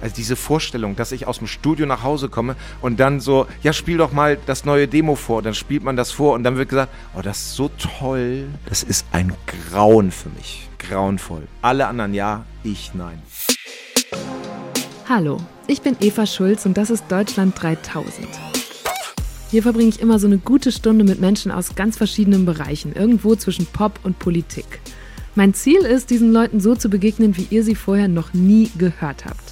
Also 0.00 0.14
diese 0.14 0.36
Vorstellung, 0.36 0.96
dass 0.96 1.12
ich 1.12 1.26
aus 1.26 1.38
dem 1.38 1.46
Studio 1.46 1.86
nach 1.86 2.02
Hause 2.02 2.28
komme 2.28 2.56
und 2.82 3.00
dann 3.00 3.20
so, 3.20 3.46
ja, 3.62 3.72
spiel 3.72 3.98
doch 3.98 4.12
mal 4.12 4.38
das 4.46 4.64
neue 4.64 4.88
Demo 4.88 5.14
vor. 5.14 5.42
Dann 5.42 5.54
spielt 5.54 5.82
man 5.82 5.96
das 5.96 6.10
vor 6.10 6.34
und 6.34 6.44
dann 6.44 6.56
wird 6.56 6.68
gesagt, 6.68 6.92
oh, 7.16 7.22
das 7.22 7.38
ist 7.38 7.54
so 7.54 7.70
toll. 7.98 8.44
Das 8.68 8.82
ist 8.82 9.06
ein 9.12 9.32
Grauen 9.70 10.10
für 10.10 10.28
mich. 10.30 10.68
Grauenvoll. 10.78 11.48
Alle 11.62 11.86
anderen 11.86 12.14
ja, 12.14 12.44
ich 12.62 12.92
nein. 12.94 13.22
Hallo, 15.08 15.38
ich 15.66 15.82
bin 15.82 15.96
Eva 16.00 16.26
Schulz 16.26 16.66
und 16.66 16.76
das 16.76 16.90
ist 16.90 17.04
Deutschland 17.08 17.60
3000. 17.60 18.26
Hier 19.50 19.62
verbringe 19.62 19.88
ich 19.88 20.00
immer 20.00 20.18
so 20.18 20.26
eine 20.26 20.38
gute 20.38 20.72
Stunde 20.72 21.04
mit 21.04 21.20
Menschen 21.20 21.52
aus 21.52 21.76
ganz 21.76 21.96
verschiedenen 21.96 22.44
Bereichen, 22.44 22.92
irgendwo 22.92 23.36
zwischen 23.36 23.66
Pop 23.66 24.00
und 24.02 24.18
Politik. 24.18 24.80
Mein 25.36 25.54
Ziel 25.54 25.80
ist, 25.80 26.10
diesen 26.10 26.32
Leuten 26.32 26.60
so 26.60 26.74
zu 26.74 26.88
begegnen, 26.88 27.36
wie 27.36 27.46
ihr 27.50 27.62
sie 27.62 27.76
vorher 27.76 28.08
noch 28.08 28.34
nie 28.34 28.70
gehört 28.76 29.24
habt. 29.24 29.45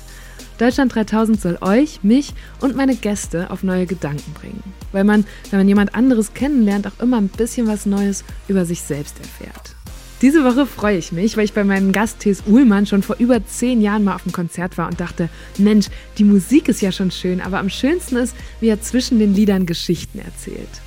Deutschland 0.59 0.95
3000 0.95 1.41
soll 1.41 1.59
euch, 1.61 2.02
mich 2.02 2.32
und 2.61 2.76
meine 2.76 2.95
Gäste 2.95 3.50
auf 3.50 3.62
neue 3.62 3.86
Gedanken 3.86 4.32
bringen. 4.35 4.62
Weil 4.93 5.04
man, 5.04 5.25
wenn 5.50 5.61
man 5.61 5.68
jemand 5.68 5.95
anderes 5.95 6.32
kennenlernt, 6.35 6.86
auch 6.86 7.03
immer 7.03 7.17
ein 7.17 7.29
bisschen 7.29 7.67
was 7.67 7.86
Neues 7.86 8.25
über 8.46 8.64
sich 8.64 8.82
selbst 8.82 9.18
erfährt. 9.18 9.75
Diese 10.22 10.45
Woche 10.45 10.64
freue 10.64 10.96
ich 10.96 11.12
mich, 11.12 11.36
weil 11.36 11.45
ich 11.45 11.53
bei 11.53 11.64
meinem 11.64 11.93
Gast 11.93 12.21
Thes 12.21 12.45
Uhlmann 12.46 12.86
schon 12.86 13.03
vor 13.03 13.17
über 13.18 13.45
zehn 13.45 13.81
Jahren 13.82 14.04
mal 14.04 14.14
auf 14.14 14.22
dem 14.22 14.32
Konzert 14.32 14.79
war 14.79 14.89
und 14.89 15.00
dachte, 15.00 15.29
Mensch, 15.59 15.89
die 16.18 16.25
Musik 16.25 16.68
ist 16.68 16.81
ja 16.81 16.93
schon 16.93 17.11
schön, 17.11 17.40
aber 17.40 17.59
am 17.59 17.68
schönsten 17.68 18.17
ist, 18.17 18.34
wie 18.61 18.68
er 18.68 18.81
zwischen 18.81 19.18
den 19.18 19.34
Liedern 19.34 19.67
Geschichten 19.67 20.21
erzählt. 20.21 20.81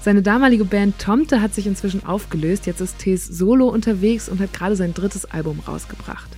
Seine 0.00 0.22
damalige 0.22 0.64
Band 0.64 0.98
Tomte 0.98 1.40
hat 1.40 1.54
sich 1.54 1.68
inzwischen 1.68 2.04
aufgelöst, 2.04 2.66
jetzt 2.66 2.80
ist 2.80 2.98
Thes 2.98 3.24
solo 3.24 3.68
unterwegs 3.68 4.28
und 4.28 4.40
hat 4.40 4.52
gerade 4.52 4.74
sein 4.74 4.94
drittes 4.94 5.26
Album 5.26 5.60
rausgebracht. 5.60 6.28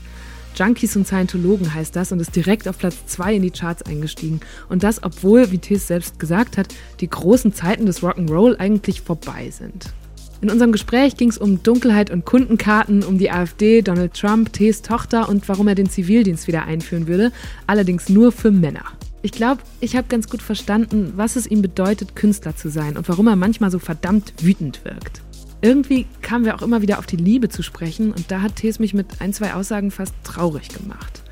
Junkies 0.54 0.96
und 0.96 1.06
Scientologen 1.06 1.74
heißt 1.74 1.94
das 1.96 2.12
und 2.12 2.20
ist 2.20 2.34
direkt 2.34 2.68
auf 2.68 2.78
Platz 2.78 2.96
2 3.06 3.34
in 3.34 3.42
die 3.42 3.50
Charts 3.50 3.82
eingestiegen. 3.82 4.40
Und 4.68 4.82
das, 4.82 5.02
obwohl, 5.02 5.50
wie 5.50 5.58
Thies 5.58 5.86
selbst 5.86 6.18
gesagt 6.18 6.56
hat, 6.56 6.68
die 7.00 7.08
großen 7.08 7.52
Zeiten 7.52 7.86
des 7.86 8.02
Rock'n'Roll 8.02 8.56
eigentlich 8.56 9.00
vorbei 9.00 9.50
sind. 9.50 9.92
In 10.40 10.50
unserem 10.50 10.72
Gespräch 10.72 11.16
ging 11.16 11.30
es 11.30 11.38
um 11.38 11.62
Dunkelheit 11.62 12.10
und 12.10 12.26
Kundenkarten, 12.26 13.02
um 13.02 13.18
die 13.18 13.30
AfD, 13.30 13.80
Donald 13.82 14.14
Trump, 14.14 14.52
Thies 14.52 14.82
Tochter 14.82 15.28
und 15.28 15.48
warum 15.48 15.68
er 15.68 15.74
den 15.74 15.88
Zivildienst 15.88 16.46
wieder 16.46 16.64
einführen 16.64 17.06
würde, 17.06 17.32
allerdings 17.66 18.08
nur 18.08 18.30
für 18.30 18.50
Männer. 18.50 18.84
Ich 19.22 19.32
glaube, 19.32 19.62
ich 19.80 19.96
habe 19.96 20.06
ganz 20.08 20.28
gut 20.28 20.42
verstanden, 20.42 21.14
was 21.16 21.36
es 21.36 21.46
ihm 21.46 21.62
bedeutet, 21.62 22.14
Künstler 22.14 22.54
zu 22.54 22.68
sein 22.68 22.98
und 22.98 23.08
warum 23.08 23.26
er 23.26 23.36
manchmal 23.36 23.70
so 23.70 23.78
verdammt 23.78 24.34
wütend 24.42 24.84
wirkt. 24.84 25.23
Irgendwie 25.64 26.04
kamen 26.20 26.44
wir 26.44 26.54
auch 26.54 26.60
immer 26.60 26.82
wieder 26.82 26.98
auf 26.98 27.06
die 27.06 27.16
Liebe 27.16 27.48
zu 27.48 27.62
sprechen 27.62 28.12
und 28.12 28.30
da 28.30 28.42
hat 28.42 28.56
Thees 28.56 28.80
mich 28.80 28.92
mit 28.92 29.22
ein, 29.22 29.32
zwei 29.32 29.54
Aussagen 29.54 29.90
fast 29.90 30.14
traurig 30.22 30.68
gemacht. 30.68 31.22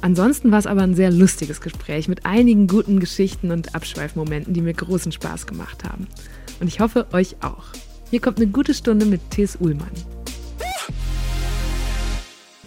Ansonsten 0.00 0.50
war 0.50 0.58
es 0.58 0.66
aber 0.66 0.80
ein 0.80 0.94
sehr 0.94 1.10
lustiges 1.10 1.60
Gespräch 1.60 2.08
mit 2.08 2.24
einigen 2.24 2.66
guten 2.66 2.98
Geschichten 2.98 3.50
und 3.50 3.74
Abschweifmomenten, 3.74 4.54
die 4.54 4.62
mir 4.62 4.72
großen 4.72 5.12
Spaß 5.12 5.46
gemacht 5.46 5.84
haben. 5.84 6.06
Und 6.60 6.68
ich 6.68 6.80
hoffe, 6.80 7.08
euch 7.12 7.36
auch. 7.42 7.66
Hier 8.08 8.22
kommt 8.22 8.38
eine 8.38 8.46
gute 8.46 8.72
Stunde 8.72 9.04
mit 9.04 9.20
Thees 9.30 9.58
Uhlmann. 9.60 9.92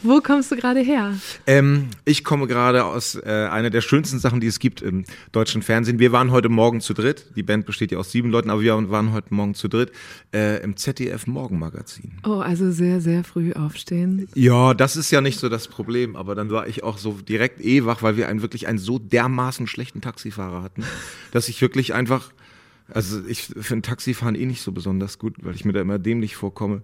Wo 0.04 0.22
kommst 0.22 0.52
du 0.52 0.56
gerade 0.56 0.80
her? 0.82 1.14
Ähm, 1.48 1.88
ich 2.06 2.24
komme 2.24 2.48
gerade 2.48 2.86
aus 2.86 3.16
äh, 3.16 3.48
einer 3.52 3.70
der 3.70 3.82
schönsten 3.82 4.20
Sachen, 4.20 4.40
die 4.40 4.48
es 4.48 4.60
gibt 4.60 4.82
im 4.82 5.06
deutschen 5.32 5.62
Fernsehen. 5.62 6.00
Wir 6.00 6.12
waren 6.12 6.32
heute 6.32 6.50
Morgen 6.50 6.82
zu 6.82 6.94
dritt. 6.94 7.26
Die 7.36 7.44
Band 7.44 7.66
besteht 7.66 7.92
ja 7.92 7.98
aus 7.98 8.12
sieben 8.12 8.30
Leuten, 8.30 8.50
aber 8.50 8.62
wir 8.62 8.90
waren 8.90 9.12
heute 9.12 9.34
Morgen 9.34 9.56
zu 9.56 9.68
dritt 9.68 9.92
äh, 10.34 10.62
im 10.64 10.78
ZDF 10.78 11.28
Morgenmagazin. 11.28 12.14
Oh, 12.26 12.40
also 12.40 12.72
sehr, 12.72 13.02
sehr 13.02 13.24
früh 13.24 13.54
aufstehen. 13.54 14.28
Ja, 14.36 14.74
das 14.74 14.96
ist 14.96 15.12
ja 15.12 15.22
nicht 15.22 15.40
so 15.40 15.50
das 15.50 15.68
Problem, 15.68 16.16
aber 16.16 16.36
dann 16.36 16.52
war 16.52 16.68
ich 16.68 16.84
auch 16.84 16.98
so 16.98 17.14
direkt 17.14 17.64
eh 17.64 17.86
wach, 17.86 18.04
weil 18.04 18.18
wir 18.18 18.28
einen 18.28 18.42
wirklich 18.42 18.68
einen 18.68 18.80
so 18.80 19.00
dermaßen 19.00 19.68
schlechten 19.68 20.02
Taxifahrer 20.02 20.62
hatten, 20.62 20.84
dass 21.32 21.50
ich 21.50 21.62
wirklich 21.62 21.94
einfach 21.94 22.32
also 22.94 23.22
ich 23.28 23.44
finde 23.44 23.82
Taxifahren 23.82 24.36
eh 24.36 24.46
nicht 24.46 24.62
so 24.62 24.72
besonders 24.72 25.20
gut, 25.20 25.36
weil 25.42 25.56
ich 25.56 25.66
mir 25.66 25.74
da 25.74 25.82
immer 25.82 26.00
dämlich 26.00 26.36
vorkomme. 26.36 26.82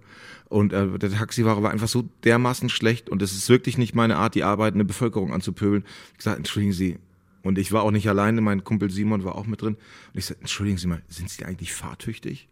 Und 0.48 0.72
äh, 0.72 0.98
der 0.98 1.10
Taxifahrer 1.10 1.62
war 1.62 1.70
einfach 1.70 1.88
so 1.88 2.08
dermaßen 2.24 2.68
schlecht 2.68 3.08
und 3.08 3.22
es 3.22 3.32
ist 3.32 3.48
wirklich 3.48 3.78
nicht 3.78 3.94
meine 3.94 4.16
Art, 4.16 4.34
die 4.34 4.44
arbeitende 4.44 4.84
Bevölkerung 4.84 5.32
anzupöbeln. 5.32 5.84
Ich 6.12 6.18
gesagt, 6.18 6.38
entschuldigen 6.38 6.72
Sie. 6.72 6.98
Und 7.42 7.58
ich 7.58 7.72
war 7.72 7.82
auch 7.82 7.90
nicht 7.90 8.08
alleine, 8.08 8.40
mein 8.40 8.64
Kumpel 8.64 8.90
Simon 8.90 9.24
war 9.24 9.34
auch 9.34 9.46
mit 9.46 9.62
drin. 9.62 9.74
Und 9.74 10.18
ich 10.18 10.26
sagte, 10.26 10.42
entschuldigen 10.42 10.78
Sie 10.78 10.86
mal, 10.86 11.02
sind 11.08 11.30
Sie 11.30 11.44
eigentlich 11.44 11.72
fahrtüchtig? 11.72 12.48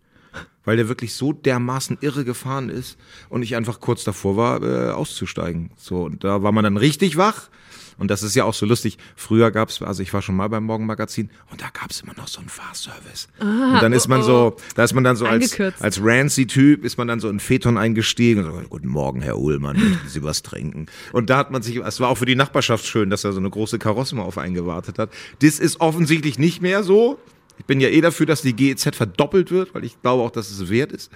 Weil 0.65 0.77
der 0.77 0.89
wirklich 0.89 1.15
so 1.15 1.33
dermaßen 1.33 1.99
irre 2.01 2.25
gefahren 2.25 2.71
ist 2.71 2.99
und 3.29 3.43
ich 3.43 3.57
einfach 3.57 3.81
kurz 3.81 4.05
davor 4.05 4.37
war, 4.37 4.63
äh, 4.63 4.91
auszusteigen. 4.93 5.71
So, 5.77 6.05
und 6.05 6.25
da 6.25 6.43
war 6.43 6.53
man 6.53 6.65
dann 6.65 6.77
richtig 6.79 7.17
wach 7.17 7.51
und 7.99 8.11
das 8.11 8.23
ist 8.23 8.35
ja 8.35 8.45
auch 8.45 8.55
so 8.55 8.67
lustig. 8.67 8.99
Früher 9.17 9.51
gab 9.51 9.69
es, 9.69 9.83
also 9.83 10.03
ich 10.03 10.13
war 10.13 10.23
schon 10.23 10.37
mal 10.37 10.49
beim 10.49 10.65
Morgenmagazin 10.65 11.31
und 11.51 11.61
da 11.61 11.69
gab 11.73 11.91
es 11.91 12.01
immer 12.01 12.15
noch 12.17 12.29
so 12.29 12.41
einen 12.41 12.49
Fahrservice. 12.49 13.29
Ah, 13.41 13.75
und 13.75 13.83
dann 13.83 13.93
ist 13.93 14.09
man 14.09 14.21
oh, 14.21 14.25
so, 14.25 14.57
da 14.75 14.85
ist 14.85 14.95
man 14.95 15.05
dann 15.05 15.17
so 15.17 15.27
als, 15.27 15.59
als 15.81 16.01
Rancy-Typ, 16.03 16.85
ist 16.85 16.99
man 16.99 17.09
dann 17.09 17.21
so 17.21 17.29
in 17.29 17.41
Phaeton 17.41 17.79
eingestiegen. 17.79 18.45
Und 18.45 18.63
so, 18.63 18.69
Guten 18.69 18.89
Morgen, 18.89 19.23
Herr 19.23 19.39
Uhlmann, 19.39 19.77
möchten 19.77 20.09
Sie 20.09 20.23
was 20.23 20.43
trinken? 20.43 20.87
Und 21.13 21.31
da 21.31 21.39
hat 21.39 21.51
man 21.51 21.63
sich, 21.63 21.77
es 21.77 22.01
war 22.01 22.09
auch 22.09 22.19
für 22.19 22.27
die 22.27 22.37
Nachbarschaft 22.37 22.87
schön, 22.87 23.11
dass 23.11 23.23
da 23.23 23.33
so 23.33 23.39
eine 23.39 23.51
große 23.51 23.79
Karosse 23.79 24.15
mal 24.15 24.23
auf 24.23 24.39
einen 24.39 24.55
gewartet 24.55 24.99
hat. 24.99 25.11
Das 25.41 25.59
ist 25.59 25.81
offensichtlich 25.81 26.39
nicht 26.39 26.63
mehr 26.63 26.83
so. 26.83 27.19
Ich 27.59 27.67
bin 27.67 27.81
ja 27.81 27.89
eh 27.89 28.01
dafür, 28.01 28.27
dass 28.27 28.43
die 28.43 28.55
GEZ 28.55 28.97
verdoppelt 28.97 29.51
wird, 29.51 29.75
weil 29.75 29.85
ich 29.85 30.01
glaube 30.01 30.23
auch, 30.23 30.31
dass 30.31 30.51
es 30.51 30.69
wert 30.69 30.93
ist. 30.93 31.11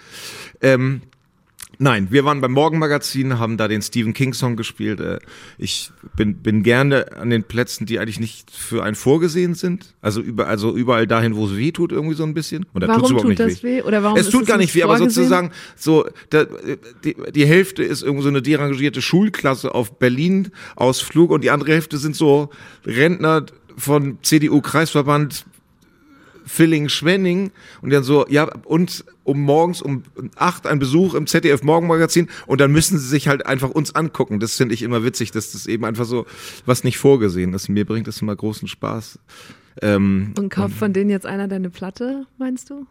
Ähm, 0.61 1.03
Nein, 1.79 2.09
wir 2.11 2.25
waren 2.25 2.41
beim 2.41 2.53
Morgenmagazin, 2.53 3.39
haben 3.39 3.57
da 3.57 3.69
den 3.69 3.83
Stephen 3.83 4.15
King 4.15 4.33
Song 4.33 4.57
gespielt. 4.57 5.01
Äh, 5.01 5.19
ich 5.59 5.91
bin, 6.17 6.37
bin 6.37 6.63
gerne 6.63 7.17
an 7.17 7.31
den 7.31 7.45
Plätzen, 7.45 7.87
die 7.87 7.99
eigentlich 7.99 8.21
nicht 8.21 8.51
für 8.51 8.83
einen 8.83 8.97
vorgesehen 8.97 9.55
sind. 9.55 9.95
Also 10.01 10.21
überall, 10.21 10.51
also 10.51 10.75
überall 10.75 11.07
dahin, 11.07 11.37
wo 11.37 11.47
es 11.47 11.57
weh 11.57 11.73
tut, 11.73 11.93
irgendwie 11.93 12.15
so 12.15 12.25
ein 12.25 12.35
bisschen. 12.35 12.67
Da 12.75 12.89
warum 12.89 13.01
tut's 13.01 13.11
überhaupt 13.11 13.23
tut 13.23 13.29
nicht 13.29 13.41
das 13.41 13.63
weh? 13.63 13.83
Oder 13.83 14.03
warum 14.03 14.19
es 14.19 14.31
tut 14.31 14.47
gar 14.47 14.57
nicht 14.59 14.75
weh, 14.75 14.83
aber 14.83 14.99
sozusagen 14.99 15.51
so, 15.77 16.07
da, 16.31 16.47
die, 17.05 17.17
die 17.35 17.47
Hälfte 17.47 17.83
ist 17.83 18.03
irgendwie 18.03 18.23
so 18.23 18.29
eine 18.29 18.43
derangierte 18.43 19.03
Schulklasse 19.03 19.75
auf 19.75 19.99
Berlin-Ausflug 19.99 21.31
und 21.31 21.45
die 21.45 21.51
andere 21.51 21.73
Hälfte 21.73 21.99
sind 21.99 22.17
so 22.17 22.51
Rentner 22.85 23.47
von 23.77 24.19
CDU-Kreisverband 24.23 25.45
Villingen-Schwenning 26.47 27.51
und 27.83 27.91
dann 27.91 28.05
so, 28.05 28.27
ja, 28.29 28.45
und 28.65 29.05
um 29.25 29.41
morgens 29.43 29.83
um 29.83 30.05
acht 30.37 30.67
ein 30.67 30.79
Besuch 30.79 31.15
im 31.15 31.27
ZDF 31.27 31.63
Morgenmagazin 31.63 32.29
und 32.47 32.61
dann 32.61 32.71
müssen 32.73 32.99
sie 32.99 33.07
sich 33.07 33.29
halt 33.29 33.45
einfach 33.47 33.71
uns 33.71 33.95
angucken. 33.95 34.41
Das 34.41 34.57
finde 34.57 34.75
ich 34.75 34.83
immer 34.83 35.05
witzig, 35.05 35.33
dass 35.33 35.53
das 35.53 35.67
eben 35.67 35.85
einfach 35.85 36.05
so 36.05 36.27
was 36.65 36.85
nicht 36.85 36.99
vorgesehen 36.99 37.53
ist. 37.53 37.69
Mir 37.69 37.85
bringt 37.85 38.07
das 38.07 38.23
immer 38.23 38.35
großen 38.35 38.69
Spaß. 38.69 39.19
Ähm, 39.83 40.33
und 40.39 40.49
kauft 40.49 40.77
von 40.77 40.93
denen 40.93 41.11
jetzt 41.11 41.27
einer 41.27 41.49
deine 41.49 41.69
Platte, 41.69 42.27
meinst 42.39 42.71
du? 42.71 42.87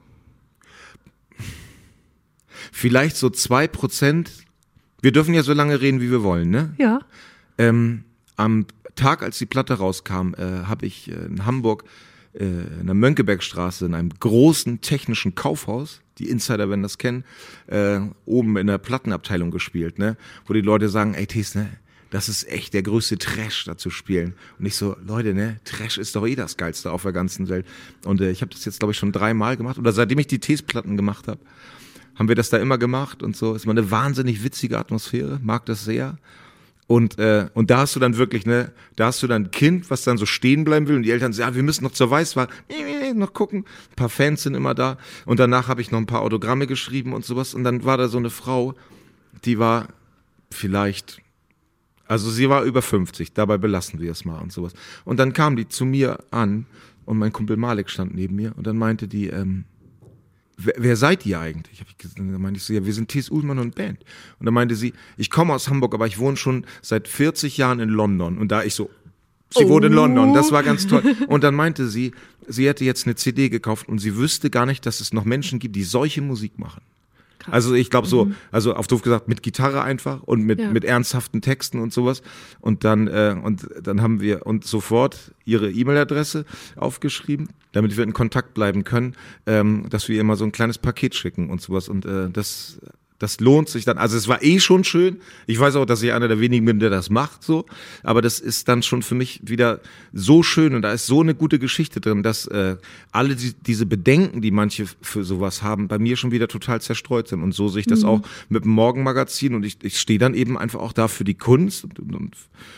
Vielleicht 2.71 3.15
so 3.15 3.29
zwei 3.29 3.67
Prozent. 3.67 4.31
Wir 5.01 5.11
dürfen 5.11 5.33
ja 5.33 5.44
so 5.44 5.53
lange 5.53 5.81
reden, 5.81 6.01
wie 6.01 6.11
wir 6.11 6.23
wollen, 6.23 6.49
ne? 6.49 6.73
Ja. 6.77 6.99
Ähm, 7.57 8.03
am 8.35 8.65
Tag, 8.95 9.23
als 9.23 9.38
die 9.38 9.45
Platte 9.45 9.75
rauskam, 9.75 10.33
äh, 10.38 10.65
habe 10.65 10.85
ich 10.85 11.09
äh, 11.11 11.25
in 11.25 11.45
Hamburg 11.45 11.83
äh, 12.38 12.44
in 12.79 12.85
der 12.85 12.96
Mönckebergstraße 12.96 13.85
in 13.85 13.94
einem 13.94 14.09
großen 14.19 14.81
technischen 14.81 15.35
Kaufhaus, 15.35 16.01
die 16.18 16.29
Insider 16.29 16.69
werden 16.69 16.84
das 16.84 16.97
kennen, 16.97 17.23
äh, 17.68 18.00
oben 18.25 18.57
in 18.57 18.68
der 18.68 18.78
Plattenabteilung 18.78 19.51
gespielt, 19.51 20.00
ne? 20.00 20.18
Wo 20.45 20.53
die 20.53 20.62
Leute 20.62 20.90
sagen, 20.90 21.13
ey 21.13 21.28
Thies, 21.28 21.56
ne? 21.56 21.69
Das 22.12 22.29
ist 22.29 22.47
echt 22.47 22.74
der 22.74 22.84
größte 22.84 23.18
Trash 23.18 23.66
da 23.66 23.78
zu 23.78 23.90
spielen. 23.90 24.35
Und 24.59 24.66
ich 24.66 24.75
so, 24.75 24.95
Leute, 25.06 25.34
ne, 25.34 25.59
Trash 25.66 25.97
ist 25.97 26.16
doch 26.16 26.25
eh 26.25 26.35
das 26.35 26.56
Geilste 26.56 26.91
auf 26.91 27.01
der 27.01 27.12
ganzen 27.12 27.50
Welt. 27.50 27.66
Und 28.06 28.22
äh, 28.22 28.31
ich 28.31 28.41
habe 28.41 28.51
das 28.51 28.63
jetzt, 28.63 28.79
glaube 28.79 28.94
ich, 28.94 28.97
schon 28.97 29.12
dreimal 29.12 29.57
gemacht. 29.57 29.78
Oder 29.78 29.91
seitdem 29.91 30.19
ich 30.19 30.28
die 30.28 30.40
Tees-Platten 30.40 30.95
gemacht 30.95 31.28
habe, 31.28 31.40
haben 32.16 32.29
wir 32.29 32.35
das 32.35 32.50
da 32.50 32.57
immer 32.57 32.78
gemacht 32.78 33.22
und 33.22 33.35
so. 33.35 33.53
Ist 33.53 33.66
mal 33.66 33.74
eine 33.74 33.91
wahnsinnig 33.91 34.44
witzige 34.44 34.79
Atmosphäre, 34.79 35.40
mag 35.44 35.66
das 35.66 35.84
sehr. 35.84 36.18
Und, 36.88 37.18
äh, 37.18 37.50
und 37.56 37.72
da 37.72 37.79
hast 37.79 37.96
du 37.96 38.00
dann 38.00 38.18
wirklich, 38.18 38.46
ne, 38.46 38.72
da 38.96 39.07
hast 39.07 39.23
du 39.23 39.28
dann 39.28 39.46
ein 39.46 39.51
Kind, 39.51 39.90
was 39.90 40.03
dann 40.03 40.18
so 40.18 40.28
stehen 40.28 40.63
bleiben 40.63 40.88
will 40.88 40.95
und 40.95 41.04
die 41.04 41.12
Eltern 41.12 41.33
sagen, 41.33 41.51
ja, 41.51 41.56
wir 41.56 41.63
müssen 41.63 41.83
noch 41.83 41.94
zur 41.94 42.12
Weißwahl, 42.12 42.48
noch 43.15 43.33
gucken. 43.33 43.65
Ein 43.92 43.95
paar 43.95 44.09
Fans 44.09 44.44
sind 44.44 44.54
immer 44.54 44.75
da. 44.75 44.98
Und 45.25 45.39
danach 45.39 45.68
habe 45.68 45.81
ich 45.81 45.89
noch 45.89 46.00
ein 46.00 46.06
paar 46.06 46.21
Autogramme 46.21 46.68
geschrieben 46.68 47.13
und 47.13 47.25
sowas. 47.25 47.54
Und 47.56 47.63
dann 47.63 47.86
war 47.86 47.98
da 47.98 48.07
so 48.07 48.18
eine 48.18 48.30
Frau, 48.30 48.75
die 49.45 49.57
war 49.57 49.88
vielleicht, 50.51 51.21
also 52.07 52.30
sie 52.30 52.50
war 52.50 52.63
über 52.63 52.81
50, 52.81 53.33
dabei 53.33 53.57
belassen 53.57 54.00
wir 54.00 54.12
es 54.12 54.25
mal 54.25 54.39
und 54.39 54.51
sowas. 54.51 54.74
Und 55.06 55.18
dann 55.19 55.33
kam 55.33 55.56
die 55.56 55.68
zu 55.68 55.86
mir 55.86 56.19
an 56.30 56.68
und 57.06 57.18
mein 57.18 57.33
Kumpel 57.33 57.57
Malik 57.57 57.89
stand 57.89 58.13
neben 58.13 58.36
mir 58.36 58.54
und 58.57 58.68
dann 58.68 58.77
meinte 58.77 59.07
die, 59.07 59.27
ähm, 59.27 59.65
wer, 60.57 60.74
wer 60.78 60.96
seid 60.96 61.25
ihr 61.25 61.40
eigentlich? 61.40 61.84
Dann 62.16 62.42
meinte 62.42 62.57
ich 62.57 62.63
so, 62.63 62.74
ja, 62.74 62.86
wir 62.86 62.94
sind 62.94 63.10
Thies 63.10 63.30
Uhlmann 63.30 63.60
und 63.60 63.75
Band. 63.75 64.00
Und 64.40 64.46
dann 64.46 64.54
meinte 64.54 64.75
sie, 64.75 64.94
ich 65.18 65.30
komme 65.30 65.54
aus 65.54 65.69
Hamburg, 65.69 65.94
aber 65.94 66.07
ich 66.07 66.18
wohne 66.18 66.38
schon 66.38 66.66
seit 66.81 67.07
40 67.07 67.57
Jahren 67.57 67.80
in 67.80 67.90
London. 67.90 68.38
Und 68.38 68.52
da 68.52 68.63
ich 68.63 68.74
so, 68.74 68.90
sie 69.50 69.66
oh. 69.66 69.69
wohnt 69.69 69.86
in 69.86 69.94
London, 69.94 70.34
das 70.34 70.52
war 70.52 70.63
ganz 70.63 70.88
toll. 70.88 71.04
Und 71.28 71.44
dann 71.44 71.56
meinte 71.56 71.88
sie, 71.88 72.13
sie 72.48 72.68
hätte 72.68 72.86
jetzt 72.86 73.06
eine 73.06 73.16
CD 73.16 73.50
gekauft 73.50 73.88
und 73.88 74.00
sie 74.00 74.16
wüsste 74.18 74.50
gar 74.50 74.66
nicht, 74.66 74.86
dass 74.86 75.00
es 75.00 75.13
noch 75.13 75.25
Menschen 75.25 75.60
gibt, 75.60 75.75
die 75.75 75.84
solche 75.84 76.22
Musik 76.22 76.60
machen. 76.60 76.81
Also 77.51 77.74
ich 77.74 77.89
glaube 77.89 78.07
so, 78.07 78.25
mhm. 78.25 78.36
also 78.51 78.75
auf 78.75 78.88
doof 78.88 79.01
gesagt, 79.01 79.27
mit 79.27 79.44
Gitarre 79.44 79.81
einfach 79.83 80.24
und 80.24 80.42
mit, 80.42 80.59
ja. 80.59 80.71
mit 80.71 80.83
ernsthaften 80.83 81.42
Texten 81.42 81.80
und 81.80 81.94
sowas. 81.94 82.21
Und 82.59 82.83
dann, 82.83 83.07
äh, 83.07 83.36
und 83.42 83.68
dann 83.81 84.01
haben 84.01 84.21
wir 84.21 84.45
uns 84.45 84.69
sofort 84.69 85.33
ihre 85.45 85.71
E-Mail-Adresse 85.71 86.45
aufgeschrieben, 86.75 87.50
damit 87.71 87.95
wir 87.97 88.03
in 88.03 88.13
Kontakt 88.13 88.53
bleiben 88.53 88.83
können, 88.83 89.15
ähm, 89.45 89.88
dass 89.89 90.07
wir 90.07 90.15
ihr 90.15 90.24
mal 90.24 90.36
so 90.36 90.45
ein 90.45 90.51
kleines 90.51 90.77
Paket 90.77 91.15
schicken 91.15 91.50
und 91.50 91.62
sowas. 91.62 91.89
Und 91.89 92.06
äh, 92.06 92.30
das 92.30 92.80
das 93.19 93.39
lohnt 93.39 93.69
sich 93.69 93.85
dann. 93.85 93.97
Also 93.97 94.17
es 94.17 94.27
war 94.27 94.44
eh 94.44 94.59
schon 94.59 94.83
schön. 94.83 95.21
Ich 95.47 95.59
weiß 95.59 95.75
auch, 95.77 95.85
dass 95.85 96.03
ich 96.03 96.12
einer 96.12 96.27
der 96.27 96.39
wenigen 96.39 96.65
bin, 96.65 96.79
der 96.79 96.89
das 96.89 97.09
macht, 97.09 97.44
so. 97.44 97.65
Aber 98.03 98.21
das 98.21 98.39
ist 98.39 98.67
dann 98.67 98.83
schon 98.83 99.03
für 99.03 99.15
mich 99.15 99.39
wieder 99.44 99.79
so 100.12 100.44
schön 100.44 100.75
und 100.75 100.81
da 100.81 100.91
ist 100.91 101.06
so 101.06 101.21
eine 101.21 101.33
gute 101.33 101.57
Geschichte 101.57 102.01
drin, 102.01 102.23
dass 102.23 102.45
äh, 102.47 102.75
alle 103.12 103.35
die, 103.35 103.53
diese 103.53 103.85
Bedenken, 103.85 104.41
die 104.41 104.51
manche 104.51 104.85
für 105.01 105.23
sowas 105.23 105.63
haben, 105.63 105.88
bei 105.88 105.97
mir 105.97 106.17
schon 106.17 106.31
wieder 106.31 106.50
total 106.50 106.81
zerstreut 106.81 107.29
sind. 107.29 107.41
Und 107.41 107.53
so 107.53 107.69
sehe 107.69 107.81
ich 107.81 107.88
das 107.88 108.01
mhm. 108.01 108.09
auch 108.09 108.21
mit 108.50 108.65
dem 108.65 108.71
Morgenmagazin. 108.71 109.56
Und 109.56 109.65
ich, 109.65 109.77
ich 109.83 110.00
stehe 110.00 110.19
dann 110.19 110.33
eben 110.33 110.57
einfach 110.57 110.81
auch 110.81 110.94
da 110.94 111.07
für 111.07 111.23
die 111.23 111.35
Kunst 111.35 111.85
und, 111.85 112.00
und 112.00 112.35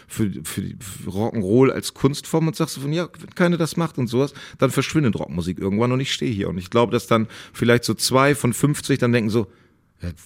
für, 0.08 0.32
für, 0.44 0.62
für 0.80 1.10
Rock'n'Roll 1.10 1.72
als 1.72 1.96
Kunstform 1.96 2.48
und 2.48 2.56
sagst 2.56 2.76
so 2.76 2.82
von, 2.82 2.94
ja, 2.94 3.10
wenn 3.20 3.34
keiner 3.34 3.58
das 3.58 3.76
macht 3.76 3.98
und 3.98 4.06
sowas, 4.06 4.34
dann 4.60 4.70
verschwindet 4.70 5.16
Rockmusik 5.16 5.58
irgendwann 5.58 5.92
und 5.92 6.00
ich 6.00 6.14
stehe 6.14 6.32
hier. 6.32 6.50
Und 6.50 6.60
ich 6.60 6.70
glaube, 6.70 6.92
dass 6.92 7.08
dann 7.08 7.28
vielleicht 7.54 7.86
so 7.86 7.96
zwei 7.96 8.36
von 8.36 8.54
50 8.54 9.00
dann 9.00 9.12
denken 9.12 9.32
so, 9.32 9.48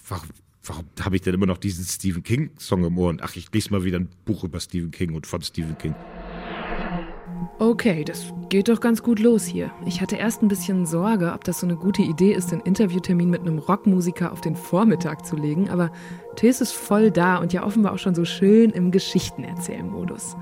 warum, 0.07 0.29
warum 0.63 0.85
habe 1.01 1.15
ich 1.15 1.21
denn 1.21 1.33
immer 1.33 1.45
noch 1.45 1.57
diesen 1.57 1.85
Stephen 1.85 2.23
King-Song 2.23 2.83
im 2.83 2.97
Ohr? 2.97 3.09
Und 3.09 3.21
ach, 3.21 3.35
ich 3.35 3.51
lese 3.51 3.71
mal 3.71 3.83
wieder 3.83 3.99
ein 3.99 4.09
Buch 4.25 4.43
über 4.43 4.59
Stephen 4.59 4.91
King 4.91 5.13
und 5.13 5.27
von 5.27 5.41
Stephen 5.41 5.77
King. 5.77 5.95
Okay, 7.59 8.03
das 8.03 8.33
geht 8.49 8.69
doch 8.69 8.79
ganz 8.79 9.03
gut 9.03 9.19
los 9.19 9.45
hier. 9.45 9.71
Ich 9.85 10.01
hatte 10.01 10.15
erst 10.15 10.41
ein 10.41 10.47
bisschen 10.47 10.85
Sorge, 10.87 11.31
ob 11.33 11.43
das 11.43 11.59
so 11.59 11.67
eine 11.67 11.75
gute 11.75 12.01
Idee 12.01 12.33
ist, 12.33 12.51
den 12.51 12.59
Interviewtermin 12.59 13.29
mit 13.29 13.41
einem 13.41 13.59
Rockmusiker 13.59 14.31
auf 14.31 14.41
den 14.41 14.55
Vormittag 14.55 15.25
zu 15.25 15.35
legen, 15.35 15.69
aber 15.69 15.91
Tees 16.35 16.59
ist 16.59 16.71
voll 16.71 17.11
da 17.11 17.37
und 17.37 17.53
ja 17.53 17.63
offenbar 17.63 17.93
auch 17.93 17.99
schon 17.99 18.15
so 18.15 18.25
schön 18.25 18.71
im 18.71 18.89
Geschichtenerzählen-Modus. 18.89 20.37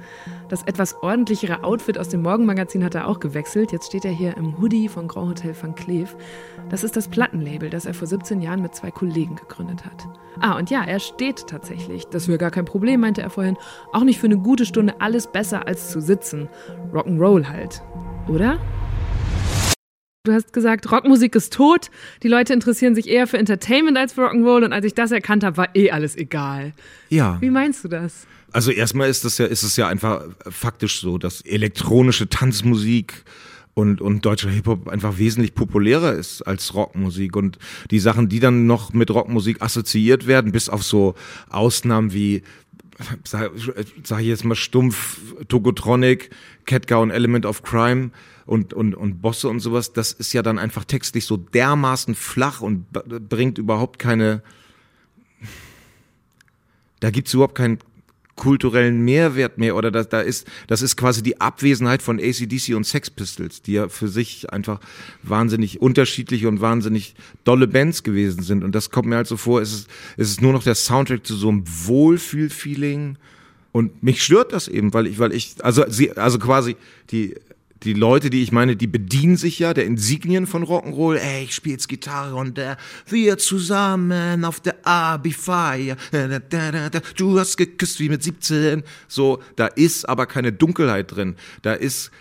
Das 0.50 0.64
etwas 0.64 0.96
ordentlichere 1.04 1.64
Outfit 1.64 2.00
aus 2.00 2.10
dem 2.10 2.24
Morgenmagazin 2.24 2.84
hat 2.84 2.96
er 2.96 3.08
auch 3.08 3.20
gewechselt. 3.20 3.72
Jetzt 3.72 3.86
steht 3.86 4.04
er 4.04 4.12
hier 4.12 4.36
im 4.36 4.60
Hoodie 4.60 4.90
von 4.90 5.08
Grand 5.08 5.30
Hotel 5.30 5.56
Van 5.60 5.76
Cleef. 5.76 6.18
Das 6.70 6.84
ist 6.84 6.96
das 6.96 7.08
Plattenlabel, 7.08 7.70
das 7.70 7.86
er 7.86 7.94
vor 7.94 8.08
17 8.08 8.42
Jahren 8.42 8.64
mit 8.64 8.74
zwei 8.74 8.90
Kollegen 8.90 9.36
gegründet 9.36 9.86
hat. 9.86 10.08
Ah, 10.40 10.58
und 10.58 10.72
ja, 10.72 10.84
er 10.84 11.00
steht 11.00 11.46
tatsächlich. 11.46 12.06
Das 12.08 12.28
wäre 12.28 12.40
gar 12.40 12.50
kein 12.50 12.66
Problem, 12.66 13.02
meinte 13.02 13.22
er 13.22 13.30
vorhin. 13.30 13.58
Auch 13.94 14.04
nicht 14.04 14.20
für 14.20 14.26
eine 14.26 14.40
gute 14.40 14.66
Stunde 14.66 15.00
alles 15.00 15.28
besser 15.28 15.68
als 15.68 15.92
zu 15.92 16.02
sitzen. 16.02 16.50
Rock'n'Roll 16.92 17.48
halt. 17.48 17.84
Oder? 18.28 18.58
Du 20.24 20.34
hast 20.34 20.52
gesagt, 20.52 20.92
Rockmusik 20.92 21.36
ist 21.36 21.54
tot. 21.54 21.92
Die 22.24 22.28
Leute 22.28 22.54
interessieren 22.54 22.96
sich 22.96 23.08
eher 23.08 23.28
für 23.28 23.38
Entertainment 23.38 24.00
als 24.00 24.14
für 24.14 24.22
Rock'n'Roll. 24.22 24.66
Und 24.66 24.74
als 24.74 24.86
ich 24.86 24.96
das 24.96 25.12
erkannt 25.12 25.44
habe, 25.44 25.58
war 25.58 25.76
eh 25.76 25.92
alles 25.92 26.16
egal. 26.16 26.74
Ja. 27.10 27.38
Wie 27.40 27.52
meinst 27.52 27.84
du 27.84 27.88
das? 27.88 28.26
Also 28.52 28.72
erstmal 28.72 29.10
ist 29.10 29.26
das 29.26 29.38
ja, 29.38 29.46
ist 29.46 29.64
es 29.64 29.76
ja 29.76 29.88
einfach 29.88 30.24
faktisch 30.50 31.02
so, 31.02 31.18
dass 31.18 31.42
elektronische 31.42 32.30
Tanzmusik 32.30 33.24
und, 33.74 34.02
und 34.02 34.26
deutscher 34.26 34.50
Hip-Hop 34.50 34.88
einfach 34.88 35.18
wesentlich 35.18 35.56
populärer 35.56 36.14
ist 36.14 36.42
als 36.42 36.74
Rockmusik. 36.74 37.36
Und 37.36 37.58
die 37.92 38.00
Sachen, 38.00 38.30
die 38.30 38.40
dann 38.40 38.68
noch 38.68 38.94
mit 38.94 39.12
Rockmusik 39.12 39.62
assoziiert 39.62 40.28
werden, 40.28 40.52
bis 40.52 40.70
auf 40.70 40.84
so 40.84 41.16
Ausnahmen 41.50 42.14
wie 42.14 42.44
sag, 43.24 43.52
sag 44.04 44.20
ich 44.20 44.28
jetzt 44.28 44.44
mal 44.44 44.56
stumpf, 44.56 45.20
Togotronic, 45.48 46.30
Catgar 46.66 47.02
und 47.02 47.12
Element 47.12 47.46
of 47.46 47.64
Crime 47.64 48.12
und, 48.46 48.74
und, 48.74 48.96
und 48.96 49.22
Bosse 49.22 49.48
und 49.48 49.60
sowas, 49.60 49.94
das 49.94 50.12
ist 50.12 50.34
ja 50.34 50.42
dann 50.42 50.60
einfach 50.60 50.84
textlich 50.84 51.26
so 51.26 51.38
dermaßen 51.38 52.16
flach 52.16 52.62
und 52.62 52.86
bringt 52.92 53.58
überhaupt 53.58 54.00
keine, 54.00 54.42
da 57.00 57.10
gibt's 57.12 57.34
überhaupt 57.34 57.56
keinen 57.56 57.80
kulturellen 58.40 59.02
Mehrwert 59.04 59.58
mehr 59.58 59.76
oder 59.76 59.92
da, 59.92 60.04
da 60.04 60.22
ist, 60.22 60.48
das 60.68 60.82
ist 60.82 60.96
quasi 60.96 61.22
die 61.22 61.42
Abwesenheit 61.42 62.02
von 62.02 62.20
ACDC 62.20 62.74
und 62.74 62.86
Sex 62.86 63.10
Pistols, 63.10 63.62
die 63.62 63.74
ja 63.74 63.90
für 63.90 64.08
sich 64.08 64.50
einfach 64.52 64.80
wahnsinnig 65.22 65.82
unterschiedliche 65.82 66.48
und 66.48 66.62
wahnsinnig 66.62 67.16
dolle 67.44 67.68
Bands 67.68 68.02
gewesen 68.02 68.42
sind. 68.42 68.64
Und 68.64 68.74
das 68.74 68.90
kommt 68.90 69.10
mir 69.10 69.18
halt 69.18 69.28
so 69.28 69.36
vor, 69.36 69.62
es 69.62 69.74
ist, 69.74 69.90
es 70.16 70.30
ist 70.30 70.42
nur 70.42 70.54
noch 70.54 70.64
der 70.64 70.76
Soundtrack 70.76 71.28
zu 71.28 71.36
so 71.36 71.50
einem 71.50 71.66
Wohlfühl-Feeling. 71.68 73.18
Und 73.74 74.02
mich 74.02 74.24
stört 74.24 74.54
das 74.54 74.70
eben, 74.70 74.94
weil 74.94 75.06
ich, 75.06 75.20
weil 75.20 75.34
ich, 75.34 75.56
also 75.60 75.84
sie, 75.90 76.14
also 76.14 76.40
quasi 76.40 76.78
die 77.12 77.36
die 77.84 77.94
Leute, 77.94 78.30
die 78.30 78.44
ich 78.44 78.52
meine, 78.52 78.76
die 78.76 78.88
bedienen 78.88 79.38
sich 79.38 79.60
ja 79.60 79.74
der 79.74 79.86
Insignien 79.86 80.48
von 80.48 80.64
Rock'n'Roll. 80.64 81.16
Ey, 81.18 81.46
ich 81.46 81.56
spiel 81.56 81.74
jetzt 81.74 81.88
Gitarre 81.88 82.36
und 82.36 82.58
äh, 82.58 82.76
wir 83.08 83.38
zusammen 83.38 84.44
auf 84.44 84.60
der 84.60 84.86
AB-Feier. 84.86 85.96
Du 87.16 87.40
hast 87.40 87.58
geküsst 87.58 88.00
wie 88.00 88.10
mit 88.10 88.24
17. 88.24 88.84
So, 89.08 89.42
da 89.56 89.68
ist 89.68 90.08
aber 90.08 90.26
keine 90.26 90.52
Dunkelheit 90.52 91.16
drin. 91.16 91.36
Da 91.62 91.74
ist 91.74 92.12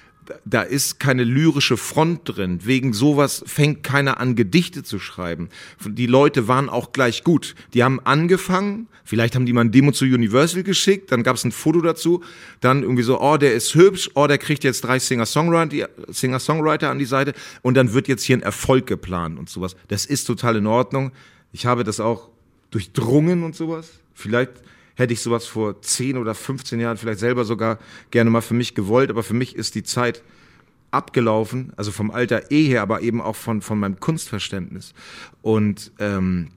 da 0.44 0.62
ist 0.62 1.00
keine 1.00 1.24
lyrische 1.24 1.76
Front 1.76 2.20
drin. 2.24 2.60
Wegen 2.64 2.92
sowas 2.92 3.42
fängt 3.46 3.82
keiner 3.82 4.20
an, 4.20 4.36
Gedichte 4.36 4.82
zu 4.82 4.98
schreiben. 4.98 5.48
Die 5.84 6.06
Leute 6.06 6.48
waren 6.48 6.68
auch 6.68 6.92
gleich 6.92 7.24
gut. 7.24 7.54
Die 7.74 7.84
haben 7.84 8.00
angefangen, 8.00 8.88
vielleicht 9.04 9.34
haben 9.34 9.46
die 9.46 9.52
mal 9.52 9.62
ein 9.62 9.72
Demo 9.72 9.92
zu 9.92 10.04
Universal 10.04 10.62
geschickt, 10.62 11.12
dann 11.12 11.22
gab 11.22 11.36
es 11.36 11.44
ein 11.44 11.52
Foto 11.52 11.80
dazu, 11.80 12.22
dann 12.60 12.82
irgendwie 12.82 13.02
so, 13.02 13.20
oh, 13.20 13.36
der 13.36 13.54
ist 13.54 13.74
hübsch, 13.74 14.10
oh, 14.14 14.26
der 14.26 14.38
kriegt 14.38 14.64
jetzt 14.64 14.84
drei 14.84 14.98
Singer-Songwriter 14.98 15.88
Singer 16.08 16.90
an 16.90 16.98
die 16.98 17.04
Seite 17.04 17.34
und 17.62 17.74
dann 17.74 17.92
wird 17.92 18.08
jetzt 18.08 18.24
hier 18.24 18.36
ein 18.36 18.42
Erfolg 18.42 18.86
geplant 18.86 19.38
und 19.38 19.48
sowas. 19.48 19.76
Das 19.88 20.06
ist 20.06 20.24
total 20.24 20.56
in 20.56 20.66
Ordnung. 20.66 21.12
Ich 21.52 21.66
habe 21.66 21.84
das 21.84 22.00
auch 22.00 22.28
durchdrungen 22.70 23.42
und 23.42 23.54
sowas. 23.56 23.90
Vielleicht 24.14 24.52
hätte 24.98 25.12
ich 25.12 25.20
sowas 25.20 25.46
vor 25.46 25.80
10 25.80 26.16
oder 26.16 26.34
15 26.34 26.80
Jahren 26.80 26.96
vielleicht 26.96 27.20
selber 27.20 27.44
sogar 27.44 27.78
gerne 28.10 28.30
mal 28.30 28.40
für 28.40 28.54
mich 28.54 28.74
gewollt, 28.74 29.10
aber 29.10 29.22
für 29.22 29.34
mich 29.34 29.54
ist 29.54 29.74
die 29.76 29.84
Zeit 29.84 30.22
abgelaufen, 30.90 31.72
also 31.76 31.92
vom 31.92 32.10
Alter 32.10 32.50
eh 32.50 32.66
her, 32.66 32.82
aber 32.82 33.02
eben 33.02 33.20
auch 33.20 33.36
von, 33.36 33.62
von 33.62 33.78
meinem 33.78 34.00
Kunstverständnis. 34.00 34.94
Und, 35.40 35.92
ähm, 36.00 36.48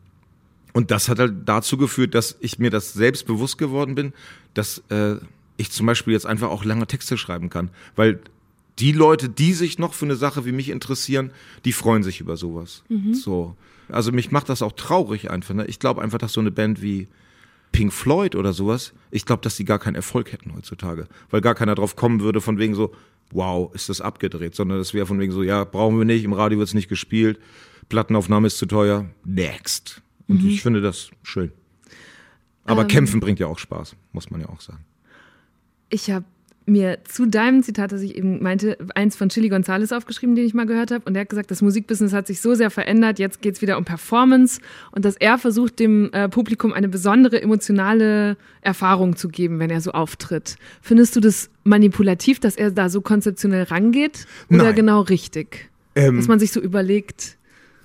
und 0.74 0.90
das 0.90 1.08
hat 1.08 1.20
halt 1.20 1.34
dazu 1.46 1.78
geführt, 1.78 2.16
dass 2.16 2.38
ich 2.40 2.58
mir 2.58 2.72
das 2.72 2.94
selbst 2.94 3.28
bewusst 3.28 3.58
geworden 3.58 3.94
bin, 3.94 4.14
dass 4.54 4.82
äh, 4.90 5.18
ich 5.58 5.70
zum 5.72 5.86
Beispiel 5.86 6.14
jetzt 6.14 6.26
einfach 6.26 6.50
auch 6.50 6.64
lange 6.64 6.88
Texte 6.88 7.18
schreiben 7.18 7.50
kann. 7.50 7.70
Weil 7.96 8.22
die 8.80 8.94
Leute, 8.94 9.30
die 9.30 9.54
sich 9.54 9.78
noch 9.78 9.94
für 9.94 10.06
eine 10.06 10.16
Sache 10.16 10.46
wie 10.46 10.52
mich 10.52 10.70
interessieren, 10.70 11.32
die 11.66 11.74
freuen 11.74 12.02
sich 12.02 12.22
über 12.22 12.38
sowas. 12.38 12.84
Mhm. 12.90 13.14
So. 13.14 13.56
Also 13.90 14.12
mich 14.12 14.32
macht 14.32 14.50
das 14.50 14.62
auch 14.62 14.72
traurig 14.72 15.30
einfach. 15.30 15.54
Ne? 15.54 15.66
Ich 15.68 15.78
glaube 15.78 16.02
einfach, 16.02 16.18
dass 16.18 16.34
so 16.34 16.42
eine 16.42 16.52
Band 16.52 16.82
wie 16.82 17.08
Pink 17.72 17.94
Floyd 17.94 18.36
oder 18.36 18.54
sowas, 18.54 18.94
ich 19.12 19.26
glaube, 19.26 19.42
dass 19.42 19.56
die 19.56 19.66
gar 19.66 19.80
keinen 19.80 19.96
Erfolg 19.96 20.32
hätten 20.32 20.54
heutzutage, 20.56 21.08
weil 21.30 21.42
gar 21.42 21.56
keiner 21.56 21.76
drauf 21.76 21.96
kommen 21.96 22.22
würde 22.22 22.42
von 22.42 22.58
wegen 22.58 22.76
so, 22.76 22.94
wow, 23.32 23.74
ist 23.74 23.90
das 23.90 24.02
abgedreht, 24.02 24.56
sondern 24.56 24.78
das 24.78 24.94
wäre 24.94 25.06
von 25.06 25.20
wegen 25.20 25.32
so, 25.32 25.44
ja, 25.44 25.64
brauchen 25.64 25.98
wir 25.98 26.06
nicht, 26.06 26.24
im 26.24 26.34
Radio 26.34 26.58
wird 26.58 26.68
es 26.68 26.74
nicht 26.74 26.90
gespielt, 26.90 27.40
Plattenaufnahme 27.90 28.48
ist 28.48 28.58
zu 28.58 28.66
teuer, 28.66 29.10
next. 29.24 30.02
Und 30.28 30.44
mhm. 30.44 30.50
ich 30.50 30.62
finde 30.62 30.82
das 30.82 31.12
schön. 31.24 31.52
Aber 32.66 32.84
ähm, 32.84 32.88
kämpfen 32.88 33.20
bringt 33.20 33.40
ja 33.40 33.48
auch 33.48 33.60
Spaß, 33.60 33.96
muss 34.12 34.30
man 34.30 34.42
ja 34.42 34.50
auch 34.50 34.62
sagen. 34.62 34.86
Ich 35.90 36.10
habe 36.10 36.26
mir 36.72 37.00
zu 37.04 37.28
deinem 37.28 37.62
Zitat, 37.62 37.92
das 37.92 38.02
ich 38.02 38.16
eben 38.16 38.42
meinte, 38.42 38.78
eins 38.96 39.16
von 39.16 39.30
Chili 39.30 39.50
Gonzalez 39.50 39.92
aufgeschrieben, 39.92 40.36
den 40.36 40.46
ich 40.46 40.54
mal 40.54 40.66
gehört 40.66 40.92
habe. 40.92 41.04
Und 41.06 41.16
er 41.16 41.22
hat 41.22 41.30
gesagt, 41.30 41.52
das 41.52 41.62
Musikbusiness 41.62 42.14
hat 42.14 42.28
sich 42.28 42.42
so 42.42 42.56
sehr 42.56 42.72
verändert, 42.72 43.20
jetzt 43.20 43.42
geht 43.42 43.56
es 43.56 43.62
wieder 43.62 43.78
um 43.78 43.86
Performance 43.86 44.62
und 44.92 45.06
dass 45.06 45.18
er 45.18 45.38
versucht, 45.38 45.80
dem 45.80 46.12
äh, 46.14 46.30
Publikum 46.30 46.74
eine 46.74 46.88
besondere 46.88 47.42
emotionale 47.42 48.38
Erfahrung 48.62 49.16
zu 49.16 49.28
geben, 49.28 49.60
wenn 49.60 49.70
er 49.70 49.82
so 49.82 49.92
auftritt. 49.92 50.56
Findest 50.82 51.16
du 51.16 51.20
das 51.20 51.50
manipulativ, 51.64 52.40
dass 52.40 52.56
er 52.56 52.72
da 52.72 52.90
so 52.90 53.02
konzeptionell 53.02 53.64
rangeht? 53.64 54.26
Oder 54.50 54.64
Nein. 54.64 54.76
genau 54.76 55.02
richtig? 55.02 55.70
Ähm, 55.96 56.16
dass 56.18 56.28
man 56.28 56.40
sich 56.40 56.52
so 56.52 56.62
überlegt. 56.62 57.38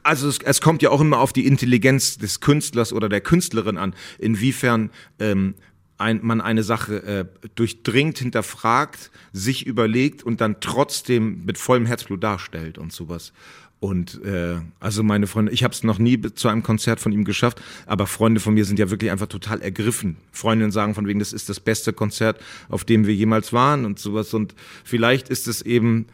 Also 0.04 0.28
es, 0.28 0.38
es, 0.44 0.60
kommt 0.60 0.82
ja 0.82 0.90
auch 0.90 1.00
immer 1.00 1.18
auf 1.18 1.32
die 1.32 1.46
Intelligenz 1.46 2.16
des 2.16 2.38
Künstlers 2.38 2.92
oder 2.92 3.08
der 3.08 3.20
Künstlerin 3.20 3.76
an, 3.76 3.92
inwiefern 4.20 4.90
ähm, 5.18 5.54
ein, 5.98 6.20
man 6.22 6.40
eine 6.40 6.62
Sache 6.62 7.02
äh, 7.02 7.48
durchdringt, 7.54 8.18
hinterfragt, 8.18 9.10
sich 9.32 9.66
überlegt 9.66 10.22
und 10.22 10.40
dann 10.40 10.56
trotzdem 10.60 11.44
mit 11.44 11.58
vollem 11.58 11.86
Herzblut 11.86 12.22
darstellt 12.22 12.78
und 12.78 12.92
sowas. 12.92 13.32
Und 13.78 14.24
äh, 14.24 14.56
also 14.80 15.02
meine 15.02 15.26
Freunde, 15.26 15.52
ich 15.52 15.62
habe 15.62 15.72
es 15.72 15.84
noch 15.84 15.98
nie 15.98 16.20
zu 16.20 16.48
einem 16.48 16.62
Konzert 16.62 16.98
von 16.98 17.12
ihm 17.12 17.24
geschafft, 17.24 17.60
aber 17.86 18.06
Freunde 18.06 18.40
von 18.40 18.54
mir 18.54 18.64
sind 18.64 18.78
ja 18.78 18.90
wirklich 18.90 19.10
einfach 19.10 19.26
total 19.26 19.60
ergriffen. 19.60 20.16
Freundinnen 20.32 20.72
sagen 20.72 20.94
von 20.94 21.06
wegen, 21.06 21.18
das 21.18 21.32
ist 21.32 21.48
das 21.48 21.60
beste 21.60 21.92
Konzert, 21.92 22.40
auf 22.68 22.84
dem 22.84 23.06
wir 23.06 23.14
jemals 23.14 23.52
waren 23.52 23.84
und 23.84 23.98
sowas. 23.98 24.32
Und 24.32 24.54
vielleicht 24.82 25.28
ist 25.28 25.46
es 25.46 25.60
eben, 25.60 26.06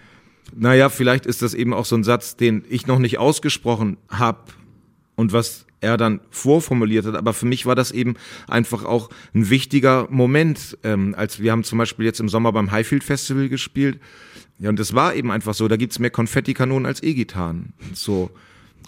naja, 0.54 0.88
vielleicht 0.88 1.24
ist 1.24 1.40
das 1.42 1.54
eben 1.54 1.72
auch 1.72 1.84
so 1.84 1.96
ein 1.96 2.04
Satz, 2.04 2.36
den 2.36 2.64
ich 2.68 2.88
noch 2.88 2.98
nicht 2.98 3.18
ausgesprochen 3.18 3.96
habe 4.08 4.52
und 5.16 5.32
was 5.32 5.66
er 5.82 5.96
dann 5.96 6.20
vorformuliert 6.30 7.04
hat. 7.06 7.16
Aber 7.16 7.32
für 7.32 7.46
mich 7.46 7.66
war 7.66 7.74
das 7.74 7.90
eben 7.90 8.14
einfach 8.46 8.84
auch 8.84 9.10
ein 9.34 9.50
wichtiger 9.50 10.06
Moment, 10.10 10.78
ähm, 10.84 11.14
als 11.16 11.40
wir 11.40 11.52
haben 11.52 11.64
zum 11.64 11.78
Beispiel 11.78 12.06
jetzt 12.06 12.20
im 12.20 12.28
Sommer 12.28 12.52
beim 12.52 12.70
Highfield 12.70 13.04
Festival 13.04 13.48
gespielt. 13.48 13.98
Ja, 14.58 14.68
und 14.68 14.78
es 14.78 14.94
war 14.94 15.14
eben 15.14 15.30
einfach 15.30 15.54
so, 15.54 15.66
da 15.66 15.76
gibt's 15.76 15.98
mehr 15.98 16.10
Konfettikanonen 16.10 16.86
als 16.86 17.02
E-Gitarren. 17.02 17.72
So. 17.94 18.30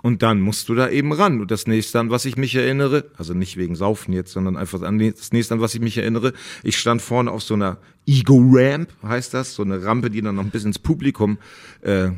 Und 0.03 0.23
dann 0.23 0.41
musst 0.41 0.69
du 0.69 0.75
da 0.75 0.89
eben 0.89 1.13
ran. 1.13 1.41
Und 1.41 1.51
das 1.51 1.67
nächste, 1.67 1.99
an 1.99 2.11
was 2.11 2.27
ich 2.27 2.37
mich 2.37 2.55
erinnere, 2.55 3.07
also 3.17 3.35
nicht 3.35 3.57
wegen 3.57 3.75
Saufen 3.75 4.13
jetzt, 4.13 4.33
sondern 4.33 4.57
einfach 4.57 4.83
an 4.83 4.99
das 4.99 5.33
nächste, 5.33 5.55
an 5.55 5.61
was 5.61 5.75
ich 5.75 5.81
mich 5.81 5.99
erinnere, 5.99 6.33
ich 6.63 6.79
stand 6.79 7.03
vorne 7.03 7.31
auf 7.31 7.43
so 7.43 7.55
einer 7.55 7.79
Ego-Ramp, 8.07 8.91
heißt 9.03 9.35
das, 9.35 9.55
so 9.55 9.63
eine 9.63 9.83
Rampe, 9.83 10.11
die 10.11 10.21
dann 10.21 10.37
noch 10.37 10.45
ein 10.45 10.51
bisschen 10.51 10.69
ins 10.69 10.79
Publikum 10.79 11.39
äh, 11.81 12.11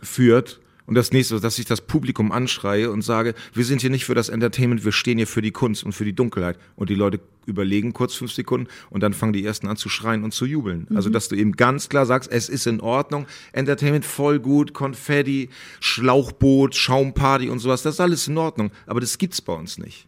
führt. 0.00 0.61
Und 0.86 0.94
das 0.94 1.12
nächste, 1.12 1.40
dass 1.40 1.58
ich 1.58 1.64
das 1.64 1.80
Publikum 1.80 2.32
anschreie 2.32 2.90
und 2.90 3.02
sage, 3.02 3.34
wir 3.54 3.64
sind 3.64 3.80
hier 3.80 3.90
nicht 3.90 4.04
für 4.04 4.14
das 4.14 4.28
Entertainment, 4.28 4.84
wir 4.84 4.92
stehen 4.92 5.18
hier 5.18 5.26
für 5.26 5.42
die 5.42 5.52
Kunst 5.52 5.84
und 5.84 5.92
für 5.92 6.04
die 6.04 6.12
Dunkelheit. 6.12 6.58
Und 6.76 6.90
die 6.90 6.94
Leute 6.94 7.20
überlegen 7.46 7.92
kurz 7.92 8.14
fünf 8.14 8.32
Sekunden 8.32 8.68
und 8.90 9.02
dann 9.02 9.12
fangen 9.12 9.32
die 9.32 9.44
ersten 9.44 9.66
an 9.66 9.76
zu 9.76 9.88
schreien 9.88 10.24
und 10.24 10.32
zu 10.32 10.46
jubeln. 10.46 10.82
Also, 10.82 10.90
mhm. 10.90 10.96
Also, 10.96 11.10
dass 11.10 11.28
du 11.28 11.36
eben 11.36 11.52
ganz 11.52 11.88
klar 11.88 12.06
sagst, 12.06 12.30
es 12.30 12.48
ist 12.48 12.66
in 12.66 12.80
Ordnung, 12.80 13.26
Entertainment 13.52 14.04
voll 14.04 14.38
gut, 14.38 14.72
Konfetti, 14.72 15.50
Schlauchboot, 15.80 16.76
Schaumparty 16.76 17.50
und 17.50 17.58
sowas, 17.58 17.82
das 17.82 17.94
ist 17.94 18.00
alles 18.00 18.28
in 18.28 18.38
Ordnung. 18.38 18.70
Aber 18.86 19.00
das 19.00 19.18
gibt's 19.18 19.40
bei 19.40 19.52
uns 19.52 19.78
nicht. 19.78 20.06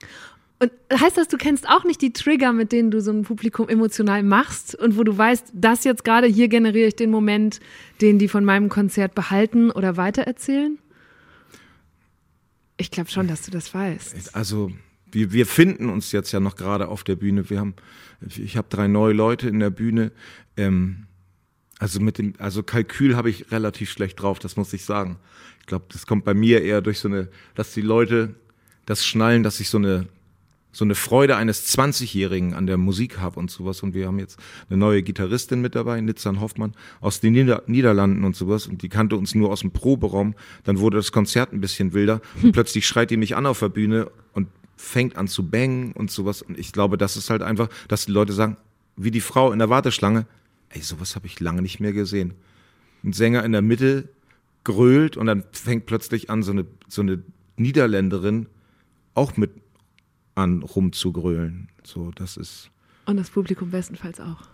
Und 0.60 0.70
heißt 0.92 1.16
das, 1.16 1.28
du 1.28 1.36
kennst 1.36 1.68
auch 1.68 1.84
nicht 1.84 2.00
die 2.00 2.12
Trigger, 2.12 2.52
mit 2.52 2.72
denen 2.72 2.90
du 2.90 3.00
so 3.00 3.10
ein 3.10 3.22
Publikum 3.22 3.68
emotional 3.68 4.22
machst 4.22 4.74
und 4.74 4.96
wo 4.96 5.02
du 5.02 5.16
weißt, 5.16 5.52
das 5.52 5.84
jetzt 5.84 6.04
gerade 6.04 6.26
hier 6.26 6.48
generiere 6.48 6.88
ich 6.88 6.96
den 6.96 7.10
Moment, 7.10 7.60
den 8.00 8.18
die 8.18 8.28
von 8.28 8.44
meinem 8.44 8.68
Konzert 8.68 9.14
behalten 9.14 9.70
oder 9.70 9.96
weitererzählen? 9.96 10.78
Ich 12.76 12.90
glaube 12.90 13.10
schon, 13.10 13.26
dass 13.28 13.42
du 13.42 13.50
das 13.50 13.74
weißt. 13.74 14.34
Also 14.34 14.70
wir, 15.10 15.32
wir 15.32 15.46
finden 15.46 15.88
uns 15.90 16.12
jetzt 16.12 16.32
ja 16.32 16.40
noch 16.40 16.56
gerade 16.56 16.88
auf 16.88 17.04
der 17.04 17.16
Bühne. 17.16 17.50
Wir 17.50 17.60
haben, 17.60 17.74
ich 18.20 18.56
habe 18.56 18.68
drei 18.70 18.88
neue 18.88 19.12
Leute 19.12 19.48
in 19.48 19.60
der 19.60 19.70
Bühne. 19.70 20.12
Ähm, 20.56 21.06
also 21.78 22.00
mit 22.00 22.18
dem, 22.18 22.34
also 22.38 22.62
Kalkül 22.62 23.16
habe 23.16 23.30
ich 23.30 23.50
relativ 23.50 23.90
schlecht 23.90 24.20
drauf, 24.20 24.38
das 24.38 24.56
muss 24.56 24.72
ich 24.72 24.84
sagen. 24.84 25.18
Ich 25.60 25.66
glaube, 25.66 25.86
das 25.92 26.06
kommt 26.06 26.24
bei 26.24 26.34
mir 26.34 26.62
eher 26.62 26.80
durch 26.80 26.98
so 26.98 27.08
eine, 27.08 27.28
dass 27.54 27.74
die 27.74 27.80
Leute 27.80 28.34
das 28.86 29.04
schnallen, 29.04 29.42
dass 29.42 29.60
ich 29.60 29.68
so 29.68 29.78
eine 29.78 30.06
so 30.74 30.84
eine 30.84 30.96
Freude 30.96 31.36
eines 31.36 31.66
20-Jährigen 31.74 32.52
an 32.52 32.66
der 32.66 32.76
Musik 32.76 33.18
habe 33.18 33.38
und 33.38 33.50
sowas. 33.50 33.82
Und 33.82 33.94
wir 33.94 34.08
haben 34.08 34.18
jetzt 34.18 34.38
eine 34.68 34.76
neue 34.76 35.02
Gitarristin 35.02 35.60
mit 35.60 35.76
dabei, 35.76 36.00
Nitzan 36.00 36.40
Hoffmann, 36.40 36.72
aus 37.00 37.20
den 37.20 37.32
Nieder 37.32 37.62
Niederlanden 37.66 38.24
und 38.24 38.34
sowas. 38.34 38.66
Und 38.66 38.82
die 38.82 38.88
kannte 38.88 39.16
uns 39.16 39.36
nur 39.36 39.50
aus 39.50 39.60
dem 39.60 39.70
Proberaum. 39.70 40.34
Dann 40.64 40.80
wurde 40.80 40.96
das 40.96 41.12
Konzert 41.12 41.52
ein 41.52 41.60
bisschen 41.60 41.92
wilder. 41.92 42.20
Und 42.42 42.52
plötzlich 42.52 42.86
schreit 42.86 43.10
die 43.10 43.16
mich 43.16 43.36
an 43.36 43.46
auf 43.46 43.60
der 43.60 43.68
Bühne 43.68 44.10
und 44.32 44.48
fängt 44.76 45.16
an 45.16 45.28
zu 45.28 45.48
bangen 45.48 45.92
und 45.92 46.10
sowas. 46.10 46.42
Und 46.42 46.58
ich 46.58 46.72
glaube, 46.72 46.98
das 46.98 47.16
ist 47.16 47.30
halt 47.30 47.42
einfach, 47.42 47.68
dass 47.86 48.06
die 48.06 48.12
Leute 48.12 48.32
sagen, 48.32 48.56
wie 48.96 49.10
die 49.10 49.20
Frau 49.20 49.52
in 49.52 49.60
der 49.60 49.70
Warteschlange, 49.70 50.26
ey, 50.70 50.80
sowas 50.82 51.14
habe 51.14 51.26
ich 51.26 51.38
lange 51.38 51.62
nicht 51.62 51.80
mehr 51.80 51.92
gesehen. 51.92 52.34
Ein 53.04 53.12
Sänger 53.12 53.44
in 53.44 53.52
der 53.52 53.62
Mitte 53.62 54.08
grölt 54.64 55.16
und 55.16 55.26
dann 55.26 55.44
fängt 55.52 55.86
plötzlich 55.86 56.30
an, 56.30 56.42
so 56.42 56.52
eine, 56.52 56.66
so 56.88 57.02
eine 57.02 57.22
Niederländerin 57.56 58.46
auch 59.14 59.36
mit 59.36 59.52
an, 60.34 60.62
rumzugrölen. 60.62 61.68
So, 61.84 62.10
das 62.12 62.36
ist. 62.36 62.70
Und 63.06 63.16
das 63.16 63.30
Publikum 63.30 63.70
bestenfalls 63.70 64.20
auch. 64.20 64.53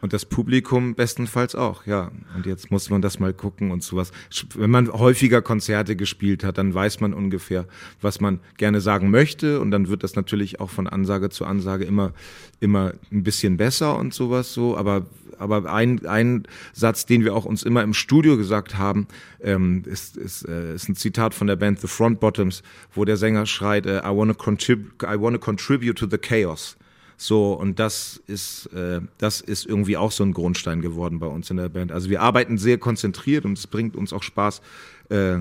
Und 0.00 0.12
das 0.12 0.24
Publikum 0.24 0.94
bestenfalls 0.94 1.54
auch, 1.54 1.84
ja. 1.86 2.12
Und 2.36 2.46
jetzt 2.46 2.70
muss 2.70 2.88
man 2.88 3.02
das 3.02 3.18
mal 3.18 3.32
gucken 3.32 3.72
und 3.72 3.82
sowas. 3.82 4.12
Wenn 4.54 4.70
man 4.70 4.92
häufiger 4.92 5.42
Konzerte 5.42 5.96
gespielt 5.96 6.44
hat, 6.44 6.58
dann 6.58 6.72
weiß 6.72 7.00
man 7.00 7.12
ungefähr, 7.12 7.66
was 8.00 8.20
man 8.20 8.38
gerne 8.58 8.80
sagen 8.80 9.10
möchte. 9.10 9.60
Und 9.60 9.72
dann 9.72 9.88
wird 9.88 10.04
das 10.04 10.14
natürlich 10.14 10.60
auch 10.60 10.70
von 10.70 10.86
Ansage 10.86 11.30
zu 11.30 11.44
Ansage 11.44 11.84
immer, 11.84 12.12
immer 12.60 12.92
ein 13.10 13.24
bisschen 13.24 13.56
besser 13.56 13.98
und 13.98 14.14
sowas 14.14 14.54
so. 14.54 14.76
Aber, 14.76 15.06
aber 15.38 15.72
ein, 15.72 16.06
ein 16.06 16.44
Satz, 16.72 17.04
den 17.04 17.24
wir 17.24 17.34
auch 17.34 17.44
uns 17.44 17.64
immer 17.64 17.82
im 17.82 17.94
Studio 17.94 18.36
gesagt 18.36 18.78
haben, 18.78 19.08
ähm, 19.40 19.82
ist, 19.84 20.16
ist, 20.16 20.46
äh, 20.48 20.74
ist 20.74 20.88
ein 20.88 20.94
Zitat 20.94 21.34
von 21.34 21.48
der 21.48 21.56
Band 21.56 21.80
The 21.80 21.88
Front 21.88 22.20
Bottoms, 22.20 22.62
wo 22.94 23.04
der 23.04 23.16
Sänger 23.16 23.46
schreit, 23.46 23.86
äh, 23.86 23.98
I 23.98 24.16
wanna 24.16 24.34
contribute, 24.34 25.02
I 25.02 25.20
wanna 25.20 25.38
contribute 25.38 25.98
to 25.98 26.06
the 26.08 26.18
chaos. 26.18 26.76
So, 27.20 27.52
und 27.52 27.80
das 27.80 28.22
ist, 28.28 28.66
äh, 28.66 29.00
das 29.18 29.40
ist 29.40 29.66
irgendwie 29.66 29.96
auch 29.96 30.12
so 30.12 30.22
ein 30.22 30.32
Grundstein 30.32 30.80
geworden 30.80 31.18
bei 31.18 31.26
uns 31.26 31.50
in 31.50 31.56
der 31.56 31.68
Band. 31.68 31.90
Also 31.90 32.10
wir 32.10 32.22
arbeiten 32.22 32.58
sehr 32.58 32.78
konzentriert 32.78 33.44
und 33.44 33.58
es 33.58 33.66
bringt 33.66 33.96
uns 33.96 34.12
auch 34.12 34.22
Spaß, 34.22 34.62
äh, 35.10 35.38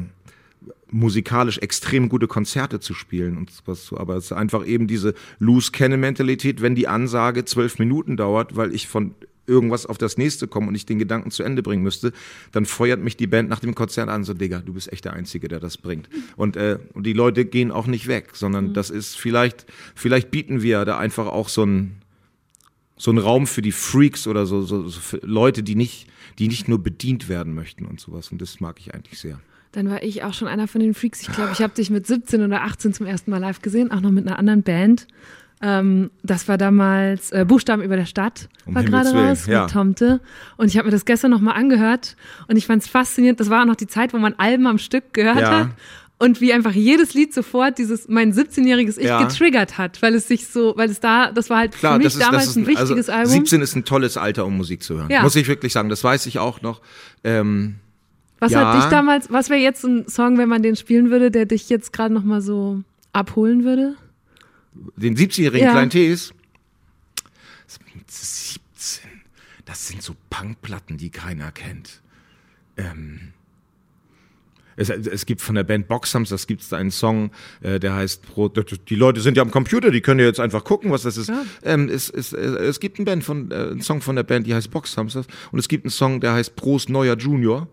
musikalisch 0.89 1.60
extrem 1.60 2.10
gute 2.10 2.27
Konzerte 2.27 2.79
zu 2.79 2.96
spielen 2.96 3.38
und 3.38 3.51
was 3.67 3.86
so. 3.86 3.98
Aber 3.98 4.15
es 4.15 4.25
ist 4.25 4.31
einfach 4.31 4.65
eben 4.65 4.88
diese 4.88 5.13
Loose 5.38 5.72
Cannon 5.72 6.00
Mentalität, 6.00 6.63
wenn 6.63 6.74
die 6.74 6.88
Ansage 6.88 7.46
zwölf 7.46 7.77
Minuten 7.77 8.17
dauert, 8.17 8.55
weil 8.55 8.74
ich 8.74 8.88
von 8.88 9.13
irgendwas 9.47 9.85
auf 9.85 9.97
das 9.97 10.17
nächste 10.17 10.47
komme 10.47 10.67
und 10.67 10.75
ich 10.75 10.85
den 10.85 10.99
Gedanken 10.99 11.31
zu 11.31 11.43
Ende 11.43 11.63
bringen 11.63 11.81
müsste, 11.81 12.11
dann 12.51 12.65
feuert 12.65 13.01
mich 13.01 13.17
die 13.17 13.27
Band 13.27 13.49
nach 13.49 13.59
dem 13.59 13.73
Konzert 13.73 14.09
an, 14.09 14.23
so 14.23 14.33
Digga, 14.33 14.59
du 14.59 14.73
bist 14.73 14.91
echt 14.91 15.05
der 15.05 15.13
Einzige, 15.13 15.47
der 15.47 15.59
das 15.59 15.77
bringt. 15.77 16.09
Und, 16.35 16.57
äh, 16.57 16.79
und 16.93 17.05
die 17.05 17.13
Leute 17.13 17.45
gehen 17.45 17.71
auch 17.71 17.87
nicht 17.87 18.07
weg, 18.07 18.31
sondern 18.33 18.67
mhm. 18.67 18.73
das 18.73 18.89
ist 18.89 19.15
vielleicht, 19.15 19.65
vielleicht 19.95 20.29
bieten 20.29 20.61
wir 20.61 20.85
da 20.85 20.97
einfach 20.97 21.27
auch 21.27 21.49
so 21.49 21.65
ein 21.65 22.01
so 22.97 23.11
ein 23.11 23.19
Raum 23.19 23.45
für 23.45 23.61
die 23.61 23.71
Freaks 23.71 24.27
oder 24.27 24.45
so, 24.45 24.63
so, 24.63 24.87
so 24.87 25.17
Leute, 25.21 25.61
die 25.63 25.75
nicht, 25.75 26.07
die 26.39 26.47
nicht 26.47 26.67
nur 26.67 26.81
bedient 26.81 27.29
werden 27.29 27.53
möchten 27.53 27.85
und 27.85 27.99
sowas. 27.99 28.31
Und 28.31 28.41
das 28.41 28.59
mag 28.59 28.79
ich 28.79 28.93
eigentlich 28.93 29.19
sehr. 29.19 29.39
Dann 29.71 29.89
war 29.89 30.01
ich 30.01 30.23
auch 30.23 30.33
schon 30.33 30.47
einer 30.47 30.67
von 30.67 30.81
den 30.81 30.95
Freaks. 30.95 31.21
Ich 31.21 31.31
glaube, 31.31 31.51
ich 31.53 31.61
habe 31.61 31.73
dich 31.73 31.89
mit 31.89 32.07
17 32.07 32.41
oder 32.41 32.63
18 32.63 32.93
zum 32.93 33.05
ersten 33.05 33.29
Mal 33.29 33.37
live 33.37 33.61
gesehen, 33.61 33.91
auch 33.91 34.01
noch 34.01 34.11
mit 34.11 34.25
einer 34.25 34.39
anderen 34.39 34.63
Band. 34.63 35.07
Ähm, 35.59 36.11
das 36.21 36.47
war 36.47 36.57
damals 36.57 37.31
äh, 37.31 37.43
Buchstaben 37.47 37.81
über 37.81 37.95
der 37.95 38.05
Stadt, 38.05 38.47
um 38.65 38.75
war 38.75 38.83
gerade 38.83 39.11
raus 39.11 39.47
ja. 39.47 39.63
mit 39.63 39.71
Tomte. 39.71 40.21
Und 40.55 40.67
ich 40.67 40.77
habe 40.77 40.85
mir 40.85 40.91
das 40.91 41.05
gestern 41.05 41.31
nochmal 41.31 41.55
angehört 41.55 42.15
und 42.47 42.57
ich 42.57 42.67
fand 42.67 42.83
es 42.83 42.89
faszinierend. 42.89 43.39
Das 43.39 43.49
war 43.49 43.61
auch 43.63 43.65
noch 43.65 43.75
die 43.75 43.87
Zeit, 43.87 44.13
wo 44.13 44.17
man 44.17 44.35
Alben 44.37 44.67
am 44.67 44.77
Stück 44.77 45.13
gehört 45.13 45.41
ja. 45.41 45.59
hat. 45.59 45.67
Und 46.19 46.41
wie 46.41 46.51
einfach 46.51 46.71
jedes 46.71 47.13
Lied 47.13 47.31
sofort 47.31 47.77
dieses 47.77 48.07
mein 48.07 48.33
17-jähriges 48.33 48.97
Ich 48.97 49.05
ja. 49.05 49.21
getriggert 49.21 49.77
hat, 49.77 50.01
weil 50.01 50.15
es 50.15 50.27
sich 50.27 50.47
so, 50.47 50.73
weil 50.75 50.89
es 50.89 50.99
da, 50.99 51.31
das 51.31 51.51
war 51.51 51.59
halt 51.59 51.73
Klar, 51.73 51.93
für 51.93 51.97
mich 51.99 52.07
ist, 52.07 52.19
damals 52.19 52.55
ein, 52.55 52.63
ein, 52.63 52.67
wichtiges 52.67 53.09
also 53.09 53.11
Album. 53.11 53.31
17 53.31 53.61
ist 53.61 53.75
ein 53.75 53.85
tolles 53.85 54.17
Alter, 54.17 54.45
um 54.45 54.57
Musik 54.57 54.81
zu 54.81 54.95
hören. 54.95 55.09
Muss 55.21 55.35
ich 55.35 55.47
wirklich 55.47 55.73
sagen. 55.73 55.89
Das 55.89 56.03
weiß 56.03 56.25
ich 56.25 56.39
auch 56.39 56.61
noch. 56.61 56.81
Ähm, 57.23 57.75
was 58.39 58.55
hat 58.55 58.83
dich 58.83 58.89
damals, 58.89 59.31
was 59.31 59.49
wäre 59.49 59.59
jetzt 59.59 59.83
ein 59.83 60.07
Song, 60.07 60.37
wenn 60.37 60.49
man 60.49 60.61
den 60.63 60.75
spielen 60.75 61.11
würde, 61.11 61.29
der 61.29 61.45
dich 61.45 61.69
jetzt 61.69 61.93
gerade 61.93 62.13
nochmal 62.13 62.41
so 62.41 62.81
abholen 63.13 63.63
würde? 63.63 63.95
Den 64.96 65.15
17-jährigen 65.15 65.67
ja. 65.67 65.72
kleinen 65.74 65.89
Tees. 65.89 66.34
17. 68.10 69.10
Das 69.65 69.88
sind 69.88 70.01
so 70.01 70.15
Punkplatten, 70.29 70.98
die 70.98 71.10
keiner 71.10 71.51
kennt. 71.51 72.01
Ähm, 72.77 73.34
es, 74.77 74.89
es, 74.89 75.25
gibt 75.25 75.41
von 75.41 75.55
der 75.55 75.63
Band 75.63 75.88
Boxhams, 75.88 76.29
das 76.29 76.46
gibt 76.46 76.62
es 76.62 76.72
einen 76.72 76.91
Song, 76.91 77.31
äh, 77.62 77.79
der 77.79 77.96
heißt 77.96 78.22
Die 78.89 78.96
Leute 78.96 79.22
sind 79.22 79.36
ja 79.36 79.41
am 79.41 79.50
Computer, 79.50 79.89
die 79.89 80.01
können 80.01 80.19
ja 80.19 80.27
jetzt 80.27 80.39
einfach 80.39 80.63
gucken, 80.63 80.91
was 80.91 81.01
das 81.01 81.17
ist. 81.17 81.29
Ja. 81.29 81.43
Ähm, 81.63 81.89
es, 81.89 82.10
es, 82.12 82.31
es, 82.31 82.79
gibt 82.79 83.00
einen, 83.00 83.05
Band 83.05 83.24
von, 83.24 83.50
äh, 83.50 83.55
einen 83.55 83.81
Song 83.81 84.01
von 84.01 84.15
der 84.15 84.24
Band, 84.24 84.46
die 84.46 84.53
heißt 84.53 84.69
Boxhams 84.69 85.15
und 85.15 85.60
es 85.60 85.67
gibt 85.67 85.86
einen 85.86 85.91
Song, 85.91 86.22
der 86.22 86.34
heißt 86.34 86.55
Prost 86.55 86.89
Neuer 86.89 87.17
Junior. 87.17 87.67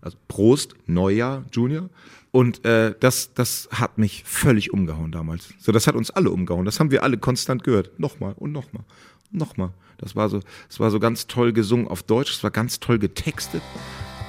Also 0.00 0.16
Prost 0.28 0.74
Neuer 0.86 1.44
Junior. 1.52 1.88
Und 2.30 2.64
äh, 2.64 2.94
das, 3.00 3.32
das 3.34 3.68
hat 3.72 3.98
mich 3.98 4.22
völlig 4.24 4.72
umgehauen 4.72 5.12
damals. 5.12 5.48
So, 5.58 5.72
das 5.72 5.86
hat 5.86 5.94
uns 5.94 6.10
alle 6.10 6.30
umgehauen. 6.30 6.64
Das 6.64 6.78
haben 6.78 6.90
wir 6.90 7.02
alle 7.02 7.18
konstant 7.18 7.64
gehört. 7.64 7.98
Nochmal 7.98 8.34
und 8.36 8.52
nochmal 8.52 8.84
nochmal. 9.30 9.70
Das 9.98 10.14
war 10.16 10.28
so, 10.28 10.40
das 10.68 10.80
war 10.80 10.90
so 10.90 11.00
ganz 11.00 11.26
toll 11.26 11.52
gesungen 11.52 11.88
auf 11.88 12.02
Deutsch. 12.02 12.32
Es 12.32 12.42
war 12.42 12.50
ganz 12.50 12.80
toll 12.80 12.98
getextet. 12.98 13.62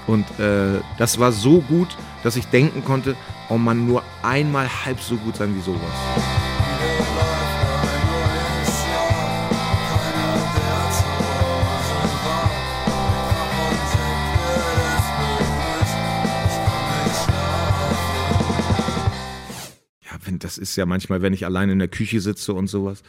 Und 0.08 0.26
äh, 0.40 0.80
das 0.98 1.20
war 1.20 1.32
so 1.32 1.62
gut, 1.62 1.90
dass 2.24 2.36
ich 2.36 2.46
denken 2.48 2.84
konnte, 2.84 3.16
oh 3.50 3.58
man, 3.58 3.86
nur 3.86 4.04
einmal 4.24 4.68
halb 4.86 5.00
so 5.00 5.16
gut 5.18 5.36
sein 5.36 5.56
wie 5.56 5.62
sowas. 5.62 6.49
Das 20.38 20.58
ist 20.58 20.76
ja 20.76 20.86
manchmal, 20.86 21.22
wenn 21.22 21.34
ich 21.34 21.46
allein 21.46 21.70
in 21.70 21.80
der 21.80 21.88
Küche 21.88 22.22
sitze 22.22 22.54
und 22.54 22.68
sowas. 22.68 23.02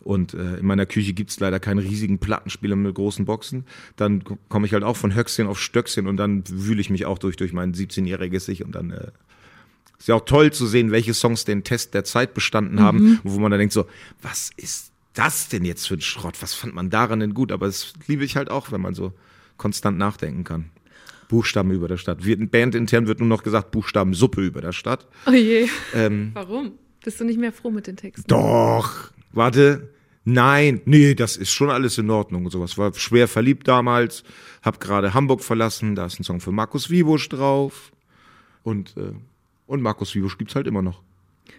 Und 0.00 0.34
äh, 0.34 0.56
in 0.56 0.66
meiner 0.66 0.86
Küche 0.86 1.12
gibt 1.12 1.30
es 1.30 1.40
leider 1.40 1.60
keinen 1.60 1.78
riesigen 1.78 2.18
Plattenspieler 2.18 2.76
mit 2.76 2.94
großen 2.94 3.24
Boxen. 3.24 3.64
Dann 3.96 4.22
komme 4.48 4.66
ich 4.66 4.72
halt 4.72 4.84
auch 4.84 4.96
von 4.96 5.14
Höchstchen 5.14 5.46
auf 5.46 5.60
Stöckchen 5.60 6.06
und 6.06 6.16
dann 6.16 6.44
wühle 6.48 6.80
ich 6.80 6.90
mich 6.90 7.06
auch 7.06 7.18
durch, 7.18 7.36
durch 7.36 7.52
mein 7.52 7.72
17-jähriges 7.72 8.48
Ich. 8.48 8.64
Und 8.64 8.74
dann 8.74 8.90
äh, 8.90 9.08
ist 9.98 10.08
ja 10.08 10.16
auch 10.16 10.24
toll 10.24 10.52
zu 10.52 10.66
sehen, 10.66 10.90
welche 10.90 11.14
Songs 11.14 11.44
den 11.44 11.62
Test 11.62 11.94
der 11.94 12.04
Zeit 12.04 12.34
bestanden 12.34 12.80
haben, 12.80 12.98
mhm. 12.98 13.18
wo 13.22 13.38
man 13.38 13.50
dann 13.50 13.60
denkt 13.60 13.72
so, 13.72 13.86
was 14.20 14.50
ist 14.56 14.90
das 15.14 15.48
denn 15.48 15.64
jetzt 15.64 15.86
für 15.86 15.94
ein 15.94 16.00
Schrott? 16.00 16.40
Was 16.40 16.54
fand 16.54 16.74
man 16.74 16.90
daran 16.90 17.20
denn 17.20 17.34
gut? 17.34 17.52
Aber 17.52 17.66
das 17.66 17.92
liebe 18.06 18.24
ich 18.24 18.36
halt 18.36 18.50
auch, 18.50 18.72
wenn 18.72 18.80
man 18.80 18.94
so 18.94 19.12
konstant 19.56 19.98
nachdenken 19.98 20.42
kann. 20.42 20.70
Buchstaben 21.32 21.70
über 21.70 21.88
der 21.88 21.96
Stadt. 21.96 22.26
Wir, 22.26 22.36
Band 22.46 22.74
intern 22.74 23.06
wird 23.06 23.20
nur 23.20 23.28
noch 23.28 23.42
gesagt 23.42 23.70
Buchstabensuppe 23.70 24.42
über 24.42 24.60
der 24.60 24.72
Stadt. 24.72 25.08
Oh 25.26 25.32
je. 25.32 25.66
Ähm, 25.94 26.30
Warum? 26.34 26.72
Bist 27.02 27.18
du 27.20 27.24
nicht 27.24 27.38
mehr 27.40 27.52
froh 27.52 27.70
mit 27.70 27.86
den 27.86 27.96
Texten? 27.96 28.28
Doch. 28.28 29.10
Warte. 29.32 29.88
Nein, 30.24 30.82
nee, 30.84 31.14
das 31.14 31.36
ist 31.38 31.50
schon 31.50 31.70
alles 31.70 31.96
in 31.96 32.10
Ordnung 32.10 32.44
und 32.44 32.50
sowas. 32.50 32.76
War 32.76 32.92
schwer 32.94 33.26
verliebt 33.28 33.66
damals, 33.66 34.22
hab 34.62 34.78
gerade 34.78 35.14
Hamburg 35.14 35.42
verlassen, 35.42 35.94
da 35.96 36.06
ist 36.06 36.20
ein 36.20 36.24
Song 36.24 36.40
für 36.40 36.52
Markus 36.52 36.90
Wiebusch 36.90 37.28
drauf 37.28 37.90
und 38.62 38.94
äh, 38.96 39.14
Und 39.66 39.80
Markus 39.80 40.14
Wiebusch 40.14 40.36
gibt's 40.38 40.54
halt 40.54 40.66
immer 40.66 40.82
noch. 40.82 41.02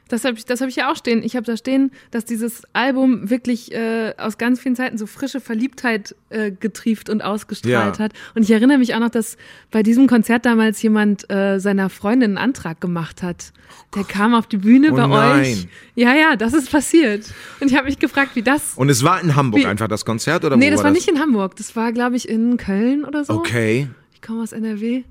Das 0.10 0.26
habe 0.26 0.38
ich, 0.38 0.46
das 0.46 0.62
hab 0.62 0.68
ich 0.68 0.76
ja 0.76 0.92
auch 0.92 0.96
stehen. 0.96 1.24
Ich 1.24 1.36
habe 1.36 1.46
da 1.46 1.58
stehen, 1.58 1.92
dass 2.12 2.26
dieses 2.26 2.64
Album 2.74 3.30
wirklich 3.30 3.72
äh, 3.74 4.14
aus 4.18 4.38
ganz 4.38 4.60
vielen 4.60 4.76
Zeiten 4.76 4.98
so 4.98 5.08
frische 5.08 5.40
Verliebtheit 5.40 6.16
äh, 6.30 6.52
getrieft 6.52 7.10
und 7.10 7.24
ausgestrahlt 7.24 7.98
Ja. 7.98 8.04
hat. 8.04 8.14
Und 8.36 8.44
ich 8.44 8.52
erinnere 8.52 8.78
mich 8.78 8.94
auch 8.94 9.00
noch, 9.00 9.10
dass 9.10 9.38
bei 9.72 9.82
diesem 9.82 10.06
Konzert 10.08 10.46
damals 10.46 10.82
jemand 10.82 11.30
äh, 11.32 11.58
seiner 11.60 11.90
Freundin 11.90 12.32
einen 12.32 12.38
Antrag 12.38 12.80
gemacht 12.82 13.24
hat. 13.24 13.54
Der 13.96 14.04
kam 14.04 14.36
auf 14.36 14.46
die 14.46 14.58
Bühne 14.58 14.92
Oh 14.92 14.96
bei 14.96 15.08
nein. 15.08 15.42
euch. 15.42 15.68
Ja, 15.96 16.14
ja, 16.14 16.36
das 16.36 16.54
ist 16.54 16.70
passiert. 16.70 17.26
Und 17.60 17.72
ich 17.72 17.76
habe 17.78 17.86
mich 17.88 17.98
gefragt, 17.98 18.36
wie 18.36 18.44
das. 18.44 18.74
Und 18.76 18.90
es 18.90 19.04
war 19.04 19.22
in 19.22 19.36
Hamburg 19.36 19.62
Wie- 19.62 19.66
einfach 19.66 19.88
das 19.88 20.06
Konzert 20.06 20.44
oder 20.46 20.58
nee, 20.58 20.70
das 20.70 20.80
war 20.80 20.86
war 20.86 20.92
nicht 20.92 21.08
in 21.08 21.20
Hamburg. 21.20 21.56
Das 21.56 21.76
war, 21.76 21.92
glaube 21.92 22.18
ich, 22.18 22.28
in 22.30 22.58
Köln 22.58 23.04
oder 23.06 23.24
so. 23.24 23.34
Okay. 23.34 23.88
Ich 24.14 24.22
komme 24.22 24.44
aus 24.44 24.52
NRW. 24.52 25.04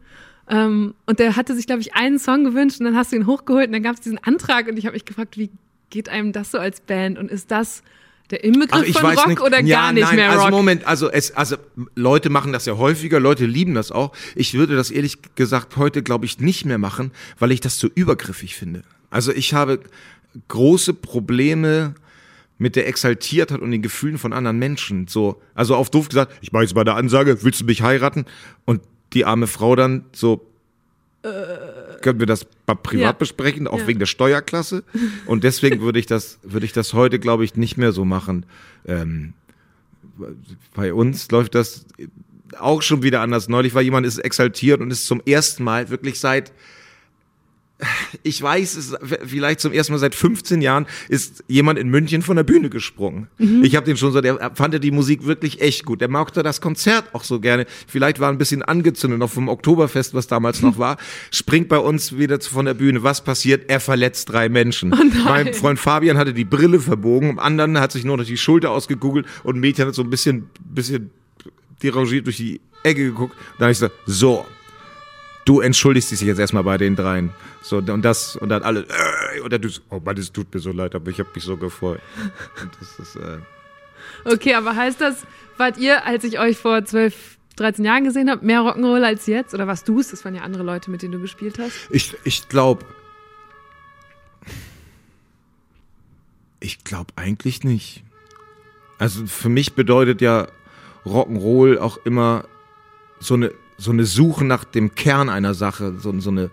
Ähm, 0.52 0.94
und 1.06 1.18
der 1.18 1.34
hatte 1.34 1.56
sich, 1.56 1.66
glaube 1.66 1.80
ich, 1.80 1.94
einen 1.94 2.18
Song 2.18 2.44
gewünscht 2.44 2.78
und 2.78 2.84
dann 2.84 2.94
hast 2.94 3.10
du 3.10 3.16
ihn 3.16 3.26
hochgeholt 3.26 3.68
und 3.68 3.72
dann 3.72 3.82
gab 3.82 3.94
es 3.94 4.02
diesen 4.02 4.18
Antrag 4.18 4.68
und 4.68 4.76
ich 4.76 4.84
habe 4.84 4.92
mich 4.92 5.06
gefragt, 5.06 5.38
wie 5.38 5.50
geht 5.88 6.10
einem 6.10 6.32
das 6.32 6.50
so 6.50 6.58
als 6.58 6.82
Band 6.82 7.18
und 7.18 7.30
ist 7.30 7.50
das 7.50 7.82
der 8.30 8.44
Inbegriff 8.44 8.96
von 8.98 9.16
Rock 9.16 9.40
oder 9.40 9.60
ja, 9.62 9.80
gar 9.80 9.92
nicht 9.92 10.04
nein, 10.04 10.16
mehr 10.16 10.30
also 10.30 10.44
Rock? 10.44 10.50
Moment, 10.50 10.86
also 10.86 11.10
es, 11.10 11.34
also 11.34 11.56
Leute 11.94 12.28
machen 12.28 12.52
das 12.52 12.66
ja 12.66 12.76
häufiger, 12.76 13.18
Leute 13.18 13.46
lieben 13.46 13.74
das 13.74 13.90
auch. 13.92 14.12
Ich 14.34 14.52
würde 14.52 14.76
das 14.76 14.90
ehrlich 14.90 15.18
gesagt 15.34 15.76
heute, 15.76 16.02
glaube 16.02 16.26
ich, 16.26 16.38
nicht 16.38 16.66
mehr 16.66 16.78
machen, 16.78 17.12
weil 17.38 17.50
ich 17.50 17.60
das 17.60 17.78
zu 17.78 17.88
übergriffig 17.88 18.54
finde. 18.54 18.82
Also 19.10 19.32
ich 19.32 19.54
habe 19.54 19.80
große 20.48 20.92
Probleme 20.94 21.94
mit 22.58 22.76
der 22.76 22.86
Exaltiertheit 22.88 23.60
und 23.60 23.70
den 23.70 23.82
Gefühlen 23.82 24.18
von 24.18 24.32
anderen 24.32 24.58
Menschen. 24.58 25.08
So, 25.08 25.42
also 25.54 25.76
auf 25.76 25.90
doof 25.90 26.08
gesagt, 26.08 26.32
ich 26.42 26.52
mache 26.52 26.62
jetzt 26.62 26.74
mal 26.74 26.82
eine 26.82 26.94
Ansage, 26.94 27.42
willst 27.42 27.62
du 27.62 27.64
mich 27.64 27.82
heiraten? 27.82 28.26
Und 28.64 28.82
die 29.14 29.24
arme 29.24 29.46
Frau 29.46 29.76
dann 29.76 30.04
so, 30.12 30.46
können 31.22 32.18
wir 32.18 32.26
das 32.26 32.46
privat 32.82 33.00
Ja. 33.00 33.12
besprechen, 33.12 33.68
auch 33.68 33.78
Ja. 33.80 33.86
wegen 33.86 34.00
der 34.00 34.06
Steuerklasse. 34.06 34.82
Und 35.26 35.44
deswegen 35.44 35.80
würde 35.80 36.00
ich 36.00 36.06
das, 36.06 36.38
würde 36.42 36.66
ich 36.66 36.72
das 36.72 36.94
heute, 36.94 37.20
glaube 37.20 37.44
ich, 37.44 37.54
nicht 37.54 37.76
mehr 37.76 37.92
so 37.92 38.04
machen. 38.04 38.44
Ähm, 38.86 39.34
bei 40.74 40.92
uns 40.92 41.30
läuft 41.30 41.54
das 41.54 41.86
auch 42.58 42.82
schon 42.82 43.02
wieder 43.04 43.20
anders. 43.20 43.48
Neulich 43.48 43.72
war 43.74 43.82
jemand 43.82 44.04
ist 44.06 44.18
exaltiert 44.18 44.80
und 44.80 44.90
ist 44.90 45.06
zum 45.06 45.22
ersten 45.24 45.62
Mal 45.64 45.90
wirklich 45.90 46.18
seit 46.18 46.52
ich 48.22 48.40
weiß 48.40 48.76
es, 48.76 48.94
vielleicht 49.24 49.60
zum 49.60 49.72
ersten 49.72 49.92
Mal 49.92 49.98
seit 49.98 50.14
15 50.14 50.62
Jahren 50.62 50.86
ist 51.08 51.44
jemand 51.48 51.78
in 51.78 51.88
München 51.88 52.22
von 52.22 52.36
der 52.36 52.44
Bühne 52.44 52.70
gesprungen. 52.70 53.28
Ich 53.62 53.76
habe 53.76 53.86
den 53.86 53.96
schon 53.96 54.12
so, 54.12 54.20
der 54.20 54.52
fand 54.54 54.82
die 54.82 54.90
Musik 54.90 55.26
wirklich 55.26 55.60
echt 55.60 55.84
gut. 55.84 56.00
Der 56.00 56.08
mochte 56.08 56.42
das 56.42 56.60
Konzert 56.60 57.14
auch 57.14 57.24
so 57.24 57.40
gerne. 57.40 57.66
Vielleicht 57.86 58.20
war 58.20 58.30
ein 58.30 58.38
bisschen 58.38 58.62
angezündet 58.62 59.18
noch 59.18 59.30
vom 59.30 59.48
Oktoberfest, 59.48 60.14
was 60.14 60.26
damals 60.26 60.62
noch 60.62 60.78
war. 60.78 60.96
Springt 61.30 61.68
bei 61.68 61.78
uns 61.78 62.16
wieder 62.16 62.40
von 62.40 62.64
der 62.64 62.74
Bühne. 62.74 63.02
Was 63.02 63.22
passiert? 63.22 63.68
Er 63.68 63.80
verletzt 63.80 64.30
drei 64.30 64.48
Menschen. 64.48 64.94
mein 65.24 65.52
Freund 65.54 65.78
Fabian 65.78 66.18
hatte 66.18 66.32
die 66.32 66.44
Brille 66.44 66.80
verbogen, 66.80 67.30
am 67.30 67.38
anderen 67.38 67.78
hat 67.80 67.92
sich 67.92 68.04
nur 68.04 68.16
noch 68.16 68.24
die 68.24 68.36
Schulter 68.36 68.70
ausgegoogelt 68.70 69.26
und 69.44 69.56
ein 69.56 69.60
Mädchen 69.60 69.86
hat 69.86 69.94
so 69.94 70.02
ein 70.02 70.10
bisschen, 70.10 70.48
bisschen 70.64 71.10
derangiert 71.82 72.26
durch 72.26 72.36
die 72.36 72.60
Ecke 72.82 73.04
geguckt. 73.04 73.36
Dann 73.58 73.66
habe 73.66 73.72
ich 73.72 73.78
gesagt, 73.78 73.94
so, 74.06 74.46
du 75.44 75.60
entschuldigst 75.60 76.10
dich 76.10 76.20
jetzt 76.20 76.38
erstmal 76.38 76.64
bei 76.64 76.78
den 76.78 76.96
dreien. 76.96 77.30
So, 77.62 77.78
und 77.78 78.02
das, 78.02 78.36
und 78.36 78.48
dann 78.48 78.62
alle, 78.62 78.80
äh, 78.80 79.40
und 79.40 79.52
dann 79.52 79.62
du, 79.62 79.68
oh 79.90 80.00
Mann, 80.04 80.16
es 80.16 80.32
tut 80.32 80.52
mir 80.52 80.60
so 80.60 80.72
leid, 80.72 80.94
aber 80.94 81.10
ich 81.10 81.18
habe 81.18 81.28
mich 81.34 81.44
so 81.44 81.56
gefreut. 81.56 82.00
Ist, 82.80 83.16
äh, 83.16 83.38
Okay, 84.24 84.54
aber 84.54 84.76
heißt 84.76 85.00
das, 85.00 85.26
wart 85.56 85.78
ihr, 85.78 86.04
als 86.06 86.24
ich 86.24 86.38
euch 86.38 86.56
vor 86.56 86.84
12, 86.84 87.38
13 87.56 87.84
Jahren 87.84 88.04
gesehen 88.04 88.30
habe, 88.30 88.44
mehr 88.44 88.60
Rock'n'Roll 88.60 89.04
als 89.04 89.26
jetzt? 89.26 89.54
Oder 89.54 89.66
was 89.66 89.84
du 89.84 89.98
es? 90.00 90.10
Das 90.10 90.24
waren 90.24 90.34
ja 90.34 90.42
andere 90.42 90.62
Leute, 90.62 90.90
mit 90.90 91.02
denen 91.02 91.12
du 91.12 91.20
gespielt 91.20 91.58
hast. 91.58 91.72
ich, 91.90 92.16
ich 92.24 92.48
glaube, 92.48 92.84
ich 96.60 96.84
glaube 96.84 97.12
eigentlich 97.16 97.64
nicht. 97.64 98.04
Also 98.98 99.26
für 99.26 99.48
mich 99.48 99.74
bedeutet 99.74 100.20
ja 100.20 100.46
Rock'n'Roll 101.04 101.78
auch 101.78 101.98
immer 102.04 102.44
so 103.18 103.34
eine, 103.34 103.52
so 103.82 103.90
eine 103.90 104.04
Suche 104.04 104.44
nach 104.44 104.64
dem 104.64 104.94
Kern 104.94 105.28
einer 105.28 105.54
Sache, 105.54 105.98
so, 105.98 106.18
so 106.20 106.30
eine, 106.30 106.50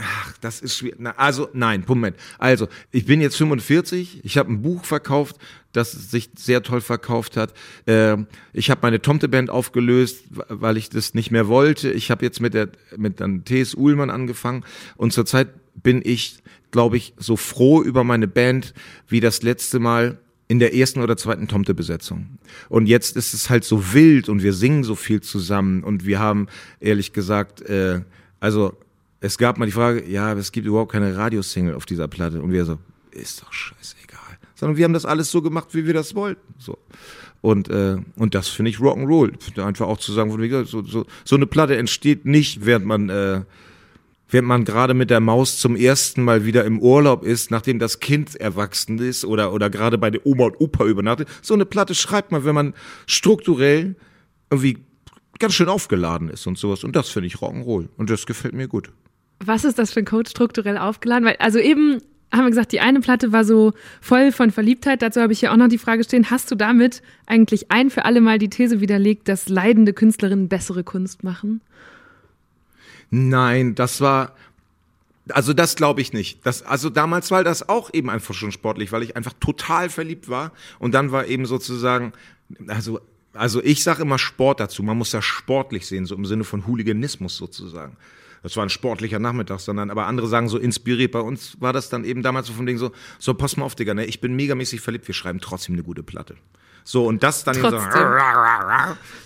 Ach, 0.00 0.32
das 0.40 0.60
ist 0.60 0.76
schwierig. 0.76 0.98
Na, 1.00 1.10
also, 1.16 1.48
nein, 1.54 1.82
Moment. 1.86 2.16
Also, 2.38 2.68
ich 2.92 3.04
bin 3.04 3.20
jetzt 3.20 3.36
45, 3.36 4.20
ich 4.24 4.38
habe 4.38 4.52
ein 4.52 4.62
Buch 4.62 4.84
verkauft, 4.84 5.36
das 5.72 5.90
sich 5.90 6.30
sehr 6.36 6.62
toll 6.62 6.80
verkauft 6.80 7.36
hat. 7.36 7.52
Ähm, 7.88 8.28
ich 8.52 8.70
habe 8.70 8.80
meine 8.82 9.02
Tomte-Band 9.02 9.50
aufgelöst, 9.50 10.24
weil 10.30 10.76
ich 10.76 10.88
das 10.88 11.14
nicht 11.14 11.32
mehr 11.32 11.48
wollte. 11.48 11.90
Ich 11.90 12.12
habe 12.12 12.24
jetzt 12.24 12.40
mit 12.40 12.54
der 12.54 12.68
mit 12.96 13.18
dann 13.18 13.44
T.S. 13.44 13.74
Uhlmann 13.74 14.10
angefangen 14.10 14.64
und 14.96 15.12
zurzeit 15.12 15.48
bin 15.74 16.00
ich, 16.04 16.44
glaube 16.70 16.96
ich, 16.96 17.14
so 17.16 17.36
froh 17.36 17.82
über 17.82 18.04
meine 18.04 18.28
Band 18.28 18.74
wie 19.08 19.18
das 19.18 19.42
letzte 19.42 19.80
Mal 19.80 20.18
in 20.48 20.58
der 20.58 20.74
ersten 20.74 21.02
oder 21.02 21.16
zweiten 21.16 21.46
Tomte-Besetzung. 21.46 22.38
Und 22.70 22.86
jetzt 22.86 23.16
ist 23.16 23.34
es 23.34 23.50
halt 23.50 23.64
so 23.64 23.92
wild 23.92 24.28
und 24.30 24.42
wir 24.42 24.54
singen 24.54 24.82
so 24.82 24.94
viel 24.94 25.20
zusammen 25.20 25.84
und 25.84 26.06
wir 26.06 26.18
haben, 26.18 26.48
ehrlich 26.80 27.12
gesagt, 27.12 27.60
äh, 27.62 28.00
also 28.40 28.76
es 29.20 29.36
gab 29.36 29.58
mal 29.58 29.66
die 29.66 29.72
Frage, 29.72 30.08
ja, 30.08 30.32
es 30.32 30.52
gibt 30.52 30.66
überhaupt 30.66 30.92
keine 30.92 31.16
Radiosingle 31.16 31.76
auf 31.76 31.86
dieser 31.86 32.08
Platte. 32.08 32.40
Und 32.40 32.52
wir 32.52 32.64
so, 32.64 32.78
ist 33.10 33.42
doch 33.42 33.52
scheißegal. 33.52 34.38
Sondern 34.54 34.76
wir 34.76 34.84
haben 34.84 34.92
das 34.92 35.04
alles 35.04 35.30
so 35.30 35.42
gemacht, 35.42 35.68
wie 35.72 35.86
wir 35.86 35.94
das 35.94 36.14
wollten. 36.14 36.54
So. 36.58 36.78
Und, 37.40 37.68
äh, 37.68 37.98
und 38.16 38.34
das 38.34 38.48
finde 38.48 38.70
ich 38.70 38.78
Rock'n'Roll. 38.78 39.60
Einfach 39.60 39.86
auch 39.86 39.98
zu 39.98 40.12
sagen, 40.12 40.30
so, 40.66 40.82
so, 40.82 41.06
so 41.24 41.36
eine 41.36 41.46
Platte 41.46 41.76
entsteht 41.76 42.24
nicht, 42.24 42.64
während 42.64 42.86
man, 42.86 43.08
äh, 43.08 43.42
während 44.28 44.48
man 44.48 44.64
gerade 44.64 44.94
mit 44.94 45.10
der 45.10 45.20
Maus 45.20 45.58
zum 45.58 45.76
ersten 45.76 46.22
Mal 46.22 46.44
wieder 46.44 46.64
im 46.64 46.80
Urlaub 46.80 47.24
ist, 47.24 47.50
nachdem 47.50 47.78
das 47.78 48.00
Kind 48.00 48.36
erwachsen 48.36 48.98
ist 48.98 49.24
oder, 49.24 49.52
oder 49.52 49.70
gerade 49.70 49.98
bei 49.98 50.10
der 50.10 50.24
Oma 50.26 50.46
und 50.46 50.60
Opa 50.60 50.84
übernachtet. 50.84 51.28
So 51.42 51.54
eine 51.54 51.66
Platte 51.66 51.94
schreibt 51.94 52.32
man, 52.32 52.44
wenn 52.44 52.54
man 52.54 52.74
strukturell 53.06 53.96
irgendwie 54.50 54.78
ganz 55.38 55.54
schön 55.54 55.68
aufgeladen 55.68 56.28
ist 56.28 56.46
und 56.46 56.58
sowas. 56.58 56.84
Und 56.84 56.96
das 56.96 57.08
finde 57.08 57.28
ich 57.28 57.36
Rock'n'Roll. 57.36 57.88
Und 57.96 58.10
das 58.10 58.26
gefällt 58.26 58.54
mir 58.54 58.68
gut. 58.68 58.90
Was 59.44 59.64
ist 59.64 59.78
das 59.78 59.92
für 59.92 60.00
ein 60.00 60.04
Code 60.04 60.28
strukturell 60.28 60.78
aufgeladen? 60.78 61.24
Weil, 61.24 61.36
also 61.38 61.58
eben 61.58 62.00
haben 62.32 62.44
wir 62.44 62.50
gesagt, 62.50 62.72
die 62.72 62.80
eine 62.80 63.00
Platte 63.00 63.32
war 63.32 63.44
so 63.44 63.72
voll 64.00 64.32
von 64.32 64.50
Verliebtheit. 64.50 65.00
Dazu 65.00 65.20
habe 65.20 65.32
ich 65.32 65.40
hier 65.40 65.52
auch 65.52 65.56
noch 65.56 65.68
die 65.68 65.78
Frage 65.78 66.04
stehen, 66.04 66.30
hast 66.30 66.50
du 66.50 66.56
damit 66.56 67.02
eigentlich 67.26 67.70
ein 67.70 67.90
für 67.90 68.04
alle 68.04 68.20
Mal 68.20 68.38
die 68.38 68.50
These 68.50 68.80
widerlegt, 68.80 69.28
dass 69.28 69.48
leidende 69.48 69.92
Künstlerinnen 69.92 70.48
bessere 70.48 70.84
Kunst 70.84 71.24
machen? 71.24 71.62
Nein, 73.10 73.74
das 73.74 74.00
war. 74.00 74.34
Also 75.30 75.52
das 75.52 75.76
glaube 75.76 76.00
ich 76.00 76.14
nicht. 76.14 76.44
Das, 76.46 76.62
also 76.62 76.88
damals 76.88 77.30
war 77.30 77.44
das 77.44 77.68
auch 77.68 77.92
eben 77.92 78.08
einfach 78.08 78.32
schon 78.32 78.50
sportlich, 78.50 78.92
weil 78.92 79.02
ich 79.02 79.14
einfach 79.14 79.34
total 79.40 79.90
verliebt 79.90 80.30
war. 80.30 80.52
Und 80.78 80.92
dann 80.94 81.12
war 81.12 81.26
eben 81.26 81.44
sozusagen, 81.44 82.14
also, 82.66 83.00
also 83.34 83.62
ich 83.62 83.82
sage 83.82 84.02
immer 84.02 84.18
Sport 84.18 84.58
dazu. 84.60 84.82
Man 84.82 84.96
muss 84.96 85.10
das 85.10 85.26
sportlich 85.26 85.86
sehen, 85.86 86.06
so 86.06 86.14
im 86.14 86.24
Sinne 86.24 86.44
von 86.44 86.66
Hooliganismus 86.66 87.36
sozusagen. 87.36 87.98
Das 88.42 88.56
war 88.56 88.64
ein 88.64 88.70
sportlicher 88.70 89.18
Nachmittag, 89.18 89.60
sondern 89.60 89.90
aber 89.90 90.06
andere 90.06 90.28
sagen 90.28 90.48
so 90.48 90.58
inspiriert. 90.58 91.12
Bei 91.12 91.20
uns 91.20 91.60
war 91.60 91.72
das 91.72 91.90
dann 91.90 92.04
eben 92.04 92.22
damals 92.22 92.46
so 92.46 92.52
von 92.52 92.64
Ding 92.64 92.78
so, 92.78 92.92
so 93.18 93.34
pass 93.34 93.56
mal 93.56 93.64
auf, 93.64 93.74
Digga, 93.74 93.94
ne? 93.94 94.06
ich 94.06 94.20
bin 94.20 94.34
megamäßig 94.34 94.80
verliebt, 94.80 95.06
wir 95.08 95.14
schreiben 95.14 95.40
trotzdem 95.40 95.74
eine 95.74 95.82
gute 95.82 96.02
Platte. 96.02 96.36
So, 96.84 97.04
und 97.06 97.22
das 97.22 97.44
dann 97.44 97.54
so. 97.54 97.66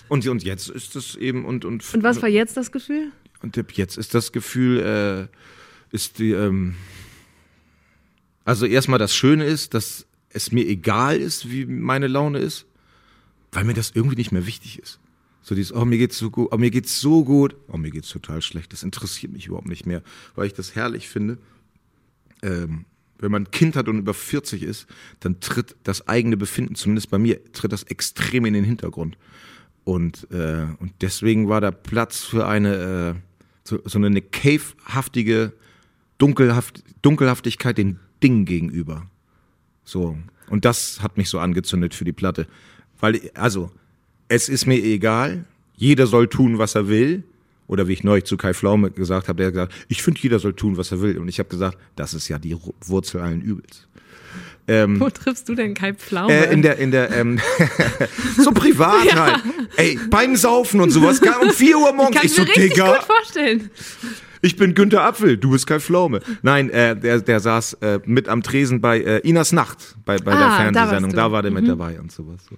Und, 0.09 0.27
und 0.27 0.43
jetzt 0.43 0.69
ist 0.69 0.97
es 0.97 1.15
eben 1.15 1.45
und, 1.45 1.63
und 1.63 1.93
Und 1.93 2.03
was 2.03 2.21
war 2.21 2.27
jetzt 2.27 2.57
das 2.57 2.71
Gefühl? 2.73 3.11
Und 3.43 3.55
jetzt 3.73 3.97
ist 3.97 4.13
das 4.13 4.31
Gefühl, 4.31 4.79
äh, 4.79 5.95
ist 5.95 6.19
die, 6.19 6.31
ähm, 6.31 6.75
also 8.45 8.65
erstmal 8.65 8.99
das 8.99 9.13
Schöne 9.13 9.45
ist, 9.45 9.73
dass 9.73 10.05
es 10.29 10.51
mir 10.51 10.67
egal 10.67 11.19
ist, 11.19 11.51
wie 11.51 11.65
meine 11.65 12.07
Laune 12.07 12.39
ist, 12.39 12.65
weil 13.51 13.65
mir 13.65 13.73
das 13.73 13.91
irgendwie 13.93 14.15
nicht 14.15 14.31
mehr 14.31 14.47
wichtig 14.47 14.79
ist. 14.79 14.99
So 15.43 15.55
dieses, 15.55 15.73
oh, 15.73 15.85
mir 15.85 15.97
geht's 15.97 16.17
so 16.17 16.31
gut, 16.31 16.47
oh, 16.51 16.57
mir 16.57 16.71
geht's 16.71 16.99
so 16.99 17.23
gut, 17.25 17.55
oh, 17.67 17.77
mir 17.77 17.91
geht's 17.91 18.09
total 18.09 18.41
schlecht. 18.41 18.71
Das 18.73 18.81
interessiert 18.81 19.33
mich 19.33 19.47
überhaupt 19.47 19.67
nicht 19.67 19.85
mehr, 19.85 20.01
weil 20.35 20.47
ich 20.47 20.53
das 20.53 20.73
herrlich 20.73 21.09
finde. 21.09 21.37
Ähm, 22.41 22.85
wenn 23.19 23.31
man 23.31 23.43
ein 23.43 23.51
Kind 23.51 23.75
hat 23.75 23.87
und 23.87 23.99
über 23.99 24.13
40 24.13 24.63
ist, 24.63 24.87
dann 25.19 25.39
tritt 25.39 25.75
das 25.83 26.07
eigene 26.07 26.37
Befinden, 26.37 26.75
zumindest 26.75 27.09
bei 27.09 27.19
mir, 27.19 27.43
tritt 27.51 27.71
das 27.71 27.83
extrem 27.83 28.45
in 28.45 28.53
den 28.53 28.63
Hintergrund. 28.63 29.17
Und, 29.83 30.27
äh, 30.31 30.67
und 30.79 30.93
deswegen 31.01 31.49
war 31.49 31.61
da 31.61 31.71
Platz 31.71 32.21
für 32.21 32.47
eine, 32.47 33.15
äh, 33.15 33.32
so, 33.63 33.79
so 33.85 33.97
eine 33.97 34.21
cave-haftige 34.21 35.53
Dunkelhaft, 36.17 36.83
Dunkelhaftigkeit 37.01 37.77
den 37.77 37.99
Dingen 38.21 38.45
gegenüber. 38.45 39.07
So. 39.83 40.17
Und 40.49 40.65
das 40.65 41.01
hat 41.01 41.17
mich 41.17 41.29
so 41.29 41.39
angezündet 41.39 41.93
für 41.93 42.05
die 42.05 42.13
Platte. 42.13 42.47
Weil, 42.99 43.31
also, 43.33 43.71
es 44.27 44.49
ist 44.49 44.65
mir 44.65 44.81
egal, 44.83 45.45
jeder 45.75 46.07
soll 46.07 46.27
tun, 46.27 46.57
was 46.57 46.75
er 46.75 46.87
will. 46.87 47.23
Oder 47.67 47.87
wie 47.87 47.93
ich 47.93 48.03
neulich 48.03 48.25
zu 48.25 48.35
Kai 48.35 48.53
Pflaume 48.53 48.91
gesagt 48.91 49.29
habe, 49.29 49.37
der 49.37 49.47
hat 49.47 49.53
gesagt, 49.53 49.73
ich 49.87 50.03
finde, 50.03 50.19
jeder 50.21 50.39
soll 50.39 50.53
tun, 50.53 50.77
was 50.77 50.91
er 50.91 51.01
will. 51.01 51.17
Und 51.17 51.29
ich 51.29 51.39
habe 51.39 51.49
gesagt, 51.49 51.77
das 51.95 52.13
ist 52.13 52.27
ja 52.27 52.37
die 52.37 52.57
Wurzel 52.85 53.21
allen 53.21 53.41
Übels. 53.41 53.87
Ähm, 54.67 54.99
Wo 54.99 55.09
triffst 55.09 55.49
du 55.49 55.55
denn 55.55 55.73
Kai 55.73 55.93
Pflaume? 55.93 56.31
äh, 56.33 56.53
in 56.53 56.61
der, 56.61 56.77
in 56.77 56.91
der, 56.91 57.11
ähm, 57.11 57.39
so 58.37 58.51
privat 58.51 59.13
halt. 59.13 59.41
Ey, 59.75 59.99
beim 60.09 60.35
Saufen 60.35 60.79
und 60.79 60.89
sowas, 60.91 61.19
um 61.41 61.49
4 61.49 61.77
Uhr 61.77 61.91
morgens. 61.93 62.15
Kann 62.15 62.25
Ich 62.25 62.31
ich 62.31 62.35
so, 62.37 62.43
mir 62.43 62.47
richtig 62.49 62.73
Digga, 62.73 62.93
gut 62.95 63.03
vorstellen. 63.03 63.69
Ich 64.41 64.55
bin 64.57 64.73
Günther 64.73 65.03
Apfel, 65.03 65.37
du 65.37 65.51
bist 65.51 65.67
Kai 65.67 65.79
Pflaume. 65.79 66.19
Nein, 66.41 66.69
äh, 66.69 66.95
der, 66.97 67.19
der 67.21 67.39
saß 67.39 67.73
äh, 67.81 67.99
mit 68.05 68.27
am 68.29 68.41
Tresen 68.43 68.81
bei 68.81 68.99
äh, 69.01 69.19
Inas 69.19 69.51
Nacht, 69.53 69.95
bei, 70.05 70.17
bei 70.17 70.33
Ah, 70.33 70.63
der 70.63 70.71
da 70.71 70.87
Fernsehsendung. 70.87 71.11
du. 71.11 71.15
Da, 71.17 71.31
war 71.31 71.41
der 71.41 71.51
mit 71.51 71.67
dabei 71.67 71.99
und 71.99 72.11
sowas. 72.11 72.41
So. 72.49 72.57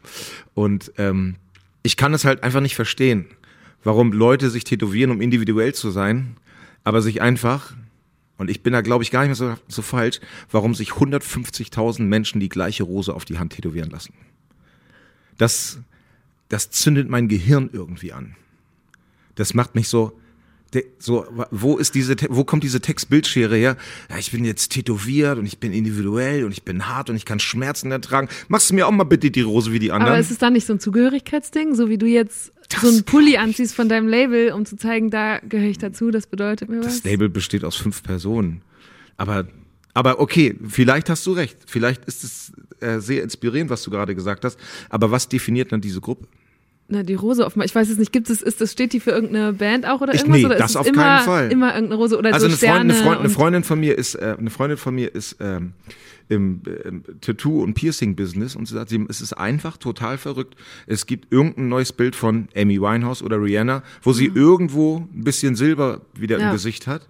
Und 0.55 0.91
ähm, 0.97 1.35
ich 1.83 1.95
kann 1.97 2.13
es 2.13 2.25
halt 2.25 2.41
einfach 2.43 2.61
nicht 2.61 2.75
verstehen, 2.75 3.25
warum 3.83 4.11
Leute 4.13 4.49
sich 4.49 4.63
tätowieren, 4.63 5.11
um 5.11 5.21
individuell 5.21 5.73
zu 5.75 5.91
sein, 5.91 6.38
aber 6.83 7.01
sich 7.03 7.21
einfach, 7.21 7.73
und 8.37 8.49
ich 8.49 8.61
bin 8.61 8.73
da 8.73 8.81
glaube 8.81 9.03
ich 9.03 9.11
gar 9.11 9.21
nicht 9.21 9.39
mehr 9.39 9.55
so, 9.55 9.55
so 9.67 9.81
falsch, 9.81 10.19
warum 10.51 10.75
sich 10.75 10.91
150.000 10.91 12.01
Menschen 12.03 12.39
die 12.39 12.49
gleiche 12.49 12.83
Rose 12.83 13.13
auf 13.13 13.25
die 13.25 13.39
Hand 13.39 13.53
tätowieren 13.53 13.89
lassen. 13.89 14.13
Das, 15.37 15.79
das 16.49 16.69
zündet 16.69 17.09
mein 17.09 17.27
Gehirn 17.27 17.69
irgendwie 17.71 18.13
an. 18.13 18.35
Das 19.35 19.53
macht 19.53 19.75
mich 19.75 19.89
so, 19.89 20.17
so, 20.99 21.25
wo 21.51 21.77
ist 21.77 21.95
diese, 21.95 22.15
wo 22.29 22.43
kommt 22.43 22.63
diese 22.63 22.81
Textbildschere 22.81 23.55
her? 23.55 23.77
Ja, 24.09 24.17
ich 24.17 24.31
bin 24.31 24.43
jetzt 24.43 24.69
tätowiert 24.69 25.37
und 25.37 25.45
ich 25.45 25.59
bin 25.59 25.71
individuell 25.71 26.43
und 26.43 26.51
ich 26.51 26.63
bin 26.63 26.87
hart 26.87 27.09
und 27.09 27.15
ich 27.15 27.25
kann 27.25 27.39
Schmerzen 27.39 27.91
ertragen. 27.91 28.27
Machst 28.47 28.69
du 28.69 28.75
mir 28.75 28.87
auch 28.87 28.91
mal 28.91 29.03
bitte 29.03 29.31
die 29.31 29.41
Rose 29.41 29.71
wie 29.71 29.79
die 29.79 29.91
anderen? 29.91 30.13
Aber 30.13 30.19
ist 30.19 30.31
es 30.31 30.37
dann 30.37 30.53
nicht 30.53 30.65
so 30.65 30.73
ein 30.73 30.79
Zugehörigkeitsding, 30.79 31.75
so 31.75 31.89
wie 31.89 31.97
du 31.97 32.05
jetzt 32.05 32.51
Das 32.69 32.82
so 32.82 32.88
einen 32.88 33.04
Pulli 33.04 33.38
anziehst 33.38 33.75
von 33.75 33.89
deinem 33.89 34.08
Label, 34.08 34.51
um 34.51 34.65
zu 34.65 34.75
zeigen, 34.78 35.10
da 35.12 35.39
gehöre 35.39 35.69
ich 35.69 35.78
dazu, 35.78 36.12
das 36.12 36.28
bedeutet 36.28 36.69
mir 36.69 36.78
Das 36.78 36.88
was? 36.88 36.97
Stable 36.97 37.30
besteht 37.30 37.63
aus 37.63 37.75
fünf 37.75 38.01
Personen. 38.04 38.62
Aber, 39.17 39.47
aber 39.93 40.19
okay, 40.19 40.56
vielleicht 40.67 41.10
hast 41.10 41.25
du 41.28 41.34
recht. 41.34 41.58
Vielleicht 41.67 42.06
ist 42.06 42.23
es 42.23 42.51
äh, 42.82 42.99
sehr 42.99 43.23
inspirierend, 43.23 43.69
was 43.69 43.84
du 43.84 43.91
gerade 43.91 44.15
gesagt 44.15 44.43
hast. 44.45 44.60
Aber 44.89 45.12
was 45.12 45.30
definiert 45.30 45.71
dann 45.71 45.82
diese 45.82 46.01
Gruppe? 46.01 46.28
Na, 46.88 47.01
die 47.01 47.13
Rose 47.15 47.45
offenbar. 47.45 47.65
Ich 47.65 47.73
weiß 47.73 47.89
es 47.89 47.97
nicht. 47.97 48.12
Gibt 48.12 48.30
es, 48.30 48.41
ist 48.41 48.62
das, 48.62 48.71
steht 48.71 48.93
die 48.93 48.99
für 48.99 49.12
irgendeine 49.12 49.54
Band 49.54 49.88
auch 49.88 50.01
oder 50.01 50.13
Ich- 50.13 50.21
irgendwas? 50.21 50.39
nee, 50.39 50.45
oder 50.45 50.56
das 50.58 50.71
ist 50.71 50.75
auf 50.78 50.86
immer, 50.88 51.01
keinen 51.04 51.25
Fall. 51.25 51.51
immer 51.51 51.73
irgendeine 51.73 51.95
Rose 51.99 52.17
oder 52.17 52.34
Also 52.34 52.47
so 52.47 52.51
eine, 52.51 52.58
Freundin, 52.73 52.91
eine, 52.91 52.93
Freundin, 52.93 53.19
eine 53.19 53.28
und- 53.30 53.34
Freundin 53.34 53.63
von 53.63 53.80
mir 53.80 53.97
ist, 53.97 54.15
äh, 54.15 54.36
eine 54.38 54.49
Freundin 54.51 54.78
von 54.78 54.93
mir 54.93 55.13
ist 55.15 55.38
ähm, 55.39 55.73
im, 56.29 56.61
im 56.83 57.03
Tattoo- 57.21 57.61
und 57.63 57.73
Piercing-Business 57.75 58.55
und 58.55 58.67
sie 58.67 58.73
sagt, 58.73 58.89
sie, 58.89 59.05
es 59.09 59.21
ist 59.21 59.33
einfach 59.33 59.77
total 59.77 60.17
verrückt. 60.17 60.55
Es 60.88 61.05
gibt 61.05 61.31
irgendein 61.31 61.69
neues 61.69 61.93
Bild 61.93 62.15
von 62.15 62.47
Amy 62.55 62.81
Winehouse 62.81 63.21
oder 63.21 63.41
Rihanna, 63.41 63.83
wo 64.01 64.11
sie 64.13 64.25
irgendwo 64.33 65.07
ein 65.13 65.23
bisschen 65.23 65.55
Silber 65.55 66.01
wieder 66.13 66.38
Mhm. 66.38 66.41
Ja. 66.41 66.47
im 66.49 66.53
Gesicht 66.53 66.88
hat 66.88 67.07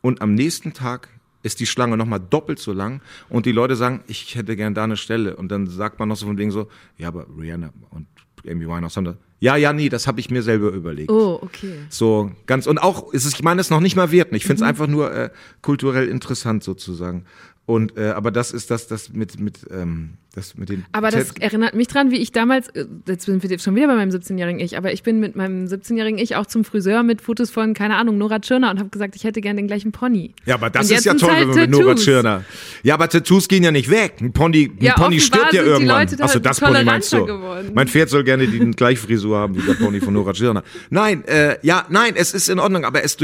und 0.00 0.20
am 0.22 0.34
nächsten 0.34 0.72
Tag 0.72 1.08
ist 1.44 1.58
die 1.60 1.66
Schlange 1.66 1.96
nochmal 1.96 2.20
doppelt 2.20 2.58
so 2.58 2.72
lang 2.72 3.00
und 3.28 3.46
die 3.46 3.52
Leute 3.52 3.74
sagen, 3.76 4.00
ich 4.06 4.34
hätte 4.36 4.54
gern 4.56 4.74
da 4.74 4.84
eine 4.84 4.96
Stelle 4.96 5.36
und 5.36 5.48
dann 5.50 5.66
sagt 5.66 5.98
man 5.98 6.08
noch 6.08 6.16
so 6.16 6.26
von 6.26 6.38
wegen 6.38 6.50
so, 6.50 6.68
ja, 6.98 7.08
aber 7.08 7.26
Rihanna 7.38 7.72
und 7.90 8.06
Amy 8.48 8.66
Winehouse 8.66 8.96
haben 8.96 9.04
da, 9.04 9.16
ja, 9.40 9.56
ja, 9.56 9.72
nee, 9.72 9.88
das 9.88 10.06
habe 10.06 10.20
ich 10.20 10.30
mir 10.30 10.42
selber 10.42 10.70
überlegt. 10.70 11.10
Oh, 11.10 11.38
okay. 11.42 11.74
So 11.88 12.30
ganz 12.46 12.68
und 12.68 12.78
auch 12.78 13.12
ist 13.12 13.24
es, 13.24 13.34
ich 13.34 13.42
meine 13.42 13.60
es 13.60 13.70
noch 13.70 13.80
nicht 13.80 13.96
mal 13.96 14.12
wert. 14.12 14.28
Ich 14.32 14.44
Mhm. 14.44 14.46
finde 14.46 14.62
es 14.62 14.68
einfach 14.68 14.86
nur 14.86 15.12
äh, 15.12 15.30
kulturell 15.62 16.06
interessant 16.08 16.62
sozusagen. 16.62 17.24
Und 17.64 17.96
äh, 17.96 18.08
aber 18.10 18.32
das 18.32 18.50
ist 18.50 18.72
das 18.72 18.88
das 18.88 19.12
mit 19.12 19.38
mit 19.38 19.60
ähm, 19.70 20.14
das 20.34 20.56
mit 20.56 20.68
den 20.68 20.84
Aber 20.90 21.10
das 21.10 21.30
erinnert 21.38 21.74
mich 21.74 21.86
dran, 21.86 22.10
wie 22.10 22.16
ich 22.16 22.32
damals, 22.32 22.68
äh, 22.70 22.86
jetzt 23.06 23.26
sind 23.26 23.40
wir 23.48 23.58
schon 23.60 23.76
wieder 23.76 23.86
bei 23.86 23.94
meinem 23.94 24.10
17-jährigen 24.10 24.58
Ich, 24.58 24.76
aber 24.76 24.92
ich 24.92 25.04
bin 25.04 25.20
mit 25.20 25.36
meinem 25.36 25.66
17-jährigen 25.66 26.18
Ich 26.18 26.34
auch 26.34 26.46
zum 26.46 26.64
Friseur 26.64 27.04
mit 27.04 27.20
Fotos 27.20 27.50
von, 27.50 27.72
keine 27.72 27.96
Ahnung, 27.96 28.18
Nora 28.18 28.40
Tschirner 28.40 28.70
und 28.70 28.80
habe 28.80 28.88
gesagt, 28.88 29.14
ich 29.14 29.22
hätte 29.22 29.40
gern 29.40 29.56
den 29.56 29.68
gleichen 29.68 29.92
Pony. 29.92 30.34
ja, 30.44 30.54
aber 30.56 30.70
das 30.70 30.90
Und 30.90 30.96
ist 30.96 31.04
ja 31.04 31.14
toll, 31.14 31.30
halt 31.30 31.54
mit 31.54 31.70
Nora. 31.70 31.94
Tschirner. 31.94 32.44
Ja, 32.82 32.94
aber 32.94 33.08
Tattoos 33.08 33.46
gehen 33.46 33.62
ja 33.62 33.70
nicht 33.70 33.88
weg. 33.90 34.14
Ein 34.20 34.32
Pony, 34.32 34.72
ein 34.76 34.82
Ja, 34.82 34.94
Pony 34.94 35.20
stirbt 35.20 35.52
ja 35.52 35.62
irgendwann. 35.62 36.08
Da 36.16 36.24
Achso, 36.24 36.40
das 36.40 36.58
Pony 36.58 36.82
meinst 36.82 37.12
du? 37.12 37.26
geworden. 37.26 37.70
Mein 37.74 37.86
Pferd 37.86 38.08
soll 38.08 38.24
gerne 38.24 38.48
die 38.48 38.58
gleiche 38.76 39.00
Frisur 39.06 39.38
haben 39.38 39.54
wie 39.56 39.62
der 39.62 39.74
Pony 39.74 40.00
von 40.00 40.14
Nora 40.14 40.32
Tschirner. 40.32 40.64
Nein, 40.90 41.24
äh, 41.26 41.58
ja, 41.62 41.86
nein, 41.90 42.14
es 42.16 42.34
ist 42.34 42.48
in 42.48 42.58
Ordnung, 42.58 42.84
aber 42.84 43.04
es 43.04 43.16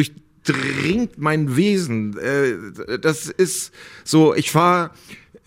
durchdringt 0.44 1.18
mein 1.18 1.57
Wesen. 1.57 2.16
Äh, 2.18 2.98
das 3.01 3.27
ist 3.29 3.72
so, 4.05 4.35
ich 4.35 4.51
fahre 4.51 4.90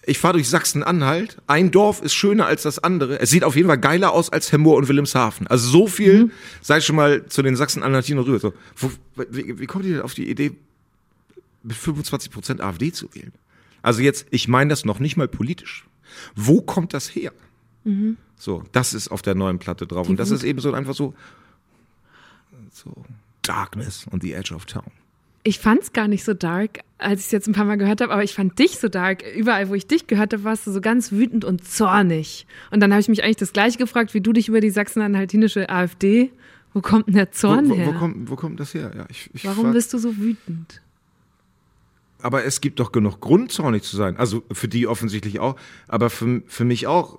ich 0.04 0.18
fahr 0.18 0.34
durch 0.34 0.50
Sachsen-Anhalt. 0.50 1.38
Ein 1.46 1.70
Dorf 1.70 2.02
ist 2.02 2.14
schöner 2.16 2.48
als 2.48 2.64
das 2.64 2.80
andere. 2.80 3.20
Es 3.20 3.30
sieht 3.30 3.44
auf 3.44 3.56
jeden 3.56 3.68
Fall 3.68 3.78
geiler 3.78 4.14
aus 4.14 4.32
als 4.32 4.52
Hemmoor 4.52 4.78
und 4.78 4.88
Wilhelmshaven. 4.88 5.46
Also 5.46 5.70
so 5.70 5.86
viel, 5.88 6.24
Mhm. 6.26 6.32
sei 6.62 6.82
schon 6.82 6.96
mal 6.96 7.28
zu 7.28 7.44
den 7.44 7.56
Sachsen-Anhaltinern 7.56 8.24
rüber. 8.24 8.40
So, 8.40 8.54
wo, 8.78 8.92
wie, 9.30 9.60
wie 9.60 9.66
kommt 9.68 9.86
ihr 9.86 9.94
denn 9.94 10.02
auf 10.02 10.16
die 10.16 10.28
Idee, 10.28 10.54
mit 11.62 11.78
25% 11.78 12.62
AfD 12.62 12.92
zu 12.92 13.14
wählen? 13.14 13.32
Also 13.84 14.02
jetzt, 14.02 14.26
ich 14.32 14.48
meine 14.48 14.72
das 14.72 14.86
noch 14.86 14.98
nicht 14.98 15.18
mal 15.18 15.28
politisch. 15.28 15.86
Wo 16.36 16.62
kommt 16.62 16.96
das 16.96 17.14
her? 17.14 17.32
So, 18.38 18.64
das 18.72 18.96
ist 18.96 19.10
auf 19.10 19.22
der 19.22 19.36
neuen 19.36 19.60
Platte 19.60 19.86
drauf. 19.86 20.10
Und 20.10 20.18
das 20.18 20.32
ist 20.32 20.44
eben 20.44 20.60
so 20.60 20.74
einfach 20.74 20.96
so, 20.96 21.14
so 22.74 22.92
Darkness 23.42 24.06
on 24.12 24.22
the 24.22 24.34
Edge 24.34 24.54
of 24.54 24.66
Town. 24.66 24.92
Ich 25.44 25.58
fand's 25.60 25.92
gar 25.92 26.08
nicht 26.08 26.24
so 26.24 26.36
dark, 26.36 26.82
als 27.00 27.22
ich 27.22 27.26
es 27.28 27.32
jetzt 27.32 27.48
ein 27.48 27.54
paar 27.54 27.66
Mal 27.66 27.78
gehört 27.78 28.02
habe, 28.02 28.14
aber 28.14 28.24
ich 28.24 28.34
fand 28.36 28.60
dich 28.60 28.78
so 28.78 28.90
dark. 28.90 29.24
Überall, 29.36 29.70
wo 29.70 29.74
ich 29.74 29.88
dich 29.88 30.06
gehört 30.06 30.34
habe, 30.34 30.44
warst 30.44 30.68
du 30.68 30.72
so 30.72 30.82
ganz 30.82 31.12
wütend 31.12 31.44
und 31.46 31.68
zornig. 31.68 32.46
Und 32.70 32.80
dann 32.80 32.92
habe 32.92 33.02
ich 33.02 33.08
mich 33.10 33.24
eigentlich 33.24 33.38
das 33.38 33.52
gleiche 33.52 33.80
gefragt, 33.80 34.14
wie 34.14 34.22
du 34.22 34.34
dich 34.34 34.50
über 34.50 34.62
die 34.62 34.70
sachsen-anhaltinische 34.70 35.68
AfD. 35.70 36.32
Wo 36.74 36.82
kommt 36.82 37.08
denn 37.08 37.16
der 37.16 37.32
Zorn 37.32 37.66
wo, 37.70 37.72
wo, 37.72 37.76
her? 37.76 37.88
wo, 37.88 37.94
kommt, 37.94 38.30
wo 38.30 38.36
kommt 38.36 38.60
das 38.60 38.74
her? 38.76 38.92
Ja, 38.96 39.06
ich, 39.10 39.32
ich 39.34 39.44
Warum 39.46 39.66
frag- 39.66 39.74
bist 39.74 39.94
du 39.94 39.98
so 39.98 40.16
wütend? 40.18 40.82
aber 42.24 42.44
es 42.46 42.62
gibt 42.62 42.80
doch 42.80 42.92
genug 42.92 43.20
Grund, 43.20 43.52
zornig 43.52 43.82
zu 43.82 43.98
sein. 43.98 44.16
Also 44.18 44.44
für 44.52 44.68
die 44.68 44.86
offensichtlich 44.86 45.40
auch, 45.40 45.56
aber 45.88 46.12
für, 46.12 46.44
für 46.46 46.66
mich 46.66 46.86
auch. 46.86 47.18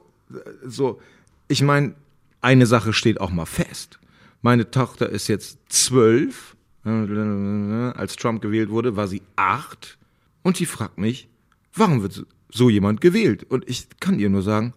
So, 0.64 1.00
ich 1.48 1.60
meine, 1.62 1.94
eine 2.40 2.66
Sache 2.66 2.92
steht 2.92 3.20
auch 3.20 3.30
mal 3.30 3.46
fest. 3.46 3.98
Meine 4.42 4.70
Tochter 4.70 5.08
ist 5.08 5.28
jetzt 5.28 5.58
zwölf. 5.68 6.56
Als 6.84 8.16
Trump 8.16 8.42
gewählt 8.42 8.70
wurde, 8.70 8.96
war 8.96 9.06
sie 9.06 9.22
acht. 9.36 9.98
Und 10.42 10.56
sie 10.56 10.66
fragt 10.66 10.98
mich, 10.98 11.28
warum 11.72 12.02
wird 12.02 12.26
so 12.50 12.68
jemand 12.68 13.00
gewählt? 13.00 13.44
Und 13.44 13.68
ich 13.68 13.86
kann 14.00 14.18
ihr 14.18 14.28
nur 14.28 14.42
sagen, 14.42 14.74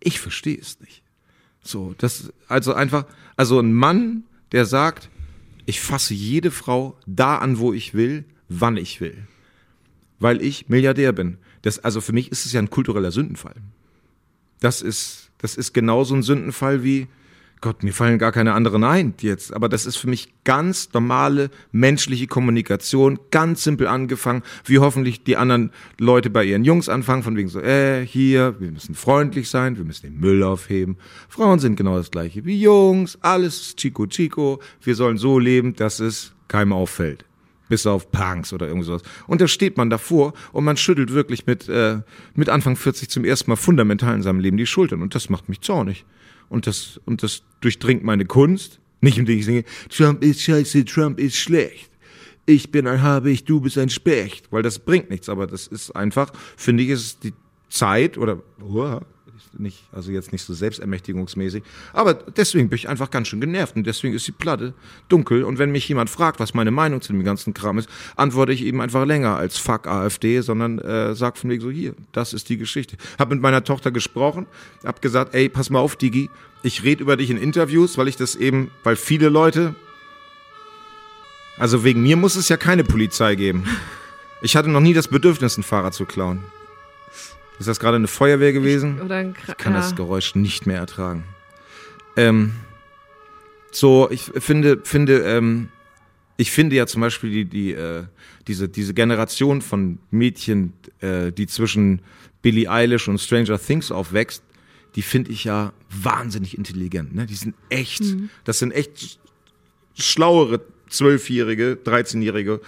ich 0.00 0.20
verstehe 0.20 0.58
es 0.58 0.80
nicht. 0.80 1.02
So, 1.62 1.94
das, 1.98 2.32
also 2.48 2.72
einfach, 2.74 3.06
also 3.36 3.60
ein 3.60 3.74
Mann, 3.74 4.24
der 4.52 4.64
sagt, 4.64 5.10
ich 5.66 5.80
fasse 5.80 6.14
jede 6.14 6.50
Frau 6.50 6.98
da 7.06 7.38
an, 7.38 7.58
wo 7.58 7.72
ich 7.72 7.94
will, 7.94 8.24
wann 8.48 8.76
ich 8.76 9.00
will. 9.00 9.26
Weil 10.18 10.42
ich 10.42 10.68
Milliardär 10.68 11.12
bin. 11.12 11.38
Das, 11.62 11.78
also 11.78 12.00
für 12.00 12.12
mich 12.12 12.32
ist 12.32 12.46
es 12.46 12.52
ja 12.52 12.60
ein 12.60 12.70
kultureller 12.70 13.12
Sündenfall. 13.12 13.56
Das 14.60 14.80
ist, 14.82 15.30
das 15.38 15.56
ist 15.56 15.74
genauso 15.74 16.14
ein 16.14 16.22
Sündenfall 16.22 16.84
wie, 16.84 17.08
Gott, 17.64 17.82
mir 17.82 17.94
fallen 17.94 18.18
gar 18.18 18.30
keine 18.30 18.52
anderen 18.52 18.84
ein 18.84 19.14
jetzt. 19.22 19.54
Aber 19.54 19.70
das 19.70 19.86
ist 19.86 19.96
für 19.96 20.06
mich 20.06 20.28
ganz 20.44 20.90
normale 20.92 21.48
menschliche 21.72 22.26
Kommunikation, 22.26 23.18
ganz 23.30 23.64
simpel 23.64 23.86
angefangen, 23.86 24.42
wie 24.66 24.80
hoffentlich 24.80 25.24
die 25.24 25.38
anderen 25.38 25.70
Leute 25.98 26.28
bei 26.28 26.44
ihren 26.44 26.64
Jungs 26.64 26.90
anfangen, 26.90 27.22
von 27.22 27.38
wegen 27.38 27.48
so, 27.48 27.60
äh, 27.60 28.04
hier, 28.04 28.56
wir 28.60 28.70
müssen 28.70 28.94
freundlich 28.94 29.48
sein, 29.48 29.78
wir 29.78 29.84
müssen 29.86 30.02
den 30.02 30.20
Müll 30.20 30.42
aufheben. 30.42 30.98
Frauen 31.30 31.58
sind 31.58 31.76
genau 31.76 31.96
das 31.96 32.10
gleiche 32.10 32.44
wie 32.44 32.60
Jungs, 32.60 33.16
alles 33.22 33.74
Chico 33.76 34.06
Chico, 34.08 34.60
wir 34.82 34.94
sollen 34.94 35.16
so 35.16 35.38
leben, 35.38 35.74
dass 35.74 36.00
es 36.00 36.34
keinem 36.48 36.74
auffällt. 36.74 37.24
Bis 37.70 37.86
auf 37.86 38.12
Punks 38.12 38.52
oder 38.52 38.68
irgend 38.68 38.84
sowas. 38.84 39.00
Und 39.26 39.40
da 39.40 39.48
steht 39.48 39.78
man 39.78 39.88
davor 39.88 40.34
und 40.52 40.64
man 40.64 40.76
schüttelt 40.76 41.14
wirklich 41.14 41.46
mit, 41.46 41.66
äh, 41.70 42.00
mit 42.34 42.50
Anfang 42.50 42.76
40 42.76 43.08
zum 43.08 43.24
ersten 43.24 43.50
Mal 43.50 43.56
fundamental 43.56 44.14
in 44.14 44.22
seinem 44.22 44.40
Leben 44.40 44.58
die 44.58 44.66
Schultern. 44.66 45.00
Und 45.00 45.14
das 45.14 45.30
macht 45.30 45.48
mich 45.48 45.62
zornig. 45.62 46.04
Und 46.48 46.66
das, 46.66 47.00
und 47.04 47.22
das 47.22 47.42
durchdringt 47.60 48.04
meine 48.04 48.24
Kunst. 48.24 48.80
Nicht 49.00 49.18
indem 49.18 49.38
ich 49.38 49.44
singe, 49.44 49.64
Trump 49.90 50.24
ist 50.24 50.40
scheiße, 50.40 50.84
Trump 50.84 51.18
ist 51.18 51.36
schlecht. 51.36 51.90
Ich 52.46 52.70
bin 52.70 52.86
ein 52.86 53.02
Habicht, 53.02 53.48
du 53.48 53.60
bist 53.60 53.78
ein 53.78 53.90
Specht. 53.90 54.50
Weil 54.50 54.62
das 54.62 54.78
bringt 54.78 55.10
nichts. 55.10 55.28
Aber 55.28 55.46
das 55.46 55.66
ist 55.66 55.90
einfach, 55.90 56.32
finde 56.56 56.82
ich, 56.82 56.90
ist 56.90 57.24
die 57.24 57.32
Zeit 57.68 58.16
oder, 58.16 58.42
uah, 58.62 59.04
nicht, 59.58 59.84
also 59.92 60.10
jetzt 60.10 60.32
nicht 60.32 60.42
so 60.42 60.54
selbstermächtigungsmäßig. 60.54 61.62
Aber 61.92 62.14
deswegen 62.14 62.68
bin 62.68 62.76
ich 62.76 62.88
einfach 62.88 63.10
ganz 63.10 63.28
schön 63.28 63.40
genervt 63.40 63.76
und 63.76 63.86
deswegen 63.86 64.14
ist 64.14 64.26
die 64.26 64.32
Platte 64.32 64.74
dunkel. 65.08 65.44
Und 65.44 65.58
wenn 65.58 65.70
mich 65.70 65.88
jemand 65.88 66.10
fragt, 66.10 66.40
was 66.40 66.54
meine 66.54 66.70
Meinung 66.70 67.00
zu 67.00 67.12
dem 67.12 67.24
ganzen 67.24 67.54
Kram 67.54 67.78
ist, 67.78 67.88
antworte 68.16 68.52
ich 68.52 68.64
eben 68.64 68.80
einfach 68.80 69.04
länger 69.06 69.36
als 69.36 69.56
Fuck 69.58 69.86
AfD, 69.86 70.40
sondern 70.40 70.78
äh, 70.78 71.14
sag 71.14 71.38
von 71.38 71.50
wegen 71.50 71.62
so 71.62 71.70
hier, 71.70 71.94
das 72.12 72.32
ist 72.32 72.48
die 72.48 72.56
Geschichte. 72.56 72.96
Hab 73.18 73.30
mit 73.30 73.40
meiner 73.40 73.64
Tochter 73.64 73.90
gesprochen, 73.90 74.46
hab 74.84 75.02
gesagt, 75.02 75.34
ey, 75.34 75.48
pass 75.48 75.70
mal 75.70 75.80
auf, 75.80 75.96
Digi, 75.96 76.30
ich 76.62 76.82
rede 76.82 77.02
über 77.02 77.16
dich 77.16 77.30
in 77.30 77.36
Interviews, 77.36 77.98
weil 77.98 78.08
ich 78.08 78.16
das 78.16 78.36
eben, 78.36 78.70
weil 78.82 78.96
viele 78.96 79.28
Leute, 79.28 79.74
also 81.58 81.84
wegen 81.84 82.02
mir 82.02 82.16
muss 82.16 82.36
es 82.36 82.48
ja 82.48 82.56
keine 82.56 82.84
Polizei 82.84 83.34
geben. 83.34 83.64
Ich 84.42 84.56
hatte 84.56 84.70
noch 84.70 84.80
nie 84.80 84.94
das 84.94 85.08
Bedürfnis, 85.08 85.56
ein 85.56 85.62
Fahrrad 85.62 85.94
zu 85.94 86.04
klauen. 86.04 86.42
Ist 87.58 87.68
das 87.68 87.78
gerade 87.78 87.96
eine 87.96 88.08
Feuerwehr 88.08 88.52
gewesen? 88.52 89.00
Oder 89.00 89.16
ein 89.16 89.34
Kra 89.34 89.52
Ich 89.52 89.58
kann 89.58 89.74
ja. 89.74 89.80
das 89.80 89.94
Geräusch 89.94 90.34
nicht 90.34 90.66
mehr 90.66 90.78
ertragen. 90.78 91.24
Ähm, 92.16 92.52
so, 93.70 94.08
ich 94.10 94.22
finde, 94.22 94.80
finde, 94.82 95.18
ähm, 95.20 95.68
ich 96.36 96.50
finde 96.50 96.76
ja 96.76 96.86
zum 96.86 97.00
Beispiel 97.00 97.30
die, 97.30 97.44
die, 97.44 97.72
äh, 97.72 98.04
diese, 98.46 98.68
diese 98.68 98.94
Generation 98.94 99.62
von 99.62 99.98
Mädchen, 100.10 100.72
äh, 101.00 101.32
die 101.32 101.46
zwischen 101.46 102.02
Billie 102.42 102.70
Eilish 102.70 103.08
und 103.08 103.18
Stranger 103.18 103.58
Things 103.58 103.90
aufwächst, 103.90 104.42
die 104.96 105.02
finde 105.02 105.32
ich 105.32 105.44
ja 105.44 105.72
wahnsinnig 105.90 106.56
intelligent. 106.56 107.14
Ne? 107.14 107.26
Die 107.26 107.34
sind 107.34 107.54
echt, 107.68 108.02
das 108.44 108.58
sind 108.58 108.72
echt 108.72 109.18
schlauere 109.94 110.60
Zwölfjährige, 110.88 111.78
13-Jährige 111.84 112.60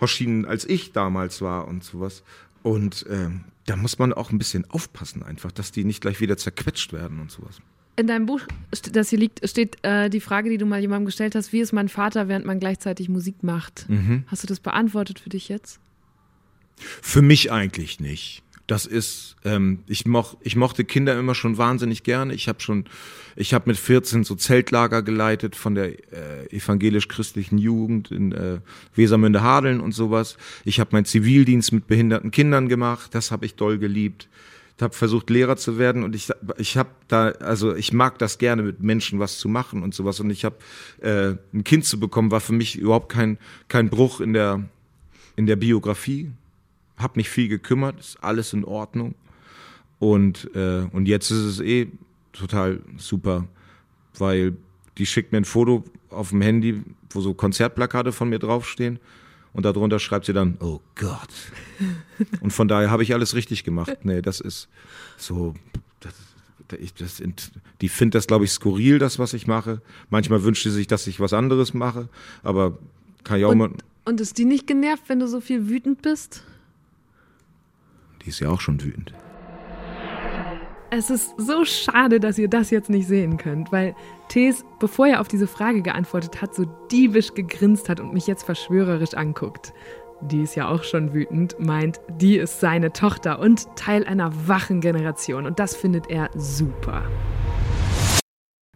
Hoshinen 0.00 0.44
als 0.44 0.64
ich 0.64 0.92
damals 0.92 1.40
war 1.40 1.68
und 1.68 1.84
sowas. 1.84 2.22
Und 2.62 3.06
ähm, 3.08 3.44
da 3.66 3.76
muss 3.76 3.98
man 3.98 4.12
auch 4.12 4.30
ein 4.30 4.38
bisschen 4.38 4.68
aufpassen 4.70 5.22
einfach, 5.22 5.52
dass 5.52 5.72
die 5.72 5.84
nicht 5.84 6.00
gleich 6.00 6.20
wieder 6.20 6.36
zerquetscht 6.36 6.92
werden 6.92 7.20
und 7.20 7.30
sowas. 7.30 7.60
In 7.98 8.06
deinem 8.06 8.26
Buch, 8.26 8.40
das 8.92 9.08
hier 9.08 9.18
liegt, 9.18 9.48
steht 9.48 9.78
äh, 9.82 10.10
die 10.10 10.20
Frage, 10.20 10.50
die 10.50 10.58
du 10.58 10.66
mal 10.66 10.80
jemandem 10.80 11.06
gestellt 11.06 11.34
hast, 11.34 11.52
wie 11.52 11.60
ist 11.60 11.72
mein 11.72 11.88
Vater, 11.88 12.28
während 12.28 12.44
man 12.44 12.60
gleichzeitig 12.60 13.08
Musik 13.08 13.42
macht? 13.42 13.88
Mhm. 13.88 14.24
Hast 14.26 14.42
du 14.42 14.46
das 14.46 14.60
beantwortet 14.60 15.18
für 15.18 15.30
dich 15.30 15.48
jetzt? 15.48 15.80
Für 16.76 17.22
mich 17.22 17.50
eigentlich 17.50 18.00
nicht. 18.00 18.42
Das 18.66 18.84
ist, 18.84 19.36
ähm, 19.44 19.80
ich, 19.86 20.06
moch, 20.06 20.36
ich 20.40 20.56
mochte 20.56 20.84
Kinder 20.84 21.16
immer 21.18 21.36
schon 21.36 21.56
wahnsinnig 21.56 22.02
gerne. 22.02 22.34
Ich 22.34 22.48
habe 22.48 22.60
schon, 22.60 22.86
ich 23.36 23.54
habe 23.54 23.70
mit 23.70 23.76
14 23.76 24.24
so 24.24 24.34
Zeltlager 24.34 25.02
geleitet 25.02 25.54
von 25.54 25.76
der 25.76 25.90
äh, 26.12 26.46
evangelisch-christlichen 26.50 27.58
Jugend 27.58 28.10
in 28.10 28.32
äh, 28.32 28.58
Wesermünde-Hadeln 28.96 29.80
und 29.80 29.92
sowas. 29.92 30.36
Ich 30.64 30.80
habe 30.80 30.90
meinen 30.92 31.04
Zivildienst 31.04 31.72
mit 31.72 31.86
behinderten 31.86 32.32
Kindern 32.32 32.68
gemacht. 32.68 33.14
Das 33.14 33.30
habe 33.30 33.46
ich 33.46 33.54
doll 33.54 33.78
geliebt. 33.78 34.28
Ich 34.76 34.82
habe 34.82 34.94
versucht 34.94 35.30
Lehrer 35.30 35.56
zu 35.56 35.78
werden 35.78 36.02
und 36.02 36.14
ich 36.14 36.28
ich 36.58 36.76
habe 36.76 36.90
da 37.08 37.28
also 37.28 37.74
ich 37.74 37.94
mag 37.94 38.18
das 38.18 38.36
gerne 38.36 38.62
mit 38.62 38.82
Menschen 38.82 39.18
was 39.18 39.38
zu 39.38 39.48
machen 39.48 39.82
und 39.82 39.94
sowas 39.94 40.20
und 40.20 40.28
ich 40.28 40.44
habe 40.44 40.56
äh, 41.00 41.36
ein 41.54 41.64
Kind 41.64 41.86
zu 41.86 41.98
bekommen 41.98 42.30
war 42.30 42.40
für 42.40 42.52
mich 42.52 42.76
überhaupt 42.76 43.10
kein 43.10 43.38
kein 43.68 43.88
Bruch 43.88 44.20
in 44.20 44.34
der 44.34 44.68
in 45.34 45.46
der 45.46 45.56
Biografie 45.56 46.30
habe 46.96 47.14
mich 47.16 47.28
viel 47.28 47.48
gekümmert, 47.48 48.00
ist 48.00 48.22
alles 48.22 48.52
in 48.52 48.64
Ordnung. 48.64 49.14
Und, 49.98 50.50
äh, 50.54 50.86
und 50.92 51.06
jetzt 51.06 51.30
ist 51.30 51.44
es 51.44 51.60
eh 51.60 51.88
total 52.32 52.80
super, 52.96 53.46
weil 54.18 54.56
die 54.98 55.06
schickt 55.06 55.32
mir 55.32 55.38
ein 55.38 55.44
Foto 55.44 55.84
auf 56.10 56.30
dem 56.30 56.42
Handy, 56.42 56.82
wo 57.10 57.20
so 57.20 57.34
Konzertplakate 57.34 58.12
von 58.12 58.28
mir 58.28 58.38
draufstehen. 58.38 58.98
Und 59.52 59.64
darunter 59.64 59.98
schreibt 59.98 60.26
sie 60.26 60.34
dann, 60.34 60.58
oh 60.60 60.80
Gott. 60.96 61.30
Und 62.40 62.52
von 62.52 62.68
daher 62.68 62.90
habe 62.90 63.02
ich 63.02 63.14
alles 63.14 63.34
richtig 63.34 63.64
gemacht. 63.64 63.96
Nee, 64.02 64.20
das 64.20 64.40
ist 64.40 64.68
so, 65.16 65.54
das, 66.00 66.12
ich, 66.78 66.92
das, 66.92 67.22
die 67.80 67.88
findet 67.88 68.16
das, 68.16 68.26
glaube 68.26 68.44
ich, 68.44 68.50
skurril, 68.50 68.98
das, 68.98 69.18
was 69.18 69.32
ich 69.32 69.46
mache. 69.46 69.80
Manchmal 70.10 70.42
wünscht 70.42 70.64
sie 70.64 70.70
sich, 70.70 70.86
dass 70.86 71.06
ich 71.06 71.20
was 71.20 71.32
anderes 71.32 71.72
mache, 71.72 72.10
aber 72.42 72.78
kann 73.24 73.38
ich 73.38 73.46
auch 73.46 73.52
und, 73.52 73.58
mal. 73.58 73.70
Und 74.04 74.20
ist 74.20 74.36
die 74.36 74.44
nicht 74.44 74.66
genervt, 74.66 75.04
wenn 75.08 75.20
du 75.20 75.26
so 75.26 75.40
viel 75.40 75.68
wütend 75.70 76.02
bist? 76.02 76.44
Die 78.26 78.30
ist 78.30 78.40
ja 78.40 78.48
auch 78.48 78.60
schon 78.60 78.82
wütend. 78.82 79.14
Es 80.90 81.10
ist 81.10 81.34
so 81.38 81.64
schade, 81.64 82.18
dass 82.18 82.38
ihr 82.38 82.48
das 82.48 82.70
jetzt 82.70 82.90
nicht 82.90 83.06
sehen 83.06 83.36
könnt, 83.36 83.70
weil 83.70 83.94
Thees, 84.28 84.64
bevor 84.80 85.06
er 85.06 85.20
auf 85.20 85.28
diese 85.28 85.46
Frage 85.46 85.80
geantwortet 85.80 86.42
hat, 86.42 86.52
so 86.52 86.64
diebisch 86.90 87.34
gegrinst 87.34 87.88
hat 87.88 88.00
und 88.00 88.12
mich 88.12 88.26
jetzt 88.26 88.42
verschwörerisch 88.42 89.14
anguckt. 89.14 89.72
Die 90.22 90.40
ist 90.40 90.56
ja 90.56 90.68
auch 90.68 90.82
schon 90.82 91.14
wütend, 91.14 91.54
meint, 91.60 92.00
die 92.20 92.36
ist 92.36 92.58
seine 92.58 92.92
Tochter 92.92 93.38
und 93.38 93.68
Teil 93.76 94.04
einer 94.04 94.32
wachen 94.48 94.80
Generation 94.80 95.46
und 95.46 95.60
das 95.60 95.76
findet 95.76 96.10
er 96.10 96.28
super. 96.34 97.04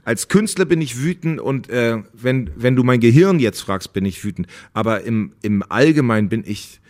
Als 0.05 0.29
Künstler 0.29 0.67
bin 0.67 0.81
ich 0.81 1.03
wütend 1.03 1.41
und 1.41 1.69
äh, 1.71 2.05
wenn, 2.13 2.51
wenn 2.55 2.77
du 2.77 2.85
mein 2.85 3.01
Gehirn 3.01 3.41
jetzt 3.41 3.63
fragst, 3.63 3.93
bin 3.93 4.05
ich 4.05 4.23
wütend. 4.23 4.47
Aber 4.73 5.03
im, 5.03 5.33
im 5.43 5.65
Allgemeinen 5.69 6.29
bin 6.29 6.45
ich, 6.47 6.81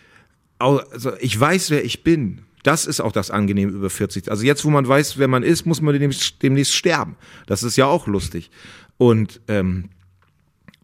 also 0.59 1.11
ich 1.19 1.39
weiß, 1.39 1.71
wer 1.71 1.83
ich 1.83 2.03
bin. 2.03 2.41
Das 2.63 2.85
ist 2.85 2.99
auch 2.99 3.11
das 3.11 3.31
Angenehme 3.31 3.71
über 3.71 3.89
40. 3.89 4.29
Also 4.29 4.43
jetzt, 4.43 4.63
wo 4.65 4.69
man 4.69 4.87
weiß, 4.87 5.17
wer 5.17 5.27
man 5.27 5.43
ist, 5.43 5.65
muss 5.65 5.81
man 5.81 5.93
demnächst, 5.93 6.41
demnächst 6.41 6.75
sterben. 6.75 7.15
Das 7.47 7.63
ist 7.63 7.75
ja 7.75 7.87
auch 7.87 8.07
lustig. 8.07 8.51
Und 8.97 9.41
ähm, 9.47 9.89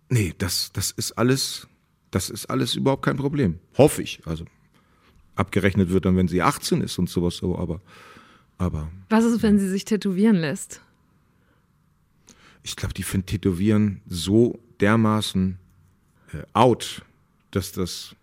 nee, 0.09 0.33
das, 0.37 0.71
das 0.73 0.91
ist 0.91 1.13
alles, 1.13 1.67
das 2.11 2.29
ist 2.29 2.47
alles 2.47 2.75
überhaupt 2.75 3.05
kein 3.05 3.17
Problem. 3.17 3.59
Hoffe 3.77 4.01
ich. 4.01 4.21
Also 4.25 4.45
abgerechnet 5.35 5.89
wird 5.89 6.05
dann, 6.05 6.17
wenn 6.17 6.27
sie 6.27 6.41
18 6.41 6.81
ist 6.81 6.97
und 6.97 7.09
sowas 7.09 7.37
so, 7.37 7.57
aber, 7.57 7.81
aber. 8.57 8.89
Was 9.09 9.23
ist, 9.23 9.43
wenn 9.43 9.59
sie 9.59 9.69
sich 9.69 9.85
tätowieren 9.85 10.35
lässt? 10.35 10.81
Ich 12.63 12.75
glaube, 12.75 12.93
die 12.93 13.03
finden 13.03 13.27
Tätowieren 13.27 14.01
so 14.07 14.59
dermaßen 14.81 15.57
äh, 16.33 16.43
out, 16.53 17.03
dass 17.51 17.71
das 17.71 18.15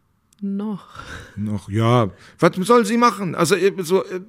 noch. 0.44 1.00
Noch, 1.37 1.68
ja. 1.68 2.11
Was 2.38 2.54
soll 2.66 2.85
sie 2.85 2.96
machen? 2.96 3.35
Also, 3.35 3.57
äh, 3.57 3.72
so. 3.78 4.04
Äh, 4.04 4.20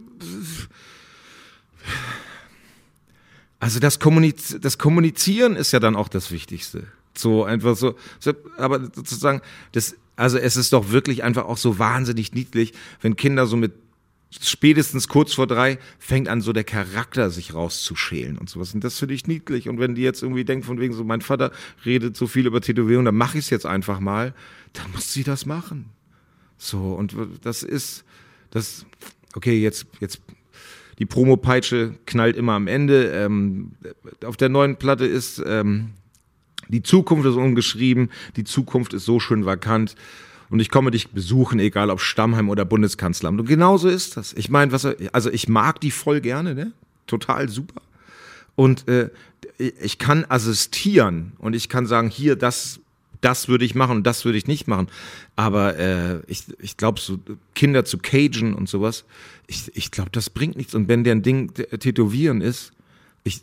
also 3.60 3.80
das, 3.80 4.00
Kommuniz 4.00 4.58
das 4.60 4.78
Kommunizieren 4.78 5.56
ist 5.56 5.72
ja 5.72 5.80
dann 5.80 5.96
auch 5.96 6.08
das 6.08 6.32
Wichtigste. 6.32 6.88
So 7.18 7.44
einfach 7.44 7.76
so, 7.76 7.96
aber 8.58 8.80
sozusagen, 8.94 9.42
das, 9.72 9.96
also 10.16 10.38
es 10.38 10.58
ist 10.58 10.74
doch 10.74 10.92
wirklich 10.92 11.24
einfach 11.24 11.46
auch 11.46 11.58
so 11.58 11.80
wahnsinnig 11.80 12.34
niedlich, 12.34 12.74
wenn 13.02 13.16
Kinder 13.16 13.46
so 13.46 13.56
mit 13.58 13.74
spätestens 14.42 15.08
kurz 15.08 15.34
vor 15.34 15.48
drei 15.48 15.80
fängt 16.00 16.28
an, 16.28 16.42
so 16.42 16.54
der 16.54 16.64
Charakter 16.64 17.30
sich 17.30 17.54
rauszuschälen 17.54 18.38
und 18.38 18.50
sowas. 18.50 18.74
Und 18.74 18.84
das 18.84 19.00
finde 19.00 19.14
ich 19.14 19.28
niedlich. 19.28 19.70
Und 19.70 19.80
wenn 19.80 19.96
die 19.96 20.02
jetzt 20.02 20.22
irgendwie 20.24 20.46
denkt, 20.46 20.66
von 20.66 20.80
wegen 20.80 20.94
so, 20.94 21.04
mein 21.04 21.22
Vater 21.22 21.52
redet 21.86 22.18
so 22.18 22.28
viel 22.28 22.46
über 22.46 22.62
Tätowierung, 22.62 23.06
dann 23.06 23.16
mache 23.16 23.38
ich 23.38 23.46
es 23.46 23.50
jetzt 23.50 23.66
einfach 23.66 24.00
mal, 24.00 24.34
dann 24.74 24.92
muss 24.92 25.14
sie 25.14 25.24
das 25.24 25.46
machen. 25.46 25.90
So, 26.58 26.80
und 26.94 27.16
das 27.42 27.64
ist, 27.64 28.04
das, 28.52 28.86
okay, 29.36 29.62
jetzt, 29.62 29.88
jetzt, 30.00 30.22
die 31.00 31.06
Promo-Peitsche 31.06 31.96
knallt 32.06 32.38
immer 32.38 32.54
am 32.54 32.68
Ende. 32.68 33.12
Ähm, 33.12 33.74
auf 34.24 34.38
der 34.38 34.50
neuen 34.50 34.78
Platte 34.78 35.06
ist, 35.06 35.44
ähm, 35.46 35.92
die 36.68 36.82
Zukunft 36.82 37.26
ist 37.28 37.36
ungeschrieben, 37.36 38.12
die 38.36 38.44
Zukunft 38.44 38.94
ist 38.94 39.06
so 39.06 39.20
schön 39.20 39.46
vakant. 39.46 39.96
Und 40.50 40.60
ich 40.60 40.70
komme 40.70 40.92
dich 40.92 41.10
besuchen, 41.10 41.60
egal 41.60 41.90
ob 41.90 42.00
Stammheim 42.00 42.50
oder 42.50 42.66
Bundeskanzleramt. 42.66 43.40
Und 43.40 43.48
genauso 43.48 43.90
ist 43.90 44.16
das. 44.16 44.34
Ich 44.34 44.50
meine, 44.50 44.72
was, 44.72 44.88
also 45.12 45.32
ich 45.32 45.50
mag 45.50 45.82
die 45.82 45.92
voll 45.92 46.22
gerne, 46.22 46.54
ne? 46.54 46.72
Total 47.08 47.50
super. 47.50 47.82
Und 48.56 48.88
äh, 48.88 49.10
ich 49.58 49.98
kann 49.98 50.26
assistieren 50.28 51.34
und 51.40 51.56
ich 51.56 51.68
kann 51.68 51.88
sagen, 51.88 52.10
hier, 52.10 52.36
das 52.36 52.80
das 53.26 53.48
würde 53.48 53.66
ich 53.66 53.74
machen 53.74 53.98
und 53.98 54.08
das 54.08 54.24
würde 54.24 54.38
ich 54.38 54.46
nicht 54.46 54.68
machen. 54.68 54.88
Aber 55.36 55.80
äh, 55.80 56.20
ich, 56.28 56.44
ich 56.60 56.78
glaube, 56.78 57.00
so 57.00 57.18
Kinder 57.56 57.84
zu 57.84 57.98
cagen 57.98 58.54
und 58.54 58.70
sowas, 58.70 59.04
ich, 59.48 59.76
ich 59.76 59.90
glaube, 59.90 60.12
das 60.12 60.30
bringt 60.30 60.56
nichts. 60.56 60.76
Und 60.76 60.88
wenn 60.88 61.04
der 61.04 61.16
ein 61.16 61.24
Ding 61.24 61.52
tätowieren 61.54 62.42
ist, 62.42 62.72
ich, 63.24 63.42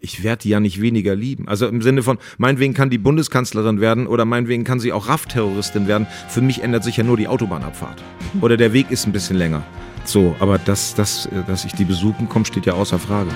ich 0.00 0.22
werde 0.22 0.42
die 0.42 0.50
ja 0.50 0.60
nicht 0.60 0.80
weniger 0.80 1.16
lieben. 1.16 1.48
Also 1.48 1.66
im 1.66 1.82
Sinne 1.82 2.04
von, 2.04 2.18
meinetwegen 2.38 2.74
kann 2.74 2.88
die 2.88 2.98
Bundeskanzlerin 2.98 3.80
werden 3.80 4.06
oder 4.06 4.24
meinetwegen 4.24 4.62
kann 4.62 4.78
sie 4.78 4.92
auch 4.92 5.08
RAF-Terroristin 5.08 5.88
werden. 5.88 6.06
Für 6.28 6.40
mich 6.40 6.62
ändert 6.62 6.84
sich 6.84 6.96
ja 6.96 7.02
nur 7.02 7.16
die 7.16 7.26
Autobahnabfahrt. 7.26 8.00
Oder 8.40 8.56
der 8.56 8.72
Weg 8.72 8.92
ist 8.92 9.06
ein 9.06 9.12
bisschen 9.12 9.36
länger. 9.36 9.64
So, 10.04 10.36
aber 10.38 10.58
dass, 10.58 10.94
dass, 10.94 11.28
dass 11.48 11.64
ich 11.64 11.72
die 11.72 11.84
besuchen 11.84 12.28
komme, 12.28 12.44
steht 12.44 12.66
ja 12.66 12.74
außer 12.74 13.00
Frage. 13.00 13.30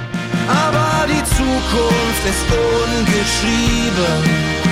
Aber 0.46 1.08
die 1.08 1.24
Zukunft 1.24 2.24
ist 2.24 2.46
ungeschrieben. 2.52 4.69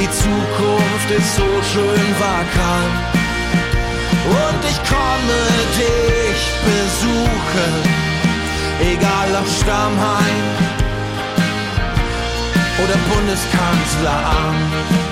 Die 0.00 0.08
Zukunft 0.10 1.10
ist 1.10 1.34
so 1.34 1.42
schön 1.42 2.08
vakant. 2.20 3.18
Und 4.28 4.62
ich 4.70 4.78
komme 4.86 5.40
dich 5.74 6.40
besuchen, 6.62 7.72
egal 8.80 9.28
ob 9.40 9.48
Stammheim 9.48 10.68
oder 12.84 12.96
Bundeskanzleramt. 13.12 15.08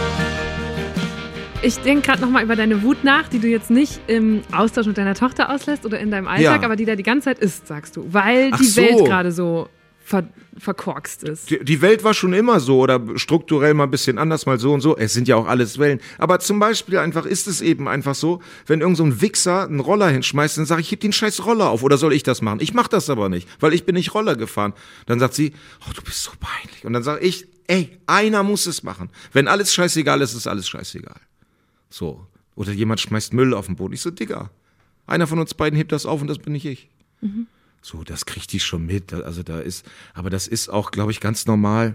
Ich 1.63 1.79
denke 1.79 2.07
gerade 2.07 2.21
nochmal 2.21 2.45
über 2.45 2.55
deine 2.55 2.85
Wut 2.85 3.03
nach, 3.03 3.27
die 3.27 3.41
du 3.41 3.49
jetzt 3.49 3.71
nicht 3.71 3.99
im 4.07 4.43
Austausch 4.57 4.87
mit 4.87 4.99
deiner 4.99 5.15
Tochter 5.15 5.51
auslässt 5.51 5.85
oder 5.85 5.99
in 5.99 6.13
deinem 6.13 6.29
Alltag, 6.29 6.61
ja. 6.61 6.65
aber 6.65 6.77
die 6.77 6.85
da 6.85 6.95
die 6.95 7.03
ganze 7.03 7.25
Zeit 7.25 7.41
ist, 7.41 7.67
sagst 7.67 7.97
du. 7.97 8.07
Weil 8.13 8.51
Ach 8.53 8.59
die 8.59 8.67
so. 8.67 8.83
Welt 8.83 9.05
gerade 9.05 9.33
so 9.33 9.69
ver 10.07 10.29
verkorkst 10.59 11.25
ist. 11.25 11.51
Die, 11.51 11.63
die, 11.63 11.83
Welt 11.83 12.03
war 12.03 12.15
schon 12.15 12.33
immer 12.33 12.61
so 12.61 12.79
oder 12.79 13.19
strukturell 13.19 13.75
mal 13.75 13.85
ein 13.85 13.91
bisschen 13.91 14.17
anders, 14.17 14.47
mal 14.47 14.59
so 14.59 14.73
und 14.73 14.81
so. 14.81 14.97
Es 14.97 15.13
sind 15.13 15.29
ja 15.29 15.37
auch 15.37 15.47
alles 15.47 15.79
Wellen. 15.79 16.01
Aber 16.17 16.39
zum 16.39 16.59
Beispiel 16.59 16.97
einfach 16.97 17.27
ist 17.27 17.47
es 17.47 17.61
eben 17.61 17.89
einfach 17.89 18.15
so, 18.15 18.41
wenn 18.67 18.81
irgend 18.81 18.97
so 18.97 19.05
ein 19.05 19.21
Wichser 19.21 19.65
einen 19.65 19.81
Roller 19.81 20.09
hinschmeißt, 20.09 20.57
dann 20.57 20.65
sage 20.65 20.81
ich, 20.81 20.91
heb 20.91 21.01
den 21.01 21.13
scheiß 21.13 21.45
Roller 21.45 21.69
auf 21.69 21.83
oder 21.83 21.99
soll 21.99 22.15
ich 22.15 22.23
das 22.23 22.41
machen? 22.41 22.61
Ich 22.63 22.73
mach 22.73 22.89
das 22.89 23.11
aber 23.11 23.29
nicht, 23.29 23.49
weil 23.61 23.75
ich 23.75 23.85
bin 23.85 23.97
nicht 23.97 24.15
Roller 24.15 24.37
gefahren. 24.37 24.73
Dann 25.05 25.19
sagt 25.19 25.35
sie, 25.35 25.53
oh, 25.87 25.93
du 25.95 26.01
bist 26.03 26.23
so 26.23 26.31
peinlich. 26.41 26.87
Und 26.87 26.95
dann 26.95 27.03
sage 27.03 27.21
ich, 27.21 27.49
ey, 27.67 27.99
einer 28.07 28.43
muss 28.43 28.67
es 28.67 28.83
machen. 28.83 29.11
Wenn 29.33 29.49
alles 29.49 29.75
scheißegal 29.75 30.23
ist, 30.23 30.35
ist 30.35 30.47
alles 30.47 30.69
scheißegal. 30.69 31.21
So. 31.91 32.27
Oder 32.55 32.73
jemand 32.73 33.01
schmeißt 33.01 33.35
Müll 33.35 33.53
auf 33.53 33.67
den 33.67 33.77
Boden. 33.77 33.93
Ich 33.93 34.01
so, 34.01 34.11
Digga, 34.11 34.51
einer 35.07 35.27
von 35.27 35.39
uns 35.39 35.53
beiden 35.53 35.77
hebt 35.77 35.93
das 35.93 36.07
auf 36.07 36.23
und 36.23 36.29
das 36.29 36.39
bin 36.39 36.55
nicht 36.55 36.65
ich. 36.65 36.89
Mhm. 37.21 37.49
So, 37.87 38.03
das 38.03 38.27
kriegt 38.27 38.53
die 38.53 38.59
schon 38.59 38.85
mit. 38.85 39.13
Also 39.13 39.45
da 39.45 39.61
ist, 39.61 39.87
aber 40.13 40.29
das 40.29 40.49
ist 40.49 40.69
auch, 40.69 40.91
glaube 40.91 41.13
ich, 41.13 41.21
ganz 41.21 41.47
normal. 41.47 41.95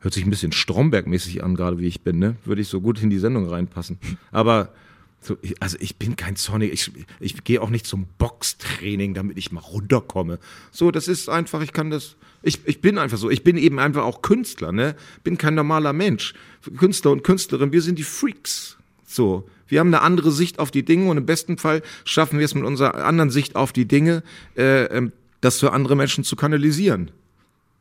Hört 0.00 0.14
sich 0.14 0.24
ein 0.24 0.30
bisschen 0.30 0.52
Stromberg-mäßig 0.52 1.44
an, 1.44 1.54
gerade 1.54 1.78
wie 1.78 1.86
ich 1.86 2.00
bin, 2.00 2.18
ne? 2.18 2.36
Würde 2.46 2.62
ich 2.62 2.68
so 2.68 2.80
gut 2.80 3.02
in 3.02 3.10
die 3.10 3.18
Sendung 3.18 3.46
reinpassen. 3.46 3.98
Aber 4.32 4.72
So, 5.20 5.36
also 5.60 5.76
ich 5.80 5.96
bin 5.96 6.16
kein 6.16 6.36
Sonic, 6.36 6.72
ich, 6.72 6.92
ich 7.20 7.44
gehe 7.44 7.60
auch 7.60 7.68
nicht 7.68 7.86
zum 7.86 8.06
Boxtraining, 8.16 9.12
damit 9.12 9.36
ich 9.36 9.52
mal 9.52 9.60
runterkomme. 9.60 10.38
So, 10.70 10.90
das 10.90 11.08
ist 11.08 11.28
einfach, 11.28 11.60
ich 11.60 11.74
kann 11.74 11.90
das, 11.90 12.16
ich, 12.42 12.60
ich 12.64 12.80
bin 12.80 12.96
einfach 12.96 13.18
so, 13.18 13.28
ich 13.28 13.44
bin 13.44 13.58
eben 13.58 13.78
einfach 13.78 14.04
auch 14.04 14.22
Künstler, 14.22 14.72
ne? 14.72 14.96
Bin 15.24 15.36
kein 15.36 15.56
normaler 15.56 15.92
Mensch. 15.92 16.32
Künstler 16.78 17.10
und 17.10 17.22
Künstlerin, 17.22 17.70
wir 17.70 17.82
sind 17.82 17.98
die 17.98 18.04
Freaks. 18.04 18.78
So, 19.04 19.46
wir 19.68 19.80
haben 19.80 19.88
eine 19.88 20.02
andere 20.02 20.30
Sicht 20.30 20.58
auf 20.58 20.70
die 20.70 20.84
Dinge 20.84 21.10
und 21.10 21.16
im 21.16 21.26
besten 21.26 21.58
Fall 21.58 21.82
schaffen 22.04 22.38
wir 22.38 22.44
es 22.44 22.54
mit 22.54 22.64
unserer 22.64 23.04
anderen 23.04 23.30
Sicht 23.30 23.56
auf 23.56 23.72
die 23.72 23.86
Dinge, 23.86 24.22
äh, 24.56 24.84
ähm, 24.84 25.12
das 25.40 25.60
für 25.60 25.72
andere 25.72 25.96
Menschen 25.96 26.24
zu 26.24 26.36
kanalisieren. 26.36 27.10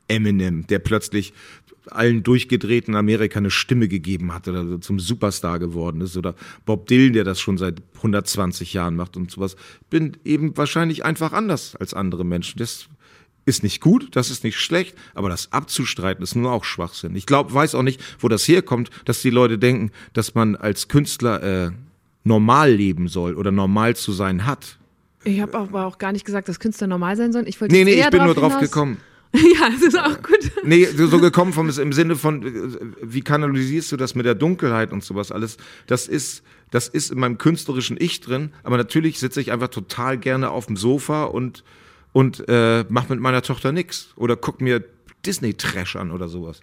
Eminem, 0.08 0.68
der 0.68 0.80
plötzlich 0.80 1.34
allen 1.88 2.24
durchgedrehten 2.24 2.96
Amerika 2.96 3.40
eine 3.40 3.52
Stimme 3.52 3.88
gegeben 3.88 4.34
hat 4.34 4.48
oder 4.48 4.82
zum 4.82 5.00
Superstar 5.00 5.60
geworden 5.60 6.02
ist 6.02 6.18
oder 6.18 6.36
Bob 6.66 6.88
Dylan, 6.88 7.14
der 7.14 7.24
das 7.24 7.40
schon 7.40 7.58
seit 7.58 7.82
120 7.98 8.74
Jahren 8.74 8.96
macht 8.96 9.18
und 9.18 9.32
sowas. 9.32 9.56
Bin 9.90 10.18
eben 10.24 10.58
wahrscheinlich 10.58 11.06
einfach 11.06 11.34
anders 11.34 11.76
als 11.76 11.94
andere 11.94 12.24
Menschen. 12.24 12.58
Das 12.60 12.88
ist 13.46 13.64
nicht 13.64 13.80
gut, 13.82 14.16
das 14.16 14.30
ist 14.32 14.44
nicht 14.44 14.60
schlecht, 14.60 14.96
aber 15.14 15.30
das 15.30 15.52
abzustreiten 15.52 16.24
ist 16.24 16.36
nur 16.36 16.52
auch 16.52 16.64
Schwachsinn. 16.64 17.16
Ich 17.16 17.26
glaube, 17.26 17.54
weiß 17.54 17.76
auch 17.76 17.84
nicht, 17.84 18.02
wo 18.20 18.28
das 18.28 18.48
herkommt, 18.48 18.90
dass 19.06 19.22
die 19.22 19.30
Leute 19.30 19.58
denken, 19.60 19.92
dass 20.14 20.34
man 20.36 20.56
als 20.56 20.88
Künstler 20.88 21.68
äh, 21.68 21.72
normal 22.24 22.72
leben 22.72 23.08
soll 23.08 23.36
oder 23.36 23.52
normal 23.52 23.96
zu 23.96 24.12
sein 24.12 24.46
hat. 24.46 24.78
Ich 25.24 25.42
habe 25.42 25.58
aber 25.58 25.86
auch 25.86 25.98
gar 25.98 26.12
nicht 26.12 26.26
gesagt, 26.26 26.50
dass 26.50 26.60
Künstler 26.60 26.88
normal 26.88 27.16
sein 27.18 27.32
sollen. 27.34 27.48
Ich 27.48 27.60
wollte 27.62 27.74
Nee, 27.74 27.84
nee, 27.84 28.00
ich 28.00 28.10
bin 28.10 28.24
nur 28.24 28.36
drauf 28.36 28.54
hinaus- 28.54 28.62
gekommen. 28.62 28.98
ja, 29.34 29.70
das 29.70 29.82
ist 29.82 30.00
auch 30.00 30.22
gut. 30.24 30.52
Nee, 30.64 30.86
so 30.86 31.08
so 31.08 31.20
gekommen 31.20 31.52
vom 31.52 31.70
im 31.70 31.94
Sinne 31.94 32.16
von 32.16 32.42
äh, 32.44 32.80
wie 33.02 33.22
kanalisierst 33.22 33.92
du 33.92 33.98
das 33.98 34.16
mit 34.16 34.26
der 34.26 34.36
Dunkelheit 34.36 34.94
und 34.94 35.04
sowas 35.04 35.32
alles? 35.32 35.58
Das 35.88 36.08
ist 36.08 36.42
das 36.72 36.88
ist 36.88 37.12
in 37.12 37.20
meinem 37.20 37.38
künstlerischen 37.38 37.98
Ich 38.00 38.22
drin, 38.22 38.52
aber 38.64 38.78
natürlich 38.78 39.20
sitze 39.20 39.42
ich 39.42 39.52
einfach 39.52 39.68
total 39.68 40.18
gerne 40.18 40.52
auf 40.52 40.68
dem 40.68 40.78
Sofa 40.78 41.26
und 41.26 41.64
und 42.16 42.48
äh, 42.48 42.86
mach 42.88 43.10
mit 43.10 43.20
meiner 43.20 43.42
Tochter 43.42 43.74
nix 43.74 44.14
oder 44.16 44.38
guck 44.38 44.62
mir 44.62 44.86
Disney 45.26 45.54
Trash 45.54 45.98
an 45.98 46.12
oder 46.12 46.30
sowas. 46.30 46.62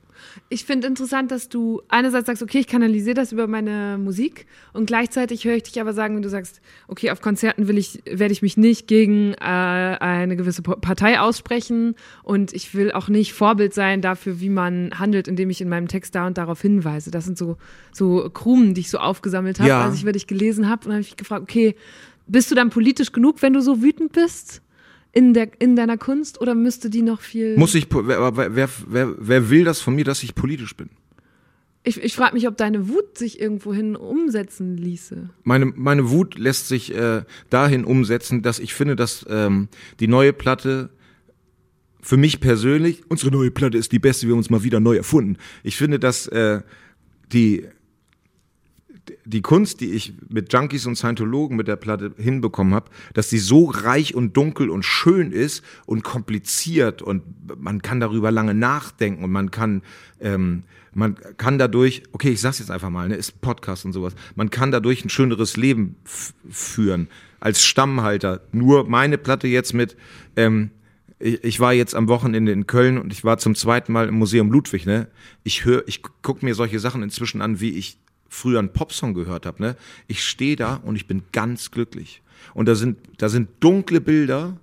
Ich 0.48 0.64
finde 0.64 0.86
interessant, 0.86 1.30
dass 1.30 1.50
du 1.50 1.82
einerseits 1.88 2.26
sagst, 2.28 2.42
okay, 2.42 2.60
ich 2.60 2.66
kanalisiere 2.68 3.12
das 3.12 3.32
über 3.32 3.46
meine 3.46 3.98
Musik 3.98 4.46
und 4.72 4.86
gleichzeitig 4.86 5.44
höre 5.44 5.56
ich 5.56 5.64
dich 5.64 5.78
aber 5.78 5.92
sagen, 5.92 6.14
wenn 6.14 6.22
du 6.22 6.30
sagst, 6.30 6.62
okay, 6.88 7.10
auf 7.10 7.20
Konzerten 7.20 7.68
will 7.68 7.76
ich, 7.76 8.00
werde 8.06 8.32
ich 8.32 8.40
mich 8.40 8.56
nicht 8.56 8.86
gegen 8.86 9.34
äh, 9.34 9.36
eine 9.44 10.36
gewisse 10.36 10.62
Partei 10.62 11.20
aussprechen 11.20 11.96
und 12.22 12.54
ich 12.54 12.74
will 12.74 12.92
auch 12.92 13.08
nicht 13.08 13.34
Vorbild 13.34 13.74
sein 13.74 14.00
dafür, 14.00 14.40
wie 14.40 14.48
man 14.48 14.98
handelt, 14.98 15.28
indem 15.28 15.50
ich 15.50 15.60
in 15.60 15.68
meinem 15.68 15.88
Text 15.88 16.14
da 16.14 16.26
und 16.26 16.38
darauf 16.38 16.62
hinweise. 16.62 17.10
Das 17.10 17.26
sind 17.26 17.36
so, 17.36 17.58
so 17.92 18.30
Krumen, 18.32 18.72
die 18.72 18.80
ich 18.82 18.90
so 18.90 18.96
aufgesammelt 18.98 19.58
habe, 19.58 19.68
Ja. 19.68 19.84
als 19.84 19.96
ich 19.96 20.02
über 20.02 20.12
dich 20.12 20.26
gelesen 20.26 20.70
habe 20.70 20.84
und 20.84 20.86
dann 20.86 20.92
habe 20.94 21.02
ich 21.02 21.10
mich 21.10 21.16
gefragt, 21.18 21.42
okay, 21.42 21.74
bist 22.26 22.50
du 22.50 22.54
dann 22.54 22.70
politisch 22.70 23.12
genug, 23.12 23.42
wenn 23.42 23.52
du 23.52 23.60
so 23.60 23.82
wütend 23.82 24.12
bist? 24.12 24.62
In, 25.12 25.34
der, 25.34 25.50
in 25.60 25.76
deiner 25.76 25.98
Kunst 25.98 26.40
oder 26.40 26.54
müsste 26.54 26.88
die 26.88 27.02
noch 27.02 27.20
viel. 27.20 27.56
Muss 27.56 27.74
ich 27.74 27.88
wer, 27.90 28.36
wer, 28.36 28.70
wer, 28.86 29.14
wer 29.18 29.50
will 29.50 29.64
das 29.64 29.80
von 29.80 29.94
mir, 29.94 30.04
dass 30.04 30.22
ich 30.22 30.34
politisch 30.34 30.74
bin? 30.74 30.88
Ich, 31.84 32.02
ich 32.02 32.14
frage 32.14 32.34
mich, 32.34 32.46
ob 32.46 32.56
deine 32.56 32.88
Wut 32.88 33.18
sich 33.18 33.40
irgendwohin 33.40 33.96
umsetzen 33.96 34.76
ließe. 34.76 35.30
Meine, 35.42 35.66
meine 35.66 36.10
Wut 36.10 36.38
lässt 36.38 36.68
sich 36.68 36.94
äh, 36.94 37.24
dahin 37.50 37.84
umsetzen, 37.84 38.42
dass 38.42 38.60
ich 38.60 38.72
finde, 38.72 38.94
dass 38.94 39.26
ähm, 39.28 39.68
die 39.98 40.06
neue 40.06 40.32
Platte 40.32 40.90
für 42.00 42.16
mich 42.16 42.40
persönlich, 42.40 43.02
unsere 43.08 43.32
neue 43.32 43.50
Platte 43.50 43.78
ist 43.78 43.92
die 43.92 43.98
beste, 43.98 44.26
wir 44.26 44.32
haben 44.32 44.38
uns 44.38 44.50
mal 44.50 44.62
wieder 44.62 44.80
neu 44.80 44.96
erfunden. 44.96 45.38
Ich 45.62 45.76
finde, 45.76 45.98
dass 45.98 46.26
äh, 46.28 46.62
die, 47.32 47.66
die 49.24 49.42
Kunst, 49.42 49.80
die 49.80 49.92
ich 49.92 50.14
mit 50.28 50.52
Junkies 50.52 50.86
und 50.86 50.96
Scientologen 50.96 51.56
mit 51.56 51.68
der 51.68 51.76
Platte 51.76 52.12
hinbekommen 52.16 52.74
habe, 52.74 52.90
dass 53.14 53.30
sie 53.30 53.38
so 53.38 53.64
reich 53.64 54.14
und 54.14 54.36
dunkel 54.36 54.70
und 54.70 54.84
schön 54.84 55.32
ist 55.32 55.62
und 55.86 56.04
kompliziert 56.04 57.02
und 57.02 57.22
man 57.60 57.82
kann 57.82 58.00
darüber 58.00 58.30
lange 58.30 58.54
nachdenken 58.54 59.24
und 59.24 59.32
man 59.32 59.50
kann 59.50 59.82
ähm, 60.20 60.64
man 60.94 61.16
kann 61.38 61.58
dadurch, 61.58 62.02
okay, 62.12 62.30
ich 62.30 62.40
sag's 62.40 62.58
jetzt 62.58 62.70
einfach 62.70 62.90
mal, 62.90 63.08
ne, 63.08 63.14
ist 63.14 63.40
Podcast 63.40 63.84
und 63.84 63.92
sowas, 63.92 64.14
man 64.34 64.50
kann 64.50 64.70
dadurch 64.70 65.04
ein 65.04 65.08
schöneres 65.08 65.56
Leben 65.56 65.96
führen 66.04 67.08
als 67.40 67.64
Stammhalter. 67.64 68.42
Nur 68.52 68.88
meine 68.88 69.18
Platte 69.18 69.48
jetzt 69.48 69.72
mit, 69.72 69.96
ähm, 70.36 70.70
ich, 71.18 71.60
war 71.60 71.72
jetzt 71.72 71.94
am 71.94 72.08
Wochenende 72.08 72.52
in 72.52 72.66
Köln 72.66 72.98
und 72.98 73.12
ich 73.12 73.24
war 73.24 73.38
zum 73.38 73.54
zweiten 73.54 73.92
Mal 73.92 74.08
im 74.08 74.16
Museum 74.16 74.50
Ludwig, 74.50 74.86
ne? 74.86 75.08
Ich 75.44 75.64
höre, 75.64 75.86
ich 75.86 76.02
guck 76.22 76.42
mir 76.42 76.54
solche 76.54 76.78
Sachen 76.78 77.02
inzwischen 77.02 77.40
an, 77.40 77.60
wie 77.60 77.70
ich 77.70 77.98
früher 78.32 78.58
einen 78.58 78.72
Popsong 78.72 79.12
gehört 79.14 79.44
habe, 79.44 79.62
ne? 79.62 79.76
Ich 80.06 80.24
stehe 80.24 80.56
da 80.56 80.76
und 80.76 80.96
ich 80.96 81.06
bin 81.06 81.22
ganz 81.32 81.70
glücklich. 81.70 82.22
Und 82.54 82.66
da 82.66 82.74
sind, 82.74 82.98
da 83.18 83.28
sind 83.28 83.50
dunkle 83.60 84.00
Bilder, 84.00 84.56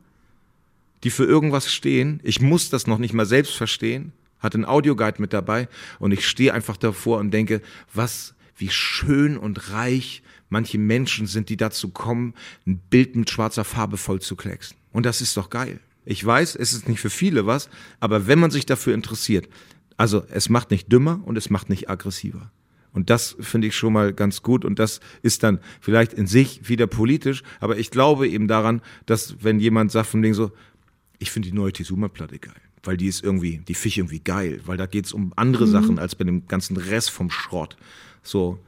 die 1.03 1.11
für 1.11 1.25
irgendwas 1.25 1.71
stehen. 1.71 2.19
Ich 2.23 2.41
muss 2.41 2.69
das 2.69 2.87
noch 2.87 2.97
nicht 2.97 3.13
mal 3.13 3.27
selbst 3.27 3.55
verstehen. 3.55 4.11
Hatte 4.39 4.55
einen 4.55 4.65
Audioguide 4.65 5.21
mit 5.21 5.33
dabei 5.33 5.67
und 5.99 6.11
ich 6.11 6.27
stehe 6.27 6.53
einfach 6.53 6.77
davor 6.77 7.19
und 7.19 7.31
denke, 7.31 7.61
was, 7.93 8.33
wie 8.57 8.69
schön 8.69 9.37
und 9.37 9.71
reich 9.71 10.23
manche 10.49 10.79
Menschen 10.79 11.27
sind, 11.27 11.49
die 11.49 11.57
dazu 11.57 11.89
kommen, 11.89 12.33
ein 12.65 12.79
Bild 12.89 13.15
mit 13.15 13.29
schwarzer 13.29 13.63
Farbe 13.63 13.97
voll 13.97 14.19
zu 14.19 14.35
klecksen. 14.35 14.77
Und 14.91 15.05
das 15.05 15.21
ist 15.21 15.37
doch 15.37 15.51
geil. 15.51 15.79
Ich 16.05 16.25
weiß, 16.25 16.55
es 16.55 16.73
ist 16.73 16.89
nicht 16.89 17.01
für 17.01 17.11
viele 17.11 17.45
was, 17.45 17.69
aber 17.99 18.25
wenn 18.25 18.39
man 18.39 18.49
sich 18.49 18.65
dafür 18.65 18.95
interessiert, 18.95 19.47
also 19.95 20.23
es 20.31 20.49
macht 20.49 20.71
nicht 20.71 20.91
dümmer 20.91 21.21
und 21.23 21.37
es 21.37 21.51
macht 21.51 21.69
nicht 21.69 21.89
aggressiver. 21.89 22.51
Und 22.99 23.09
das 23.09 23.37
finde 23.39 23.67
ich 23.67 23.77
schon 23.77 23.93
mal 23.93 24.11
ganz 24.11 24.41
gut. 24.41 24.65
Und 24.65 24.77
das 24.77 24.99
ist 25.21 25.43
dann 25.43 25.59
vielleicht 25.79 26.11
in 26.11 26.27
sich 26.27 26.67
wieder 26.67 26.85
politisch. 26.85 27.43
Aber 27.61 27.77
ich 27.77 27.91
glaube 27.91 28.27
eben 28.27 28.49
daran, 28.49 28.81
dass 29.05 29.41
wenn 29.41 29.61
jemand 29.61 29.89
sagt 29.93 30.09
von 30.09 30.21
Ding 30.21 30.33
so, 30.33 30.51
ich 31.17 31.31
finde 31.31 31.47
die 31.47 31.55
neue 31.55 31.71
Tizuma-Platte 31.71 32.39
geil. 32.39 32.61
Weil 32.83 32.97
die 32.97 33.07
ist 33.07 33.23
irgendwie, 33.23 33.59
die 33.65 33.73
Fisch 33.73 33.97
irgendwie 33.97 34.19
geil. 34.19 34.59
Weil 34.65 34.75
da 34.75 34.85
geht's 34.85 35.13
um 35.13 35.31
andere 35.37 35.65
Sachen 35.65 35.97
als 35.97 36.15
bei 36.15 36.25
dem 36.25 36.45
ganzen 36.49 36.75
Rest 36.75 37.09
vom 37.09 37.29
Schrott. 37.29 37.77
So. 38.21 38.59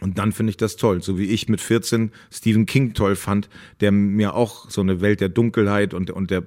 Und 0.00 0.16
dann 0.16 0.32
finde 0.32 0.48
ich 0.48 0.56
das 0.56 0.76
toll. 0.76 1.02
So 1.02 1.18
wie 1.18 1.26
ich 1.26 1.50
mit 1.50 1.60
14 1.60 2.10
Stephen 2.30 2.64
King 2.64 2.94
toll 2.94 3.16
fand, 3.16 3.50
der 3.80 3.92
mir 3.92 4.34
auch 4.34 4.70
so 4.70 4.80
eine 4.80 5.02
Welt 5.02 5.20
der 5.20 5.28
Dunkelheit 5.28 5.92
und, 5.92 6.10
und 6.10 6.30
der 6.30 6.42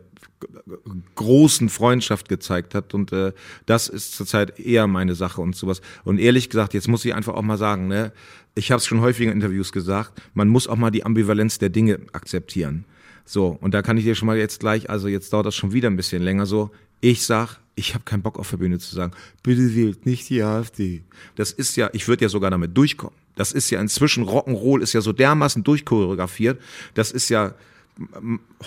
großen 1.15 1.69
Freundschaft 1.69 2.29
gezeigt 2.29 2.75
hat. 2.75 2.93
Und 2.93 3.11
äh, 3.11 3.33
das 3.65 3.87
ist 3.87 4.13
zurzeit 4.15 4.59
eher 4.59 4.87
meine 4.87 5.15
Sache 5.15 5.41
und 5.41 5.55
sowas. 5.55 5.81
Und 6.03 6.19
ehrlich 6.19 6.49
gesagt, 6.49 6.73
jetzt 6.73 6.87
muss 6.87 7.05
ich 7.05 7.13
einfach 7.13 7.33
auch 7.33 7.41
mal 7.41 7.57
sagen, 7.57 7.87
ne, 7.87 8.11
ich 8.55 8.71
habe 8.71 8.79
es 8.79 8.85
schon 8.85 9.01
häufig 9.01 9.27
in 9.27 9.33
Interviews 9.33 9.71
gesagt, 9.71 10.21
man 10.33 10.47
muss 10.47 10.67
auch 10.67 10.77
mal 10.77 10.91
die 10.91 11.05
Ambivalenz 11.05 11.57
der 11.59 11.69
Dinge 11.69 11.99
akzeptieren. 12.13 12.85
So, 13.25 13.57
und 13.59 13.73
da 13.73 13.81
kann 13.81 13.97
ich 13.97 14.03
dir 14.03 14.15
schon 14.15 14.27
mal 14.27 14.37
jetzt 14.37 14.59
gleich, 14.59 14.89
also 14.89 15.07
jetzt 15.07 15.33
dauert 15.33 15.47
das 15.47 15.55
schon 15.55 15.73
wieder 15.73 15.89
ein 15.89 15.95
bisschen 15.95 16.21
länger 16.21 16.45
so, 16.45 16.71
ich 17.01 17.25
sag, 17.25 17.59
ich 17.75 17.93
habe 17.93 18.03
keinen 18.05 18.21
Bock 18.21 18.39
auf 18.39 18.49
der 18.49 18.57
Bühne 18.57 18.79
zu 18.79 18.95
sagen, 18.95 19.13
bitte 19.43 19.75
wählt 19.75 20.05
nicht 20.05 20.29
die 20.29 20.41
AfD. 20.41 21.03
Das 21.35 21.51
ist 21.51 21.75
ja, 21.75 21.89
ich 21.93 22.07
würde 22.07 22.25
ja 22.25 22.29
sogar 22.29 22.51
damit 22.51 22.77
durchkommen. 22.77 23.15
Das 23.35 23.51
ist 23.51 23.69
ja 23.69 23.81
inzwischen, 23.81 24.25
Rock'n'Roll 24.25 24.81
ist 24.81 24.93
ja 24.93 25.01
so 25.01 25.11
dermaßen 25.11 25.63
durchchoreografiert, 25.63 26.61
das 26.93 27.11
ist 27.11 27.29
ja, 27.29 27.53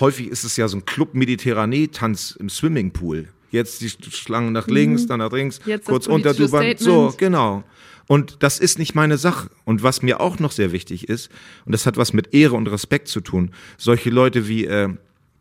häufig 0.01 0.29
ist 0.29 0.45
es 0.45 0.57
ja 0.57 0.69
so 0.69 0.79
ein 0.79 0.85
Club 0.85 1.15
Mediterranee-Tanz 1.15 2.37
im 2.39 2.49
Swimmingpool. 2.49 3.29
Jetzt 3.51 3.81
die 3.81 3.89
Schlangen 3.89 4.53
nach 4.53 4.69
links, 4.69 5.07
dann 5.07 5.21
nach 5.21 5.33
links, 5.33 5.61
Jetzt 5.65 5.87
kurz 5.87 6.07
unter. 6.07 6.35
So, 6.77 7.15
genau. 7.17 7.65
Und 8.07 8.43
das 8.43 8.59
ist 8.59 8.79
nicht 8.79 8.95
meine 8.95 9.19
Sache. 9.19 9.51
Und 9.65 9.83
was 9.83 10.03
mir 10.03 10.21
auch 10.21 10.39
noch 10.39 10.53
sehr 10.53 10.73
wichtig 10.73 11.09
ist, 11.09 11.31
und 11.65 11.73
das 11.73 11.87
hat 11.87 11.97
was 11.97 12.13
mit 12.13 12.35
Ehre 12.35 12.57
und 12.57 12.67
Respekt 12.67 13.09
zu 13.09 13.21
tun, 13.21 13.51
solche 13.77 14.11
Leute 14.11 14.49
wie 14.49 14.65
äh, 14.65 14.89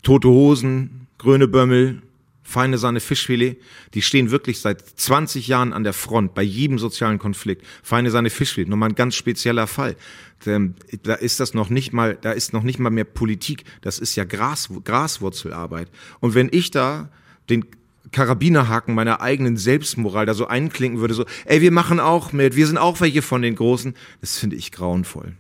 Tote 0.04 0.28
Hosen, 0.28 1.08
Grüne 1.18 1.48
Bömmel, 1.48 2.02
Feine 2.48 2.78
Sahne 2.78 3.02
Fischfilet, 3.02 3.58
die 3.94 4.02
stehen 4.02 4.32
wirklich 4.32 4.62
seit 4.62 4.82
20 4.82 5.50
Jahren 5.50 5.74
an 5.74 5.84
der 5.84 5.92
Front 5.92 6.34
bei 6.34 6.44
jedem 6.44 6.80
sozialen 6.80 7.20
Konflikt. 7.20 7.66
Feine 7.84 8.10
Sahne 8.10 8.30
Fischfilet, 8.30 8.70
nochmal 8.70 8.88
ein 8.88 8.96
ganz 8.96 9.16
spezieller 9.16 9.68
Fall. 9.68 9.98
Ähm, 10.46 10.76
Da 11.04 11.16
ist 11.16 11.42
das 11.42 11.54
noch 11.54 11.70
nicht 11.70 11.92
mal, 11.92 12.18
da 12.22 12.32
ist 12.32 12.54
noch 12.54 12.64
nicht 12.64 12.80
mal 12.80 12.90
mehr 12.90 13.04
Politik, 13.04 13.66
das 13.82 14.00
ist 14.00 14.16
ja 14.16 14.24
Gras, 14.24 14.70
Graswurzelarbeit. 14.86 15.90
Und 16.22 16.36
wenn 16.36 16.48
ich 16.50 16.72
da 16.72 17.10
den 17.50 17.66
Karabinerhaken 18.14 18.96
meiner 18.96 19.20
eigenen 19.20 19.58
Selbstmoral 19.58 20.26
da 20.26 20.34
so 20.34 20.48
einklinken 20.48 21.02
würde, 21.02 21.16
so, 21.16 21.26
ey, 21.44 21.60
wir 21.60 21.74
machen 21.74 22.00
auch 22.00 22.32
mit, 22.32 22.56
wir 22.56 22.66
sind 22.66 22.78
auch 22.78 23.02
welche 23.02 23.22
von 23.22 23.42
den 23.42 23.56
Großen, 23.56 23.94
das 24.22 24.38
finde 24.38 24.56
ich 24.56 24.72
grauenvoll. 24.72 25.34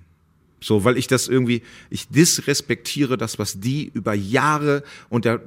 So, 0.60 0.84
weil 0.84 0.98
ich 0.98 1.08
das 1.08 1.30
irgendwie, 1.30 1.62
ich 1.90 2.10
disrespektiere 2.10 3.18
das, 3.18 3.40
was 3.40 3.62
die 3.62 3.92
über 3.94 4.14
Jahre 4.14 4.84
unter 5.08 5.40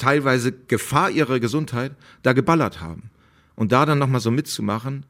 teilweise 0.00 0.52
Gefahr 0.52 1.10
ihrer 1.10 1.38
Gesundheit 1.40 1.92
da 2.22 2.32
geballert 2.32 2.80
haben. 2.80 3.10
Und 3.54 3.72
da 3.72 3.84
dann 3.86 3.98
nochmal 3.98 4.20
so 4.20 4.30
mitzumachen, 4.30 5.06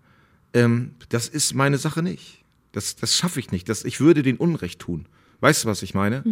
ähm, 0.52 0.92
das 1.08 1.28
ist 1.28 1.54
meine 1.54 1.78
Sache 1.78 2.02
nicht. 2.02 2.44
Das, 2.72 2.96
das 2.96 3.16
schaffe 3.16 3.40
ich 3.40 3.50
nicht. 3.52 3.68
Das, 3.68 3.84
ich 3.84 4.00
würde 4.00 4.22
den 4.22 4.36
Unrecht 4.36 4.80
tun. 4.80 5.06
Weißt 5.40 5.64
du, 5.64 5.68
was 5.68 5.82
ich 5.82 5.94
meine? 5.94 6.24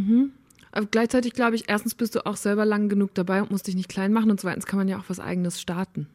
Aber 0.73 0.87
gleichzeitig 0.87 1.33
glaube 1.33 1.57
ich, 1.57 1.65
erstens 1.69 1.95
bist 1.95 2.15
du 2.15 2.27
auch 2.27 2.37
selber 2.37 2.65
lang 2.65 2.89
genug 2.89 3.15
dabei 3.15 3.41
und 3.43 3.51
musst 3.51 3.67
dich 3.67 3.75
nicht 3.75 3.89
klein 3.89 4.13
machen 4.13 4.31
und 4.31 4.41
zweitens 4.41 4.67
kann 4.67 4.79
man 4.79 4.89
ja 4.89 4.99
auch 4.99 5.05
was 5.09 5.19
eigenes 5.21 5.61
starten. 5.61 6.09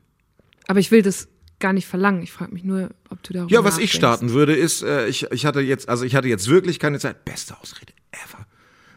Aber 0.68 0.80
ich 0.80 0.92
will 0.92 1.02
das 1.02 1.28
gar 1.60 1.74
nicht 1.74 1.88
verlangen. 1.88 2.22
Ich 2.22 2.32
frage 2.32 2.54
mich 2.54 2.64
nur, 2.64 2.90
ob 3.10 3.24
du 3.24 3.34
darüber 3.34 3.52
Ja, 3.52 3.64
was 3.64 3.78
ich 3.78 3.86
nachdenkst. 3.86 3.96
starten 3.96 4.30
würde, 4.32 4.54
ist, 4.56 4.84
äh, 4.84 5.08
ich, 5.08 5.24
ich 5.32 5.46
hatte 5.46 5.62
jetzt, 5.62 5.90
also 5.90 6.04
ich 6.06 6.16
hatte 6.16 6.28
jetzt 6.28 6.48
wirklich 6.50 6.80
keine 6.80 7.00
Zeit. 7.00 7.26
Beste 7.26 7.58
Ausrede 7.60 7.94
ever. 8.12 8.46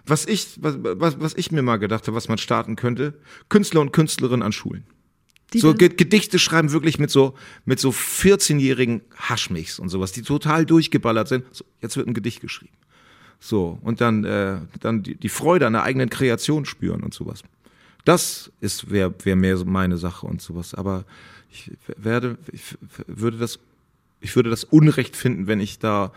Was 0.07 0.26
ich, 0.26 0.59
was, 0.61 0.76
was, 0.80 1.20
was 1.20 1.34
ich 1.34 1.50
mir 1.50 1.62
mal 1.62 1.78
gedacht 1.78 2.07
habe, 2.07 2.16
was 2.16 2.28
man 2.28 2.38
starten 2.38 2.76
könnte, 2.76 3.14
Künstler 3.48 3.80
und 3.80 3.92
Künstlerinnen 3.92 4.42
an 4.42 4.52
Schulen. 4.52 4.84
Die 5.52 5.61
so 5.61 5.74
Ge 5.74 5.88
Gedichte 5.88 6.38
schreiben 6.38 6.72
wirklich 6.72 6.98
mit 6.98 7.11
so 7.11 7.34
mit 7.64 7.78
so 7.78 7.90
14-jährigen 7.90 9.02
Haschmichs 9.16 9.78
und 9.78 9.88
sowas, 9.88 10.12
die 10.12 10.22
total 10.22 10.66
durchgeballert 10.66 11.28
sind. 11.28 11.44
So, 11.52 11.64
jetzt 11.80 11.96
wird 11.96 12.09
ein 12.09 12.14
Gedicht 12.14 12.40
geschrieben. 12.40 12.74
So 13.38 13.78
und 13.82 14.00
dann 14.00 14.24
äh, 14.24 14.59
dann 14.80 15.02
die, 15.02 15.14
die 15.14 15.28
Freude 15.28 15.66
an 15.66 15.74
der 15.74 15.82
eigenen 15.82 16.11
Kreation 16.11 16.64
spüren 16.64 17.02
und 17.02 17.14
sowas. 17.14 17.42
Das 18.04 18.50
ist 18.61 18.90
wäre 18.90 19.14
wär 19.22 19.36
mehr 19.36 19.57
so 19.57 19.64
meine 19.64 19.98
Sache 19.98 20.26
und 20.26 20.42
sowas. 20.42 20.74
Aber 20.74 21.04
ich 21.50 21.70
werde 21.96 22.38
ich 22.52 22.76
würde 23.07 23.38
das 23.38 23.59
ich 24.20 24.34
würde 24.34 24.50
das 24.50 24.64
Unrecht 24.64 25.16
finden, 25.16 25.46
wenn 25.46 25.61
ich 25.61 25.78
da 25.78 26.12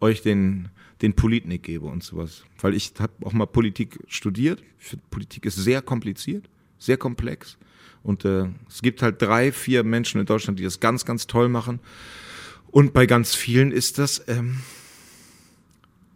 euch 0.00 0.20
den 0.20 0.68
den 1.04 1.12
Politnik 1.14 1.62
gebe 1.62 1.86
und 1.86 2.02
sowas, 2.02 2.44
weil 2.60 2.74
ich 2.74 2.94
habe 2.98 3.12
auch 3.24 3.32
mal 3.34 3.46
Politik 3.46 3.98
studiert. 4.08 4.62
Ich 4.80 4.86
finde 4.86 5.04
Politik 5.10 5.44
ist 5.44 5.56
sehr 5.56 5.82
kompliziert, 5.82 6.48
sehr 6.78 6.96
komplex. 6.96 7.58
Und 8.02 8.24
äh, 8.24 8.46
es 8.68 8.80
gibt 8.80 9.02
halt 9.02 9.20
drei, 9.20 9.52
vier 9.52 9.84
Menschen 9.84 10.18
in 10.18 10.26
Deutschland, 10.26 10.58
die 10.58 10.64
das 10.64 10.80
ganz, 10.80 11.04
ganz 11.04 11.26
toll 11.26 11.50
machen. 11.50 11.80
Und 12.70 12.94
bei 12.94 13.04
ganz 13.04 13.34
vielen 13.34 13.70
ist 13.70 13.98
das 13.98 14.24
ähm, 14.28 14.60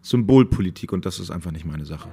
Symbolpolitik 0.00 0.92
und 0.92 1.04
das 1.04 1.20
ist 1.20 1.30
einfach 1.30 1.50
nicht 1.50 1.66
meine 1.66 1.84
Sache. 1.84 2.08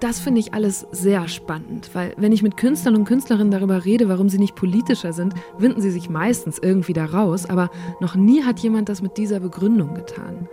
Das 0.00 0.20
finde 0.20 0.40
ich 0.40 0.52
alles 0.52 0.86
sehr 0.92 1.26
spannend, 1.28 1.90
weil 1.94 2.12
wenn 2.18 2.30
ich 2.30 2.42
mit 2.42 2.58
Künstlern 2.58 2.94
und 2.94 3.06
Künstlerinnen 3.06 3.50
darüber 3.50 3.86
rede, 3.86 4.10
warum 4.10 4.28
sie 4.28 4.38
nicht 4.38 4.54
politischer 4.54 5.14
sind, 5.14 5.32
winden 5.56 5.80
sie 5.80 5.90
sich 5.90 6.10
meistens 6.10 6.58
irgendwie 6.58 6.92
da 6.92 7.06
raus, 7.06 7.46
aber 7.46 7.70
noch 8.00 8.14
nie 8.14 8.42
hat 8.42 8.58
jemand 8.58 8.90
das 8.90 9.00
mit 9.00 9.16
dieser 9.16 9.40
Begründung 9.40 9.94
getan. 9.94 10.46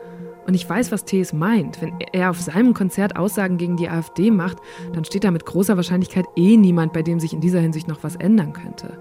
Und 0.46 0.54
ich 0.54 0.70
weiß, 0.70 0.92
was 0.92 1.06
Thees 1.06 1.34
meint. 1.34 1.82
Wenn 1.82 1.94
er 2.12 2.30
auf 2.30 2.40
seinem 2.40 2.74
Konzert 2.74 3.16
Aussagen 3.16 3.58
gegen 3.58 3.78
die 3.78 3.90
AfD 3.90 4.30
macht, 4.32 4.58
dann 4.94 5.06
steht 5.06 5.24
da 5.24 5.32
mit 5.32 5.46
großer 5.46 5.78
Wahrscheinlichkeit 5.78 6.26
eh 6.36 6.58
niemand, 6.58 6.94
bei 6.94 7.02
dem 7.02 7.20
sich 7.20 7.34
in 7.34 7.42
dieser 7.42 7.60
Hinsicht 7.60 7.88
noch 7.88 8.04
was 8.04 8.16
ändern 8.16 8.54
könnte. 8.54 9.00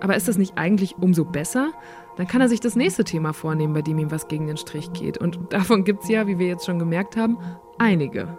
Aber 0.00 0.16
ist 0.16 0.28
das 0.28 0.38
nicht 0.38 0.56
eigentlich 0.56 0.96
umso 0.98 1.24
besser? 1.24 1.72
Dann 2.16 2.26
kann 2.26 2.40
er 2.40 2.48
sich 2.48 2.60
das 2.60 2.76
nächste 2.76 3.04
Thema 3.04 3.32
vornehmen, 3.32 3.74
bei 3.74 3.82
dem 3.82 3.98
ihm 3.98 4.10
was 4.10 4.28
gegen 4.28 4.46
den 4.46 4.56
Strich 4.56 4.92
geht. 4.92 5.18
Und 5.18 5.38
davon 5.50 5.84
gibt 5.84 6.02
es 6.04 6.08
ja, 6.08 6.26
wie 6.26 6.38
wir 6.38 6.46
jetzt 6.46 6.66
schon 6.66 6.78
gemerkt 6.78 7.16
haben, 7.16 7.38
einige. 7.78 8.38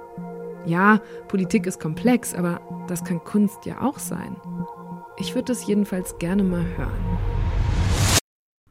Ja, 0.66 1.00
Politik 1.28 1.66
ist 1.66 1.80
komplex, 1.80 2.36
aber 2.36 2.62
das 2.88 3.04
kann 3.04 3.24
Kunst 3.24 3.66
ja 3.66 3.82
auch 3.82 4.00
sein. 4.00 4.36
Ich 5.18 5.36
würde 5.36 5.46
das 5.46 5.66
jedenfalls 5.66 6.18
gerne 6.18 6.44
mal 6.44 6.66
hören. 6.78 6.92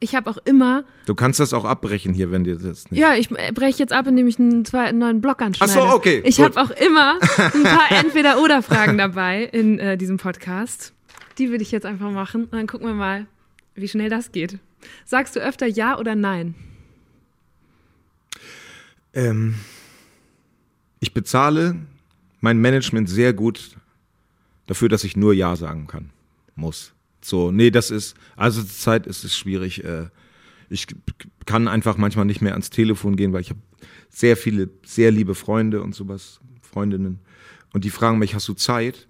Ich 0.03 0.15
habe 0.15 0.29
auch 0.31 0.37
immer, 0.45 0.83
Du 1.05 1.13
kannst 1.13 1.39
das 1.39 1.53
auch 1.53 1.63
abbrechen 1.63 2.13
hier, 2.13 2.31
wenn 2.31 2.43
dir 2.43 2.55
das 2.57 2.89
nicht. 2.89 2.99
ja, 2.99 3.13
ich 3.13 3.29
breche 3.29 3.77
jetzt 3.77 3.93
ab, 3.93 4.07
indem 4.07 4.27
ich 4.27 4.39
einen, 4.39 4.65
zwei, 4.65 4.85
einen 4.85 4.97
neuen 4.97 5.21
Block 5.21 5.41
anschneide. 5.43 5.71
Ach 5.71 5.89
so, 5.91 5.95
okay, 5.95 6.23
Ich 6.25 6.41
habe 6.41 6.59
auch 6.59 6.71
immer 6.71 7.19
ein 7.37 7.63
paar 7.63 7.91
Entweder-Oder-Fragen 7.91 8.97
dabei 8.97 9.43
in 9.43 9.77
äh, 9.77 9.97
diesem 9.97 10.17
Podcast. 10.17 10.91
Die 11.37 11.51
würde 11.51 11.61
ich 11.61 11.71
jetzt 11.71 11.85
einfach 11.85 12.09
machen 12.09 12.45
und 12.45 12.53
dann 12.53 12.65
gucken 12.67 12.87
wir 12.87 12.95
mal, 12.95 13.27
wie 13.75 13.87
schnell 13.87 14.09
das 14.09 14.31
geht. 14.31 14.57
Sagst 15.05 15.35
du 15.35 15.39
öfter 15.39 15.67
Ja 15.67 15.99
oder 15.99 16.15
Nein? 16.15 16.55
Ähm, 19.13 19.55
ich 20.99 21.13
bezahle 21.13 21.75
mein 22.39 22.57
Management 22.57 23.07
sehr 23.09 23.33
gut 23.33 23.77
dafür, 24.67 24.89
dass 24.89 25.03
ich 25.03 25.15
nur 25.15 25.33
Ja 25.33 25.55
sagen 25.55 25.85
kann. 25.87 26.09
Muss. 26.55 26.93
So, 27.21 27.51
nee, 27.51 27.71
das 27.71 27.91
ist, 27.91 28.15
also 28.35 28.61
zur 28.61 28.69
Zeit 28.69 29.07
ist 29.07 29.23
es 29.23 29.35
schwierig. 29.37 29.83
Äh, 29.83 30.07
ich 30.69 30.87
kann 31.45 31.67
einfach 31.67 31.97
manchmal 31.97 32.25
nicht 32.25 32.41
mehr 32.41 32.53
ans 32.53 32.69
Telefon 32.69 33.15
gehen, 33.15 33.33
weil 33.33 33.41
ich 33.41 33.49
habe 33.49 33.59
sehr 34.09 34.37
viele, 34.37 34.69
sehr 34.85 35.11
liebe 35.11 35.35
Freunde 35.35 35.81
und 35.81 35.93
sowas, 35.95 36.39
Freundinnen. 36.61 37.19
Und 37.73 37.83
die 37.83 37.89
fragen 37.89 38.19
mich, 38.19 38.33
hast 38.35 38.47
du 38.47 38.53
Zeit? 38.53 39.07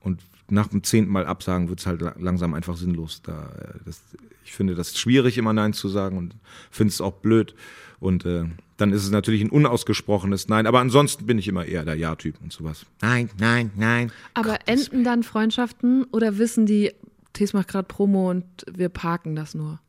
Und 0.00 0.22
nach 0.48 0.68
dem 0.68 0.82
zehnten 0.82 1.12
Mal 1.12 1.26
absagen 1.26 1.68
wird 1.68 1.80
es 1.80 1.86
halt 1.86 2.00
la- 2.00 2.14
langsam 2.18 2.54
einfach 2.54 2.76
sinnlos. 2.76 3.22
Da, 3.22 3.50
äh, 3.60 3.78
das, 3.84 4.00
ich 4.44 4.52
finde 4.52 4.74
das 4.74 4.98
schwierig, 4.98 5.36
immer 5.38 5.52
Nein 5.52 5.72
zu 5.72 5.88
sagen 5.88 6.16
und 6.18 6.34
finde 6.70 6.92
es 6.92 7.00
auch 7.00 7.12
blöd. 7.14 7.54
Und 8.00 8.24
äh, 8.24 8.44
dann 8.78 8.92
ist 8.92 9.04
es 9.04 9.10
natürlich 9.10 9.42
ein 9.42 9.50
unausgesprochenes 9.50 10.48
Nein. 10.48 10.66
Aber 10.66 10.80
ansonsten 10.80 11.26
bin 11.26 11.38
ich 11.38 11.46
immer 11.48 11.66
eher 11.66 11.84
der 11.84 11.96
Ja-Typ 11.96 12.36
und 12.42 12.52
sowas. 12.52 12.86
Nein, 13.02 13.28
nein, 13.38 13.70
nein. 13.76 14.10
Aber 14.34 14.58
enden 14.66 15.04
dann 15.04 15.22
Freundschaften 15.22 16.04
oder 16.10 16.38
wissen 16.38 16.64
die, 16.66 16.92
Tees 17.32 17.52
macht 17.52 17.68
gerade 17.68 17.86
Promo 17.86 18.30
und 18.30 18.44
wir 18.70 18.88
parken 18.88 19.34
das 19.34 19.54
nur? 19.54 19.80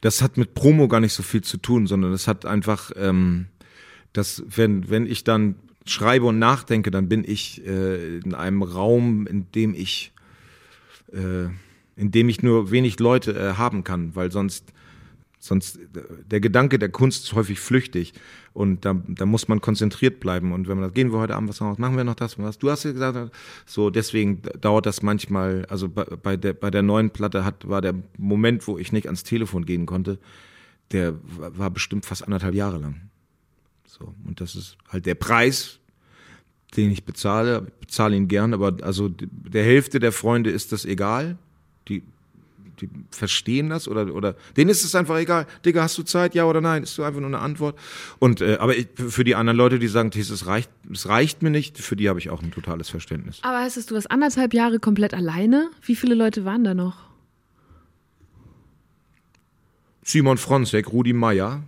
Das 0.00 0.22
hat 0.22 0.36
mit 0.36 0.54
Promo 0.54 0.88
gar 0.88 1.00
nicht 1.00 1.12
so 1.12 1.22
viel 1.22 1.42
zu 1.42 1.56
tun, 1.56 1.86
sondern 1.86 2.12
das 2.12 2.28
hat 2.28 2.46
einfach, 2.46 2.92
ähm, 2.96 3.46
dass 4.12 4.44
wenn, 4.46 4.88
wenn 4.88 5.06
ich 5.06 5.24
dann 5.24 5.56
schreibe 5.84 6.26
und 6.26 6.38
nachdenke, 6.38 6.90
dann 6.90 7.08
bin 7.08 7.24
ich 7.24 7.64
äh, 7.66 8.18
in 8.18 8.34
einem 8.34 8.62
Raum, 8.62 9.26
in 9.26 9.50
dem 9.52 9.74
ich, 9.74 10.12
äh, 11.12 11.46
in 11.96 12.10
dem 12.10 12.28
ich 12.28 12.42
nur 12.42 12.70
wenig 12.70 12.98
Leute 13.00 13.34
äh, 13.34 13.54
haben 13.54 13.84
kann, 13.84 14.14
weil 14.14 14.30
sonst, 14.30 14.72
sonst 15.44 15.78
der 16.30 16.40
Gedanke 16.40 16.78
der 16.78 16.88
Kunst 16.88 17.24
ist 17.24 17.34
häufig 17.34 17.60
flüchtig. 17.60 18.14
Und 18.54 18.86
da, 18.86 18.94
da 19.06 19.26
muss 19.26 19.46
man 19.46 19.60
konzentriert 19.60 20.18
bleiben. 20.18 20.52
Und 20.52 20.68
wenn 20.68 20.78
man 20.78 20.88
das, 20.88 20.94
gehen 20.94 21.12
wir 21.12 21.18
heute 21.18 21.36
Abend 21.36 21.50
was 21.50 21.60
noch, 21.60 21.76
machen 21.76 21.98
wir 21.98 22.04
noch 22.04 22.14
das 22.14 22.36
und 22.36 22.44
was, 22.44 22.58
du 22.58 22.70
hast 22.70 22.84
ja 22.84 22.92
gesagt, 22.92 23.30
so 23.66 23.90
deswegen 23.90 24.40
dauert 24.60 24.86
das 24.86 25.02
manchmal, 25.02 25.66
also 25.66 25.88
bei, 25.88 26.04
bei 26.04 26.36
der 26.38 26.54
bei 26.54 26.70
der 26.70 26.82
neuen 26.82 27.10
Platte 27.10 27.44
hat 27.44 27.68
war 27.68 27.82
der 27.82 27.94
Moment, 28.16 28.66
wo 28.66 28.78
ich 28.78 28.92
nicht 28.92 29.06
ans 29.06 29.22
Telefon 29.22 29.66
gehen 29.66 29.84
konnte, 29.84 30.18
der 30.92 31.14
war 31.22 31.70
bestimmt 31.70 32.06
fast 32.06 32.24
anderthalb 32.24 32.54
Jahre 32.54 32.78
lang. 32.78 33.02
So 33.86 34.14
und 34.24 34.40
das 34.40 34.54
ist 34.54 34.78
halt 34.88 35.04
der 35.04 35.14
Preis, 35.14 35.78
den 36.74 36.90
ich 36.90 37.04
bezahle, 37.04 37.66
ich 37.80 37.86
bezahle 37.88 38.16
ihn 38.16 38.28
gern, 38.28 38.54
aber 38.54 38.78
also 38.82 39.10
der 39.10 39.64
Hälfte 39.64 39.98
der 40.00 40.12
Freunde 40.12 40.50
ist 40.50 40.72
das 40.72 40.86
egal. 40.86 41.36
Die, 41.88 42.02
die 42.80 42.88
verstehen 43.10 43.70
das 43.70 43.88
oder, 43.88 44.14
oder 44.14 44.34
denen 44.56 44.70
ist 44.70 44.84
es 44.84 44.94
einfach 44.94 45.18
egal. 45.18 45.46
Digga, 45.64 45.82
hast 45.82 45.96
du 45.98 46.02
Zeit, 46.02 46.34
ja 46.34 46.44
oder 46.44 46.60
nein? 46.60 46.82
Ist 46.82 46.94
so 46.94 47.02
einfach 47.02 47.20
nur 47.20 47.28
eine 47.28 47.38
Antwort. 47.38 47.78
Und 48.18 48.40
äh, 48.40 48.56
aber 48.60 48.76
ich, 48.76 48.88
für 48.96 49.24
die 49.24 49.34
anderen 49.34 49.56
Leute, 49.56 49.78
die 49.78 49.88
sagen, 49.88 50.10
es 50.14 50.46
reicht, 50.46 50.70
es 50.92 51.08
reicht 51.08 51.42
mir 51.42 51.50
nicht, 51.50 51.78
für 51.78 51.96
die 51.96 52.08
habe 52.08 52.18
ich 52.18 52.30
auch 52.30 52.42
ein 52.42 52.50
totales 52.50 52.88
Verständnis. 52.88 53.38
Aber 53.42 53.58
heißt 53.58 53.76
es, 53.76 53.86
du 53.86 53.94
warst 53.94 54.10
anderthalb 54.10 54.54
Jahre 54.54 54.78
komplett 54.78 55.14
alleine? 55.14 55.70
Wie 55.82 55.96
viele 55.96 56.14
Leute 56.14 56.44
waren 56.44 56.64
da 56.64 56.74
noch? 56.74 56.96
Simon 60.02 60.36
Fronzek, 60.36 60.92
Rudi 60.92 61.14
Meier, 61.14 61.62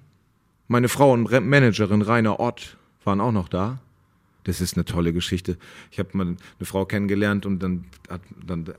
meine 0.69 0.89
Frau 0.89 1.13
und 1.13 1.31
Managerin 1.31 2.03
Rainer 2.03 2.39
Ott 2.39 2.77
waren 3.05 3.21
auch 3.21 3.33
noch 3.33 3.49
da. 3.49 3.79
Das 4.47 4.61
ist 4.61 4.77
eine 4.77 4.85
tolle 4.85 5.13
Geschichte. 5.13 5.59
Ich 5.91 5.99
habe 5.99 6.11
mal 6.13 6.27
eine 6.27 6.37
Frau 6.63 6.85
kennengelernt 6.85 7.47
und 7.47 7.59
dann, 7.59 7.85
dann 8.47 8.73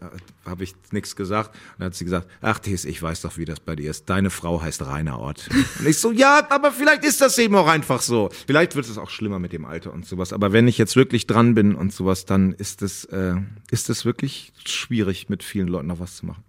habe 0.45 0.63
ich 0.63 0.73
nichts 0.91 1.17
gesagt. 1.17 1.53
Und 1.53 1.79
dann 1.79 1.85
hat 1.87 1.95
sie 1.95 2.05
gesagt, 2.05 2.29
ach 2.41 2.59
Thies, 2.59 2.85
ich 2.85 3.01
weiß 3.01 3.21
doch, 3.23 3.37
wie 3.37 3.43
das 3.43 3.59
bei 3.59 3.75
dir 3.75 3.91
ist. 3.91 4.09
Deine 4.09 4.29
Frau 4.29 4.61
heißt 4.61 4.85
Rainer 4.85 5.19
Ott. 5.19 5.49
Und 5.79 5.85
ich 5.85 5.99
so, 5.99 6.13
ja, 6.13 6.47
aber 6.51 6.71
vielleicht 6.71 7.03
ist 7.03 7.19
das 7.19 7.37
eben 7.37 7.53
auch 7.55 7.67
einfach 7.67 8.01
so. 8.01 8.29
Vielleicht 8.47 8.77
wird 8.77 8.87
es 8.87 8.97
auch 8.97 9.09
schlimmer 9.09 9.39
mit 9.39 9.51
dem 9.51 9.65
Alter 9.65 9.91
und 9.91 10.05
sowas. 10.05 10.31
Aber 10.31 10.53
wenn 10.53 10.69
ich 10.69 10.77
jetzt 10.77 10.95
wirklich 10.95 11.27
dran 11.27 11.53
bin 11.53 11.75
und 11.75 11.91
sowas, 11.91 12.23
dann 12.23 12.53
ist 12.53 12.81
es, 12.81 13.03
äh, 13.03 13.35
ist 13.69 13.89
es 13.89 14.05
wirklich 14.05 14.53
schwierig, 14.63 15.27
mit 15.27 15.43
vielen 15.43 15.67
Leuten 15.67 15.87
noch 15.87 15.99
was 15.99 16.15
zu 16.15 16.27
machen. 16.27 16.45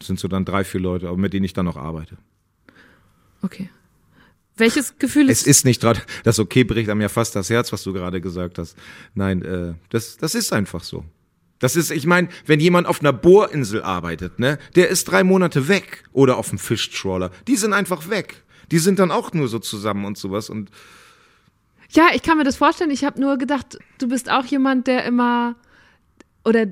Das 0.00 0.08
sind 0.08 0.18
so 0.18 0.26
dann 0.26 0.44
drei, 0.44 0.64
vier 0.64 0.80
Leute, 0.80 1.06
aber 1.06 1.16
mit 1.16 1.32
denen 1.32 1.44
ich 1.44 1.52
dann 1.52 1.66
noch 1.66 1.76
arbeite. 1.76 2.18
Okay. 3.42 3.70
Welches 4.56 4.98
Gefühl 4.98 5.28
Es 5.28 5.40
ist. 5.42 5.46
ist 5.46 5.64
nicht 5.64 5.80
gerade, 5.80 6.00
das 6.24 6.38
okay 6.38 6.64
bricht 6.64 6.88
einem 6.88 7.00
ja 7.02 7.08
fast 7.08 7.36
das 7.36 7.50
Herz, 7.50 7.72
was 7.72 7.82
du 7.82 7.92
gerade 7.92 8.20
gesagt 8.20 8.58
hast. 8.58 8.76
Nein, 9.14 9.42
äh, 9.42 9.74
das, 9.90 10.16
das 10.16 10.34
ist 10.34 10.52
einfach 10.52 10.82
so. 10.82 11.04
Das 11.58 11.74
ist, 11.76 11.90
ich 11.90 12.06
meine, 12.06 12.28
wenn 12.46 12.60
jemand 12.60 12.86
auf 12.86 13.00
einer 13.00 13.12
Bohrinsel 13.12 13.82
arbeitet, 13.82 14.38
ne, 14.38 14.58
der 14.74 14.88
ist 14.88 15.04
drei 15.04 15.24
Monate 15.24 15.68
weg 15.68 16.04
oder 16.12 16.36
auf 16.36 16.50
dem 16.50 16.58
Fischtrawler, 16.58 17.30
die 17.48 17.56
sind 17.56 17.72
einfach 17.72 18.08
weg. 18.10 18.42
Die 18.70 18.78
sind 18.78 18.98
dann 18.98 19.10
auch 19.10 19.32
nur 19.32 19.48
so 19.48 19.58
zusammen 19.58 20.04
und 20.04 20.18
sowas 20.18 20.50
und 20.50 20.70
Ja, 21.90 22.08
ich 22.14 22.22
kann 22.22 22.36
mir 22.36 22.44
das 22.44 22.56
vorstellen. 22.56 22.90
Ich 22.90 23.04
habe 23.04 23.20
nur 23.20 23.38
gedacht, 23.38 23.78
du 23.98 24.08
bist 24.08 24.30
auch 24.30 24.44
jemand, 24.46 24.86
der 24.86 25.04
immer 25.04 25.54
oder 26.44 26.66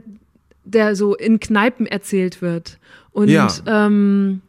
der 0.64 0.96
so 0.96 1.14
in 1.14 1.40
Kneipen 1.40 1.86
erzählt 1.86 2.40
wird 2.42 2.78
und 3.10 3.28
Ja. 3.28 3.48
ähm, 3.66 4.40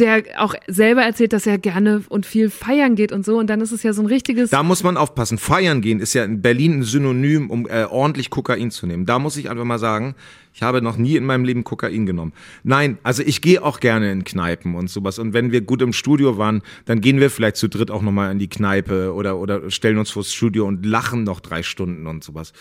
der 0.00 0.24
auch 0.38 0.54
selber 0.66 1.02
erzählt, 1.02 1.32
dass 1.32 1.46
er 1.46 1.58
gerne 1.58 2.02
und 2.08 2.26
viel 2.26 2.50
feiern 2.50 2.96
geht 2.96 3.12
und 3.12 3.24
so. 3.24 3.38
Und 3.38 3.48
dann 3.48 3.60
ist 3.60 3.72
es 3.72 3.82
ja 3.82 3.92
so 3.92 4.02
ein 4.02 4.06
richtiges. 4.06 4.50
da 4.50 4.62
muss 4.62 4.82
man 4.82 4.96
aufpassen. 4.96 5.38
Feiern 5.38 5.80
gehen 5.80 6.00
ist 6.00 6.14
ja 6.14 6.24
in 6.24 6.42
Berlin 6.42 6.80
ein 6.80 6.82
Synonym, 6.82 7.50
um 7.50 7.66
äh, 7.68 7.84
ordentlich 7.84 8.30
Kokain 8.30 8.70
zu 8.70 8.86
nehmen. 8.86 9.06
Da 9.06 9.18
muss 9.18 9.36
ich 9.36 9.50
einfach 9.50 9.64
mal 9.64 9.78
sagen, 9.78 10.14
Ich 10.52 10.62
habe 10.62 10.82
noch 10.82 10.96
nie 10.96 11.16
in 11.16 11.24
meinem 11.24 11.44
Leben 11.44 11.64
Kokain 11.64 12.06
genommen. 12.06 12.32
Nein, 12.64 12.98
also 13.02 13.22
ich 13.22 13.40
gehe 13.40 13.62
auch 13.62 13.80
gerne 13.80 14.10
in 14.12 14.24
Kneipen 14.24 14.74
und 14.74 14.90
sowas. 14.90 15.18
Und 15.18 15.32
wenn 15.32 15.52
wir 15.52 15.60
gut 15.60 15.80
im 15.80 15.92
Studio 15.92 16.38
waren, 16.38 16.62
dann 16.86 17.00
gehen 17.00 17.20
wir 17.20 17.30
vielleicht 17.30 17.56
zu 17.56 17.68
dritt 17.68 17.90
auch 17.90 18.02
nochmal 18.02 18.32
in 18.32 18.38
die 18.38 18.48
Kneipe 18.48 19.14
oder, 19.14 19.38
oder 19.38 19.70
stellen 19.70 19.98
uns 19.98 20.10
vors 20.10 20.32
Studio 20.32 20.66
und 20.66 20.84
lachen 20.84 21.24
noch 21.24 21.40
drei 21.40 21.62
Stunden 21.62 22.06
und 22.06 22.24
sowas. 22.24 22.52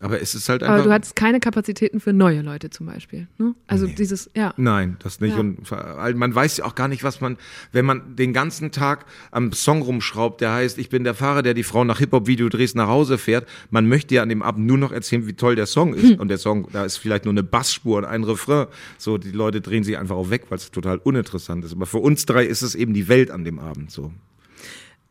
Aber 0.00 0.20
es 0.20 0.34
ist 0.34 0.48
halt 0.48 0.62
einfach. 0.62 0.76
Aber 0.76 0.84
du 0.84 0.92
hattest 0.92 1.16
keine 1.16 1.40
Kapazitäten 1.40 1.98
für 1.98 2.12
neue 2.12 2.42
Leute 2.42 2.70
zum 2.70 2.86
Beispiel. 2.86 3.26
Ne? 3.38 3.54
Also 3.66 3.86
Nee. 3.86 3.94
dieses, 3.98 4.30
ja. 4.36 4.54
Nein, 4.56 4.96
das 5.02 5.20
nicht. 5.20 5.34
Ja. 5.34 5.40
Und 5.40 5.68
man 6.16 6.32
weiß 6.34 6.58
ja 6.58 6.66
auch 6.66 6.76
gar 6.76 6.86
nicht, 6.86 7.02
was 7.02 7.20
man, 7.20 7.36
wenn 7.72 7.84
man 7.84 8.14
den 8.14 8.32
ganzen 8.32 8.70
Tag 8.70 9.06
am 9.32 9.52
Song 9.52 9.82
rumschraubt, 9.82 10.40
der 10.40 10.52
heißt, 10.52 10.78
ich 10.78 10.88
bin 10.88 11.02
der 11.02 11.14
Fahrer, 11.14 11.42
der 11.42 11.54
die 11.54 11.64
Frau 11.64 11.82
nach 11.82 11.98
Hip-Hop-Video 11.98 12.48
drehst 12.48 12.76
nach 12.76 12.86
Hause 12.86 13.18
fährt. 13.18 13.48
Man 13.70 13.88
möchte 13.88 14.14
ja 14.14 14.22
an 14.22 14.28
dem 14.28 14.42
Abend 14.42 14.66
nur 14.66 14.78
noch 14.78 14.92
erzählen, 14.92 15.26
wie 15.26 15.32
toll 15.32 15.56
der 15.56 15.66
Song 15.66 15.94
ist. 15.94 16.10
Hm. 16.10 16.20
Und 16.20 16.28
der 16.28 16.38
Song, 16.38 16.68
da 16.72 16.84
ist 16.84 16.98
vielleicht 16.98 17.24
nur 17.24 17.34
eine 17.38 17.44
Bassspur 17.44 17.98
und 17.98 18.04
ein 18.04 18.24
Refrain. 18.24 18.66
So, 18.98 19.18
die 19.18 19.30
Leute 19.30 19.60
drehen 19.60 19.84
sich 19.84 19.96
einfach 19.98 20.16
auch 20.16 20.30
weg, 20.30 20.46
weil 20.48 20.58
es 20.58 20.70
total 20.70 20.98
uninteressant 20.98 21.64
ist. 21.64 21.72
Aber 21.72 21.86
für 21.86 21.98
uns 21.98 22.26
drei 22.26 22.44
ist 22.44 22.62
es 22.62 22.74
eben 22.74 22.94
die 22.94 23.08
Welt 23.08 23.30
an 23.30 23.44
dem 23.44 23.58
Abend 23.58 23.90
so. 23.90 24.12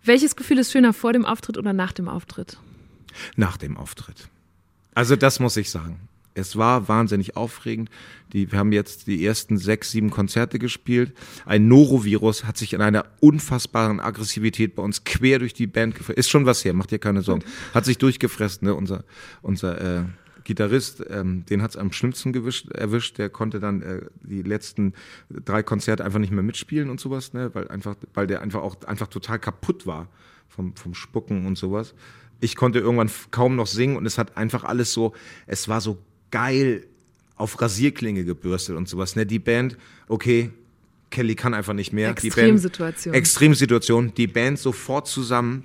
Welches 0.04 0.36
Gefühl 0.36 0.60
ist 0.60 0.72
schöner 0.72 0.94
vor 0.94 1.14
dem 1.14 1.26
Auftritt 1.26 1.58
oder 1.58 1.74
nach 1.74 1.92
dem 1.92 2.08
Auftritt? 2.08 2.58
nach 3.36 3.58
dem 3.58 3.78
Auftritt. 3.78 4.30
Also 4.94 5.16
das 5.16 5.40
muss 5.40 5.58
ich 5.58 5.70
sagen. 5.70 6.00
Es 6.34 6.56
war 6.56 6.88
wahnsinnig 6.88 7.36
aufregend. 7.36 7.90
Die, 8.32 8.52
wir 8.52 8.60
haben 8.60 8.72
jetzt 8.72 9.08
die 9.08 9.26
ersten 9.26 9.58
sechs, 9.58 9.90
sieben 9.90 10.12
Konzerte 10.12 10.60
gespielt. 10.60 11.14
Ein 11.46 11.68
Norovirus 11.68 12.44
hat 12.44 12.58
sich 12.58 12.74
in 12.74 12.82
einer 12.82 13.06
unfassbaren 13.20 14.00
Aggressivität 14.00 14.76
bei 14.76 14.84
uns 14.84 15.04
quer 15.04 15.40
durch 15.40 15.56
die 15.56 15.66
Band 15.66 15.96
gefressen. 15.96 16.20
Ist 16.20 16.30
schon 16.30 16.46
was 16.46 16.64
her, 16.64 16.74
macht 16.74 16.92
dir 16.92 17.00
keine 17.00 17.24
Sorgen. 17.24 17.44
Hat 17.74 17.86
sich 17.86 17.98
durchgefressen, 17.98 18.68
ne? 18.68 18.76
Unser, 18.76 19.04
unser 19.42 19.82
äh, 19.82 20.04
Gitarrist, 20.48 21.04
ähm, 21.10 21.46
den 21.46 21.62
hat 21.62 21.72
es 21.72 21.78
am 21.78 21.92
schlimmsten 21.92 22.32
gewischt, 22.32 22.72
erwischt. 22.72 23.18
Der 23.18 23.30
konnte 23.30 23.60
dann 23.60 23.82
äh, 23.82 24.02
die 24.22 24.44
letzten 24.44 24.94
drei 25.30 25.62
Konzerte 25.62 26.06
einfach 26.06 26.20
nicht 26.20 26.32
mehr 26.32 26.42
mitspielen 26.42 26.90
und 26.90 27.02
sowas, 27.02 27.34
ne? 27.34 27.54
weil 27.54 27.68
einfach, 27.68 27.98
weil 28.14 28.28
der 28.28 28.42
einfach 28.42 28.62
auch 28.62 28.82
einfach 28.86 29.08
total 29.08 29.40
kaputt 29.40 29.86
war 29.86 30.08
vom, 30.48 30.74
vom 30.74 30.94
Spucken 30.94 31.46
und 31.46 31.58
sowas. 31.58 31.94
Ich 32.40 32.56
konnte 32.56 32.80
irgendwann 32.80 33.12
kaum 33.30 33.58
noch 33.58 33.68
singen 33.68 33.98
und 33.98 34.06
es 34.06 34.18
hat 34.18 34.38
einfach 34.38 34.64
alles 34.64 34.94
so, 34.94 35.14
es 35.48 35.68
war 35.68 35.82
so 35.82 35.98
geil 36.32 36.88
auf 37.36 37.60
Rasierklinge 37.60 38.24
gebürstet 38.24 38.78
und 38.78 38.88
sowas. 38.88 39.18
Ne? 39.18 39.26
Die 39.26 39.40
Band, 39.40 39.78
okay, 40.08 40.52
Kelly 41.10 41.36
kann 41.36 41.54
einfach 41.54 41.74
nicht 41.74 41.92
mehr. 41.92 42.14
Die 42.14 42.30
Band, 42.30 42.38
Extremsituation. 42.38 43.14
Extremsituation. 43.14 44.14
Die 44.16 44.28
Band 44.28 44.60
sofort 44.60 45.08
zusammen. 45.08 45.64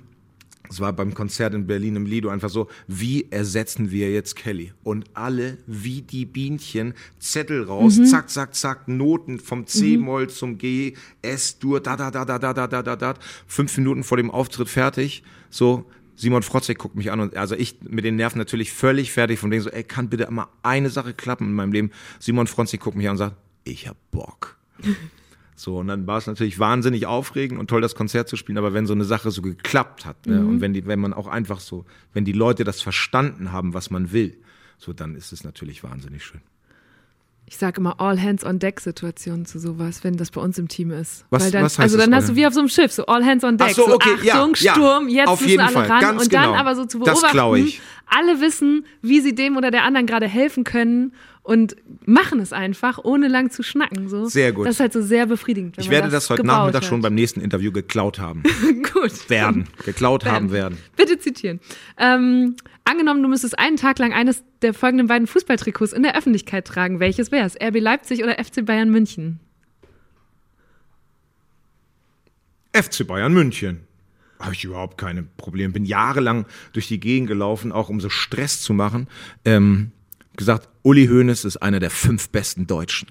Es 0.69 0.79
war 0.79 0.93
beim 0.93 1.13
Konzert 1.13 1.53
in 1.53 1.67
Berlin 1.67 1.95
im 1.95 2.05
Lido 2.05 2.29
einfach 2.29 2.49
so, 2.49 2.67
wie 2.87 3.27
ersetzen 3.29 3.91
wir 3.91 4.11
jetzt 4.11 4.35
Kelly? 4.35 4.73
Und 4.83 5.05
alle 5.13 5.57
wie 5.67 6.01
die 6.01 6.25
Bienchen, 6.25 6.93
Zettel 7.19 7.63
raus, 7.63 7.99
zack, 8.09 8.29
zack, 8.29 8.55
zack, 8.55 8.87
Noten 8.87 9.39
vom 9.39 9.67
C-Moll 9.67 10.29
zum 10.29 10.57
G, 10.57 10.93
S-Dur, 11.21 11.79
da, 11.79 11.95
da, 11.95 12.09
da, 12.11 12.25
da, 12.25 12.39
da, 12.39 12.53
da, 12.53 12.67
da, 12.67 12.81
da, 12.81 12.95
da. 12.95 13.13
Fünf 13.45 13.77
Minuten 13.77 14.03
vor 14.03 14.17
dem 14.17 14.31
Auftritt 14.31 14.69
fertig. 14.69 15.23
So, 15.49 15.85
Simon 16.15 16.43
Frotzek 16.43 16.77
guckt 16.77 16.95
mich 16.95 17.11
an 17.11 17.19
und 17.19 17.35
also 17.35 17.55
ich 17.55 17.77
mit 17.81 18.05
den 18.05 18.15
Nerven 18.15 18.37
natürlich 18.37 18.71
völlig 18.71 19.11
fertig 19.11 19.39
von 19.39 19.51
denen 19.51 19.63
so, 19.63 19.69
ey, 19.69 19.83
kann 19.83 20.09
bitte 20.09 20.29
mal 20.31 20.47
eine 20.61 20.89
Sache 20.89 21.13
klappen 21.13 21.47
in 21.47 21.53
meinem 21.53 21.71
Leben. 21.73 21.91
Simon 22.19 22.47
Frotzek 22.47 22.79
guckt 22.79 22.97
mich 22.97 23.07
an 23.07 23.13
und 23.13 23.17
sagt, 23.17 23.35
ich 23.63 23.87
hab 23.87 23.97
Bock. 24.11 24.57
So, 25.55 25.77
und 25.77 25.87
dann 25.87 26.07
war 26.07 26.17
es 26.17 26.27
natürlich 26.27 26.57
wahnsinnig 26.59 27.05
aufregend 27.05 27.59
und 27.59 27.67
toll, 27.69 27.81
das 27.81 27.95
Konzert 27.95 28.27
zu 28.27 28.35
spielen, 28.37 28.57
aber 28.57 28.73
wenn 28.73 28.85
so 28.87 28.93
eine 28.93 29.03
Sache 29.05 29.29
so 29.31 29.41
geklappt 29.41 30.05
hat, 30.05 30.25
ne, 30.25 30.39
und 30.45 30.61
wenn 30.61 30.73
die, 30.73 30.85
wenn 30.87 30.99
man 30.99 31.13
auch 31.13 31.27
einfach 31.27 31.59
so, 31.59 31.85
wenn 32.13 32.25
die 32.25 32.31
Leute 32.31 32.63
das 32.63 32.81
verstanden 32.81 33.51
haben, 33.51 33.73
was 33.73 33.91
man 33.91 34.11
will, 34.11 34.35
so, 34.77 34.93
dann 34.93 35.15
ist 35.15 35.31
es 35.31 35.43
natürlich 35.43 35.83
wahnsinnig 35.83 36.23
schön. 36.25 36.41
Ich 37.45 37.57
sage 37.57 37.81
immer 37.81 37.99
All-Hands-on-Deck-Situationen 37.99 39.45
zu 39.45 39.59
sowas, 39.59 40.03
wenn 40.03 40.15
das 40.15 40.31
bei 40.31 40.39
uns 40.41 40.57
im 40.57 40.69
Team 40.69 40.91
ist. 40.91 41.25
Was- 41.29 41.43
Weil 41.43 41.51
dann, 41.51 41.63
was 41.63 41.73
heißt 41.73 41.81
also 41.81 41.97
das, 41.97 42.05
dann 42.05 42.13
All 42.13 42.19
hast 42.21 42.29
du 42.29 42.35
wie 42.35 42.47
auf 42.47 42.53
so 42.53 42.59
einem 42.61 42.69
Schiff, 42.69 42.91
so 42.93 43.05
All-Hands-on-Deck. 43.05 43.75
So, 43.75 43.93
okay, 43.93 44.09
so, 44.23 44.29
Achtung, 44.31 44.55
ja, 44.59 44.73
Sturm, 44.73 45.07
jetzt 45.09 45.27
auf 45.27 45.39
müssen 45.41 45.49
jeden 45.49 45.61
alle 45.61 45.73
Fall, 45.73 45.87
ran. 45.87 46.01
ganz 46.01 46.23
und 46.23 46.33
dann 46.33 46.43
genau. 46.45 46.55
aber 46.57 46.75
so 46.75 46.85
zu 46.85 46.99
Das 46.99 47.21
beobachten, 47.21 47.71
alle 48.07 48.41
wissen, 48.41 48.85
wie 49.01 49.19
sie 49.21 49.35
dem 49.35 49.57
oder 49.57 49.71
der 49.71 49.83
anderen 49.83 50.07
gerade 50.07 50.27
helfen 50.27 50.63
können 50.63 51.13
und 51.43 51.75
machen 52.05 52.39
es 52.39 52.53
einfach, 52.53 52.99
ohne 53.03 53.27
lang 53.27 53.51
zu 53.51 53.63
schnacken. 53.63 54.07
So. 54.07 54.25
Sehr 54.25 54.53
gut. 54.53 54.65
Das 54.65 54.75
ist 54.75 54.79
halt 54.79 54.93
so 54.93 55.01
sehr 55.01 55.25
befriedigend. 55.25 55.77
Ich 55.77 55.89
werde 55.89 56.09
das 56.09 56.29
heute 56.29 56.41
gebaut 56.41 56.57
Nachmittag 56.57 56.83
hat. 56.83 56.89
schon 56.89 57.01
beim 57.01 57.13
nächsten 57.13 57.41
Interview 57.41 57.71
geklaut 57.71 58.17
haben. 58.17 58.43
Gut. 58.93 59.29
werden. 59.29 59.67
Geklaut 59.85 60.25
haben 60.25 60.51
werden. 60.51 60.77
Bitte 60.95 61.19
zitieren. 61.19 61.59
Ähm, 61.97 62.55
angenommen, 62.85 63.21
du 63.21 63.27
müsstest 63.27 63.59
einen 63.59 63.75
Tag 63.75 63.99
lang 63.99 64.13
eines 64.13 64.41
der 64.61 64.73
folgenden 64.73 65.07
beiden 65.07 65.27
Fußballtrikots 65.27 65.91
in 65.91 66.03
der 66.03 66.17
Öffentlichkeit 66.17 66.65
tragen. 66.65 67.01
Welches 67.01 67.31
wäre 67.31 67.45
es? 67.45 67.57
RB 67.61 67.79
Leipzig 67.81 68.23
oder 68.23 68.41
FC 68.41 68.65
Bayern 68.65 68.89
München? 68.89 69.41
FC 72.73 73.05
Bayern 73.05 73.33
München. 73.33 73.81
Habe 74.39 74.53
ich 74.53 74.63
überhaupt 74.63 74.97
keine 74.97 75.23
Probleme. 75.23 75.73
Bin 75.73 75.85
jahrelang 75.85 76.45
durch 76.71 76.87
die 76.87 76.99
Gegend 76.99 77.27
gelaufen, 77.27 77.73
auch 77.73 77.89
um 77.89 77.99
so 77.99 78.09
Stress 78.09 78.61
zu 78.61 78.73
machen. 78.73 79.07
Ähm, 79.45 79.91
gesagt, 80.37 80.67
Uli 80.83 81.07
Hoeneß 81.07 81.45
ist 81.45 81.57
einer 81.57 81.79
der 81.79 81.89
fünf 81.89 82.29
besten 82.29 82.67
Deutschen. 82.67 83.07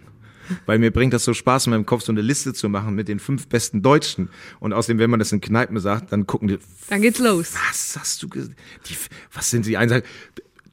Weil 0.66 0.78
mir 0.78 0.90
bringt 0.90 1.14
das 1.14 1.24
so 1.24 1.32
Spaß 1.34 1.66
in 1.66 1.70
meinem 1.70 1.86
Kopf, 1.86 2.02
so 2.02 2.12
eine 2.12 2.20
Liste 2.20 2.52
zu 2.52 2.68
machen 2.68 2.94
mit 2.94 3.08
den 3.08 3.20
fünf 3.20 3.46
besten 3.48 3.80
Deutschen. 3.80 4.28
Und 4.60 4.72
außerdem, 4.72 4.98
wenn 4.98 5.08
man 5.08 5.18
das 5.18 5.32
in 5.32 5.40
Kneipen 5.40 5.78
sagt, 5.78 6.12
dann 6.12 6.26
gucken 6.26 6.48
die, 6.48 6.58
Dann 6.90 7.00
geht's 7.00 7.20
los. 7.20 7.54
was 7.70 7.96
hast 7.98 8.22
du 8.22 8.28
gesagt? 8.28 8.58
Die, 8.88 8.94
was 9.32 9.48
sind 9.50 9.64
sie? 9.64 9.76
Einen 9.76 9.88
sagen, 9.88 10.06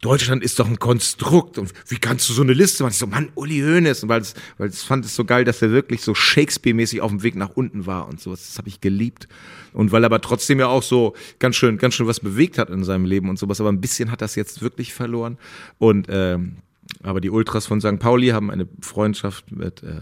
Deutschland 0.01 0.43
ist 0.43 0.59
doch 0.59 0.67
ein 0.67 0.79
Konstrukt. 0.79 1.57
Und 1.57 1.73
wie 1.87 1.97
kannst 1.97 2.29
du 2.29 2.33
so 2.33 2.41
eine 2.41 2.53
Liste 2.53 2.83
machen? 2.83 2.91
Ich 2.93 2.97
so, 2.99 3.07
Mann, 3.07 3.29
Uli 3.35 3.59
Hoeneß. 3.59 4.03
Und 4.03 4.09
weil 4.09 4.21
es, 4.21 4.33
weil 4.57 4.69
es 4.69 4.83
fand 4.83 5.03
es 5.05 5.15
so 5.15 5.25
geil, 5.25 5.43
dass 5.43 5.61
er 5.61 5.71
wirklich 5.71 6.01
so 6.01 6.13
Shakespeare-mäßig 6.15 7.01
auf 7.01 7.11
dem 7.11 7.21
Weg 7.23 7.35
nach 7.35 7.49
unten 7.49 7.85
war 7.85 8.07
und 8.07 8.21
so. 8.21 8.31
Das 8.31 8.57
habe 8.57 8.69
ich 8.69 8.79
geliebt. 8.81 9.27
Und 9.73 9.91
weil 9.91 10.03
er 10.03 10.07
aber 10.07 10.21
trotzdem 10.21 10.59
ja 10.59 10.67
auch 10.67 10.83
so 10.83 11.15
ganz 11.39 11.55
schön, 11.57 11.77
ganz 11.77 11.95
schön 11.95 12.07
was 12.07 12.19
bewegt 12.21 12.57
hat 12.57 12.69
in 12.69 12.83
seinem 12.83 13.05
Leben 13.05 13.29
und 13.29 13.37
sowas. 13.37 13.59
Aber 13.59 13.71
ein 13.71 13.81
bisschen 13.81 14.09
hat 14.11 14.21
das 14.21 14.35
jetzt 14.35 14.61
wirklich 14.61 14.93
verloren. 14.93 15.37
Und, 15.77 16.07
ähm, 16.09 16.57
aber 17.03 17.21
die 17.21 17.29
Ultras 17.29 17.67
von 17.67 17.81
St. 17.81 17.99
Pauli 17.99 18.27
haben 18.29 18.49
eine 18.49 18.67
Freundschaft 18.81 19.51
mit, 19.51 19.83
äh, 19.83 20.01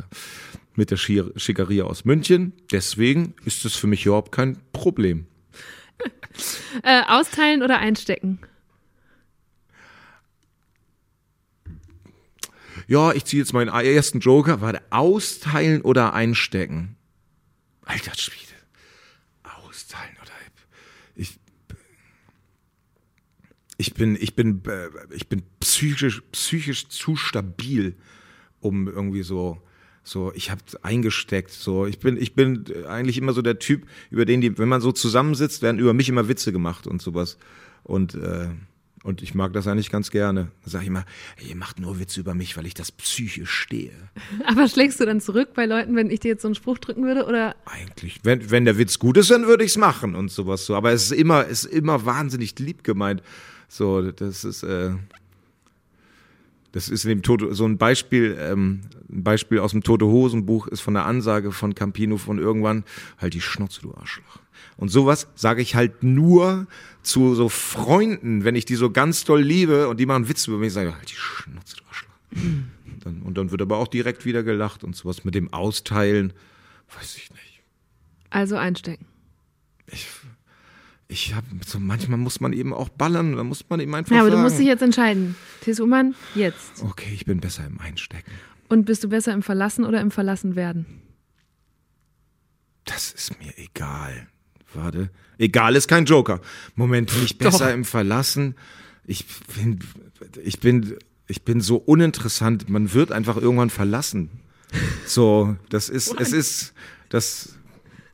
mit 0.75 0.91
der 0.91 0.97
Schi- 0.97 1.37
Schickeria 1.37 1.85
aus 1.85 2.05
München. 2.05 2.53
Deswegen 2.71 3.33
ist 3.45 3.65
es 3.65 3.75
für 3.75 3.87
mich 3.87 4.05
überhaupt 4.05 4.31
kein 4.31 4.57
Problem. 4.73 5.25
Äh, 6.83 7.01
austeilen 7.07 7.63
oder 7.63 7.79
einstecken? 7.79 8.39
Ja, 12.87 13.11
ich 13.11 13.25
ziehe 13.25 13.41
jetzt 13.41 13.53
meinen 13.53 13.67
ersten 13.67 14.19
Joker, 14.19 14.61
warte, 14.61 14.81
austeilen 14.89 15.81
oder 15.81 16.13
einstecken? 16.13 16.95
Alter 17.83 18.15
Schwede. 18.15 18.43
Austeilen 19.43 20.15
oder 20.21 20.31
ich 21.15 21.39
ich 23.77 23.93
bin 23.93 24.17
ich 24.19 24.35
bin 24.35 24.61
ich 25.13 25.27
bin 25.27 25.43
psychisch 25.59 26.21
psychisch 26.31 26.87
zu 26.89 27.15
stabil, 27.15 27.95
um 28.59 28.87
irgendwie 28.87 29.23
so 29.23 29.61
so 30.03 30.31
ich 30.33 30.49
habe 30.51 30.61
eingesteckt 30.81 31.51
so 31.51 31.85
ich 31.85 31.99
bin 31.99 32.17
ich 32.17 32.33
bin 32.33 32.65
eigentlich 32.87 33.17
immer 33.17 33.33
so 33.33 33.41
der 33.41 33.59
Typ 33.59 33.85
über 34.09 34.25
den 34.25 34.41
die 34.41 34.57
wenn 34.57 34.69
man 34.69 34.81
so 34.81 34.91
zusammensitzt 34.91 35.61
werden 35.61 35.79
über 35.79 35.93
mich 35.93 36.09
immer 36.09 36.27
Witze 36.27 36.51
gemacht 36.51 36.87
und 36.87 37.01
sowas 37.01 37.37
und 37.83 38.15
äh, 38.15 38.49
und 39.07 39.21
ich 39.21 39.33
mag 39.33 39.53
das 39.53 39.67
eigentlich 39.67 39.89
ganz 39.89 40.11
gerne. 40.11 40.51
Da 40.65 40.71
sage 40.71 40.83
ich 40.83 40.89
immer, 40.89 41.05
ihr 41.39 41.55
macht 41.55 41.79
nur 41.79 41.97
Witze 41.97 42.19
über 42.19 42.33
mich, 42.33 42.57
weil 42.57 42.65
ich 42.65 42.73
das 42.73 42.91
psychisch 42.91 43.49
stehe. 43.49 43.93
Aber 44.45 44.67
schlägst 44.67 44.99
du 44.99 45.05
dann 45.05 45.21
zurück 45.21 45.53
bei 45.53 45.65
Leuten, 45.65 45.95
wenn 45.95 46.11
ich 46.11 46.19
dir 46.19 46.27
jetzt 46.27 46.41
so 46.41 46.49
einen 46.49 46.55
Spruch 46.55 46.77
drücken 46.77 47.05
würde? 47.05 47.25
Oder 47.25 47.55
Eigentlich, 47.65 48.19
wenn, 48.23 48.51
wenn 48.51 48.65
der 48.65 48.77
Witz 48.77 48.99
gut 48.99 49.15
ist, 49.15 49.31
dann 49.31 49.47
würde 49.47 49.63
ich 49.63 49.71
es 49.71 49.77
machen 49.77 50.13
und 50.13 50.29
sowas 50.29 50.65
so. 50.65 50.75
Aber 50.75 50.91
es 50.91 51.05
ist 51.05 51.13
immer, 51.13 51.45
ist 51.45 51.63
immer 51.63 52.05
wahnsinnig 52.05 52.59
lieb 52.59 52.83
gemeint. 52.83 53.23
So, 53.69 54.11
das 54.11 54.43
ist, 54.43 54.63
äh, 54.63 54.91
das 56.77 56.89
ist 56.89 57.05
in 57.05 57.09
dem 57.09 57.23
Tote, 57.23 57.55
so 57.55 57.65
ein 57.65 57.79
Beispiel, 57.79 58.37
ähm, 58.39 58.81
ein 59.09 59.23
Beispiel 59.23 59.57
aus 59.57 59.71
dem 59.71 59.81
Tote 59.81 60.05
Hosen 60.05 60.45
Buch 60.45 60.67
ist 60.67 60.81
von 60.81 60.93
der 60.93 61.05
Ansage 61.05 61.51
von 61.51 61.73
Campino 61.73 62.17
von 62.17 62.37
irgendwann, 62.37 62.83
halt 63.17 63.33
die 63.33 63.41
Schnauze, 63.41 63.81
du 63.81 63.95
Arschloch. 63.95 64.41
Und 64.77 64.89
sowas 64.89 65.27
sage 65.33 65.63
ich 65.63 65.73
halt 65.73 66.03
nur 66.03 66.67
zu 67.01 67.33
so 67.33 67.49
Freunden, 67.49 68.43
wenn 68.43 68.53
ich 68.53 68.65
die 68.65 68.75
so 68.75 68.91
ganz 68.91 69.23
doll 69.23 69.41
liebe 69.41 69.87
und 69.87 69.99
die 69.99 70.05
machen 70.05 70.29
Witze 70.29 70.51
über 70.51 70.59
mich, 70.59 70.71
sage 70.71 70.89
ich, 70.89 70.95
halt 70.95 71.09
die 71.09 71.15
Schnauze, 71.15 71.77
du 71.77 71.83
Arschloch. 71.87 72.11
Dann, 73.03 73.23
und 73.23 73.37
dann 73.37 73.51
wird 73.51 73.61
aber 73.61 73.77
auch 73.77 73.87
direkt 73.87 74.25
wieder 74.25 74.43
gelacht 74.43 74.83
und 74.83 74.95
sowas 74.95 75.23
mit 75.23 75.33
dem 75.33 75.53
Austeilen, 75.53 76.33
weiß 76.99 77.15
ich 77.15 77.31
nicht. 77.31 77.61
also 78.29 78.57
einstecken? 78.57 79.05
Ich, 79.87 80.07
ich 81.07 81.33
habe 81.33 81.47
so 81.65 81.79
manchmal 81.79 82.17
muss 82.17 82.39
man 82.39 82.53
eben 82.53 82.73
auch 82.73 82.89
ballern, 82.89 83.35
da 83.35 83.43
muss 83.43 83.63
man 83.69 83.79
eben 83.79 83.95
einfach 83.95 84.11
Ja, 84.13 84.21
aber 84.21 84.29
sagen, 84.29 84.41
du 84.41 84.43
musst 84.49 84.59
dich 84.59 84.67
jetzt 84.67 84.81
entscheiden. 84.81 85.35
T.S. 85.61 85.79
Ullmann, 85.79 86.15
jetzt. 86.35 86.83
okay, 86.83 87.11
ich 87.13 87.25
bin 87.25 87.39
besser 87.39 87.65
im 87.65 87.79
Einstecken. 87.79 88.31
Und 88.69 88.85
bist 88.85 89.03
du 89.03 89.09
besser 89.09 89.33
im 89.33 89.43
Verlassen 89.43 89.85
oder 89.85 90.01
im 90.01 90.11
Verlassen 90.11 90.55
werden? 90.55 90.85
Das 92.85 93.11
ist 93.11 93.39
mir 93.39 93.57
egal. 93.57 94.27
Warte. 94.73 95.09
Egal 95.37 95.75
ist 95.75 95.87
kein 95.87 96.05
Joker. 96.05 96.41
Moment, 96.75 97.11
bin 97.13 97.23
ich 97.23 97.37
besser 97.37 97.67
Doch. 97.67 97.73
im 97.73 97.85
Verlassen? 97.85 98.55
Ich 99.05 99.25
bin, 99.55 99.79
ich 100.43 100.59
bin, 100.59 100.97
ich 101.27 101.43
bin 101.43 101.61
so 101.61 101.77
uninteressant, 101.77 102.69
man 102.69 102.93
wird 102.93 103.11
einfach 103.11 103.37
irgendwann 103.37 103.69
verlassen. 103.69 104.29
So, 105.05 105.55
das 105.69 105.87
ist, 105.87 106.13
es 106.19 106.33
ist, 106.33 106.73
das, 107.09 107.56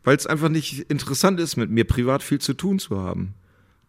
weil 0.03 0.15
es 0.17 0.27
einfach 0.27 0.49
nicht 0.49 0.79
interessant 0.91 1.39
ist, 1.39 1.55
mit 1.57 1.69
mir 1.69 1.85
privat 1.85 2.23
viel 2.23 2.39
zu 2.39 2.53
tun 2.53 2.79
zu 2.79 2.99
haben. 2.99 3.33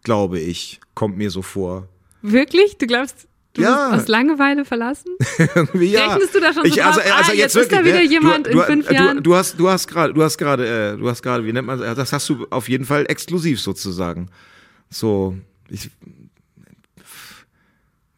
Glaube 0.03 0.39
ich, 0.39 0.79
kommt 0.93 1.17
mir 1.17 1.31
so 1.31 1.41
vor. 1.41 1.87
Wirklich? 2.21 2.77
Du 2.77 2.87
glaubst, 2.87 3.27
du 3.53 3.61
Ja. 3.63 3.91
aus 3.91 4.07
Langeweile 4.07 4.65
verlassen? 4.65 5.11
Irgendwie 5.55 5.87
ja. 5.91 6.07
Rechnest 6.13 6.35
du 6.35 6.39
da 6.39 6.53
schon 6.53 6.63
so 6.63 6.69
ich, 6.69 6.83
also, 6.83 6.99
drauf? 6.99 7.11
also 7.17 7.31
Ah, 7.31 7.35
jetzt, 7.35 7.55
jetzt 7.55 7.63
ist 7.63 7.71
da 7.71 7.77
wirklich, 7.83 7.93
wieder 7.93 8.03
ne? 8.03 8.09
jemand 8.09 8.45
du, 8.47 8.51
in 8.51 8.57
du, 8.57 8.63
fünf 8.63 8.87
du, 8.87 8.93
Jahren. 8.93 9.23
Du 9.23 9.35
hast, 9.35 9.59
du 9.59 9.69
hast 9.69 9.87
gerade, 9.87 10.13
du 10.13 10.23
hast 10.23 10.37
gerade, 10.37 10.93
äh, 10.93 10.97
du 10.97 11.09
hast 11.09 11.21
gerade, 11.21 11.45
wie 11.45 11.53
nennt 11.53 11.67
man, 11.67 11.79
das 11.79 12.13
hast 12.13 12.29
du 12.29 12.45
auf 12.49 12.69
jeden 12.69 12.85
Fall 12.85 13.05
exklusiv 13.07 13.59
sozusagen. 13.61 14.29
So, 14.89 15.35
ich, 15.69 15.89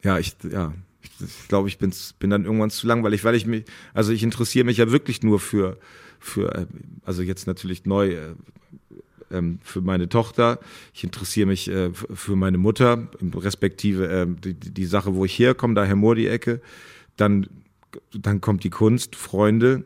ja, 0.02 0.18
ich, 0.18 0.36
ja, 0.50 0.72
ich, 1.02 1.10
ich 1.26 1.48
glaube, 1.48 1.68
ich 1.68 1.78
bin, 1.78 1.92
bin 2.18 2.30
dann 2.30 2.44
irgendwann 2.44 2.70
zu 2.70 2.86
langweilig, 2.86 3.24
weil 3.24 3.34
ich 3.34 3.46
mich, 3.46 3.64
also 3.94 4.12
ich 4.12 4.22
interessiere 4.22 4.64
mich 4.64 4.76
ja 4.76 4.90
wirklich 4.90 5.22
nur 5.22 5.40
für, 5.40 5.78
für, 6.18 6.54
äh, 6.54 6.66
also 7.04 7.22
jetzt 7.22 7.46
natürlich 7.46 7.84
neu. 7.84 8.12
Äh, 8.12 8.34
ähm, 9.30 9.58
für 9.62 9.82
meine 9.82 10.08
Tochter, 10.08 10.58
ich 10.94 11.04
interessiere 11.04 11.46
mich 11.46 11.68
äh, 11.68 11.90
für 11.92 12.34
meine 12.34 12.56
Mutter, 12.56 13.08
respektive 13.34 14.08
äh, 14.08 14.26
die, 14.26 14.54
die 14.54 14.86
Sache, 14.86 15.14
wo 15.14 15.26
ich 15.26 15.38
herkomme, 15.38 15.74
daher 15.74 15.96
Moor 15.96 16.14
die 16.14 16.28
Ecke. 16.28 16.62
Dann, 17.16 17.46
dann 18.12 18.40
kommt 18.40 18.64
die 18.64 18.70
Kunst, 18.70 19.16
Freunde 19.16 19.84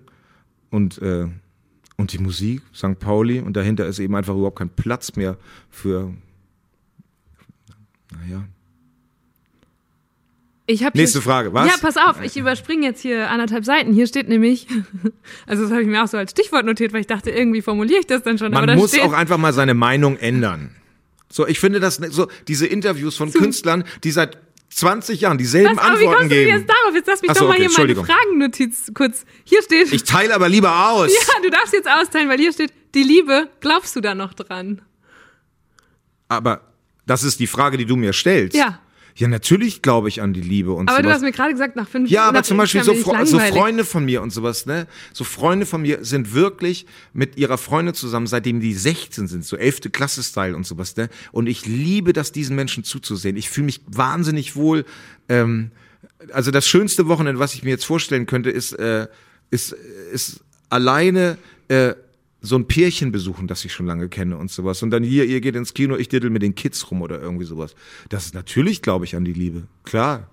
und, 0.70 0.98
und 0.98 2.12
die 2.12 2.18
Musik, 2.18 2.62
St. 2.72 2.98
Pauli. 3.00 3.40
Und 3.40 3.56
dahinter 3.56 3.86
ist 3.86 3.98
eben 3.98 4.14
einfach 4.14 4.34
überhaupt 4.34 4.58
kein 4.58 4.68
Platz 4.68 5.16
mehr 5.16 5.36
für, 5.70 6.14
naja. 8.12 8.44
Nächste 10.94 11.20
Frage, 11.22 11.52
was? 11.52 11.66
Ja, 11.68 11.74
pass 11.80 11.96
auf, 11.96 12.22
ich 12.22 12.36
überspringe 12.36 12.86
jetzt 12.86 13.00
hier 13.00 13.30
anderthalb 13.30 13.64
Seiten. 13.64 13.92
Hier 13.92 14.06
steht 14.06 14.28
nämlich, 14.28 14.66
also 15.46 15.62
das 15.62 15.72
habe 15.72 15.82
ich 15.82 15.88
mir 15.88 16.02
auch 16.02 16.08
so 16.08 16.16
als 16.16 16.30
Stichwort 16.30 16.64
notiert, 16.64 16.92
weil 16.92 17.00
ich 17.00 17.06
dachte, 17.06 17.30
irgendwie 17.30 17.62
formuliere 17.62 18.00
ich 18.00 18.06
das 18.06 18.22
dann 18.22 18.38
schon. 18.38 18.54
aber 18.54 18.66
Man 18.66 18.78
muss 18.78 18.98
auch 18.98 19.12
einfach 19.12 19.38
mal 19.38 19.52
seine 19.52 19.74
Meinung 19.74 20.16
ändern. 20.16 20.76
So, 21.30 21.46
ich 21.46 21.60
finde 21.60 21.80
das 21.80 21.96
so, 21.96 22.28
diese 22.48 22.66
Interviews 22.66 23.16
von 23.16 23.32
Künstlern, 23.32 23.84
die 24.04 24.10
seit 24.10 24.36
20 24.74 25.20
Jahren 25.20 25.38
dieselben 25.38 25.76
was, 25.76 25.84
aber 25.84 25.98
wie 26.00 26.04
Antworten 26.06 26.18
kommst 26.20 26.32
du 26.32 26.36
geben. 26.36 26.58
jetzt 26.58 26.68
darauf? 26.68 26.94
Jetzt 26.94 27.06
lass 27.06 27.22
mich 27.22 27.30
so, 27.32 27.40
doch 27.40 27.48
mal 27.48 27.54
okay, 27.54 27.68
hier 27.68 27.86
meine. 27.86 28.06
Fragennotiz 28.06 28.92
kurz. 28.94 29.24
Hier 29.44 29.62
steht, 29.62 29.92
Ich 29.92 30.04
teile 30.04 30.34
aber 30.34 30.48
lieber 30.48 30.88
aus. 30.90 31.10
ja, 31.12 31.42
du 31.42 31.50
darfst 31.50 31.72
jetzt 31.72 31.88
austeilen, 31.88 32.28
weil 32.28 32.38
hier 32.38 32.52
steht, 32.52 32.72
die 32.94 33.02
Liebe, 33.02 33.48
glaubst 33.60 33.96
du 33.96 34.00
da 34.00 34.14
noch 34.14 34.34
dran? 34.34 34.82
Aber 36.28 36.62
das 37.06 37.24
ist 37.24 37.40
die 37.40 37.46
Frage, 37.46 37.76
die 37.76 37.84
du 37.86 37.96
mir 37.96 38.12
stellst. 38.12 38.56
Ja. 38.56 38.80
Ja, 39.16 39.28
natürlich 39.28 39.82
glaube 39.82 40.08
ich 40.08 40.22
an 40.22 40.32
die 40.32 40.40
Liebe 40.40 40.72
und 40.72 40.88
Aber 40.88 40.98
du 40.98 41.04
sowas. 41.04 41.16
hast 41.16 41.22
mir 41.22 41.32
gerade 41.32 41.52
gesagt, 41.52 41.76
nach 41.76 41.88
fünf 41.88 42.10
Ja, 42.10 42.24
aber 42.24 42.42
zum 42.42 42.56
Beispiel 42.56 42.82
Jahren 42.82 42.96
so, 42.96 43.10
Fre 43.10 43.26
so. 43.26 43.38
Freunde 43.38 43.84
von 43.84 44.04
mir 44.04 44.22
und 44.22 44.30
sowas, 44.30 44.66
ne? 44.66 44.86
So 45.12 45.24
Freunde 45.24 45.66
von 45.66 45.82
mir 45.82 46.04
sind 46.04 46.34
wirklich 46.34 46.86
mit 47.12 47.36
ihrer 47.36 47.58
Freundin 47.58 47.94
zusammen, 47.94 48.26
seitdem 48.26 48.60
die 48.60 48.74
16 48.74 49.28
sind, 49.28 49.44
so 49.44 49.56
11. 49.56 49.92
Klasse-Style 49.92 50.56
und 50.56 50.66
sowas, 50.66 50.96
ne? 50.96 51.08
Und 51.32 51.46
ich 51.46 51.66
liebe 51.66 52.12
das, 52.12 52.32
diesen 52.32 52.56
Menschen 52.56 52.84
zuzusehen. 52.84 53.36
Ich 53.36 53.50
fühle 53.50 53.66
mich 53.66 53.80
wahnsinnig 53.86 54.56
wohl. 54.56 54.84
Ähm, 55.28 55.70
also 56.32 56.50
das 56.50 56.66
schönste 56.66 57.08
Wochenende, 57.08 57.38
was 57.38 57.54
ich 57.54 57.62
mir 57.62 57.70
jetzt 57.70 57.84
vorstellen 57.84 58.26
könnte, 58.26 58.50
ist, 58.50 58.72
äh, 58.72 59.08
ist, 59.50 59.72
ist 60.12 60.40
alleine 60.70 61.38
äh, 61.68 61.94
so 62.42 62.56
ein 62.56 62.66
Pärchen 62.66 63.12
besuchen, 63.12 63.46
das 63.46 63.64
ich 63.64 63.72
schon 63.72 63.86
lange 63.86 64.08
kenne 64.08 64.36
und 64.36 64.50
sowas. 64.50 64.82
Und 64.82 64.90
dann 64.90 65.04
hier, 65.04 65.24
ihr 65.24 65.40
geht 65.40 65.54
ins 65.54 65.74
Kino, 65.74 65.96
ich 65.96 66.08
diddel 66.08 66.28
mit 66.28 66.42
den 66.42 66.54
Kids 66.56 66.90
rum 66.90 67.00
oder 67.00 67.20
irgendwie 67.20 67.44
sowas. 67.44 67.74
Das 68.08 68.26
ist 68.26 68.34
natürlich, 68.34 68.82
glaube 68.82 69.04
ich, 69.04 69.14
an 69.14 69.24
die 69.24 69.32
Liebe. 69.32 69.62
Klar. 69.84 70.28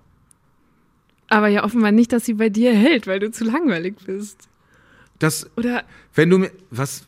Aber 1.28 1.46
ja 1.46 1.62
offenbar 1.62 1.92
nicht, 1.92 2.12
dass 2.12 2.24
sie 2.24 2.34
bei 2.34 2.48
dir 2.48 2.74
hält, 2.74 3.06
weil 3.06 3.20
du 3.20 3.30
zu 3.30 3.44
langweilig 3.44 3.94
bist. 4.04 4.48
Das, 5.20 5.48
Oder 5.56 5.84
Wenn 6.14 6.30
du 6.30 6.38
mir. 6.38 6.50
Was? 6.70 7.06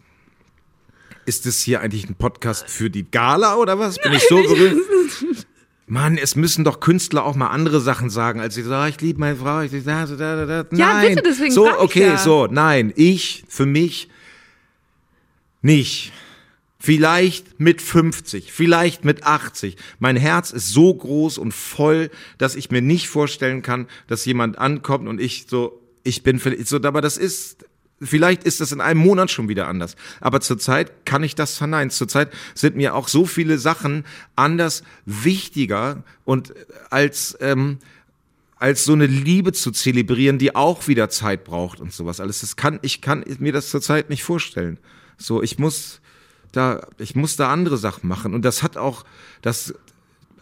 Ist 1.25 1.47
das 1.47 1.61
hier 1.61 1.81
eigentlich 1.81 2.09
ein 2.09 2.15
Podcast 2.15 2.69
für 2.69 2.91
die 2.91 3.09
Gala 3.11 3.57
oder 3.57 3.79
was? 3.79 3.99
Bin 3.99 4.13
ich 4.13 4.23
so 4.29 4.37
berühmt? 4.37 4.83
Mann, 5.87 6.17
es 6.19 6.37
müssen 6.37 6.65
doch 6.65 6.81
Künstler 6.81 7.25
auch 7.25 7.37
mal 7.37 7.49
andere 7.49 7.81
Sachen 7.81 8.11
sagen, 8.11 8.41
als 8.41 8.55
sie 8.55 8.63
sagen, 8.63 8.91
ich 8.91 9.01
liebe 9.01 9.21
meine 9.21 9.37
Frau, 9.37 9.61
ich 9.61 9.71
da, 9.85 10.07
da, 10.07 10.17
da, 10.17 10.47
da. 10.47 10.77
Ja, 10.77 10.95
Nein. 10.95 11.15
bitte, 11.15 11.29
deswegen 11.29 11.53
So, 11.53 11.69
okay, 11.79 12.07
ja. 12.07 12.19
so, 12.19 12.47
nein, 12.47 12.93
ich, 12.97 13.45
für 13.49 13.67
mich 13.67 14.09
nicht. 15.63 16.13
Vielleicht 16.79 17.61
mit 17.61 17.81
50, 17.81 18.51
vielleicht 18.51 19.05
mit 19.05 19.23
80. 19.23 19.77
Mein 20.01 20.17
Herz 20.17 20.51
ist 20.51 20.71
so 20.71 20.93
groß 20.93 21.39
und 21.39 21.55
voll, 21.55 22.11
dass 22.39 22.57
ich 22.57 22.73
mir 22.73 22.83
nicht 22.83 23.09
vorstellen 23.09 23.63
kann, 23.63 23.87
dass 24.09 24.25
jemand 24.25 24.59
ankommt 24.59 25.07
und 25.07 25.21
ich 25.21 25.47
so, 25.49 25.81
ich 26.03 26.25
bin 26.25 26.41
so, 26.65 26.83
aber 26.83 27.01
das 27.01 27.19
ist, 27.19 27.67
vielleicht 28.01 28.43
ist 28.43 28.61
das 28.61 28.73
in 28.73 28.81
einem 28.81 28.99
Monat 28.99 29.31
schon 29.31 29.49
wieder 29.49 29.69
anders. 29.69 29.95
Aber 30.21 30.41
zurzeit 30.41 31.07
kann 31.07 31.23
ich 31.23 31.37
das 31.37 31.57
verneinen. 31.57 31.91
Zurzeit 31.91 32.33
sind 32.55 32.75
mir 32.75 32.97
auch 32.97 33.07
so 33.07 33.27
viele 33.27 33.59
Sachen 33.59 34.05
anders 34.35 34.83
wichtiger 35.07 36.03
und 36.25 36.53
als, 36.91 37.37
ähm, 37.41 37.79
als 38.57 38.85
so 38.85 38.95
eine 38.95 39.07
Liebe 39.07 39.53
zu 39.53 39.71
zelebrieren, 39.71 40.39
die 40.39 40.57
auch 40.57 40.89
wieder 40.89 41.11
Zeit 41.11 41.45
braucht 41.45 41.81
und 41.81 41.93
sowas 41.93 42.19
alles. 42.19 42.41
Das 42.41 42.57
kann, 42.57 42.81
ich 42.83 43.01
kann 43.01 43.25
mir 43.39 43.53
das 43.53 43.71
zurzeit 43.71 44.11
nicht 44.11 44.25
vorstellen. 44.25 44.79
So, 45.23 45.43
ich 45.43 45.59
muss 45.59 46.01
da, 46.53 46.87
ich 46.99 47.15
muss 47.15 47.37
da 47.37 47.51
andere 47.51 47.79
Sachen 47.79 48.09
machen. 48.09 48.35
Und 48.35 48.45
das 48.45 48.63
hat 48.63 48.77
auch, 48.77 49.05
das, 49.41 49.75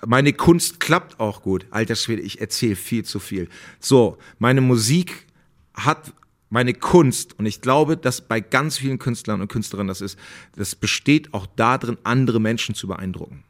meine 0.05 0.33
Kunst 0.33 0.81
klappt 0.81 1.21
auch 1.21 1.43
gut. 1.43 1.67
Alter 1.71 1.97
Schwede, 1.97 2.23
ich 2.23 2.41
erzähle 2.41 2.77
viel 2.77 3.05
zu 3.05 3.21
viel. 3.21 3.49
So, 3.79 4.19
meine 4.39 4.61
Musik 4.61 5.27
hat 5.75 6.13
meine 6.51 6.75
Kunst, 6.75 7.39
und 7.39 7.47
ich 7.47 7.61
glaube, 7.61 7.97
dass 7.97 8.21
bei 8.21 8.41
ganz 8.41 8.77
vielen 8.77 8.99
Künstlern 8.99 9.41
und 9.41 9.47
Künstlerinnen 9.47 9.87
das 9.87 10.01
ist, 10.01 10.19
das 10.57 10.75
besteht 10.75 11.33
auch 11.33 11.47
darin, 11.55 11.97
andere 12.03 12.41
Menschen 12.41 12.75
zu 12.75 12.89
beeindrucken. 12.89 13.45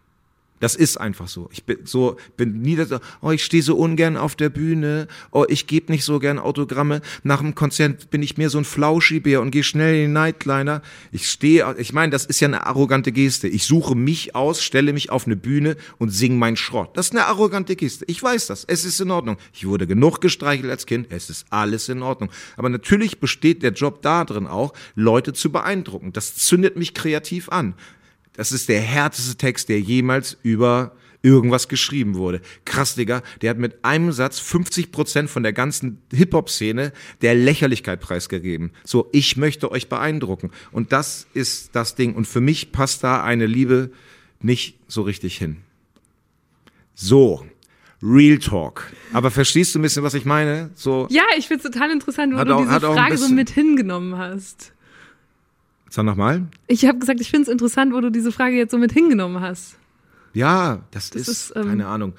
Das 0.60 0.76
ist 0.76 0.98
einfach 0.98 1.26
so. 1.26 1.48
Ich 1.52 1.64
bin 1.64 1.78
so, 1.84 2.16
bin 2.36 2.60
nie 2.60 2.76
so, 2.76 3.00
oh, 3.22 3.30
ich 3.30 3.42
stehe 3.42 3.62
so 3.62 3.76
ungern 3.76 4.16
auf 4.18 4.36
der 4.36 4.50
Bühne, 4.50 5.08
oh, 5.32 5.46
ich 5.48 5.66
gebe 5.66 5.90
nicht 5.90 6.04
so 6.04 6.18
gern 6.18 6.38
Autogramme. 6.38 7.00
Nach 7.22 7.40
dem 7.40 7.54
Konzert 7.54 8.10
bin 8.10 8.22
ich 8.22 8.36
mehr 8.36 8.50
so 8.50 8.58
ein 8.58 8.64
Flauschibär 8.64 9.40
und 9.40 9.50
gehe 9.50 9.64
schnell 9.64 9.94
in 9.94 10.00
den 10.02 10.12
Nightliner. 10.12 10.82
Ich 11.12 11.30
stehe, 11.30 11.74
ich 11.78 11.94
meine, 11.94 12.10
das 12.10 12.26
ist 12.26 12.40
ja 12.40 12.48
eine 12.48 12.66
arrogante 12.66 13.10
Geste. 13.10 13.48
Ich 13.48 13.64
suche 13.64 13.94
mich 13.94 14.34
aus, 14.34 14.62
stelle 14.62 14.92
mich 14.92 15.10
auf 15.10 15.26
eine 15.26 15.36
Bühne 15.36 15.76
und 15.98 16.10
singe 16.10 16.36
meinen 16.36 16.56
Schrott. 16.56 16.90
Das 16.94 17.06
ist 17.06 17.12
eine 17.12 17.24
arrogante 17.24 17.74
Geste. 17.74 18.04
Ich 18.06 18.22
weiß 18.22 18.46
das. 18.48 18.64
Es 18.64 18.84
ist 18.84 19.00
in 19.00 19.10
Ordnung. 19.10 19.38
Ich 19.54 19.66
wurde 19.66 19.86
genug 19.86 20.20
gestreichelt 20.20 20.70
als 20.70 20.84
Kind. 20.84 21.06
Es 21.08 21.30
ist 21.30 21.46
alles 21.48 21.88
in 21.88 22.02
Ordnung. 22.02 22.30
Aber 22.58 22.68
natürlich 22.68 23.18
besteht 23.18 23.62
der 23.62 23.72
Job 23.72 24.02
darin 24.02 24.46
auch, 24.46 24.74
Leute 24.94 25.32
zu 25.32 25.50
beeindrucken. 25.50 26.12
Das 26.12 26.34
zündet 26.36 26.76
mich 26.76 26.92
kreativ 26.92 27.48
an. 27.48 27.74
Das 28.34 28.52
ist 28.52 28.68
der 28.68 28.80
härteste 28.80 29.36
Text, 29.36 29.68
der 29.68 29.80
jemals 29.80 30.36
über 30.42 30.92
irgendwas 31.22 31.68
geschrieben 31.68 32.14
wurde. 32.14 32.40
Krass, 32.64 32.94
Digga, 32.94 33.22
der 33.42 33.50
hat 33.50 33.58
mit 33.58 33.84
einem 33.84 34.10
Satz 34.12 34.38
50 34.38 34.90
Prozent 34.90 35.28
von 35.28 35.42
der 35.42 35.52
ganzen 35.52 36.00
Hip-Hop-Szene 36.14 36.92
der 37.20 37.34
Lächerlichkeit 37.34 38.00
preisgegeben. 38.00 38.70
So, 38.84 39.08
ich 39.12 39.36
möchte 39.36 39.70
euch 39.70 39.88
beeindrucken. 39.90 40.50
Und 40.72 40.92
das 40.92 41.26
ist 41.34 41.70
das 41.76 41.94
Ding. 41.94 42.14
Und 42.14 42.26
für 42.26 42.40
mich 42.40 42.72
passt 42.72 43.04
da 43.04 43.22
eine 43.22 43.44
Liebe 43.44 43.90
nicht 44.40 44.78
so 44.88 45.02
richtig 45.02 45.36
hin. 45.36 45.58
So, 46.94 47.44
Real 48.02 48.38
Talk. 48.38 48.90
Aber 49.12 49.30
verstehst 49.30 49.74
du 49.74 49.78
ein 49.78 49.82
bisschen, 49.82 50.02
was 50.02 50.14
ich 50.14 50.24
meine? 50.24 50.70
So, 50.74 51.06
Ja, 51.10 51.24
ich 51.36 51.48
find's 51.48 51.64
total 51.64 51.90
interessant, 51.90 52.32
wo 52.34 52.42
du 52.44 52.54
auch- 52.54 52.60
diese 52.66 52.80
Frage 52.80 53.16
so 53.18 53.24
bisschen- 53.24 53.36
mit 53.36 53.50
hingenommen 53.50 54.16
hast. 54.16 54.72
Sag 55.90 56.04
nochmal. 56.04 56.46
Ich 56.66 56.86
habe 56.86 56.98
gesagt, 56.98 57.20
ich 57.20 57.30
find's 57.30 57.48
interessant, 57.48 57.92
wo 57.92 58.00
du 58.00 58.10
diese 58.10 58.32
Frage 58.32 58.56
jetzt 58.56 58.70
so 58.70 58.78
mit 58.78 58.92
hingenommen 58.92 59.40
hast. 59.40 59.76
Ja, 60.32 60.84
das, 60.92 61.10
Das 61.10 61.22
ist, 61.22 61.28
ist, 61.28 61.56
ähm, 61.56 61.66
keine 61.66 61.86
Ahnung. 61.86 62.14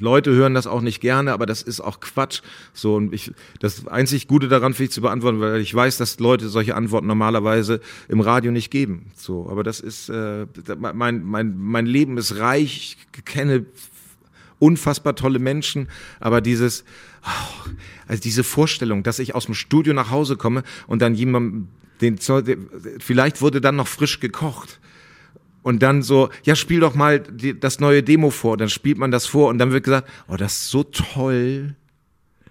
Leute 0.00 0.32
hören 0.32 0.54
das 0.54 0.66
auch 0.66 0.80
nicht 0.80 1.00
gerne, 1.00 1.32
aber 1.32 1.46
das 1.46 1.62
ist 1.62 1.80
auch 1.80 2.00
Quatsch. 2.00 2.42
So 2.72 2.96
und 2.96 3.12
ich, 3.14 3.32
das 3.60 3.86
einzig 3.86 4.26
Gute 4.26 4.48
daran 4.48 4.74
finde 4.74 4.84
ich 4.86 4.90
zu 4.90 5.00
beantworten, 5.00 5.40
weil 5.40 5.60
ich 5.60 5.72
weiß, 5.72 5.98
dass 5.98 6.18
Leute 6.18 6.48
solche 6.48 6.74
Antworten 6.74 7.06
normalerweise 7.06 7.80
im 8.08 8.20
Radio 8.20 8.50
nicht 8.50 8.70
geben. 8.70 9.12
So, 9.14 9.48
aber 9.48 9.62
das 9.62 9.78
ist 9.78 10.08
äh, 10.08 10.46
mein 10.76 11.24
mein 11.24 11.56
mein 11.56 11.86
Leben 11.86 12.18
ist 12.18 12.38
reich. 12.38 12.96
Ich 13.16 13.24
kenne 13.24 13.66
unfassbar 14.58 15.14
tolle 15.14 15.38
Menschen, 15.38 15.88
aber 16.18 16.40
dieses, 16.40 16.84
oh, 17.24 17.70
also 18.08 18.20
diese 18.22 18.42
Vorstellung, 18.42 19.02
dass 19.02 19.18
ich 19.18 19.34
aus 19.34 19.46
dem 19.46 19.54
Studio 19.54 19.92
nach 19.92 20.10
Hause 20.10 20.36
komme 20.36 20.62
und 20.86 21.02
dann 21.02 21.14
jemand, 21.14 21.68
den, 22.00 22.18
vielleicht 22.98 23.40
wurde 23.40 23.60
dann 23.60 23.76
noch 23.76 23.88
frisch 23.88 24.20
gekocht. 24.20 24.80
Und 25.62 25.82
dann 25.82 26.02
so, 26.02 26.30
ja, 26.44 26.54
spiel 26.54 26.78
doch 26.78 26.94
mal 26.94 27.18
die, 27.18 27.58
das 27.58 27.80
neue 27.80 28.02
Demo 28.02 28.30
vor. 28.30 28.56
Dann 28.56 28.68
spielt 28.68 28.98
man 28.98 29.10
das 29.10 29.26
vor 29.26 29.48
und 29.48 29.58
dann 29.58 29.72
wird 29.72 29.84
gesagt, 29.84 30.08
oh, 30.28 30.36
das 30.36 30.52
ist 30.52 30.68
so 30.68 30.84
toll. 30.84 31.74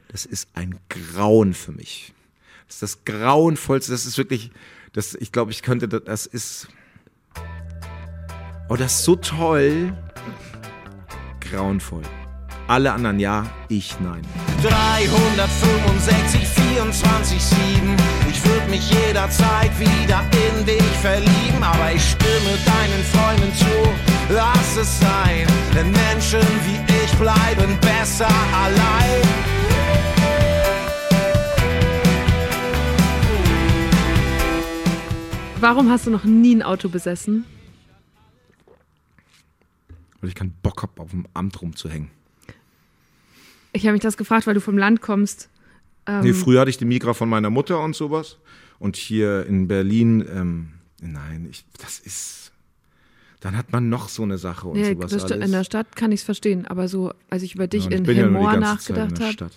Das 0.10 0.26
ist 0.26 0.50
ein 0.54 0.78
Grauen 0.90 1.54
für 1.54 1.72
mich. 1.72 2.14
Das 2.68 2.76
ist 2.76 2.84
das 2.84 3.06
Grauenvollste. 3.06 3.92
Das 3.92 4.06
ist 4.06 4.18
wirklich, 4.18 4.52
das, 4.92 5.14
ich 5.14 5.32
glaube, 5.32 5.52
ich 5.52 5.62
könnte, 5.62 5.88
das 5.88 6.26
ist, 6.26 6.68
oh, 8.68 8.76
das 8.76 8.96
ist 8.96 9.06
so 9.06 9.16
toll. 9.16 9.94
Grauenvoll. 11.40 12.04
Alle 12.68 12.92
anderen 12.94 13.20
ja, 13.20 13.46
ich 13.70 13.96
nein. 14.00 14.24
365, 14.64 16.48
24, 16.48 17.44
7. 17.44 17.96
Ich 18.28 18.44
würde 18.44 18.70
mich 18.72 18.90
jederzeit 18.90 19.80
wieder 19.80 20.22
in 20.32 20.66
dich 20.66 20.82
verlieben, 21.02 21.62
aber 21.62 21.94
ich 21.94 22.04
stimme 22.04 22.58
deinen 22.66 23.04
Freunden 23.04 23.54
zu. 23.54 24.34
Lass 24.34 24.78
es 24.78 25.00
sein, 25.00 25.46
denn 25.76 25.92
Menschen 25.92 26.42
wie 26.66 26.80
ich 27.04 27.12
bleiben 27.20 27.78
besser 27.82 28.28
allein. 28.56 29.22
Warum 35.60 35.92
hast 35.92 36.08
du 36.08 36.10
noch 36.10 36.24
nie 36.24 36.56
ein 36.56 36.64
Auto 36.64 36.90
besessen? 36.90 37.46
Weil 40.20 40.30
ich 40.30 40.36
keinen 40.36 40.56
Bock 40.64 40.82
habe, 40.82 41.00
auf 41.00 41.12
dem 41.12 41.28
Amt 41.36 41.62
rumzuhängen. 41.62 42.10
Ich 43.76 43.84
habe 43.86 43.94
mich 43.94 44.02
das 44.02 44.18
gefragt, 44.18 44.48
weil 44.48 44.54
du 44.54 44.62
vom 44.62 44.78
Land 44.78 45.02
kommst. 45.02 45.50
Ähm, 46.08 46.22
Nee, 46.22 46.34
früher 46.34 46.62
hatte 46.62 46.70
ich 46.70 46.78
die 46.78 46.86
Migra 46.86 47.14
von 47.14 47.28
meiner 47.30 47.50
Mutter 47.50 47.80
und 47.82 47.96
sowas. 47.96 48.38
Und 48.80 48.96
hier 48.96 49.46
in 49.46 49.68
Berlin, 49.68 50.26
ähm, 50.34 50.70
nein, 51.02 51.48
ich, 51.50 51.66
das 51.80 52.00
ist. 52.00 52.52
Dann 53.42 53.56
hat 53.58 53.72
man 53.72 53.90
noch 53.90 54.10
so 54.10 54.24
eine 54.24 54.38
Sache 54.38 54.68
und 54.68 54.78
nee, 54.78 54.94
sowas 54.94 55.12
das 55.12 55.32
alles. 55.32 55.46
in 55.46 55.52
der 55.52 55.64
Stadt 55.64 55.96
kann 55.96 56.12
ich 56.12 56.22
es 56.22 56.24
verstehen, 56.26 56.66
aber 56.66 56.88
so, 56.88 57.14
als 57.30 57.44
ich 57.44 57.54
über 57.54 57.68
dich 57.68 57.86
Ja, 57.86 57.92
in 57.92 58.06
ja 58.06 58.14
Hemmoor 58.14 58.54
in 58.54 58.60
nachgedacht 58.62 59.22
habe. 59.22 59.52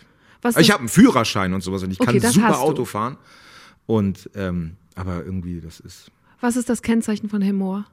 Ich 0.61 0.71
habe 0.71 0.81
einen 0.81 0.89
Führerschein 0.89 1.55
und 1.55 1.63
sowas 1.63 1.83
und 1.83 1.91
ich 1.91 2.01
Okay, 2.01 2.21
kann 2.21 2.33
super 2.33 2.49
du. 2.49 2.55
Auto 2.59 2.85
fahren. 2.85 3.17
Und, 3.87 4.29
ähm, 4.35 4.77
aber 4.95 5.25
irgendwie, 5.25 5.61
das 5.61 5.81
ist 5.81 6.11
Was 6.41 6.57
ist 6.57 6.69
das 6.69 6.83
Kennzeichen 6.83 7.29
von 7.31 7.41
Hemmoor? 7.41 7.87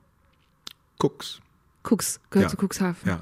Cooks. 1.00 1.40
Cooks, 1.84 2.20
gehört 2.30 2.52
Ja. 2.52 2.58
zu 2.58 2.66
Cuxhaven. 2.66 3.08
Ja. 3.10 3.22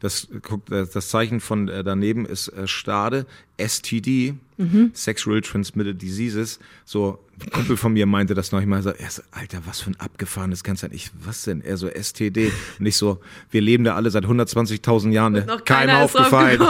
Das, 0.00 0.28
das 0.68 1.08
Zeichen 1.08 1.40
von 1.40 1.68
äh, 1.68 1.82
daneben 1.82 2.24
ist 2.24 2.48
äh, 2.48 2.68
Stade, 2.68 3.26
STD, 3.56 4.34
Mhm. 4.58 4.90
Sexual 4.92 5.40
Transmitted 5.40 6.02
Diseases. 6.02 6.58
So, 6.84 7.20
ein 7.40 7.50
Kumpel 7.50 7.76
von 7.76 7.92
mir 7.92 8.06
meinte 8.06 8.34
das 8.34 8.50
noch 8.50 8.64
mal 8.66 8.82
so, 8.82 8.90
er 8.90 9.08
so, 9.08 9.22
Alter, 9.30 9.60
was 9.66 9.80
für 9.80 9.90
ein 9.90 10.00
abgefahrenes 10.00 10.64
Kennzeichen. 10.64 10.94
Ich, 10.96 11.12
was 11.14 11.44
denn? 11.44 11.60
Er 11.60 11.76
so, 11.76 11.88
STD. 11.88 12.50
Und 12.80 12.86
ich 12.86 12.96
so, 12.96 13.20
wir 13.50 13.60
leben 13.60 13.84
da 13.84 13.94
alle 13.94 14.10
seit 14.10 14.24
120.000 14.24 15.12
Jahren. 15.12 15.34
Ne? 15.34 15.44
Noch 15.46 15.64
keiner 15.64 16.00
drauf 16.00 16.16
aufgefallen. 16.16 16.60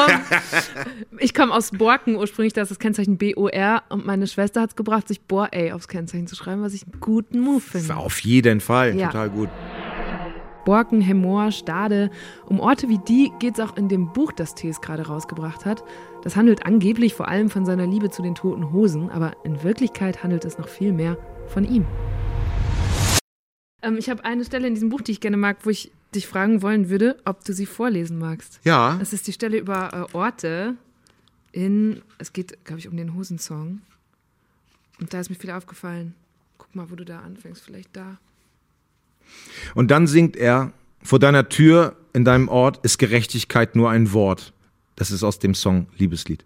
ich 1.19 1.33
komme 1.33 1.55
aus 1.55 1.71
Borken 1.71 2.17
ursprünglich, 2.17 2.53
da 2.53 2.61
ist 2.61 2.71
das 2.71 2.79
Kennzeichen 2.79 3.17
BOR 3.17 3.83
und 3.89 4.05
meine 4.05 4.27
Schwester 4.27 4.61
hat 4.61 4.71
es 4.71 4.77
gebracht, 4.77 5.09
sich 5.09 5.23
Bor-A 5.23 5.73
aufs 5.73 5.89
Kennzeichen 5.89 6.27
zu 6.27 6.37
schreiben, 6.37 6.61
was 6.61 6.75
ich 6.75 6.83
einen 6.83 7.01
guten 7.01 7.41
Move 7.41 7.61
finde. 7.61 7.97
Auf 7.97 8.21
jeden 8.21 8.61
Fall. 8.61 8.97
Ja. 8.97 9.07
Total 9.07 9.31
gut. 9.31 9.49
Borken, 10.69 11.01
Hemmoor, 11.01 11.51
Stade. 11.51 12.11
Um 12.45 12.61
Orte 12.61 12.91
wie 12.91 12.99
die 12.99 13.33
geht 13.39 13.55
es 13.55 13.61
auch 13.61 13.79
in 13.79 13.89
dem 13.89 14.13
Buch, 14.13 14.33
das 14.33 14.55
Thees 14.55 14.83
gerade 14.83 15.07
rausgebracht 15.07 15.65
hat. 15.65 15.83
Das 16.23 16.37
handelt 16.37 16.67
angeblich 16.67 17.15
vor 17.15 17.27
allem 17.27 17.49
von 17.49 17.65
seiner 17.65 17.87
Liebe 17.87 18.11
zu 18.11 18.21
den 18.21 18.35
toten 18.35 18.71
Hosen, 18.71 19.09
aber 19.09 19.35
in 19.45 19.63
Wirklichkeit 19.63 20.23
handelt 20.23 20.45
es 20.45 20.59
noch 20.59 20.69
viel 20.69 20.93
mehr 20.93 21.17
von 21.47 21.65
ihm. 21.65 21.87
Ähm, 23.81 23.97
ich 23.97 24.11
habe 24.11 24.27
eine 24.27 24.45
Stelle 24.45 24.69
in 24.69 24.75
diesem 24.75 24.91
Buch, 24.91 25.01
die 25.01 25.13
ich 25.13 25.21
gerne 25.21 25.39
mag, 25.39 25.65
wo 25.65 25.71
ich 25.71 25.91
dich 26.15 26.27
fragen 26.27 26.61
wollen 26.61 26.91
würde, 26.91 27.17
ob 27.25 27.43
du 27.47 27.55
sie 27.55 27.65
vorlesen 27.65 28.19
magst. 28.19 28.61
Ja. 28.65 28.99
Das 28.99 29.15
ist 29.15 29.27
die 29.27 29.33
Stelle 29.33 29.57
über 29.57 30.09
äh, 30.13 30.15
Orte 30.15 30.75
in, 31.51 32.03
es 32.19 32.35
geht, 32.35 32.63
glaube 32.67 32.81
ich, 32.81 32.89
um 32.89 32.97
den 32.99 33.15
Hosensong. 33.15 33.81
Und 35.01 35.15
da 35.15 35.21
ist 35.21 35.31
mir 35.31 35.37
viel 35.37 35.51
aufgefallen. 35.51 36.15
Guck 36.59 36.75
mal, 36.75 36.91
wo 36.91 36.95
du 36.95 37.07
da 37.07 37.21
anfängst, 37.21 37.63
vielleicht 37.63 37.97
da. 37.97 38.19
Und 39.75 39.91
dann 39.91 40.07
singt 40.07 40.37
er, 40.37 40.73
vor 41.03 41.19
deiner 41.19 41.49
Tür 41.49 41.97
in 42.13 42.25
deinem 42.25 42.49
Ort 42.49 42.81
ist 42.83 42.99
Gerechtigkeit 42.99 43.77
nur 43.77 43.91
ein 43.91 44.13
Wort. 44.13 44.53
Das 44.97 45.11
ist 45.11 45.23
aus 45.23 45.39
dem 45.39 45.55
Song 45.55 45.87
Liebeslied. 45.97 46.45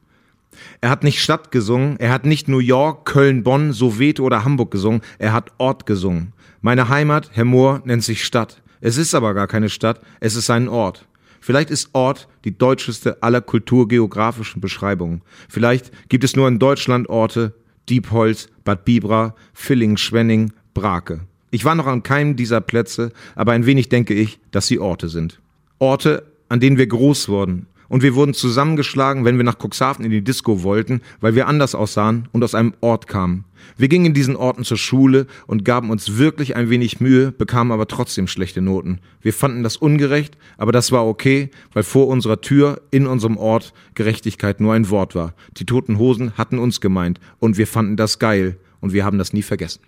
Er 0.80 0.90
hat 0.90 1.02
nicht 1.02 1.20
Stadt 1.20 1.50
gesungen, 1.50 1.98
er 1.98 2.12
hat 2.12 2.26
nicht 2.26 2.48
New 2.48 2.58
York, 2.58 3.06
Köln, 3.06 3.42
Bonn, 3.42 3.72
Soweto 3.72 4.22
oder 4.22 4.44
Hamburg 4.44 4.70
gesungen, 4.70 5.00
er 5.18 5.32
hat 5.32 5.50
Ort 5.58 5.86
gesungen. 5.86 6.34
Meine 6.60 6.88
Heimat, 6.88 7.30
Herr 7.32 7.46
Mohr, 7.46 7.80
nennt 7.84 8.04
sich 8.04 8.24
Stadt. 8.24 8.62
Es 8.80 8.96
ist 8.96 9.14
aber 9.14 9.32
gar 9.32 9.46
keine 9.46 9.70
Stadt, 9.70 10.00
es 10.20 10.36
ist 10.36 10.50
ein 10.50 10.68
Ort. 10.68 11.06
Vielleicht 11.40 11.70
ist 11.70 11.90
Ort 11.92 12.28
die 12.44 12.56
deutscheste 12.56 13.22
aller 13.22 13.40
kulturgeografischen 13.40 14.60
Beschreibungen. 14.60 15.22
Vielleicht 15.48 15.90
gibt 16.08 16.22
es 16.24 16.36
nur 16.36 16.46
in 16.48 16.58
Deutschland 16.58 17.08
Orte, 17.08 17.54
Diepholz, 17.88 18.48
Bad 18.64 18.84
Bibra, 18.84 19.34
Villingen, 19.52 19.96
Schwenning, 19.96 20.52
Brake. 20.74 21.20
Ich 21.54 21.66
war 21.66 21.74
noch 21.74 21.86
an 21.86 22.02
keinem 22.02 22.34
dieser 22.34 22.62
Plätze, 22.62 23.12
aber 23.34 23.52
ein 23.52 23.66
wenig 23.66 23.90
denke 23.90 24.14
ich, 24.14 24.40
dass 24.52 24.68
sie 24.68 24.78
Orte 24.78 25.10
sind. 25.10 25.38
Orte, 25.78 26.22
an 26.48 26.60
denen 26.60 26.78
wir 26.78 26.86
groß 26.86 27.28
wurden. 27.28 27.66
Und 27.90 28.02
wir 28.02 28.14
wurden 28.14 28.32
zusammengeschlagen, 28.32 29.26
wenn 29.26 29.36
wir 29.36 29.44
nach 29.44 29.58
Cuxhaven 29.62 30.02
in 30.02 30.10
die 30.10 30.24
Disco 30.24 30.62
wollten, 30.62 31.02
weil 31.20 31.34
wir 31.34 31.48
anders 31.48 31.74
aussahen 31.74 32.26
und 32.32 32.42
aus 32.42 32.54
einem 32.54 32.72
Ort 32.80 33.06
kamen. 33.06 33.44
Wir 33.76 33.88
gingen 33.88 34.06
in 34.06 34.14
diesen 34.14 34.34
Orten 34.34 34.64
zur 34.64 34.78
Schule 34.78 35.26
und 35.46 35.66
gaben 35.66 35.90
uns 35.90 36.16
wirklich 36.16 36.56
ein 36.56 36.70
wenig 36.70 37.00
Mühe, 37.00 37.32
bekamen 37.32 37.70
aber 37.70 37.86
trotzdem 37.86 38.28
schlechte 38.28 38.62
Noten. 38.62 39.00
Wir 39.20 39.34
fanden 39.34 39.62
das 39.62 39.76
ungerecht, 39.76 40.38
aber 40.56 40.72
das 40.72 40.90
war 40.90 41.06
okay, 41.06 41.50
weil 41.74 41.82
vor 41.82 42.08
unserer 42.08 42.40
Tür 42.40 42.80
in 42.90 43.06
unserem 43.06 43.36
Ort 43.36 43.74
Gerechtigkeit 43.94 44.58
nur 44.58 44.72
ein 44.72 44.88
Wort 44.88 45.14
war. 45.14 45.34
Die 45.58 45.66
toten 45.66 45.98
Hosen 45.98 46.38
hatten 46.38 46.58
uns 46.58 46.80
gemeint 46.80 47.20
und 47.40 47.58
wir 47.58 47.66
fanden 47.66 47.98
das 47.98 48.18
geil 48.18 48.56
und 48.80 48.94
wir 48.94 49.04
haben 49.04 49.18
das 49.18 49.34
nie 49.34 49.42
vergessen. 49.42 49.82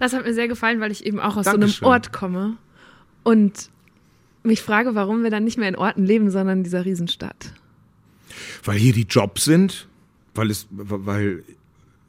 Das 0.00 0.14
hat 0.14 0.24
mir 0.24 0.32
sehr 0.32 0.48
gefallen, 0.48 0.80
weil 0.80 0.90
ich 0.90 1.04
eben 1.04 1.20
auch 1.20 1.36
aus 1.36 1.44
Dankeschön. 1.44 1.70
so 1.70 1.84
einem 1.84 1.92
Ort 1.92 2.12
komme 2.12 2.56
und 3.22 3.68
mich 4.42 4.62
frage, 4.62 4.94
warum 4.94 5.22
wir 5.22 5.30
dann 5.30 5.44
nicht 5.44 5.58
mehr 5.58 5.68
in 5.68 5.76
Orten 5.76 6.04
leben, 6.06 6.30
sondern 6.30 6.58
in 6.58 6.64
dieser 6.64 6.86
Riesenstadt. 6.86 7.52
Weil 8.64 8.78
hier 8.78 8.94
die 8.94 9.02
Jobs 9.02 9.44
sind, 9.44 9.88
weil 10.34 10.50
es, 10.50 10.66
weil 10.70 11.44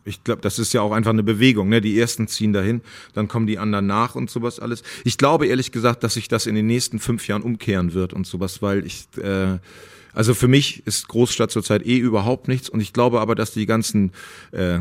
ich 0.06 0.24
glaube, 0.24 0.42
das 0.42 0.58
ist 0.58 0.72
ja 0.72 0.82
auch 0.82 0.94
einfach 0.94 1.12
eine 1.12 1.22
Bewegung. 1.22 1.68
Ne? 1.68 1.82
Die 1.82 2.00
ersten 2.00 2.30
ziehen 2.30 2.54
dahin, 2.54 2.80
dann 3.14 3.28
kommen 3.28 3.46
die 3.46 3.60
anderen 3.60 3.88
nach 3.88 4.16
und 4.16 4.30
sowas 4.30 4.62
alles. 4.62 4.84
Ich 5.04 5.18
glaube 5.18 5.48
ehrlich 5.48 5.74
gesagt, 5.74 6.06
dass 6.06 6.14
sich 6.14 6.30
das 6.30 6.46
in 6.46 6.56
den 6.56 6.68
nächsten 6.68 6.98
fünf 6.98 7.28
Jahren 7.28 7.42
umkehren 7.42 7.94
wird 7.94 8.14
und 8.14 8.26
sowas, 8.26 8.62
weil 8.62 8.86
ich, 8.86 9.06
äh, 9.18 9.58
also 10.14 10.34
für 10.34 10.48
mich 10.48 10.88
ist 10.88 11.10
Großstadt 11.10 11.52
zurzeit 11.52 11.86
eh 11.86 11.98
überhaupt 11.98 12.48
nichts 12.48 12.70
und 12.70 12.80
ich 12.80 12.94
glaube 12.94 13.20
aber, 13.20 13.36
dass 13.36 13.52
die 13.52 13.66
ganzen, 13.66 14.14
äh, 14.52 14.80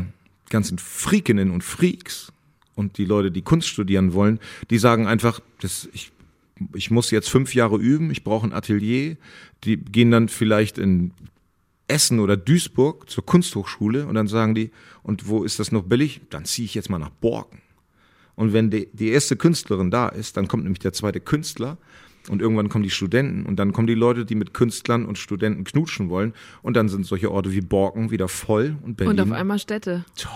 ganzen 0.49 0.77
Freakinnen 0.77 1.51
und 1.51 1.65
Freaks 1.65 2.31
und 2.75 2.97
die 2.97 3.05
Leute, 3.05 3.31
die 3.31 3.41
Kunst 3.41 3.67
studieren 3.67 4.13
wollen, 4.13 4.39
die 4.69 4.77
sagen 4.77 5.07
einfach, 5.07 5.39
das, 5.61 5.89
ich, 5.93 6.11
ich 6.73 6.91
muss 6.91 7.11
jetzt 7.11 7.29
fünf 7.29 7.55
Jahre 7.55 7.77
üben, 7.77 8.11
ich 8.11 8.23
brauche 8.23 8.47
ein 8.47 8.53
Atelier. 8.53 9.17
Die 9.63 9.77
gehen 9.77 10.11
dann 10.11 10.29
vielleicht 10.29 10.77
in 10.77 11.11
Essen 11.87 12.19
oder 12.19 12.37
Duisburg 12.37 13.09
zur 13.09 13.25
Kunsthochschule 13.25 14.05
und 14.07 14.15
dann 14.15 14.27
sagen 14.27 14.55
die, 14.55 14.71
und 15.03 15.27
wo 15.27 15.43
ist 15.43 15.59
das 15.59 15.71
noch 15.71 15.83
billig? 15.83 16.21
Dann 16.29 16.45
ziehe 16.45 16.65
ich 16.65 16.73
jetzt 16.73 16.89
mal 16.89 16.99
nach 16.99 17.09
Borken. 17.09 17.61
Und 18.35 18.53
wenn 18.53 18.69
die, 18.69 18.87
die 18.93 19.09
erste 19.09 19.35
Künstlerin 19.35 19.91
da 19.91 20.07
ist, 20.07 20.37
dann 20.37 20.47
kommt 20.47 20.63
nämlich 20.63 20.79
der 20.79 20.93
zweite 20.93 21.19
Künstler 21.19 21.77
und 22.29 22.41
irgendwann 22.41 22.69
kommen 22.69 22.83
die 22.83 22.89
Studenten 22.89 23.45
und 23.45 23.57
dann 23.57 23.73
kommen 23.73 23.87
die 23.87 23.93
Leute, 23.93 24.25
die 24.25 24.35
mit 24.35 24.53
Künstlern 24.53 25.05
und 25.05 25.17
Studenten 25.17 25.63
knutschen 25.63 26.09
wollen 26.09 26.33
und 26.61 26.75
dann 26.75 26.87
sind 26.87 27.05
solche 27.05 27.31
Orte 27.31 27.51
wie 27.51 27.61
Borken 27.61 28.09
wieder 28.11 28.27
voll 28.27 28.77
und 28.83 28.97
Berlin. 28.97 29.19
Und 29.19 29.31
auf 29.31 29.31
einmal 29.31 29.59
Städte. 29.59 30.05
Toll. 30.15 30.31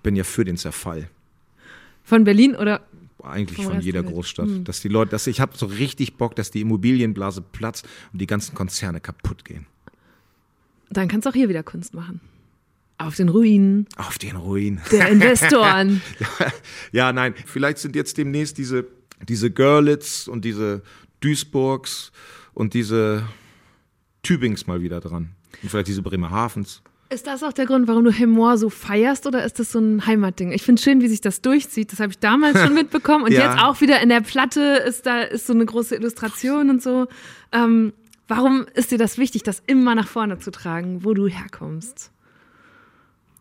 Ich 0.00 0.02
bin 0.02 0.16
ja 0.16 0.24
für 0.24 0.46
den 0.46 0.56
Zerfall. 0.56 1.10
Von 2.04 2.24
Berlin 2.24 2.56
oder 2.56 2.80
Eigentlich 3.22 3.62
von 3.62 3.82
jeder. 3.82 4.02
Großstadt. 4.02 4.48
Dass 4.64 4.80
die 4.80 4.88
Leute, 4.88 5.10
dass 5.10 5.26
ich 5.26 5.42
habe 5.42 5.54
so 5.58 5.66
richtig 5.66 6.14
Bock, 6.14 6.34
dass 6.36 6.50
die 6.50 6.62
Immobilienblase 6.62 7.42
platzt 7.42 7.86
und 8.14 8.18
die 8.18 8.26
ganzen 8.26 8.54
Konzerne 8.54 8.98
kaputt 9.00 9.44
gehen. 9.44 9.66
dann 10.88 11.06
kannst 11.06 11.26
du 11.26 11.30
auch 11.30 11.34
hier 11.34 11.50
wieder 11.50 11.62
Kunst 11.62 11.92
machen. 11.92 12.22
Auf 12.96 13.16
den 13.16 13.28
Ruinen 13.28 13.86
Auf 13.96 14.16
den 14.16 14.36
Ruin. 14.36 14.80
der 14.90 15.10
Investoren. 15.10 16.00
ja, 16.92 17.12
nein, 17.12 17.34
vielleicht 17.44 17.76
sind 17.76 17.94
jetzt 17.94 18.16
demnächst 18.16 18.56
diese, 18.56 18.86
diese 19.28 19.50
Görlitz 19.50 20.28
und 20.28 20.46
diese 20.46 20.82
Duisburgs 21.20 22.10
und 22.54 22.72
diese 22.72 23.26
Tübings 24.22 24.66
mal 24.66 24.80
wieder 24.80 25.00
dran. 25.00 25.32
Und 25.62 25.68
vielleicht 25.68 25.88
diese 25.88 26.00
Bremerhavens. 26.00 26.82
Ist 27.12 27.26
das 27.26 27.42
auch 27.42 27.52
der 27.52 27.66
Grund, 27.66 27.88
warum 27.88 28.04
du 28.04 28.12
Hemmoor 28.12 28.56
so 28.56 28.70
feierst 28.70 29.26
oder 29.26 29.44
ist 29.44 29.58
das 29.58 29.72
so 29.72 29.80
ein 29.80 30.06
Heimatding? 30.06 30.52
Ich 30.52 30.62
finde 30.62 30.80
schön, 30.80 31.00
wie 31.00 31.08
sich 31.08 31.20
das 31.20 31.42
durchzieht. 31.42 31.90
Das 31.90 31.98
habe 31.98 32.12
ich 32.12 32.20
damals 32.20 32.60
schon 32.60 32.72
mitbekommen 32.74 33.24
und 33.24 33.32
Ja. 33.32 33.50
jetzt 33.52 33.60
auch 33.64 33.80
wieder 33.80 34.00
in 34.00 34.08
der 34.10 34.20
Platte 34.20 34.60
ist 34.86 35.06
da 35.06 35.22
ist 35.22 35.48
so 35.48 35.52
eine 35.52 35.66
große 35.66 35.96
Illustration 35.96 36.70
und 36.70 36.80
so. 36.82 37.08
Ähm, 37.50 37.92
warum 38.28 38.64
ist 38.74 38.92
dir 38.92 38.98
das 38.98 39.18
wichtig, 39.18 39.42
das 39.42 39.60
immer 39.66 39.96
nach 39.96 40.06
vorne 40.06 40.38
zu 40.38 40.52
tragen, 40.52 41.04
wo 41.04 41.12
du 41.12 41.26
herkommst? 41.26 42.12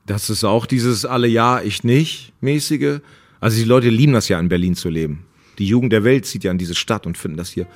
Das 0.08 0.32
ist 0.32 0.44
auch 0.44 0.66
dieses 0.66 1.06
alle 1.06 1.28
ja, 1.28 1.62
ich 1.62 1.84
nicht 1.84 2.34
mäßige. 2.42 3.02
Also 3.40 3.58
die 3.58 3.66
Leute 3.66 3.90
lieben 3.90 4.14
das 4.14 4.28
ja 4.30 4.40
in 4.40 4.50
Berlin 4.50 4.74
zu 4.74 4.90
leben. 4.90 5.26
Die 5.60 5.68
Jugend 5.68 5.94
der 5.94 6.04
Welt 6.04 6.26
zieht 6.26 6.44
ja 6.44 6.50
in 6.50 6.58
diese 6.58 6.74
Stadt 6.74 7.06
und 7.06 7.20
finden 7.20 7.38
das 7.38 7.50
hier 7.50 7.68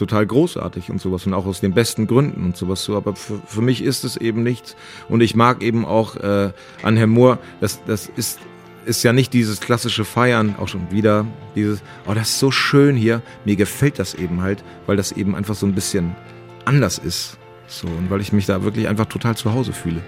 total 0.00 0.26
großartig 0.26 0.90
und 0.90 1.00
sowas 1.00 1.26
und 1.26 1.34
auch 1.34 1.46
aus 1.46 1.60
den 1.60 1.72
besten 1.72 2.06
Gründen 2.06 2.44
und 2.44 2.56
sowas 2.56 2.82
so. 2.82 2.96
Aber 2.96 3.14
für, 3.14 3.40
für 3.46 3.60
mich 3.60 3.82
ist 3.82 4.02
es 4.02 4.16
eben 4.16 4.42
nichts. 4.42 4.74
Und 5.08 5.20
ich 5.20 5.36
mag 5.36 5.62
eben 5.62 5.84
auch 5.84 6.16
äh, 6.16 6.52
an 6.82 6.96
Herrn 6.96 7.10
Mohr, 7.10 7.38
das, 7.60 7.80
das 7.86 8.10
ist 8.16 8.40
ist 8.86 9.02
ja 9.02 9.12
nicht 9.12 9.34
dieses 9.34 9.60
klassische 9.60 10.06
Feiern, 10.06 10.56
auch 10.58 10.66
schon 10.66 10.90
wieder 10.90 11.26
dieses, 11.54 11.82
oh, 12.06 12.14
das 12.14 12.30
ist 12.30 12.38
so 12.38 12.50
schön 12.50 12.96
hier. 12.96 13.20
Mir 13.44 13.54
gefällt 13.54 13.98
das 13.98 14.14
eben 14.14 14.40
halt, 14.40 14.64
weil 14.86 14.96
das 14.96 15.12
eben 15.12 15.36
einfach 15.36 15.54
so 15.54 15.66
ein 15.66 15.74
bisschen 15.74 16.16
anders 16.64 16.96
ist. 16.96 17.36
So, 17.66 17.86
und 17.86 18.10
weil 18.10 18.22
ich 18.22 18.32
mich 18.32 18.46
da 18.46 18.64
wirklich 18.64 18.88
einfach 18.88 19.04
total 19.04 19.36
zu 19.36 19.52
Hause 19.52 19.74
fühle. 19.74 20.00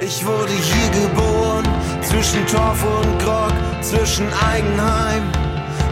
Ich 0.00 0.24
wurde 0.26 0.52
hier 0.52 1.08
geboren, 1.08 1.64
zwischen 2.02 2.46
Torf 2.46 2.84
und 2.84 3.18
Grog, 3.18 3.54
zwischen 3.80 4.26
Eigenheim 4.34 5.22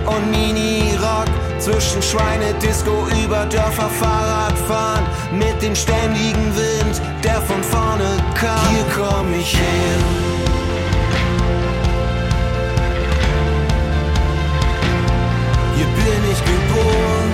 und 0.06 0.30
Mini-Rock, 0.30 1.28
zwischen 1.64 2.02
Schweinedisco 2.02 3.06
über 3.24 3.46
Dörfer 3.46 3.88
Fahrradfahren, 3.88 5.06
mit 5.32 5.62
dem 5.62 5.74
ständigen 5.74 6.54
Wind, 6.54 7.00
der 7.24 7.40
von 7.40 7.62
vorne 7.62 8.18
kam. 8.34 8.68
Hier 8.68 8.84
komm 8.94 9.32
ich 9.32 9.56
her. 9.56 9.98
Hier 15.76 15.86
bin 15.86 16.22
ich 16.32 16.40
geboren. 16.44 17.32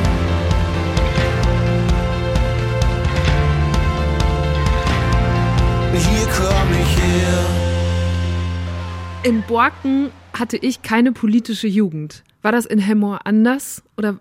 Hier 5.92 6.28
komm 6.38 6.68
ich 6.80 6.92
her. 7.02 7.44
In 9.24 9.42
Borken 9.42 10.12
hatte 10.32 10.56
ich 10.56 10.82
keine 10.82 11.10
politische 11.10 11.66
Jugend. 11.66 12.22
War 12.42 12.52
das 12.52 12.66
in 12.66 12.78
Hemmoor 12.78 13.26
anders? 13.26 13.82
Oder 13.96 14.18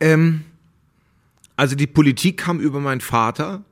Ähm, 0.00 0.42
also 1.56 1.76
die 1.76 1.86
Politik 1.86 2.38
kam 2.38 2.60
über 2.60 2.80
meinen 2.80 3.00
Vater, 3.00 3.62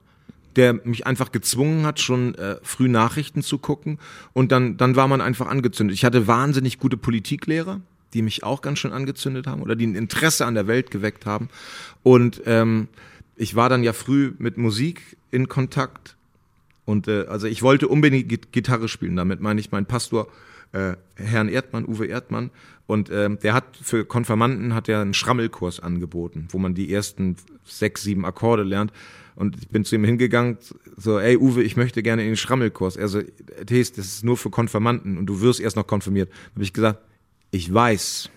der 0.57 0.75
mich 0.85 1.07
einfach 1.07 1.33
gezwungen 1.33 1.87
hat, 1.87 1.99
schon 1.99 2.35
äh, 2.35 2.57
früh 2.63 2.89
Nachrichten 2.89 3.43
zu 3.43 3.59
gucken. 3.59 3.99
Und 4.33 4.53
dann, 4.53 4.77
dann 4.77 4.97
war 4.97 5.09
man 5.09 5.21
einfach 5.21 5.47
angezündet. 5.47 5.95
Ich 5.95 6.05
hatte 6.05 6.27
wahnsinnig 6.27 6.79
gute 6.79 6.97
Politiklehrer, 6.97 7.81
die 8.13 8.21
mich 8.23 8.45
auch 8.45 8.61
ganz 8.61 8.79
schön 8.79 8.93
angezündet 8.93 9.47
haben 9.47 9.63
oder 9.63 9.75
die 9.77 9.87
ein 9.87 9.95
Interesse 9.95 10.45
an 10.45 10.55
der 10.55 10.67
Welt 10.67 10.91
geweckt 10.91 11.25
haben. 11.25 11.49
Und 12.03 12.43
ähm, 12.45 12.89
ich 13.37 13.57
war 13.57 13.71
dann 13.71 13.83
ja 13.83 13.95
früh 13.95 14.35
mit 14.39 14.59
Musik 14.59 15.17
in 15.31 15.49
Kontakt. 15.49 16.17
Und 16.85 17.09
äh, 17.09 17.25
also 17.29 17.47
ich 17.47 17.63
wollte 17.63 17.89
unbedingt 17.89 18.29
Git- 18.29 18.53
Gitarre 18.53 18.89
spielen. 18.89 19.17
Damit 19.17 19.41
meine 19.41 19.59
ich 19.59 19.73
meinen 19.73 19.87
Pastor 19.87 20.29
äh, 20.73 20.95
Herrn 21.17 21.49
Erdmann, 21.49 21.87
Uwe 21.87 22.07
Erdmann. 22.07 22.51
Und 22.87 23.11
ähm, 23.11 23.39
der 23.43 23.55
hat 23.55 23.77
für 23.81 24.05
Konfirmanden 24.05 24.75
hat 24.75 24.89
er 24.89 25.01
einen 25.01 25.15
Schrammelkurs 25.15 25.81
angeboten, 25.81 26.49
wo 26.51 26.59
man 26.59 26.75
die 26.75 26.93
ersten 26.93 27.37
sechs, 27.65 28.03
sieben 28.03 28.25
Akkorde 28.25 28.65
lernt. 28.65 28.93
Und 29.35 29.57
ich 29.57 29.69
bin 29.69 29.85
zu 29.85 29.95
ihm 29.95 30.05
hingegangen, 30.05 30.59
so, 30.97 31.19
ey 31.19 31.37
Uwe, 31.37 31.63
ich 31.63 31.77
möchte 31.77 32.03
gerne 32.03 32.23
in 32.23 32.29
den 32.29 32.37
Schrammelkurs. 32.37 32.97
Er 32.97 33.09
so, 33.09 33.23
Thees, 33.67 33.93
das 33.93 34.07
ist 34.07 34.25
nur 34.25 34.37
für 34.37 34.51
Konfirmanden 34.51 35.17
und 35.17 35.27
du 35.27 35.41
wirst 35.41 35.61
erst 35.61 35.77
noch 35.77 35.87
konfirmiert. 35.87 36.31
habe 36.55 36.65
ich 36.65 36.73
gesagt, 36.73 37.01
ich 37.51 37.73
weiß. 37.73 38.31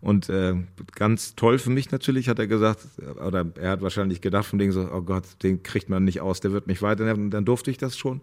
Und 0.00 0.30
äh, 0.30 0.54
ganz 0.94 1.34
toll 1.34 1.58
für 1.58 1.70
mich 1.70 1.90
natürlich, 1.90 2.28
hat 2.28 2.38
er 2.38 2.46
gesagt, 2.46 2.86
oder 3.26 3.46
er 3.60 3.70
hat 3.72 3.82
wahrscheinlich 3.82 4.20
gedacht 4.20 4.46
von 4.46 4.58
Ding 4.58 4.72
so, 4.72 4.88
oh 4.90 5.02
Gott, 5.02 5.24
den 5.42 5.62
kriegt 5.62 5.90
man 5.90 6.04
nicht 6.04 6.20
aus, 6.20 6.40
der 6.40 6.52
wird 6.52 6.66
mich 6.66 6.80
weiternerven. 6.80 7.24
Und 7.24 7.30
dann 7.30 7.44
durfte 7.44 7.70
ich 7.70 7.76
das 7.76 7.98
schon. 7.98 8.20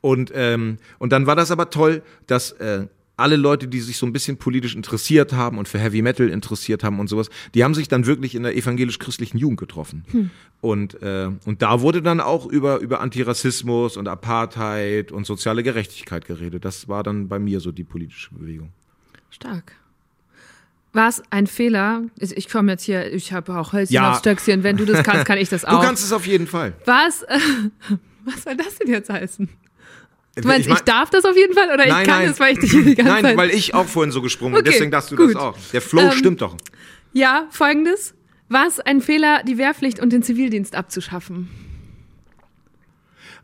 Und, 0.00 0.32
ähm, 0.34 0.78
und 0.98 1.12
dann 1.12 1.26
war 1.26 1.36
das 1.36 1.52
aber 1.52 1.70
toll, 1.70 2.02
dass 2.26 2.52
äh, 2.52 2.86
alle 3.16 3.36
Leute, 3.36 3.68
die 3.68 3.80
sich 3.80 3.98
so 3.98 4.06
ein 4.06 4.12
bisschen 4.12 4.36
politisch 4.36 4.74
interessiert 4.74 5.32
haben 5.32 5.58
und 5.58 5.68
für 5.68 5.78
Heavy 5.78 6.02
Metal 6.02 6.28
interessiert 6.28 6.82
haben 6.82 6.98
und 6.98 7.08
sowas, 7.08 7.30
die 7.54 7.62
haben 7.62 7.74
sich 7.74 7.86
dann 7.86 8.06
wirklich 8.06 8.34
in 8.34 8.42
der 8.42 8.56
evangelisch-christlichen 8.56 9.38
Jugend 9.38 9.60
getroffen. 9.60 10.04
Und, 10.60 11.00
äh, 11.02 11.30
und 11.44 11.62
da 11.62 11.80
wurde 11.82 12.02
dann 12.02 12.20
auch 12.20 12.46
über, 12.46 12.78
über 12.78 13.00
Antirassismus 13.00 13.96
und 13.96 14.08
Apartheid 14.08 15.12
und 15.12 15.26
soziale 15.26 15.62
Gerechtigkeit 15.62 16.24
geredet. 16.24 16.64
Das 16.64 16.88
war 16.88 17.02
dann 17.04 17.28
bei 17.28 17.38
mir 17.38 17.60
so 17.60 17.70
die 17.70 17.84
politische 17.84 18.34
Bewegung. 18.34 18.70
stark. 19.30 19.81
War 20.94 21.08
es 21.08 21.22
ein 21.30 21.46
Fehler? 21.46 22.02
Ich, 22.18 22.36
ich 22.36 22.48
komme 22.50 22.72
jetzt 22.72 22.84
hier, 22.84 23.12
ich 23.12 23.32
habe 23.32 23.58
auch 23.58 23.72
Hölzchen 23.72 23.94
Ja. 23.94 24.12
auf 24.12 24.18
Stöckchen. 24.18 24.62
Wenn 24.62 24.76
du 24.76 24.84
das 24.84 25.02
kannst, 25.04 25.24
kann 25.24 25.38
ich 25.38 25.48
das 25.48 25.62
Du 25.62 25.68
auch. 25.68 25.82
kannst 25.82 26.04
es 26.04 26.12
auf 26.12 26.26
jeden 26.26 26.46
Fall. 26.46 26.74
War 26.84 27.06
es, 27.08 27.24
was 28.24 28.42
soll 28.42 28.56
das 28.56 28.76
denn 28.78 28.90
jetzt 28.90 29.08
heißen? 29.08 29.48
Du 30.34 30.48
meinst, 30.48 30.66
ich, 30.68 30.72
mein- 30.74 30.84
darf 30.84 31.10
das 31.10 31.24
auf 31.24 31.36
jeden 31.36 31.54
Fall 31.54 31.68
oder 31.72 31.84
ich 31.84 31.90
Nein, 31.90 32.06
kann 32.06 32.18
nein. 32.20 32.28
das, 32.28 32.40
weil 32.40 32.52
ich 32.54 32.58
dich 32.60 32.70
hier 32.72 32.82
die 32.84 32.94
ganze 32.94 33.12
Nein, 33.12 33.22
Zeit... 33.24 33.36
weil 33.36 33.50
ich 33.50 33.74
auch 33.74 33.86
vorhin 33.86 34.12
so 34.12 34.20
gesprungen 34.22 34.54
bin, 34.54 34.60
Okay, 34.62 34.70
deswegen 34.72 34.90
darfst 34.90 35.10
du 35.12 35.16
gut. 35.16 35.34
das 35.34 35.36
auch. 35.36 35.56
Der 35.72 35.80
Flow 35.82 36.00
Ähm, 36.02 36.12
stimmt 36.12 36.40
doch. 36.42 36.56
Ja, 37.12 37.46
folgendes. 37.50 38.14
War 38.48 38.66
es 38.66 38.80
ein 38.80 39.00
Fehler, 39.00 39.42
die 39.44 39.56
Wehrpflicht 39.58 39.98
und 40.00 40.10
den 40.12 40.22
Zivildienst 40.22 40.74
abzuschaffen? 40.74 41.48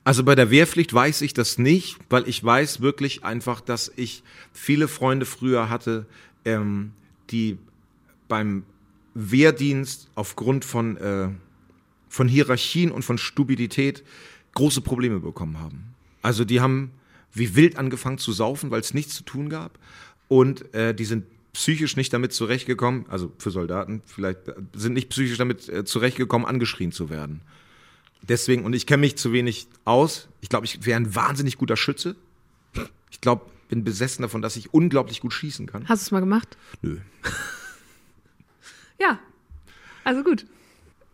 Also 0.05 0.25
bei 0.25 0.35
der 0.35 0.51
Wehrpflicht 0.51 0.93
weiß 0.95 1.21
ich 1.23 1.35
das 1.35 1.59
nicht, 1.59 1.99
weil 2.09 2.27
ich 2.29 2.43
weiß 2.43 2.81
wirklich 2.81 3.25
einfach, 3.25 3.61
dass 3.61 3.93
ich 3.97 4.23
viele 4.53 4.89
Freunde 4.89 5.27
früher 5.27 5.69
hatte, 5.69 6.07
ähm, 6.45 6.93
die 7.31 7.59
beim 8.29 8.65
Wehrdienst 9.15 10.09
aufgrund 10.15 10.65
von, 10.65 10.97
äh, 10.97 11.29
von 12.09 12.29
Hierarchien 12.29 12.91
und 12.91 13.03
von 13.03 13.19
Stupidität 13.19 14.05
große 14.55 14.81
Probleme 14.81 15.21
bekommen 15.21 15.59
haben. 15.61 15.95
Also 16.23 16.45
die 16.45 16.61
haben 16.61 16.93
wie 17.33 17.55
wild 17.57 17.77
angefangen 17.77 18.19
zu 18.19 18.33
saufen, 18.33 18.71
weil 18.71 18.81
es 18.81 18.95
nichts 18.95 19.15
zu 19.15 19.23
tun 19.23 19.49
gab. 19.49 19.79
Und 20.29 20.73
äh, 20.75 20.95
die 20.95 21.05
sind 21.05 21.25
psychisch 21.53 21.97
nicht 21.97 22.13
damit 22.13 22.33
zurechtgekommen, 22.33 23.07
also 23.09 23.33
für 23.39 23.51
Soldaten 23.51 24.03
vielleicht, 24.07 24.49
äh, 24.49 24.55
sind 24.75 24.93
nicht 24.95 25.09
psychisch 25.09 25.39
damit 25.39 25.69
äh, 25.69 25.85
zurechtgekommen, 25.85 26.47
angeschrien 26.47 26.93
zu 26.93 27.11
werden. 27.11 27.41
Deswegen, 28.23 28.65
und 28.65 28.75
ich 28.75 28.87
kenne 28.87 29.01
mich 29.01 29.17
zu 29.17 29.33
wenig 29.33 29.69
aus. 29.85 30.29
Ich 30.41 30.49
glaube, 30.49 30.67
ich 30.67 30.85
wäre 30.85 30.99
ein 30.99 31.15
wahnsinnig 31.15 31.57
guter 31.57 31.77
Schütze. 31.77 32.17
Ich 33.11 33.21
glaube, 33.21 33.47
bin 33.69 33.85
besessen 33.85 34.23
davon, 34.23 34.43
dass 34.43 34.57
ich 34.57 34.73
unglaublich 34.75 35.21
gut 35.21 35.33
schießen 35.33 35.67
kann. 35.67 35.89
Hast 35.89 36.03
du 36.03 36.07
es 36.07 36.11
mal 36.11 36.21
gemacht? 36.21 36.57
Nö. 36.83 36.97
Ja. 39.01 39.19
Also 40.05 40.23
gut. 40.25 40.45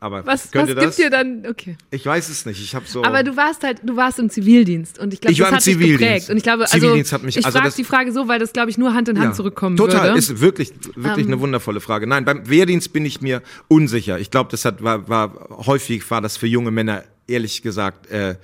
Aber 0.01 0.27
Was, 0.27 0.53
was 0.55 0.67
gibt 0.67 0.77
das? 0.79 0.97
dir 0.97 1.09
dann, 1.09 1.47
okay. 1.49 1.77
Ich 1.91 2.05
weiß 2.05 2.29
es 2.29 2.45
nicht. 2.45 2.61
Ich 2.63 2.75
habe 2.75 2.85
so. 2.87 3.03
Aber 3.05 3.23
du 3.23 3.37
warst 3.37 3.63
halt, 3.63 3.81
du 3.83 3.97
warst 3.97 4.19
im 4.19 4.29
Zivildienst 4.29 4.99
und 4.99 5.15
ich 5.15 5.21
glaube, 5.21 5.33
das 5.35 5.41
war 5.41 5.49
im 5.49 5.55
hat 5.55 5.67
dich 5.67 5.73
Zivildienst. 5.75 6.01
geprägt. 6.01 6.31
Und 6.31 6.37
ich 6.37 6.43
glaube, 6.43 6.63
also, 6.65 6.77
Zivildienst 6.79 7.13
hat 7.13 7.23
mich- 7.23 7.37
ich 7.39 7.45
also 7.47 7.59
frage 7.59 7.75
die 7.75 7.85
Frage 7.85 8.13
so, 8.13 8.29
weil 8.29 8.39
das, 8.39 8.53
glaube 8.53 8.71
ich, 8.71 8.77
nur 8.77 8.93
Hand 8.93 9.09
in 9.09 9.19
Hand 9.19 9.31
Ja, 9.31 9.33
zurückkommen 9.35 9.77
total, 9.79 10.09
würde. 10.09 10.19
ist 10.19 10.41
wirklich, 10.41 10.73
wirklich 10.95 11.27
Ähm. 11.27 11.33
eine 11.33 11.41
wundervolle 11.41 11.81
Frage. 11.81 12.07
Nein, 12.07 12.25
beim 12.27 12.49
Wehrdienst 12.49 12.93
bin 12.93 13.07
ich 13.07 13.23
mir 13.23 13.43
unsicher. 13.69 14.19
Ich 14.19 14.31
glaube, 14.31 14.51
das 14.51 14.65
hat, 14.67 14.83
war, 14.83 15.09
war, 15.09 15.49
häufig 15.67 16.09
war 16.11 16.21
das 16.21 16.37
für 16.37 16.47
junge 16.47 16.71
Männer, 16.71 17.05
ehrlich 17.27 17.63
gesagt, 17.63 18.07
äh, 18.11 18.37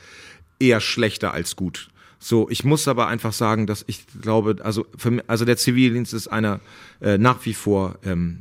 eher 0.59 0.81
schlechter 0.81 1.35
als 1.35 1.57
gut. 1.57 1.89
So, 2.23 2.49
ich 2.51 2.65
muss 2.65 2.87
aber 2.87 3.09
einfach 3.09 3.33
sagen, 3.33 3.67
dass 3.67 3.83
ich 3.89 4.05
glaube, 4.21 4.57
also, 4.63 4.87
für, 4.97 5.25
also 5.27 5.47
der 5.47 5.57
Zivildienst 5.57 6.13
ist 6.13 6.29
einer 6.29 6.61
äh, 7.01 7.17
nach 7.17 7.45
wie 7.47 7.55
vor 7.55 7.99
ähm, 8.05 8.41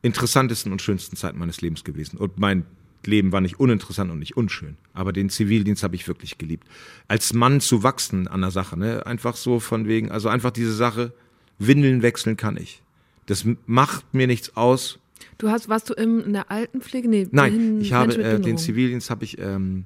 interessantesten 0.00 0.72
und 0.72 0.80
schönsten 0.80 1.14
Zeit 1.14 1.36
meines 1.36 1.60
Lebens 1.60 1.84
gewesen. 1.84 2.16
Und 2.16 2.38
mein 2.38 2.64
Leben 3.04 3.30
war 3.30 3.42
nicht 3.42 3.60
uninteressant 3.60 4.10
und 4.10 4.18
nicht 4.18 4.36
unschön. 4.36 4.76
Aber 4.94 5.12
den 5.12 5.28
Zivildienst 5.28 5.82
habe 5.82 5.94
ich 5.94 6.08
wirklich 6.08 6.38
geliebt. 6.38 6.66
Als 7.06 7.34
Mann 7.34 7.60
zu 7.60 7.82
wachsen 7.82 8.28
an 8.28 8.40
der 8.40 8.50
Sache, 8.50 8.78
ne? 8.78 9.04
Einfach 9.06 9.36
so 9.36 9.60
von 9.60 9.86
wegen, 9.86 10.10
also 10.10 10.30
einfach 10.30 10.50
diese 10.50 10.72
Sache, 10.74 11.12
Windeln 11.58 12.02
wechseln 12.02 12.36
kann 12.36 12.56
ich. 12.56 12.82
Das 13.26 13.44
macht 13.66 14.14
mir 14.14 14.26
nichts 14.26 14.56
aus. 14.56 14.98
Du 15.36 15.50
hast, 15.50 15.68
warst 15.68 15.90
du 15.90 15.94
in 15.94 16.32
der 16.32 16.50
Altenpflege? 16.50 17.08
Nee, 17.08 17.28
Nein, 17.30 17.80
ich 17.80 17.92
habe 17.92 18.14
äh, 18.14 18.40
den. 18.40 18.56
Zivildienst 18.56 19.10
habe 19.10 19.24
ich 19.24 19.38
ähm, 19.38 19.84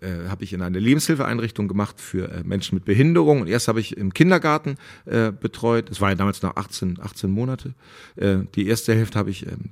äh, 0.00 0.28
habe 0.28 0.44
ich 0.44 0.52
in 0.52 0.62
einer 0.62 0.80
Lebenshilfeeinrichtung 0.80 1.68
gemacht 1.68 2.00
für 2.00 2.30
äh, 2.30 2.42
Menschen 2.44 2.74
mit 2.76 2.84
Behinderung 2.84 3.40
und 3.40 3.48
erst 3.48 3.68
habe 3.68 3.80
ich 3.80 3.96
im 3.96 4.14
Kindergarten 4.14 4.76
äh, 5.06 5.32
betreut. 5.32 5.90
Das 5.90 6.00
war 6.00 6.10
ja 6.10 6.14
damals 6.14 6.42
noch 6.42 6.56
18 6.56 6.98
18 7.00 7.30
Monate. 7.30 7.74
Äh, 8.16 8.38
die 8.54 8.66
erste 8.66 8.94
Hälfte 8.94 9.18
habe 9.18 9.30
ich 9.30 9.46
ähm, 9.46 9.70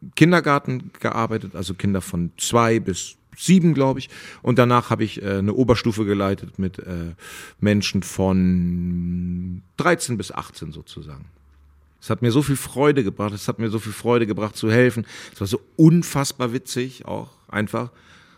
im 0.00 0.14
Kindergarten 0.14 0.90
gearbeitet, 1.00 1.54
also 1.54 1.74
Kinder 1.74 2.00
von 2.00 2.32
zwei 2.36 2.80
bis 2.80 3.16
sieben, 3.36 3.74
glaube 3.74 4.00
ich. 4.00 4.10
Und 4.42 4.58
danach 4.58 4.90
habe 4.90 5.04
ich 5.04 5.22
äh, 5.22 5.38
eine 5.38 5.54
Oberstufe 5.54 6.04
geleitet 6.04 6.58
mit 6.58 6.78
äh, 6.78 7.14
Menschen 7.58 8.02
von 8.02 9.62
13 9.76 10.16
bis 10.16 10.32
18 10.32 10.72
sozusagen. 10.72 11.26
Es 12.00 12.08
hat 12.08 12.22
mir 12.22 12.32
so 12.32 12.42
viel 12.42 12.56
Freude 12.56 13.04
gebracht, 13.04 13.34
es 13.34 13.46
hat 13.46 13.58
mir 13.58 13.68
so 13.68 13.78
viel 13.78 13.92
Freude 13.92 14.26
gebracht 14.26 14.56
zu 14.56 14.70
helfen. 14.70 15.06
Es 15.34 15.40
war 15.40 15.46
so 15.46 15.60
unfassbar 15.76 16.52
witzig 16.52 17.04
auch 17.04 17.30
einfach 17.48 17.90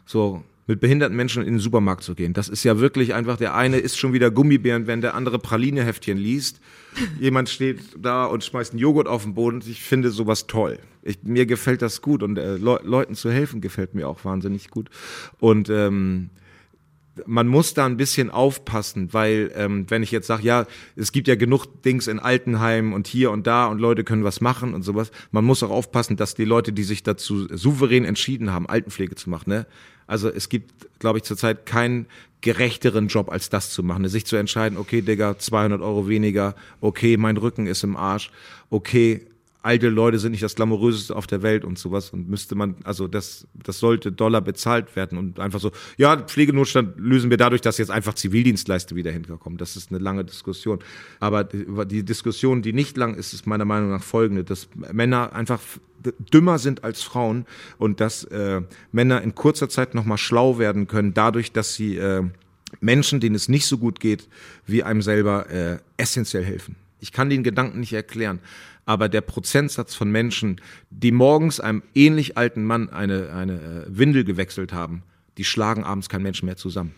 so 0.04 0.42
mit 0.66 0.80
behinderten 0.80 1.16
Menschen 1.16 1.42
in 1.42 1.54
den 1.54 1.60
Supermarkt 1.60 2.02
zu 2.02 2.14
gehen. 2.14 2.32
Das 2.32 2.48
ist 2.48 2.64
ja 2.64 2.78
wirklich 2.78 3.14
einfach, 3.14 3.36
der 3.36 3.54
eine 3.54 3.78
isst 3.78 3.98
schon 3.98 4.12
wieder 4.12 4.30
Gummibären, 4.30 4.86
wenn 4.86 5.00
der 5.00 5.14
andere 5.14 5.38
Pralineheftchen 5.38 6.18
liest. 6.18 6.60
Jemand 7.18 7.48
steht 7.48 7.80
da 7.98 8.26
und 8.26 8.44
schmeißt 8.44 8.72
einen 8.72 8.78
Joghurt 8.78 9.08
auf 9.08 9.24
den 9.24 9.34
Boden. 9.34 9.62
Ich 9.66 9.82
finde 9.82 10.10
sowas 10.10 10.46
toll. 10.46 10.78
Ich, 11.02 11.22
mir 11.22 11.46
gefällt 11.46 11.82
das 11.82 12.00
gut 12.00 12.22
und 12.22 12.38
äh, 12.38 12.56
Leu 12.56 12.78
Leuten 12.84 13.14
zu 13.14 13.30
helfen 13.30 13.60
gefällt 13.60 13.94
mir 13.94 14.08
auch 14.08 14.24
wahnsinnig 14.24 14.70
gut. 14.70 14.88
Und 15.40 15.68
ähm, 15.68 16.30
man 17.26 17.46
muss 17.46 17.74
da 17.74 17.86
ein 17.86 17.96
bisschen 17.96 18.30
aufpassen, 18.30 19.12
weil 19.12 19.52
ähm, 19.54 19.86
wenn 19.88 20.02
ich 20.02 20.10
jetzt 20.10 20.26
sage, 20.26 20.44
ja, 20.44 20.66
es 20.96 21.12
gibt 21.12 21.28
ja 21.28 21.34
genug 21.34 21.82
Dings 21.82 22.06
in 22.06 22.18
Altenheimen 22.18 22.92
und 22.92 23.06
hier 23.06 23.30
und 23.30 23.46
da 23.46 23.66
und 23.66 23.80
Leute 23.80 24.04
können 24.04 24.24
was 24.24 24.40
machen 24.40 24.74
und 24.74 24.82
sowas, 24.82 25.10
man 25.30 25.44
muss 25.44 25.62
auch 25.62 25.70
aufpassen, 25.70 26.16
dass 26.16 26.34
die 26.34 26.44
Leute, 26.44 26.72
die 26.72 26.84
sich 26.84 27.02
dazu 27.02 27.48
souverän 27.54 28.04
entschieden 28.04 28.52
haben, 28.52 28.66
Altenpflege 28.68 29.14
zu 29.14 29.28
machen, 29.28 29.50
ne, 29.50 29.66
Also 30.06 30.28
es 30.28 30.48
gibt, 30.48 30.98
glaube 30.98 31.18
ich, 31.18 31.24
zurzeit 31.24 31.66
keinen 31.66 32.06
gerechteren 32.40 33.08
Job 33.08 33.30
als 33.30 33.48
das 33.48 33.70
zu 33.70 33.82
machen. 33.82 34.06
Sich 34.08 34.26
zu 34.26 34.36
entscheiden, 34.36 34.76
okay, 34.76 35.00
Digga, 35.00 35.38
200 35.38 35.80
Euro 35.80 36.08
weniger, 36.08 36.54
okay, 36.80 37.16
mein 37.16 37.36
Rücken 37.36 37.66
ist 37.66 37.84
im 37.84 37.96
Arsch, 37.96 38.30
okay, 38.68 39.26
alte 39.62 39.88
Leute 39.88 40.18
sind 40.18 40.32
nicht 40.32 40.42
das 40.42 40.54
glamouröseste 40.54 41.14
auf 41.14 41.26
der 41.26 41.42
Welt 41.42 41.64
und 41.64 41.78
sowas 41.78 42.10
und 42.10 42.28
müsste 42.28 42.54
man, 42.54 42.76
also 42.84 43.06
das, 43.08 43.46
das 43.54 43.78
sollte 43.78 44.10
Dollar 44.10 44.40
bezahlt 44.40 44.94
werden 44.96 45.18
und 45.18 45.38
einfach 45.38 45.60
so, 45.60 45.70
ja, 45.96 46.16
Pflegenotstand 46.16 46.98
lösen 46.98 47.30
wir 47.30 47.36
dadurch, 47.36 47.60
dass 47.60 47.78
jetzt 47.78 47.90
einfach 47.90 48.14
Zivildienstleister 48.14 48.96
wieder 48.96 49.12
hinkommen. 49.12 49.58
Das 49.58 49.76
ist 49.76 49.90
eine 49.90 50.00
lange 50.00 50.24
Diskussion. 50.24 50.80
Aber 51.20 51.44
die, 51.44 52.04
Diskussion, 52.04 52.62
die 52.62 52.72
nicht 52.72 52.96
lang 52.96 53.14
ist, 53.14 53.32
ist 53.32 53.46
meiner 53.46 53.64
Meinung 53.64 53.90
nach 53.90 54.02
folgende, 54.02 54.44
dass 54.44 54.68
Männer 54.92 55.32
einfach 55.32 55.60
dümmer 56.32 56.58
sind 56.58 56.82
als 56.82 57.02
Frauen 57.02 57.46
und 57.78 58.00
dass 58.00 58.24
äh, 58.24 58.62
Männer 58.90 59.22
in 59.22 59.34
kurzer 59.36 59.68
Zeit 59.68 59.94
nochmal 59.94 60.18
schlau 60.18 60.58
werden 60.58 60.88
können, 60.88 61.14
dadurch, 61.14 61.52
dass 61.52 61.74
sie 61.74 61.96
äh, 61.96 62.24
Menschen, 62.80 63.20
denen 63.20 63.36
es 63.36 63.48
nicht 63.48 63.66
so 63.66 63.78
gut 63.78 64.00
geht, 64.00 64.28
wie 64.66 64.82
einem 64.82 65.02
selber 65.02 65.48
äh, 65.50 65.78
essentiell 65.96 66.44
helfen. 66.44 66.76
Ich 67.00 67.12
kann 67.12 67.30
den 67.30 67.42
Gedanken 67.42 67.80
nicht 67.80 67.92
erklären, 67.92 68.40
aber 68.84 69.08
der 69.08 69.20
Prozentsatz 69.20 69.94
von 69.94 70.10
Menschen, 70.10 70.60
die 70.90 71.12
morgens 71.12 71.60
einem 71.60 71.82
ähnlich 71.94 72.36
alten 72.36 72.64
Mann 72.64 72.88
eine, 72.90 73.32
eine 73.32 73.54
äh, 73.54 73.84
Windel 73.88 74.24
gewechselt 74.24 74.72
haben, 74.72 75.02
die 75.38 75.44
schlagen 75.44 75.84
abends 75.84 76.08
kein 76.08 76.22
Mensch 76.22 76.42
mehr 76.42 76.56
zusammen. 76.56 76.94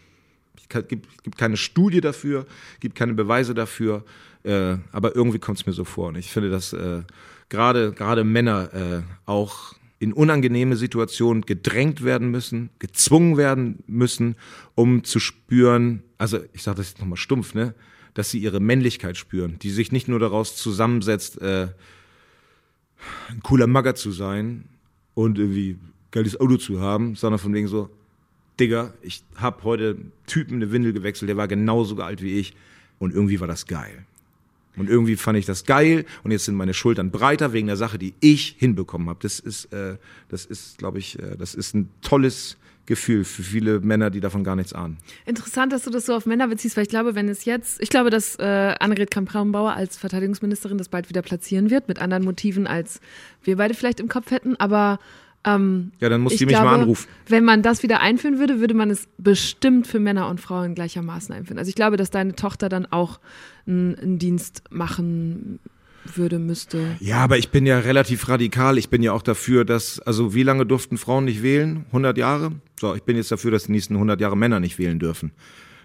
Es 0.57 0.89
gibt, 0.89 1.22
gibt 1.22 1.39
keine 1.39 1.57
Studie 1.57 2.01
dafür, 2.01 2.47
gibt 2.80 2.95
keine 2.95 3.14
Beweise 3.14 3.55
dafür, 3.55 4.05
äh, 4.45 4.76
aber 4.93 5.14
irgendwie 5.14 5.39
kommt 5.39 5.59
es 5.59 5.66
mir 5.66 5.72
so 5.72 5.85
vor. 5.85 6.09
Und 6.09 6.16
ich 6.16 6.30
finde, 6.32 6.51
dass 6.51 6.72
äh, 6.72 7.03
gerade 7.49 7.93
gerade 7.93 8.24
Männer 8.24 8.72
äh, 8.72 9.03
auch 9.26 9.74
in 9.99 10.12
unangenehme 10.12 10.76
Situationen 10.76 11.47
gedrängt 11.47 12.05
werden 12.05 12.30
müssen, 12.30 12.70
gezwungen 12.78 13.37
werden 13.37 13.82
müssen, 13.87 14.37
um 14.74 15.05
zu 15.05 15.20
spüren, 15.20 16.03
also 16.18 16.41
ich 16.53 16.62
sage 16.62 16.78
das 16.78 16.91
jetzt 16.91 17.01
nochmal 17.01 17.16
stumpf, 17.16 17.55
ne, 17.55 17.74
dass 18.14 18.30
sie 18.30 18.38
ihre 18.38 18.60
Männlichkeit 18.60 19.16
spüren, 19.16 19.58
die 19.60 19.70
sich 19.70 19.92
nicht 19.92 20.08
nur 20.08 20.20
daraus 20.20 20.56
zusammensetzt, 20.56 21.40
äh, 21.42 21.68
ein 23.28 23.42
cooler 23.42 23.66
Magger 23.66 23.94
zu 23.94 24.12
sein 24.12 24.64
und 25.14 25.38
irgendwie 25.38 25.78
geiles 26.10 26.40
Auto 26.40 26.56
zu 26.56 26.80
haben, 26.80 27.16
sondern 27.16 27.38
von 27.38 27.52
wegen 27.52 27.68
so, 27.68 27.90
Digga, 28.58 28.94
ich 29.02 29.24
hab 29.34 29.64
heute 29.64 29.96
Typen 30.26 30.56
eine 30.56 30.70
Windel 30.70 30.92
gewechselt, 30.92 31.28
der 31.28 31.36
war 31.36 31.48
genauso 31.48 31.96
alt 31.96 32.22
wie 32.22 32.38
ich 32.38 32.54
und 32.98 33.12
irgendwie 33.12 33.40
war 33.40 33.48
das 33.48 33.66
geil. 33.66 34.06
Und 34.76 34.88
irgendwie 34.88 35.16
fand 35.16 35.38
ich 35.38 35.46
das 35.46 35.64
geil 35.64 36.04
und 36.22 36.30
jetzt 36.30 36.46
sind 36.46 36.54
meine 36.56 36.74
Schultern 36.74 37.10
breiter 37.10 37.52
wegen 37.52 37.66
der 37.66 37.76
Sache, 37.76 37.98
die 37.98 38.14
ich 38.20 38.56
hinbekommen 38.58 39.08
habe. 39.08 39.20
Das 39.22 39.38
ist, 39.38 39.72
äh, 39.72 39.98
das 40.28 40.46
ist, 40.46 40.78
glaube 40.78 40.98
ich, 40.98 41.18
äh, 41.18 41.36
das 41.36 41.54
ist 41.54 41.74
ein 41.74 41.90
tolles 42.02 42.56
Gefühl 42.87 43.24
für 43.24 43.43
viele 43.43 43.80
Männer, 43.80 44.11
die 44.11 44.20
davon 44.20 44.45
gar 44.45 44.57
nichts 44.57 44.72
ahnen. 44.72 44.99
Interessant, 45.24 45.72
dass 45.72 45.85
du 45.85 45.91
das 45.91 46.07
so 46.07 46.14
auf 46.14 46.26
Männer 46.26 46.49
beziehst, 46.49 46.76
weil 46.76 46.85
ich 46.85 46.91
glaube, 46.91 47.14
wenn 47.14 47.28
es 47.28 47.45
jetzt, 47.45 47.80
ich 47.80 47.89
glaube, 47.89 48.11
dass 48.11 48.37
äh, 48.37 48.74
Annegret 48.78 49.11
Kramp-Karrenbauer 49.11 49.72
als 49.72 49.97
Verteidigungsministerin 49.97 50.78
das 50.78 50.89
bald 50.89 51.09
wieder 51.09 51.22
platzieren 51.22 51.70
wird, 51.70 51.89
mit 51.89 52.01
anderen 52.01 52.24
Motiven, 52.24 52.66
als 52.66 53.01
wir 53.43 53.57
beide 53.57 53.74
vielleicht 53.74 54.01
im 54.01 54.09
Kopf 54.09 54.30
hätten, 54.30 54.57
aber 54.57 54.99
ähm, 55.47 55.93
ja, 56.01 56.09
dann 56.09 56.22
muss 56.22 56.32
ich 56.32 56.39
die 56.39 56.47
mich 56.47 56.55
glaube, 56.55 56.70
mal 56.70 56.80
anrufen. 56.80 57.07
Wenn 57.28 57.45
man 57.45 57.62
das 57.62 57.82
wieder 57.82 58.01
einführen 58.01 58.39
würde, 58.39 58.61
würde 58.61 58.74
man 58.74 58.91
es 58.91 59.09
bestimmt 59.18 59.87
für 59.87 60.01
Männer 60.01 60.28
und 60.28 60.41
Frauen 60.41 60.74
gleichermaßen 60.74 61.35
einführen. 61.35 61.59
Also 61.59 61.68
ich 61.68 61.74
glaube, 61.74 61.97
dass 61.97 62.11
deine 62.11 62.35
Tochter 62.35 62.68
dann 62.68 62.87
auch 62.87 63.20
einen, 63.66 63.95
einen 63.99 64.18
Dienst 64.18 64.62
machen 64.70 65.59
würde, 66.12 66.38
müsste. 66.38 66.96
Ja, 67.00 67.18
aber 67.18 67.38
ich 67.38 67.50
bin 67.50 67.66
ja 67.66 67.78
relativ 67.78 68.28
radikal. 68.28 68.78
Ich 68.78 68.88
bin 68.88 69.02
ja 69.02 69.12
auch 69.12 69.22
dafür, 69.22 69.64
dass, 69.64 70.00
also 70.00 70.34
wie 70.34 70.42
lange 70.42 70.66
durften 70.66 70.98
Frauen 70.98 71.24
nicht 71.24 71.42
wählen? 71.42 71.84
100 71.88 72.18
Jahre? 72.18 72.52
So, 72.80 72.94
ich 72.94 73.02
bin 73.02 73.16
jetzt 73.16 73.32
dafür, 73.32 73.50
dass 73.50 73.64
die 73.64 73.72
nächsten 73.72 73.94
100 73.94 74.20
Jahre 74.20 74.36
Männer 74.36 74.61
nicht 74.61 74.78
wählen 74.78 74.98
dürfen. 74.98 75.32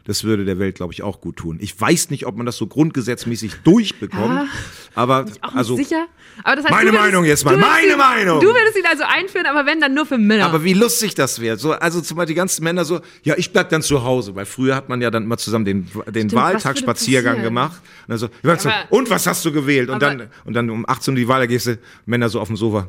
Das 0.10 0.24
würde 0.24 0.43
der 0.43 0.57
Welt, 0.57 0.74
glaube 0.74 0.91
ich, 0.91 1.03
auch 1.03 1.22
gut 1.22 1.38
tun. 1.38 1.60
Ich 1.62 1.80
weiß 1.80 2.10
nicht, 2.10 2.26
ob 2.26 2.36
man 2.36 2.47
das 2.47 2.57
so 2.57 2.66
grundgesetzmäßig 2.66 3.57
durchbekommt, 3.64 4.49
aber 4.95 5.26
also 5.53 5.76
sicher. 5.76 6.07
Aber 6.43 6.55
das 6.55 6.66
heißt, 6.66 6.74
Meine 6.74 6.89
würdest- 6.89 7.03
Meinung 7.03 7.26
jetzt 7.26 7.45
mal, 7.45 7.55
meine 7.57 7.91
ihn, 7.91 7.97
Meinung! 7.99 8.39
Du 8.39 8.47
würdest 8.47 8.76
ihn 8.76 8.86
also 8.89 9.03
einführen, 9.03 9.45
aber 9.45 9.68
wenn, 9.68 9.80
dann 9.80 9.93
nur 9.93 10.07
für 10.07 10.18
Männer. 10.18 10.45
Aber 10.45 10.64
wie 10.64 10.74
lustig 10.74 11.14
das 11.14 11.39
wäre. 11.39 11.57
So, 11.57 11.74
also 11.74 12.01
zum 12.01 12.18
Beispiel 12.18 12.34
die 12.34 12.38
ganzen 12.38 12.64
Männer 12.64 12.86
so, 12.86 13.01
ja, 13.22 13.36
ich 13.38 13.53
bleib 13.53 13.70
dann 13.70 13.84
zu 13.84 14.03
Hause, 14.03 14.34
weil 14.34 14.47
früher 14.47 14.76
hat 14.76 14.89
man 14.89 14.99
ja 14.99 15.12
dann 15.12 15.26
immer 15.26 15.38
zusammen 15.38 15.66
den, 15.66 15.88
den 16.07 16.32
Wahltagsspaziergang 16.32 17.43
gemacht. 17.43 17.80
Und 18.07 18.10
dann 18.10 18.18
so, 18.18 18.30
ja, 18.41 18.57
so, 18.57 18.72
und 18.89 19.12
was 19.12 19.28
hast 19.28 19.45
du 19.45 19.51
gewählt? 19.51 19.91
Und 19.91 20.01
dann, 20.01 20.30
und 20.43 20.53
dann 20.55 20.72
um 20.72 20.89
18 20.89 21.14
Uhr 21.14 21.18
die 21.20 21.28
Wahl, 21.28 21.41
da 21.41 21.45
gehst 21.45 21.68
du, 21.68 21.78
Männer 22.07 22.30
so 22.30 22.39
auf 22.41 22.47
dem 22.47 22.57
Sofa. 22.57 22.88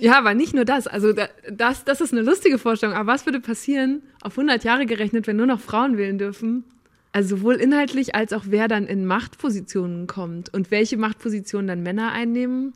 Ja, 0.00 0.18
aber 0.18 0.34
nicht 0.34 0.54
nur 0.54 0.64
das. 0.64 0.86
Also 0.86 1.12
da, 1.12 1.28
das, 1.50 1.84
das 1.84 2.00
ist 2.00 2.12
eine 2.12 2.22
lustige 2.22 2.58
Vorstellung. 2.58 2.94
Aber 2.94 3.12
was 3.12 3.26
würde 3.26 3.40
passieren, 3.40 4.02
auf 4.22 4.32
100 4.32 4.64
Jahre 4.64 4.86
gerechnet, 4.86 5.26
wenn 5.26 5.36
nur 5.36 5.46
noch 5.46 5.60
Frauen 5.60 5.96
wählen 5.96 6.18
dürfen? 6.18 6.64
Also 7.12 7.36
sowohl 7.36 7.56
inhaltlich 7.56 8.14
als 8.14 8.32
auch 8.32 8.44
wer 8.46 8.68
dann 8.68 8.86
in 8.86 9.04
Machtpositionen 9.04 10.06
kommt 10.06 10.52
und 10.54 10.70
welche 10.70 10.96
Machtpositionen 10.96 11.66
dann 11.66 11.82
Männer 11.82 12.12
einnehmen, 12.12 12.72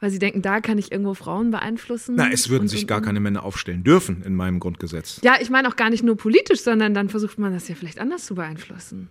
weil 0.00 0.10
sie 0.10 0.18
denken, 0.18 0.42
da 0.42 0.60
kann 0.60 0.76
ich 0.76 0.92
irgendwo 0.92 1.14
Frauen 1.14 1.50
beeinflussen. 1.50 2.14
Na, 2.16 2.30
es 2.30 2.50
würden 2.50 2.62
und, 2.62 2.68
sich 2.68 2.86
gar 2.86 2.98
und. 2.98 3.04
keine 3.04 3.20
Männer 3.20 3.44
aufstellen 3.44 3.84
dürfen 3.84 4.22
in 4.22 4.34
meinem 4.34 4.60
Grundgesetz. 4.60 5.20
Ja, 5.24 5.36
ich 5.40 5.48
meine 5.48 5.68
auch 5.68 5.76
gar 5.76 5.88
nicht 5.88 6.04
nur 6.04 6.16
politisch, 6.16 6.60
sondern 6.60 6.92
dann 6.92 7.08
versucht 7.08 7.38
man 7.38 7.52
das 7.52 7.68
ja 7.68 7.74
vielleicht 7.74 8.00
anders 8.00 8.26
zu 8.26 8.34
beeinflussen. 8.34 9.08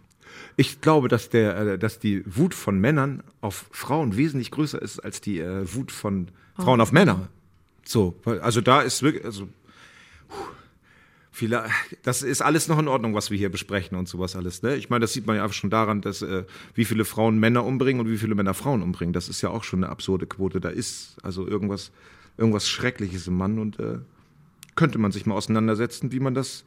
Ich 0.55 0.81
glaube, 0.81 1.07
dass, 1.07 1.29
der, 1.29 1.57
äh, 1.57 1.79
dass 1.79 1.99
die 1.99 2.23
Wut 2.25 2.53
von 2.53 2.79
Männern 2.79 3.23
auf 3.41 3.65
Frauen 3.71 4.17
wesentlich 4.17 4.51
größer 4.51 4.81
ist 4.81 4.99
als 4.99 5.21
die 5.21 5.39
äh, 5.39 5.73
Wut 5.73 5.91
von 5.91 6.29
Frauen 6.57 6.81
auf 6.81 6.91
Männer. 6.91 7.29
So, 7.85 8.19
also 8.41 8.61
da 8.61 8.81
ist 8.81 9.01
wirklich, 9.03 9.23
also 9.23 9.47
viele, 11.31 11.65
das 12.03 12.23
ist 12.23 12.41
alles 12.41 12.67
noch 12.67 12.79
in 12.79 12.88
Ordnung, 12.88 13.13
was 13.13 13.29
wir 13.29 13.38
hier 13.38 13.51
besprechen 13.51 13.97
und 13.97 14.09
sowas 14.09 14.35
alles. 14.35 14.63
Ne? 14.63 14.75
Ich 14.75 14.89
meine, 14.89 15.01
das 15.01 15.13
sieht 15.13 15.27
man 15.27 15.35
ja 15.35 15.43
einfach 15.43 15.55
schon 15.55 15.69
daran, 15.69 16.01
dass 16.01 16.21
äh, 16.21 16.43
wie 16.73 16.83
viele 16.83 17.05
Frauen 17.05 17.39
Männer 17.39 17.63
umbringen 17.63 18.01
und 18.01 18.11
wie 18.11 18.17
viele 18.17 18.35
Männer 18.35 18.53
Frauen 18.53 18.81
umbringen. 18.81 19.13
Das 19.13 19.29
ist 19.29 19.41
ja 19.41 19.49
auch 19.49 19.63
schon 19.63 19.83
eine 19.83 19.91
absurde 19.91 20.25
Quote. 20.25 20.59
Da 20.59 20.69
ist 20.69 21.17
also 21.21 21.47
irgendwas, 21.47 21.91
irgendwas 22.38 22.67
Schreckliches 22.67 23.27
im 23.27 23.38
Mann 23.38 23.59
und 23.59 23.79
äh, 23.79 23.99
könnte 24.75 24.97
man 24.97 25.11
sich 25.11 25.25
mal 25.25 25.35
auseinandersetzen, 25.35 26.11
wie 26.11 26.19
man 26.19 26.33
das 26.33 26.65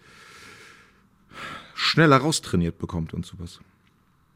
schneller 1.81 2.19
raustrainiert 2.19 2.79
bekommt 2.79 3.15
und 3.15 3.25
sowas. 3.25 3.61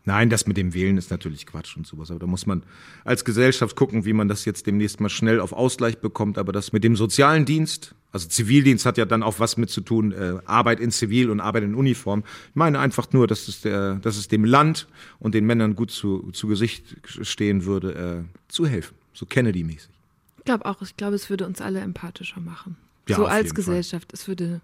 Nein, 0.07 0.29
das 0.29 0.47
mit 0.47 0.57
dem 0.57 0.75
Wählen 0.75 0.99
ist 0.99 1.11
natürlich 1.11 1.47
Quatsch 1.47 1.77
und 1.77 1.87
sowas. 1.87 2.11
Aber 2.11 2.21
da 2.21 2.27
muss 2.27 2.47
man 2.47 2.63
als 3.05 3.25
Gesellschaft 3.25 3.75
gucken, 3.75 4.05
wie 4.05 4.13
man 4.13 4.29
das 4.29 4.45
jetzt 4.45 4.67
demnächst 4.67 5.01
mal 5.01 5.09
schnell 5.09 5.41
auf 5.41 5.53
Ausgleich 5.53 5.99
bekommt. 5.99 6.37
Aber 6.37 6.53
das 6.53 6.73
mit 6.73 6.85
dem 6.85 6.95
sozialen 6.97 7.47
Dienst, 7.47 7.95
also 8.13 8.29
Zivildienst 8.29 8.85
hat 8.87 8.99
ja 8.99 9.07
dann 9.07 9.23
auch 9.23 9.41
was 9.41 9.57
mit 9.57 9.71
zu 9.71 9.81
tun, 9.81 10.13
äh, 10.13 10.39
Arbeit 10.45 10.81
in 10.81 10.91
Zivil 10.91 11.31
und 11.31 11.41
Arbeit 11.41 11.65
in 11.65 11.75
Uniform. 11.75 12.23
Ich 12.51 12.55
meine 12.55 12.79
einfach 12.81 13.13
nur, 13.13 13.27
dass 13.27 13.49
es, 13.49 13.63
der, 13.63 13.97
dass 13.97 14.17
es 14.17 14.29
dem 14.29 14.45
Land 14.45 14.89
und 15.21 15.35
den 15.35 15.47
Männern 15.47 15.75
gut 15.75 15.91
zu, 15.91 16.31
zu 16.33 16.49
Gesicht 16.49 16.97
stehen 17.23 17.65
würde, 17.65 17.95
äh, 17.95 18.53
zu 18.53 18.67
helfen. 18.67 18.95
So 19.15 19.25
Kennedy-mäßig. 19.27 19.91
Ich 20.39 20.45
glaube 20.45 20.67
auch, 20.67 20.83
ich 20.83 20.97
glaube, 20.97 21.15
es 21.15 21.31
würde 21.31 21.47
uns 21.47 21.63
alle 21.63 21.81
empathischer 21.81 22.41
machen. 22.41 22.77
Ja, 23.09 23.17
so 23.17 23.25
als 23.25 23.37
jeden 23.37 23.49
Fall. 23.49 23.55
Gesellschaft. 23.57 24.13
Es 24.13 24.29
würde, 24.29 24.61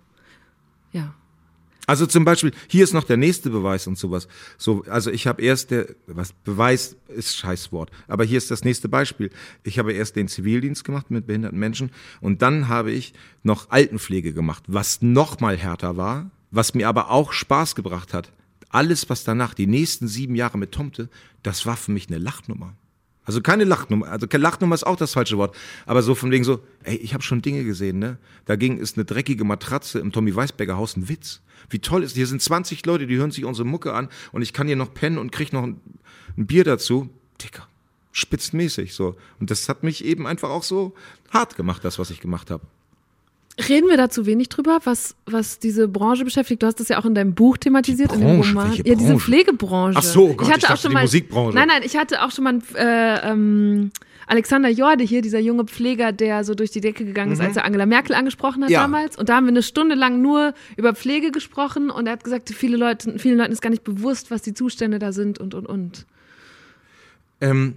ja. 0.93 1.15
Also 1.87 2.07
zum 2.07 2.25
Beispiel, 2.25 2.53
hier 2.69 2.85
ist 2.85 2.93
noch 2.93 3.05
der 3.05 3.17
nächste 3.17 3.51
Beweis 3.51 3.87
und 3.87 3.99
sowas. 3.99 4.29
So, 4.59 4.85
also 4.89 5.11
ich 5.11 5.27
habe 5.27 5.43
erst 5.43 5.71
der, 5.71 5.87
was 6.07 6.33
Beweis 6.33 6.97
ist 7.09 7.37
Scheißwort, 7.37 7.91
aber 8.07 8.25
hier 8.25 8.39
ist 8.39 8.51
das 8.51 8.65
nächste 8.65 8.89
Beispiel. 8.89 9.31
Ich 9.65 9.79
habe 9.79 9.93
erst 9.93 10.17
den 10.17 10.29
Zivildienst 10.29 10.85
gemacht 10.85 11.11
mit 11.11 11.27
behinderten 11.27 11.59
Menschen 11.59 11.91
und 12.21 12.43
dann 12.43 12.69
habe 12.69 12.93
ich 12.93 13.15
noch 13.43 13.71
Altenpflege 13.71 14.33
gemacht, 14.33 14.65
was 14.67 15.03
noch 15.03 15.41
mal 15.41 15.57
härter 15.57 15.97
war, 15.97 16.31
was 16.51 16.75
mir 16.75 16.89
aber 16.89 17.11
auch 17.11 17.33
Spaß 17.33 17.75
gebracht 17.75 18.15
hat. 18.15 18.33
Alles, 18.69 19.11
was 19.11 19.25
danach, 19.25 19.55
die 19.55 19.67
nächsten 19.67 20.07
sieben 20.07 20.37
Jahre 20.37 20.59
mit 20.59 20.73
Tomte, 20.73 21.09
das 21.43 21.67
war 21.67 21.77
für 21.77 21.91
mich 21.91 22.09
eine 22.09 22.19
Lachnummer. 22.19 22.77
Also 23.31 23.43
keine 23.43 23.63
Lachnummer, 23.63 24.09
also 24.09 24.27
keine 24.27 24.43
Lachnummer 24.43 24.75
ist 24.75 24.85
auch 24.85 24.97
das 24.97 25.13
falsche 25.13 25.39
Wort, 25.39 25.57
aber 25.87 26.03
so 26.03 26.17
von 26.17 26.33
wegen 26.33 26.43
so, 26.43 26.59
ey, 26.83 26.97
ich 26.97 27.15
habe 27.15 27.23
schon 27.23 27.43
Dinge 27.43 27.63
gesehen, 27.63 28.01
ne? 28.01 28.19
Dagegen 28.45 28.77
ist 28.77 28.97
eine 28.97 29.05
dreckige 29.05 29.45
Matratze 29.45 30.01
im 30.01 30.11
Tommy 30.11 30.35
Weisberger 30.35 30.77
Haus 30.77 30.97
ein 30.97 31.09
Witz. 31.09 31.41
Wie 31.69 31.79
toll 31.79 32.03
ist, 32.03 32.17
hier 32.17 32.27
sind 32.27 32.43
20 32.43 32.85
Leute, 32.87 33.07
die 33.07 33.17
hören 33.19 33.31
sich 33.31 33.45
unsere 33.45 33.69
Mucke 33.69 33.95
an 33.95 34.09
und 34.33 34.43
ich 34.43 34.53
kann 34.53 34.67
hier 34.67 34.75
noch 34.75 34.93
pennen 34.93 35.17
und 35.17 35.31
krieg 35.31 35.53
noch 35.53 35.63
ein, 35.63 35.81
ein 36.37 36.49
Bier 36.49 36.65
dazu. 36.65 37.09
Dicker, 37.41 37.69
spitzenmäßig 38.11 38.95
so. 38.95 39.15
Und 39.39 39.53
das 39.53 39.69
hat 39.69 39.85
mich 39.85 40.05
eben 40.05 40.27
einfach 40.27 40.51
auch 40.51 40.65
so 40.65 40.97
hart 41.31 41.55
gemacht, 41.55 41.85
das, 41.85 42.01
was 42.01 42.11
ich 42.11 42.19
gemacht 42.19 42.51
habe. 42.51 42.65
Reden 43.69 43.89
wir 43.91 43.97
da 43.97 44.09
zu 44.09 44.25
wenig 44.27 44.49
drüber, 44.49 44.81
was, 44.85 45.15
was 45.27 45.59
diese 45.59 45.87
Branche 45.89 46.25
beschäftigt? 46.25 46.63
Du 46.63 46.67
hast 46.67 46.81
das 46.81 46.89
ja 46.89 46.99
auch 46.99 47.05
in 47.05 47.15
deinem 47.15 47.35
Buch 47.35 47.59
thematisiert, 47.59 48.13
in 48.13 48.21
dem 48.21 48.37
Branche? 48.41 48.51
Roman. 48.55 48.73
Ja, 48.75 48.83
diese 48.83 48.97
Branche? 48.97 49.19
Pflegebranche. 49.25 49.99
Ach 49.99 50.03
so, 50.03 50.29
Gott, 50.35 50.47
ich 50.49 50.53
hatte 50.55 50.67
ich 50.67 50.71
auch 50.71 50.77
schon 50.79 50.91
die 50.91 50.95
mal, 50.95 51.03
Musikbranche. 51.03 51.55
Nein, 51.57 51.69
nein, 51.69 51.83
ich 51.85 51.97
hatte 51.97 52.23
auch 52.25 52.31
schon 52.31 52.45
mal 52.45 52.59
äh, 52.77 53.31
ähm, 53.31 53.91
Alexander 54.27 54.69
Jorde 54.71 55.05
hier, 55.05 55.21
dieser 55.21 55.41
junge 55.41 55.65
Pfleger, 55.65 56.13
der 56.13 56.45
so 56.45 56.55
durch 56.55 56.71
die 56.71 56.81
Decke 56.81 57.05
gegangen 57.05 57.33
ist, 57.33 57.41
als 57.41 57.57
er 57.57 57.65
Angela 57.65 57.85
Merkel 57.85 58.15
angesprochen 58.15 58.63
hat 58.63 58.71
Mhm. 58.71 58.75
Ja. 58.75 58.81
damals. 58.83 59.19
Und 59.19 59.29
da 59.29 59.35
haben 59.37 59.45
wir 59.47 59.51
eine 59.51 59.63
Stunde 59.65 59.95
lang 59.97 60.23
nur 60.23 60.55
über 60.77 60.95
Pflege 60.95 61.31
gesprochen 61.33 61.91
und 61.91 62.07
er 62.07 62.13
hat 62.13 62.25
gesagt, 62.25 62.49
viele 62.51 62.77
Leute, 62.77 63.19
vielen 63.19 63.37
Leuten 63.37 63.53
ist 63.53 63.61
gar 63.61 63.71
nicht 63.71 63.85
bewusst, 63.85 64.31
was 64.31 64.41
die 64.43 64.55
Zustände 64.55 64.99
da 65.01 65.13
sind 65.13 65.39
und 65.41 65.55
und 65.55 65.67
und. 65.67 66.07
Ähm, 67.41 67.75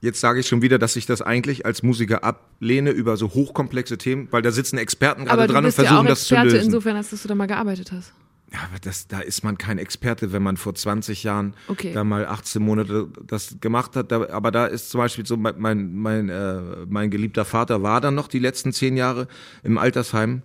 Jetzt 0.00 0.20
sage 0.20 0.40
ich 0.40 0.46
schon 0.46 0.60
wieder, 0.62 0.78
dass 0.78 0.94
ich 0.96 1.06
das 1.06 1.22
eigentlich 1.22 1.64
als 1.64 1.82
Musiker 1.82 2.22
ablehne 2.22 2.90
über 2.90 3.16
so 3.16 3.28
hochkomplexe 3.30 3.96
Themen, 3.98 4.28
weil 4.30 4.42
da 4.42 4.50
sitzen 4.52 4.76
Experten 4.78 5.24
gerade 5.24 5.46
dran 5.46 5.64
und 5.64 5.64
bist 5.64 5.78
ja 5.78 5.84
versuchen 5.84 6.06
auch 6.06 6.10
das 6.10 6.24
zu 6.24 6.34
Experte 6.34 6.54
lösen. 6.56 6.66
insofern, 6.66 6.96
als 6.96 7.10
dass 7.10 7.22
du 7.22 7.28
da 7.28 7.34
mal 7.34 7.46
gearbeitet 7.46 7.92
hast. 7.92 8.12
Ja, 8.52 8.60
aber 8.70 8.78
das, 8.80 9.08
da 9.08 9.20
ist 9.20 9.42
man 9.42 9.58
kein 9.58 9.78
Experte, 9.78 10.32
wenn 10.32 10.42
man 10.42 10.56
vor 10.56 10.74
20 10.74 11.24
Jahren 11.24 11.54
Okay. 11.66 11.92
da 11.92 12.04
mal 12.04 12.26
18 12.26 12.62
Monate 12.62 13.08
das 13.26 13.56
gemacht 13.60 13.96
hat. 13.96 14.12
Da, 14.12 14.28
aber 14.30 14.50
da 14.52 14.66
ist 14.66 14.90
zum 14.90 14.98
Beispiel 14.98 15.26
so, 15.26 15.36
mein, 15.36 15.54
mein, 15.58 15.94
mein, 15.96 16.28
äh, 16.28 16.60
mein 16.88 17.10
geliebter 17.10 17.44
Vater 17.44 17.82
war 17.82 18.00
dann 18.00 18.14
noch 18.14 18.28
die 18.28 18.38
letzten 18.38 18.72
zehn 18.72 18.96
Jahre 18.96 19.26
im 19.64 19.78
Altersheim. 19.78 20.42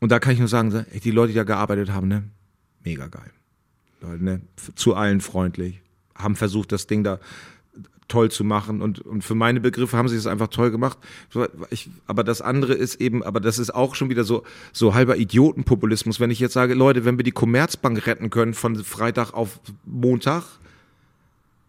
Und 0.00 0.12
da 0.12 0.18
kann 0.18 0.32
ich 0.34 0.38
nur 0.38 0.48
sagen, 0.48 0.84
die 1.02 1.10
Leute, 1.12 1.32
die 1.32 1.36
da 1.38 1.44
gearbeitet 1.44 1.90
haben, 1.92 2.08
ne, 2.08 2.24
mega 2.84 3.06
geil. 3.06 3.30
Leute, 4.02 4.22
ne, 4.22 4.40
zu 4.74 4.94
allen 4.94 5.22
freundlich, 5.22 5.80
haben 6.14 6.36
versucht, 6.36 6.72
das 6.72 6.86
Ding 6.86 7.04
da 7.04 7.20
toll 8.08 8.30
zu 8.30 8.44
machen 8.44 8.82
und, 8.82 9.00
und 9.00 9.22
für 9.22 9.34
meine 9.34 9.60
Begriffe 9.60 9.96
haben 9.96 10.08
sie 10.08 10.16
es 10.16 10.26
einfach 10.26 10.48
toll 10.48 10.70
gemacht. 10.70 10.98
Ich, 11.70 11.88
aber 12.06 12.22
das 12.22 12.42
andere 12.42 12.74
ist 12.74 13.00
eben, 13.00 13.22
aber 13.22 13.40
das 13.40 13.58
ist 13.58 13.74
auch 13.74 13.94
schon 13.94 14.10
wieder 14.10 14.24
so, 14.24 14.44
so 14.72 14.94
halber 14.94 15.16
Idiotenpopulismus, 15.16 16.20
wenn 16.20 16.30
ich 16.30 16.38
jetzt 16.38 16.52
sage, 16.52 16.74
Leute, 16.74 17.04
wenn 17.04 17.18
wir 17.18 17.24
die 17.24 17.32
Commerzbank 17.32 18.06
retten 18.06 18.30
können 18.30 18.54
von 18.54 18.76
Freitag 18.84 19.32
auf 19.32 19.58
Montag, 19.86 20.44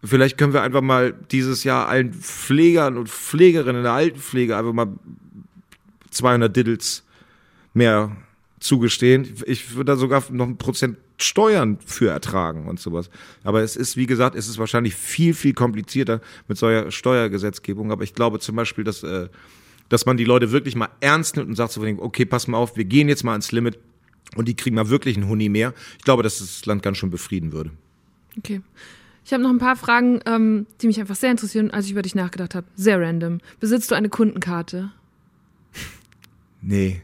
vielleicht 0.03 0.38
können 0.38 0.53
wir 0.53 0.61
einfach 0.61 0.81
mal 0.81 1.13
dieses 1.31 1.63
Jahr 1.63 1.88
allen 1.88 2.13
Pflegern 2.13 2.97
und 2.97 3.09
Pflegerinnen 3.09 3.83
der 3.83 3.93
Altenpflege 3.93 4.57
einfach 4.57 4.73
mal 4.73 4.88
200 6.11 6.55
Diddles 6.55 7.03
mehr 7.73 8.15
zugestehen. 8.59 9.36
Ich 9.45 9.75
würde 9.75 9.93
da 9.93 9.95
sogar 9.95 10.23
noch 10.31 10.47
ein 10.47 10.57
Prozent 10.57 10.97
Steuern 11.18 11.78
für 11.86 12.09
ertragen 12.09 12.68
und 12.68 12.80
sowas. 12.80 13.09
Aber 13.43 13.61
es 13.61 13.76
ist, 13.76 13.97
wie 13.97 14.05
gesagt, 14.05 14.36
es 14.36 14.47
ist 14.47 14.57
wahrscheinlich 14.57 14.95
viel, 14.95 15.34
viel 15.34 15.53
komplizierter 15.53 16.22
mit 16.47 16.57
solcher 16.57 16.91
Steuergesetzgebung. 16.91 17.91
Aber 17.91 18.03
ich 18.03 18.13
glaube 18.13 18.39
zum 18.39 18.55
Beispiel, 18.55 18.84
dass, 18.84 19.03
äh, 19.03 19.30
dass 19.89 20.05
man 20.05 20.18
die 20.18 20.26
Leute 20.26 20.51
wirklich 20.51 20.76
mal 20.76 20.89
ernst 20.99 21.38
nimmt 21.38 21.47
und 21.47 21.55
sagt 21.55 21.72
so, 21.72 21.82
okay, 21.82 22.26
pass 22.26 22.47
mal 22.47 22.57
auf, 22.57 22.76
wir 22.76 22.86
gehen 22.86 23.07
jetzt 23.07 23.24
mal 23.24 23.32
ans 23.32 23.51
Limit 23.51 23.80
und 24.36 24.47
die 24.47 24.55
kriegen 24.55 24.76
mal 24.76 24.89
wirklich 24.89 25.16
einen 25.16 25.30
Huni 25.30 25.49
mehr. 25.49 25.74
Ich 25.97 26.03
glaube, 26.03 26.24
dass 26.24 26.39
das 26.39 26.66
Land 26.66 26.84
ganz 26.84 26.97
schön 26.97 27.11
befrieden 27.11 27.51
würde. 27.51 27.72
Okay. 28.38 28.61
Ich 29.24 29.34
habe 29.34 29.41
noch 29.41 29.49
ein 29.49 29.57
paar 29.57 29.76
Fragen, 29.76 30.20
ähm, 30.28 30.68
die 30.82 30.88
mich 30.88 30.99
einfach 30.99 31.16
sehr 31.16 31.32
interessieren, 31.32 31.72
als 31.72 31.86
ich 31.86 31.91
über 31.91 32.03
dich 32.03 32.13
nachgedacht 32.13 32.53
habe. 32.53 32.68
Sehr 32.76 33.01
random. 33.01 33.39
Besitzt 33.59 33.89
du 33.89 33.95
eine 33.95 34.09
Kundenkarte? 34.09 34.91
Nee. 36.61 37.01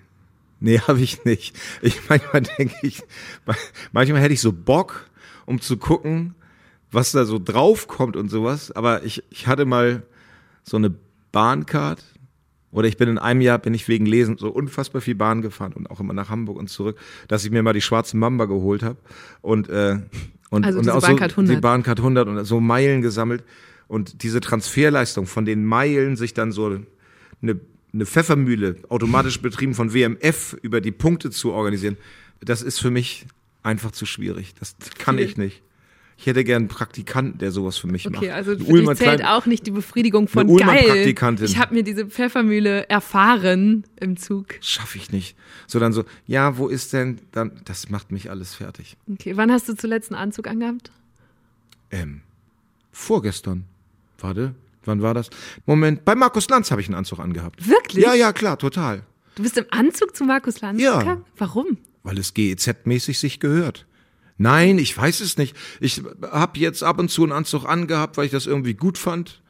Nee, 0.62 0.80
habe 0.88 1.01
ich 1.01 1.26
nicht. 1.26 1.57
Ich 1.82 2.07
manchmal 2.07 2.43
denke 2.43 2.76
ich, 2.84 3.03
manchmal 3.91 4.22
hätte 4.22 4.34
ich 4.34 4.39
so 4.41 4.53
Bock, 4.53 5.09
um 5.45 5.59
zu 5.59 5.76
gucken, 5.76 6.36
was 6.91 7.12
da 7.12 7.26
so 7.26 7.39
draufkommt 7.39 8.16
und 8.16 8.30
sowas. 8.30 8.72
Aber 8.72 9.03
ich, 9.03 9.24
ich 9.30 9.47
hatte 9.47 9.66
mal 9.66 10.03
so 10.64 10.78
eine 10.78 10.93
Bahncard. 11.34 12.03
Oder 12.72 12.88
ich 12.88 12.95
bin 12.95 13.09
in 13.09 13.18
einem 13.18 13.41
Jahr, 13.41 13.59
bin 13.59 13.74
ich 13.74 13.89
wegen 13.89 14.05
Lesen 14.05 14.38
so 14.38 14.49
unfassbar 14.49 15.01
viel 15.01 15.16
Bahn 15.16 15.41
gefahren 15.41 15.74
und 15.74 15.89
auch 15.89 15.99
immer 15.99 16.14
nach 16.14 16.30
Hamburg 16.30 16.57
und 16.57 16.70
zurück, 16.70 16.97
dass 17.28 17.43
ich 17.43 17.51
mir 17.51 17.64
mal 17.64 17.74
die 17.74 17.82
schwarze 17.82 18.16
Mamba 18.16 18.45
geholt 18.45 18.82
habe. 18.82 18.97
Und, 19.41 19.68
äh, 19.68 19.99
und, 20.51 20.66
Also 20.66 20.80
und 20.80 20.89
auch 20.89 21.01
Bahncard 21.01 21.32
so 21.32 21.41
100. 21.41 21.57
die 21.57 21.62
Bahncard 21.62 21.99
100 21.99 22.28
und 22.30 22.45
so 22.45 22.62
Meilen 22.62 23.01
gesammelt. 23.01 23.43
Und 23.89 24.24
diese 24.24 24.39
Transferleistung 24.39 25.26
von 25.26 25.43
den 25.43 25.66
Meilen 25.66 26.16
sich 26.16 26.34
dann 26.34 26.53
so 26.53 26.80
eine, 27.41 27.59
eine 27.94 28.06
Pfeffermühle, 28.06 28.78
automatisch 28.89 29.42
betrieben 29.42 29.74
von 29.74 29.94
WMF, 29.94 30.58
über 30.62 30.82
die 30.82 30.92
Punkte 30.92 31.30
zu 31.30 31.52
organisieren, 31.52 31.98
das 32.39 32.62
ist 32.62 32.80
für 32.80 32.92
mich 32.92 33.26
einfach 33.64 33.92
zu 33.92 34.06
schwierig. 34.06 34.54
Das 34.60 34.76
kann 34.98 35.18
ich 35.18 35.38
nicht. 35.38 35.62
Ich 36.18 36.28
hätte 36.28 36.44
gern 36.44 36.64
einen 36.64 36.68
Praktikanten, 36.68 37.39
der 37.39 37.52
sowas 37.52 37.80
für 37.80 37.88
mich 37.88 38.08
macht. 38.08 38.18
Okay, 38.18 38.30
also 38.30 38.56
für 38.56 38.64
Ullmann 38.66 38.96
dich 38.96 39.08
zählt 39.08 39.26
auch 39.26 39.48
nicht 39.48 39.66
die 39.66 39.72
Befriedigung 39.72 40.28
von 40.28 40.56
geil. 40.56 41.16
Ich 41.42 41.58
habe 41.58 41.74
mir 41.74 41.82
diese 41.82 42.06
Pfeffermühle 42.06 42.88
erfahren 42.89 43.86
im 44.00 44.18
Zug. 44.18 44.46
Schaffe 44.62 45.00
ich 45.00 45.12
nicht. 45.12 45.36
So 45.66 45.80
dann 45.80 45.94
so, 45.94 46.06
ja, 46.28 46.60
wo 46.60 46.68
ist 46.68 46.94
denn 46.94 47.20
dann, 47.32 47.60
das 47.66 47.89
macht 47.89 48.12
mich 48.12 48.30
alles 48.30 48.54
fertig. 48.54 48.98
Okay, 49.12 49.36
wann 49.36 49.52
hast 49.52 49.68
du 49.68 49.76
zuletzt 49.76 50.12
einen 50.12 50.22
Anzug 50.22 50.48
angehabt? 50.48 50.92
Ähm, 51.89 52.22
vorgestern. 52.92 53.66
Warte, 54.20 54.54
wann 54.86 55.01
war 55.01 55.13
das? 55.13 55.29
Moment, 55.65 56.05
bei 56.05 56.15
Markus 56.15 56.47
Lanz 56.49 56.71
habe 56.71 56.82
ich 56.82 56.88
einen 56.88 56.95
Anzug 56.95 57.19
angehabt. 57.19 57.67
Wirklich? 57.67 58.03
Ja, 58.03 58.13
ja, 58.13 58.34
klar, 58.34 58.57
total. 58.57 59.03
Du 59.36 59.43
bist 59.43 59.57
im 59.57 59.65
Anzug 59.71 60.15
zu 60.15 60.23
Markus 60.25 60.61
Lanz 60.61 60.82
Ja. 60.82 60.99
gegangen? 60.99 61.25
Warum? 61.38 61.77
Weil 62.03 62.17
es 62.17 62.34
GEZ-mäßig 62.34 63.19
sich 63.19 63.39
gehört. 63.39 63.86
Nein, 64.38 64.79
ich 64.79 64.97
weiß 64.97 65.19
es 65.21 65.38
nicht. 65.38 65.55
Ich 65.79 66.01
habe 66.23 66.59
jetzt 66.59 66.84
ab 66.84 66.99
und 66.99 67.09
zu 67.09 67.23
einen 67.23 67.32
Anzug 67.32 67.65
angehabt, 67.65 68.17
weil 68.17 68.25
ich 68.25 68.32
das 68.32 68.47
irgendwie 68.47 68.73
gut 68.73 68.97
fand. 68.97 69.41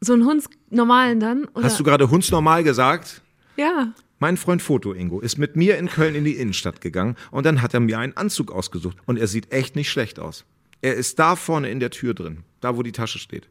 So 0.00 0.12
einen 0.12 0.26
Hunds 0.26 0.46
normalen 0.70 1.20
dann? 1.20 1.44
Oder? 1.54 1.64
Hast 1.64 1.78
du 1.78 1.84
gerade 1.84 2.10
hundsnormal 2.10 2.64
gesagt? 2.64 3.22
Ja. 3.56 3.92
Mein 4.18 4.36
Freund 4.36 4.60
Foto 4.60 4.92
Ingo 4.92 5.20
ist 5.20 5.38
mit 5.38 5.56
mir 5.56 5.78
in 5.78 5.88
Köln 5.88 6.14
in 6.14 6.24
die 6.24 6.34
Innenstadt 6.36 6.80
gegangen 6.80 7.16
und 7.30 7.46
dann 7.46 7.62
hat 7.62 7.74
er 7.74 7.80
mir 7.80 7.98
einen 7.98 8.16
Anzug 8.16 8.50
ausgesucht 8.52 8.96
und 9.06 9.18
er 9.18 9.26
sieht 9.28 9.52
echt 9.52 9.76
nicht 9.76 9.90
schlecht 9.90 10.18
aus. 10.18 10.44
Er 10.82 10.94
ist 10.94 11.18
da 11.18 11.36
vorne 11.36 11.70
in 11.70 11.80
der 11.80 11.90
Tür 11.90 12.12
drin, 12.14 12.38
da 12.60 12.76
wo 12.76 12.82
die 12.82 12.92
Tasche 12.92 13.18
steht. 13.18 13.46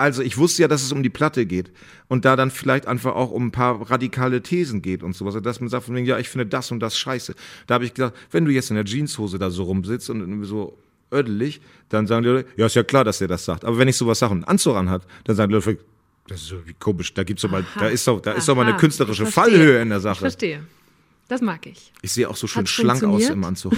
Also 0.00 0.22
ich 0.22 0.38
wusste 0.38 0.62
ja, 0.62 0.68
dass 0.68 0.82
es 0.82 0.92
um 0.92 1.02
die 1.02 1.10
Platte 1.10 1.44
geht 1.44 1.70
und 2.08 2.24
da 2.24 2.34
dann 2.34 2.50
vielleicht 2.50 2.86
einfach 2.86 3.14
auch 3.14 3.30
um 3.30 3.48
ein 3.48 3.50
paar 3.50 3.90
radikale 3.90 4.40
Thesen 4.40 4.80
geht 4.80 5.02
und 5.02 5.14
sowas, 5.14 5.36
dass 5.42 5.60
man 5.60 5.68
sagt 5.68 5.84
von 5.84 5.94
wegen, 5.94 6.06
ja, 6.06 6.18
ich 6.18 6.30
finde 6.30 6.46
das 6.46 6.70
und 6.70 6.80
das 6.80 6.96
scheiße. 6.98 7.34
Da 7.66 7.74
habe 7.74 7.84
ich 7.84 7.92
gesagt, 7.92 8.16
wenn 8.30 8.46
du 8.46 8.50
jetzt 8.50 8.70
in 8.70 8.76
der 8.76 8.86
Jeanshose 8.86 9.38
da 9.38 9.50
so 9.50 9.64
rumsitzt 9.64 10.08
und 10.08 10.20
irgendwie 10.20 10.46
so 10.46 10.78
ödelig, 11.12 11.60
dann 11.90 12.06
sagen 12.06 12.22
die 12.22 12.30
Leute, 12.30 12.48
ja, 12.56 12.64
ist 12.64 12.76
ja 12.76 12.82
klar, 12.82 13.04
dass 13.04 13.20
er 13.20 13.28
das 13.28 13.44
sagt. 13.44 13.66
Aber 13.66 13.76
wenn 13.76 13.88
ich 13.88 13.96
sowas 13.98 14.18
sage 14.18 14.32
und 14.32 14.38
einen 14.38 14.44
Anzug 14.44 14.74
anhat, 14.74 15.02
dann 15.24 15.36
sagen 15.36 15.50
die 15.50 15.56
Leute, 15.56 15.76
das 16.28 16.40
ist 16.40 16.52
irgendwie 16.52 16.74
komisch, 16.78 17.12
da 17.12 17.22
gibt's 17.22 17.42
doch 17.42 17.50
mal, 17.50 17.66
da 17.78 17.88
ist 17.88 18.06
doch, 18.06 18.22
da 18.22 18.32
ist 18.32 18.48
doch 18.48 18.56
mal 18.56 18.64
eine 18.64 18.78
künstlerische 18.78 19.24
ich. 19.24 19.28
Fallhöhe 19.28 19.82
in 19.82 19.90
der 19.90 19.98
Ich 19.98 20.02
Sache. 20.04 20.20
verstehe. 20.20 20.64
Das 21.28 21.42
mag 21.42 21.66
ich. 21.66 21.92
Ich 22.00 22.12
sehe 22.12 22.26
auch 22.26 22.36
so 22.36 22.46
schön 22.46 22.60
Hat's 22.60 22.70
schlank 22.70 23.04
aus 23.04 23.28
im 23.28 23.44
Anzug. 23.44 23.74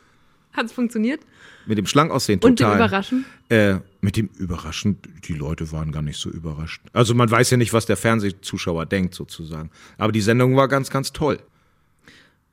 Hat 0.52 0.66
es 0.66 0.72
funktioniert? 0.72 1.20
Mit 1.66 1.78
dem 1.78 1.86
schlank 1.86 2.10
aussehen 2.10 2.40
Und 2.42 2.58
dem 2.58 2.64
total. 2.66 2.76
Überraschen? 2.76 3.24
Äh, 3.48 3.76
mit 4.00 4.16
dem 4.16 4.28
Überraschen, 4.38 4.98
die 5.24 5.34
Leute 5.34 5.70
waren 5.72 5.92
gar 5.92 6.02
nicht 6.02 6.18
so 6.18 6.28
überrascht. 6.30 6.82
Also 6.92 7.14
man 7.14 7.30
weiß 7.30 7.50
ja 7.50 7.56
nicht, 7.56 7.72
was 7.72 7.86
der 7.86 7.96
Fernsehzuschauer 7.96 8.86
denkt 8.86 9.14
sozusagen. 9.14 9.70
Aber 9.98 10.12
die 10.12 10.20
Sendung 10.20 10.56
war 10.56 10.68
ganz, 10.68 10.90
ganz 10.90 11.12
toll. 11.12 11.38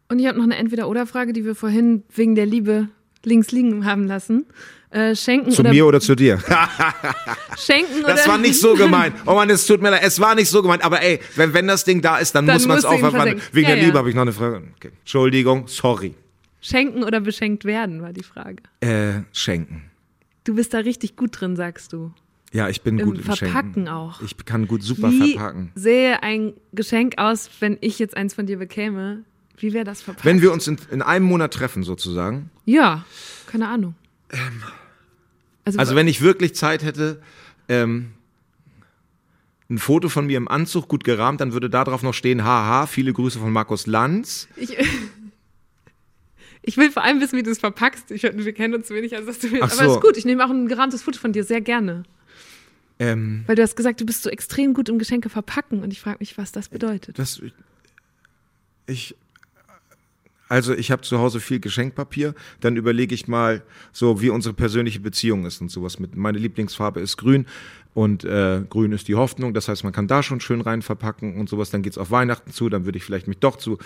Und 0.09 0.19
ich 0.19 0.27
habe 0.27 0.37
noch 0.37 0.45
eine 0.45 0.57
Entweder-Oder-Frage, 0.57 1.33
die 1.33 1.45
wir 1.45 1.55
vorhin 1.55 2.03
wegen 2.15 2.35
der 2.35 2.45
Liebe 2.45 2.89
links 3.23 3.51
liegen 3.51 3.85
haben 3.85 4.05
lassen. 4.07 4.45
Äh, 4.91 5.15
schenken 5.15 5.51
Zu 5.51 5.61
oder 5.61 5.69
mir 5.71 5.85
oder 5.85 5.99
zu 6.01 6.15
dir? 6.15 6.39
schenken 7.57 8.01
Das 8.03 8.23
oder 8.23 8.31
war 8.31 8.37
nicht 8.39 8.59
so 8.59 8.73
gemeint. 8.75 9.15
Oh 9.25 9.35
Mann, 9.35 9.49
es 9.49 9.65
tut 9.67 9.81
mir 9.81 9.91
leid. 9.91 10.01
Es 10.03 10.19
war 10.19 10.33
nicht 10.35 10.49
so 10.49 10.61
gemeint. 10.61 10.83
Aber 10.83 11.01
ey, 11.01 11.19
wenn, 11.35 11.53
wenn 11.53 11.67
das 11.67 11.83
Ding 11.83 12.01
da 12.01 12.17
ist, 12.17 12.33
dann, 12.33 12.47
Dann 12.47 12.55
muss 12.55 12.67
man 12.67 12.77
es 12.79 12.85
auch 12.85 12.99
verwandeln. 12.99 13.41
Wegen 13.51 13.69
Ja, 13.69 13.75
der 13.75 13.83
ja. 13.83 13.85
Liebe 13.87 13.97
habe 13.99 14.09
ich 14.09 14.15
noch 14.15 14.23
eine 14.23 14.33
Frage. 14.33 14.63
Okay. 14.77 14.91
Entschuldigung, 14.99 15.67
sorry. 15.67 16.15
Schenken 16.61 17.03
oder 17.03 17.19
beschenkt 17.21 17.65
werden 17.65 18.01
war 18.01 18.13
die 18.13 18.23
Frage. 18.23 18.63
Äh, 18.81 19.21
schenken. 19.33 19.83
Du 20.43 20.55
bist 20.55 20.73
da 20.73 20.79
richtig 20.79 21.15
gut 21.15 21.39
drin, 21.39 21.55
sagst 21.55 21.93
du. 21.93 22.13
Ja, 22.51 22.67
ich 22.67 22.81
bin 22.81 22.97
Im 22.97 23.05
gut 23.05 23.17
im 23.19 23.23
Verpacken 23.23 23.73
Schenken. 23.73 23.87
auch. 23.89 24.21
Ich 24.21 24.35
kann 24.45 24.67
gut 24.67 24.81
super 24.81 25.11
Wie 25.11 25.33
verpacken. 25.33 25.71
sähe 25.75 26.23
ein 26.23 26.53
Geschenk 26.73 27.17
aus, 27.19 27.49
wenn 27.59 27.77
ich 27.81 27.99
jetzt 27.99 28.17
eins 28.17 28.33
von 28.33 28.47
dir 28.47 28.57
bekäme? 28.57 29.23
Wie 29.57 29.73
wäre 29.73 29.83
das 29.85 30.01
verpackt? 30.01 30.25
Wenn 30.25 30.41
wir 30.41 30.51
uns 30.51 30.67
in, 30.67 30.77
in 30.89 31.01
einem 31.03 31.25
Monat 31.25 31.53
treffen 31.53 31.83
sozusagen, 31.83 32.49
ja, 32.65 33.05
keine 33.45 33.67
Ahnung. 33.67 33.93
also, 35.65 35.77
Also 35.77 35.95
wenn 35.95 36.07
ich 36.07 36.21
wirklich 36.21 36.55
Zeit 36.55 36.83
hätte, 36.83 37.21
ähm, 37.67 38.11
ein 39.69 39.77
Foto 39.77 40.09
von 40.09 40.25
mir 40.25 40.37
im 40.37 40.47
Anzug, 40.47 40.87
gut 40.87 41.03
gerahmt, 41.03 41.41
dann 41.41 41.53
würde 41.53 41.69
da 41.69 41.83
drauf 41.83 42.01
noch 42.01 42.13
stehen, 42.15 42.43
haha, 42.43 42.87
viele 42.87 43.13
Grüße 43.13 43.37
von 43.37 43.51
Markus 43.51 43.85
Lanz. 43.85 44.47
ich, 44.55 44.75
ich 46.69 46.77
will 46.77 46.91
vor 46.91 47.03
allem 47.03 47.19
wissen, 47.19 47.35
wie 47.35 47.41
du 47.41 47.49
es 47.49 47.57
verpackst. 47.57 48.11
Ich, 48.11 48.21
wir 48.21 48.53
kennen 48.53 48.75
uns 48.75 48.87
zu 48.87 48.93
wenig, 48.93 49.15
als 49.15 49.25
dass 49.25 49.39
du 49.39 49.47
mir. 49.47 49.63
Ach 49.63 49.71
Aber 49.71 49.89
so. 49.89 49.95
ist 49.95 50.01
gut, 50.01 50.17
ich 50.17 50.25
nehme 50.25 50.45
auch 50.45 50.51
ein 50.51 50.67
gerahmtes 50.67 51.01
Foto 51.01 51.19
von 51.19 51.33
dir 51.33 51.43
sehr 51.43 51.61
gerne. 51.61 52.03
Ähm, 52.99 53.43
Weil 53.47 53.55
du 53.55 53.63
hast 53.63 53.75
gesagt, 53.75 53.99
du 53.99 54.05
bist 54.05 54.21
so 54.21 54.29
extrem 54.29 54.75
gut 54.75 54.87
im 54.87 54.99
Geschenke 54.99 55.29
verpacken 55.29 55.81
und 55.81 55.91
ich 55.91 55.99
frage 55.99 56.17
mich, 56.19 56.37
was 56.37 56.51
das 56.51 56.69
bedeutet. 56.69 57.17
das, 57.17 57.41
ich, 58.85 59.15
also 60.49 60.73
ich 60.73 60.89
habe 60.89 61.03
zu 61.03 61.19
Hause 61.19 61.39
viel 61.39 61.59
Geschenkpapier, 61.59 62.33
dann 62.59 62.75
überlege 62.75 63.13
ich 63.13 63.27
mal 63.27 63.61
so, 63.93 64.19
wie 64.19 64.31
unsere 64.31 64.55
persönliche 64.55 64.99
Beziehung 64.99 65.45
ist 65.45 65.61
und 65.61 65.69
sowas 65.69 65.99
mit. 65.99 66.17
Meine 66.17 66.39
Lieblingsfarbe 66.39 66.99
ist 66.99 67.17
grün 67.17 67.45
und 67.93 68.23
äh, 68.23 68.63
grün 68.67 68.91
ist 68.91 69.07
die 69.07 69.13
Hoffnung, 69.13 69.53
das 69.53 69.67
heißt, 69.67 69.83
man 69.83 69.93
kann 69.93 70.07
da 70.07 70.23
schon 70.23 70.41
schön 70.41 70.61
rein 70.61 70.81
verpacken 70.81 71.39
und 71.39 71.49
sowas. 71.49 71.69
Dann 71.69 71.83
geht's 71.83 71.99
auf 71.99 72.09
Weihnachten 72.09 72.51
zu, 72.51 72.67
dann 72.67 72.85
würde 72.85 72.97
ich 72.97 73.03
vielleicht 73.03 73.27
mich 73.27 73.37
doch 73.37 73.57
zu 73.57 73.77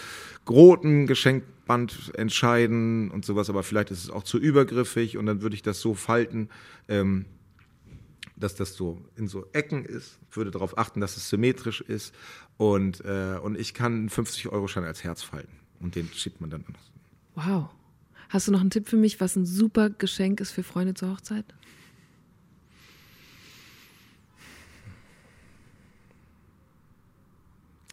roten 0.49 1.05
Geschenkband 1.05 2.13
entscheiden 2.15 3.11
und 3.11 3.25
sowas, 3.25 3.49
aber 3.49 3.63
vielleicht 3.63 3.91
ist 3.91 4.05
es 4.05 4.09
auch 4.09 4.23
zu 4.23 4.37
übergriffig 4.37 5.17
und 5.17 5.25
dann 5.25 5.41
würde 5.41 5.55
ich 5.55 5.63
das 5.63 5.81
so 5.81 5.93
falten. 5.93 6.49
Ähm, 6.87 7.25
dass 8.35 8.55
das 8.55 8.73
so 8.73 8.99
in 9.15 9.27
so 9.27 9.45
Ecken 9.53 9.85
ist, 9.85 10.17
würde 10.31 10.49
darauf 10.49 10.77
achten, 10.77 10.99
dass 10.99 11.17
es 11.17 11.29
symmetrisch 11.29 11.81
ist 11.81 12.15
und, 12.57 13.05
äh, 13.05 13.37
und 13.41 13.57
ich 13.57 13.73
kann 13.75 13.93
einen 13.93 14.09
50-Euro-Schein 14.09 14.83
als 14.83 15.03
Herz 15.03 15.21
falten 15.21 15.62
und 15.83 15.95
den 15.95 16.09
schiebt 16.13 16.41
man 16.41 16.49
dann. 16.49 16.63
Wow. 17.35 17.69
Hast 18.29 18.47
du 18.47 18.51
noch 18.51 18.61
einen 18.61 18.71
Tipp 18.71 18.89
für 18.89 18.95
mich, 18.95 19.19
was 19.19 19.35
ein 19.35 19.45
super 19.45 19.89
Geschenk 19.91 20.39
ist 20.39 20.51
für 20.51 20.63
Freunde 20.63 20.95
zur 20.95 21.11
Hochzeit? 21.11 21.45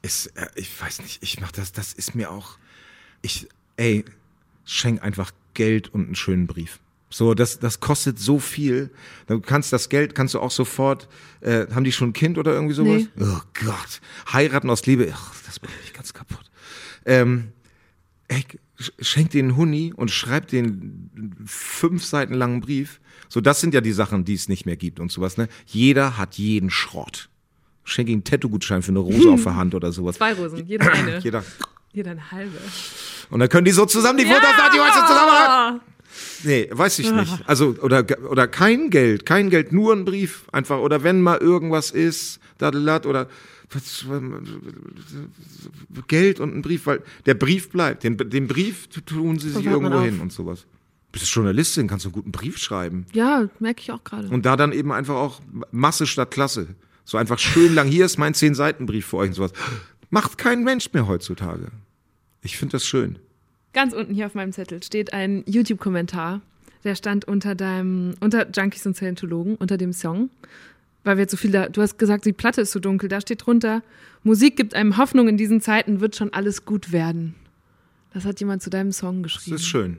Ist, 0.03 0.29
äh, 0.29 0.47
ich 0.55 0.81
weiß 0.81 1.03
nicht, 1.03 1.23
ich 1.23 1.41
mach 1.41 1.53
das, 1.53 1.73
das 1.73 1.93
ist 1.93 2.15
mir 2.15 2.31
auch, 2.31 2.57
ich, 3.21 3.49
ey, 3.77 4.05
schenk 4.65 5.03
einfach 5.03 5.33
Geld 5.53 5.93
und 5.93 6.07
einen 6.07 6.15
schönen 6.15 6.47
Brief. 6.47 6.81
So, 7.11 7.35
das, 7.35 7.59
das 7.59 7.81
kostet 7.81 8.21
so 8.21 8.39
viel. 8.39 8.91
Du 9.27 9.41
kannst 9.41 9.73
das 9.73 9.89
Geld, 9.89 10.15
kannst 10.15 10.35
du 10.35 10.41
auch 10.41 10.53
sofort, 10.53 11.09
äh, 11.41 11.67
haben 11.75 11.85
die 11.85 11.93
schon 11.93 12.11
ein 12.11 12.13
Kind 12.13 12.39
oder 12.39 12.53
irgendwie 12.53 12.75
sowas? 12.75 13.03
Nee. 13.17 13.25
Oh 13.27 13.41
Gott. 13.65 14.01
Heiraten 14.33 14.71
aus 14.71 14.87
Liebe, 14.87 15.13
ach, 15.13 15.35
das 15.45 15.61
macht 15.61 15.73
ich 15.85 15.93
ganz 15.93 16.15
kaputt. 16.15 16.51
Ähm, 17.05 17.53
ey, 18.31 18.45
sch- 18.79 18.93
schenk 19.01 19.31
den 19.31 19.57
Huni 19.57 19.93
und 19.95 20.11
schreib 20.11 20.49
den 20.49 21.11
fünf 21.45 22.05
Seiten 22.05 22.35
langen 22.35 22.61
Brief. 22.61 23.01
So, 23.29 23.41
das 23.41 23.61
sind 23.61 23.75
ja 23.75 23.81
die 23.81 23.93
Sachen, 23.93 24.25
die 24.25 24.35
es 24.35 24.49
nicht 24.49 24.67
mehr 24.67 24.77
gibt 24.77 24.99
und 25.01 25.13
sowas, 25.13 25.37
ne? 25.37 25.49
Jeder 25.67 26.17
hat 26.17 26.37
jeden 26.37 26.71
Schrott. 26.71 27.29
Schenk 27.85 28.09
ihm 28.09 28.15
einen 28.15 28.25
Tattoo-Gutschein 28.25 28.83
für 28.83 28.91
eine 28.93 29.01
Rose 29.01 29.31
auf 29.31 29.43
der 29.43 29.57
Hand 29.57 29.75
oder 29.75 29.93
sowas. 29.93 30.17
Zwei 30.17 30.33
Rosen, 30.33 30.65
jeder 30.67 30.93
eine. 30.93 31.19
Jeder. 31.23 31.45
Jeder 31.93 32.13
eine 32.13 32.31
halbe. 32.31 32.57
Und 33.31 33.41
dann 33.41 33.49
können 33.49 33.65
die 33.65 33.73
so 33.73 33.85
zusammen 33.85 34.19
die 34.19 34.25
Fotos 34.25 34.45
ja! 34.57 34.71
die 34.73 34.79
heute 34.79 35.07
zusammen. 35.07 35.81
Nee, 36.45 36.69
weiß 36.71 37.01
ich 37.01 37.11
nicht. 37.13 37.43
Also, 37.49 37.75
oder, 37.83 38.05
oder 38.29 38.47
kein 38.47 38.91
Geld, 38.91 39.27
kein 39.27 39.51
Geld, 39.51 39.73
nur 39.73 39.93
ein 39.93 40.05
Brief 40.05 40.45
einfach. 40.53 40.79
Oder 40.79 41.03
wenn 41.03 41.21
mal 41.21 41.39
irgendwas 41.39 41.91
ist, 41.91 42.39
dadelat, 42.59 43.07
oder 43.07 43.29
Geld 46.09 46.41
und 46.41 46.57
ein 46.57 46.63
Brief, 46.63 46.87
weil 46.87 47.03
der 47.27 47.35
Brief 47.35 47.71
bleibt. 47.71 48.05
Den, 48.05 48.17
den 48.17 48.49
Brief 48.49 48.89
tun 48.89 49.39
sie 49.39 49.51
sich 49.51 49.67
irgendwo 49.67 50.01
hin 50.01 50.21
und 50.21 50.33
sowas. 50.33 50.67
Bist 51.13 51.27
du 51.27 51.41
Journalistin, 51.41 51.89
kannst 51.89 52.05
du 52.05 52.09
einen 52.09 52.15
guten 52.15 52.33
Brief 52.33 52.59
schreiben. 52.59 53.07
Ja, 53.13 53.49
merke 53.59 53.81
ich 53.81 53.91
auch 53.91 54.05
gerade. 54.05 54.29
Und 54.29 54.47
da 54.47 54.57
dann 54.57 54.73
eben 54.73 54.93
einfach 54.93 55.17
auch 55.17 55.41
Masse 55.73 56.07
statt 56.07 56.31
Klasse. 56.31 56.69
So 57.05 57.19
einfach 57.19 57.39
schön 57.39 57.75
lang, 57.75 57.89
hier 57.89 58.05
ist 58.05 58.19
mein 58.19 58.35
zehn 58.35 58.55
Seiten 58.55 58.87
Brief 58.87 59.07
für 59.07 59.19
euch 59.19 59.29
und 59.31 59.35
sowas. 59.35 59.53
Macht 60.11 60.39
kein 60.39 60.63
Mensch 60.63 60.93
mehr 60.93 61.07
heutzutage. 61.09 61.69
Ich 62.43 62.57
finde 62.57 62.73
das 62.73 62.87
schön. 62.87 63.19
Ganz 63.73 63.93
unten 63.93 64.15
hier 64.15 64.27
auf 64.27 64.35
meinem 64.35 64.53
Zettel 64.53 64.83
steht 64.83 65.13
ein 65.13 65.45
YouTube-Kommentar. 65.47 66.41
Der 66.85 66.95
stand 66.95 67.27
unter 67.27 67.55
deinem, 67.55 68.15
unter 68.21 68.49
Junkies 68.51 68.87
und 68.87 68.97
Scientologen, 68.97 69.57
unter 69.57 69.77
dem 69.77 69.93
Song. 69.93 70.31
Weil 71.05 71.17
wir 71.17 71.23
jetzt 71.23 71.31
so 71.31 71.37
viel 71.37 71.51
da, 71.51 71.69
du 71.69 71.81
hast 71.81 71.99
gesagt, 71.99 72.25
die 72.27 72.33
Platte 72.33 72.61
ist 72.61 72.73
so 72.73 72.81
dunkel. 72.81 73.09
Da 73.09 73.21
steht 73.21 73.47
drunter, 73.47 73.83
Musik 74.23 74.57
gibt 74.57 74.75
einem 74.75 74.97
Hoffnung 74.99 75.29
in 75.29 75.37
diesen 75.39 75.61
Zeiten, 75.61 76.01
wird 76.01 76.15
schon 76.17 76.33
alles 76.33 76.65
gut 76.67 76.93
werden. 76.93 77.35
Das 78.13 78.25
hat 78.25 78.39
jemand 78.41 78.63
zu 78.63 78.71
deinem 78.71 78.93
Song 78.93 79.23
Das 79.23 79.33
geschrieben. 79.35 79.57
ist 79.57 79.67
schön. 79.67 79.99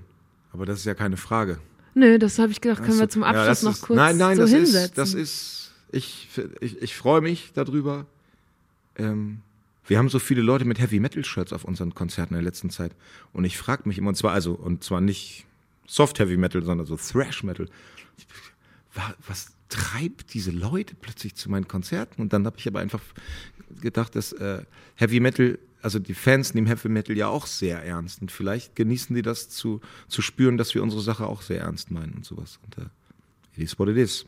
Aber 0.53 0.65
das 0.65 0.79
ist 0.79 0.85
ja 0.85 0.93
keine 0.93 1.17
Frage. 1.17 1.59
Nö, 1.95 2.19
das 2.19 2.37
habe 2.39 2.51
ich 2.51 2.61
gedacht, 2.61 2.83
können 2.83 2.99
wir 2.99 3.09
zum 3.09 3.21
Ja, 3.23 3.29
Abschluss 3.29 3.47
das 3.47 3.63
noch 3.63 3.71
ist, 3.73 3.81
kurz 3.81 3.97
Nein, 3.97 4.17
nein, 4.17 4.35
so 4.35 4.41
das 4.43 4.51
hinsetzen. 4.51 4.83
ist, 4.83 4.97
das 4.97 5.13
ist, 5.13 5.71
ich, 5.91 6.27
ich, 6.59 6.81
ich 6.81 6.95
freue 6.95 7.21
mich 7.21 7.51
darüber. 7.53 8.05
Ähm, 8.97 9.39
wir 9.87 9.97
haben 9.97 10.09
so 10.09 10.19
viele 10.19 10.41
Leute 10.41 10.65
mit 10.65 10.79
Heavy 10.79 10.99
Metal 10.99 11.25
Shirts 11.25 11.51
auf 11.53 11.63
unseren 11.65 11.95
Konzerten 11.95 12.33
in 12.33 12.39
der 12.39 12.43
letzten 12.43 12.69
Zeit. 12.69 12.91
Und 13.33 13.43
ich 13.45 13.57
frage 13.57 13.87
mich 13.89 13.97
immer, 13.97 14.09
und 14.09 14.15
zwar, 14.15 14.33
also, 14.33 14.53
und 14.53 14.83
zwar 14.83 15.01
nicht 15.01 15.45
Soft 15.87 16.19
Heavy 16.19 16.37
Metal, 16.37 16.61
sondern 16.63 16.85
so 16.85 16.95
Thrash 16.97 17.43
Metal. 17.43 17.67
Wa- 18.93 19.15
Was 19.27 19.51
treibt 19.71 20.33
diese 20.33 20.51
Leute 20.51 20.95
plötzlich 20.95 21.33
zu 21.35 21.49
meinen 21.49 21.67
Konzerten? 21.67 22.21
Und 22.21 22.33
dann 22.33 22.45
habe 22.45 22.57
ich 22.59 22.67
aber 22.67 22.79
einfach 22.79 23.01
gedacht, 23.81 24.15
dass 24.15 24.33
äh, 24.33 24.63
Heavy 24.95 25.19
Metal, 25.19 25.57
also 25.81 25.97
die 25.97 26.13
Fans 26.13 26.53
nehmen 26.53 26.67
Heavy 26.67 26.89
Metal 26.89 27.17
ja 27.17 27.27
auch 27.27 27.47
sehr 27.47 27.83
ernst. 27.83 28.21
Und 28.21 28.31
vielleicht 28.31 28.75
genießen 28.75 29.15
die 29.15 29.23
das 29.23 29.49
zu, 29.49 29.81
zu 30.07 30.21
spüren, 30.21 30.57
dass 30.57 30.75
wir 30.75 30.83
unsere 30.83 31.01
Sache 31.01 31.25
auch 31.25 31.41
sehr 31.41 31.61
ernst 31.61 31.89
meinen 31.89 32.13
und 32.13 32.25
sowas. 32.25 32.59
Und 32.63 32.77
äh, 32.77 32.89
it 33.55 33.63
is 33.63 33.79
what 33.79 33.87
it 33.87 33.97
is. 33.97 34.25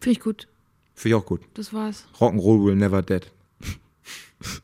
Finde 0.00 0.18
ich 0.18 0.20
gut. 0.20 0.48
Finde 0.94 1.16
ich 1.16 1.22
auch 1.22 1.26
gut. 1.26 1.42
Das 1.54 1.72
war's. 1.72 2.06
Rock'n'Roll 2.18 2.64
will 2.64 2.76
never 2.76 3.02
dead. 3.02 3.30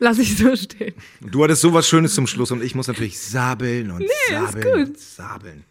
Lass 0.00 0.18
ich 0.18 0.36
so 0.36 0.54
stehen. 0.56 0.94
Du 1.20 1.42
hattest 1.44 1.62
sowas 1.62 1.88
Schönes 1.88 2.14
zum 2.14 2.26
Schluss 2.26 2.50
und 2.50 2.62
ich 2.62 2.74
muss 2.74 2.88
natürlich 2.88 3.18
sabeln 3.18 3.90
und 3.90 4.02
ist 4.02 4.12
sabeln 4.28 4.64
gut. 4.64 4.88
und 4.88 4.98
sabeln. 4.98 5.64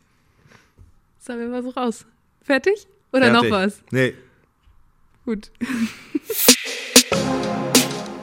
Sagen 1.19 1.51
wir 1.51 1.63
so 1.63 1.69
raus. 1.69 2.05
Fertig? 2.41 2.87
Oder 3.11 3.31
noch 3.31 3.45
Fertig. 3.45 3.51
was? 3.51 3.81
Nee. 3.91 4.13
Gut. 5.25 5.51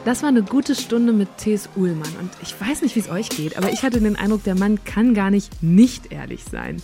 Das 0.05 0.23
war 0.23 0.29
eine 0.29 0.43
gute 0.43 0.75
Stunde 0.75 1.15
mit 1.15 1.39
T.S. 1.39 1.71
Uhlmann 1.77 2.15
und 2.21 2.31
ich 2.43 2.61
weiß 2.61 2.83
nicht, 2.83 2.95
wie 2.95 3.01
es 3.01 3.09
euch 3.09 3.31
geht, 3.31 3.57
aber 3.57 3.73
ich 3.73 3.83
hatte 3.83 4.01
den 4.01 4.17
Eindruck, 4.17 4.45
der 4.45 4.55
Mann 4.55 4.85
kann 4.85 5.15
gar 5.15 5.31
nicht 5.31 5.63
nicht 5.63 6.13
ehrlich 6.13 6.45
sein. 6.45 6.83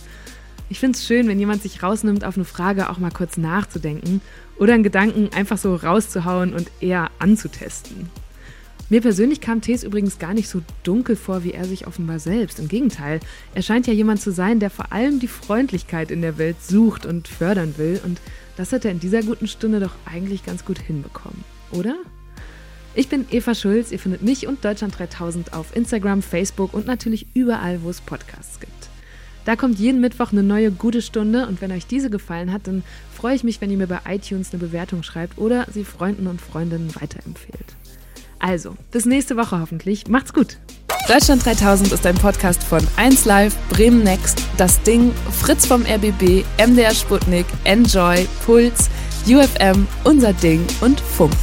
Ich 0.69 0.79
finde 0.79 0.97
es 0.97 1.05
schön, 1.05 1.27
wenn 1.27 1.37
jemand 1.37 1.61
sich 1.61 1.83
rausnimmt, 1.83 2.23
auf 2.23 2.35
eine 2.35 2.45
Frage 2.45 2.89
auch 2.89 2.97
mal 2.97 3.11
kurz 3.11 3.37
nachzudenken 3.37 4.21
oder 4.57 4.73
einen 4.73 4.83
Gedanken 4.83 5.29
einfach 5.35 5.59
so 5.59 5.75
rauszuhauen 5.75 6.53
und 6.55 6.71
eher 6.79 7.11
anzutesten. 7.19 8.09
Mir 8.91 8.99
persönlich 8.99 9.39
kam 9.39 9.61
Tees 9.61 9.85
übrigens 9.85 10.19
gar 10.19 10.33
nicht 10.33 10.49
so 10.49 10.61
dunkel 10.83 11.15
vor, 11.15 11.45
wie 11.45 11.53
er 11.53 11.63
sich 11.63 11.87
offenbar 11.87 12.19
selbst. 12.19 12.59
Im 12.59 12.67
Gegenteil, 12.67 13.21
er 13.55 13.61
scheint 13.61 13.87
ja 13.87 13.93
jemand 13.93 14.19
zu 14.21 14.33
sein, 14.33 14.59
der 14.59 14.69
vor 14.69 14.91
allem 14.91 15.21
die 15.21 15.29
Freundlichkeit 15.29 16.11
in 16.11 16.21
der 16.21 16.37
Welt 16.37 16.61
sucht 16.61 17.05
und 17.05 17.29
fördern 17.29 17.75
will. 17.77 18.01
Und 18.03 18.19
das 18.57 18.73
hat 18.73 18.83
er 18.83 18.91
in 18.91 18.99
dieser 18.99 19.23
guten 19.23 19.47
Stunde 19.47 19.79
doch 19.79 19.95
eigentlich 20.03 20.43
ganz 20.43 20.65
gut 20.65 20.77
hinbekommen, 20.77 21.41
oder? 21.71 21.95
Ich 22.93 23.07
bin 23.07 23.23
Eva 23.31 23.55
Schulz, 23.55 23.93
ihr 23.93 23.99
findet 23.99 24.23
mich 24.23 24.45
und 24.45 24.65
Deutschland 24.65 24.99
3000 24.99 25.53
auf 25.53 25.73
Instagram, 25.73 26.21
Facebook 26.21 26.73
und 26.73 26.85
natürlich 26.85 27.27
überall, 27.33 27.83
wo 27.83 27.89
es 27.89 28.01
Podcasts 28.01 28.59
gibt. 28.59 28.89
Da 29.45 29.55
kommt 29.55 29.79
jeden 29.79 30.01
Mittwoch 30.01 30.33
eine 30.33 30.43
neue 30.43 30.69
gute 30.69 31.01
Stunde 31.01 31.47
und 31.47 31.61
wenn 31.61 31.71
euch 31.71 31.87
diese 31.87 32.09
gefallen 32.09 32.51
hat, 32.51 32.67
dann 32.67 32.83
freue 33.15 33.35
ich 33.35 33.45
mich, 33.45 33.61
wenn 33.61 33.71
ihr 33.71 33.77
mir 33.77 33.87
bei 33.87 34.01
iTunes 34.09 34.51
eine 34.51 34.59
Bewertung 34.59 35.01
schreibt 35.01 35.37
oder 35.37 35.65
sie 35.71 35.85
Freunden 35.85 36.27
und 36.27 36.41
Freundinnen 36.41 36.93
weiterempfehlt. 36.93 37.77
Also, 38.41 38.75
bis 38.89 39.05
nächste 39.05 39.37
Woche 39.37 39.59
hoffentlich. 39.61 40.07
Macht's 40.07 40.33
gut. 40.33 40.57
Deutschland 41.07 41.45
3000 41.45 41.91
ist 41.91 42.05
ein 42.05 42.15
Podcast 42.15 42.63
von 42.63 42.81
1Live, 42.97 43.53
Bremen 43.69 44.03
Next, 44.03 44.41
Das 44.57 44.81
Ding, 44.81 45.11
Fritz 45.39 45.65
vom 45.65 45.83
RBB, 45.83 46.43
MDR 46.57 46.93
Sputnik, 46.93 47.45
Enjoy, 47.65 48.27
Puls, 48.45 48.89
UFM, 49.27 49.87
Unser 50.03 50.33
Ding 50.33 50.65
und 50.81 50.99
Funk. 50.99 51.35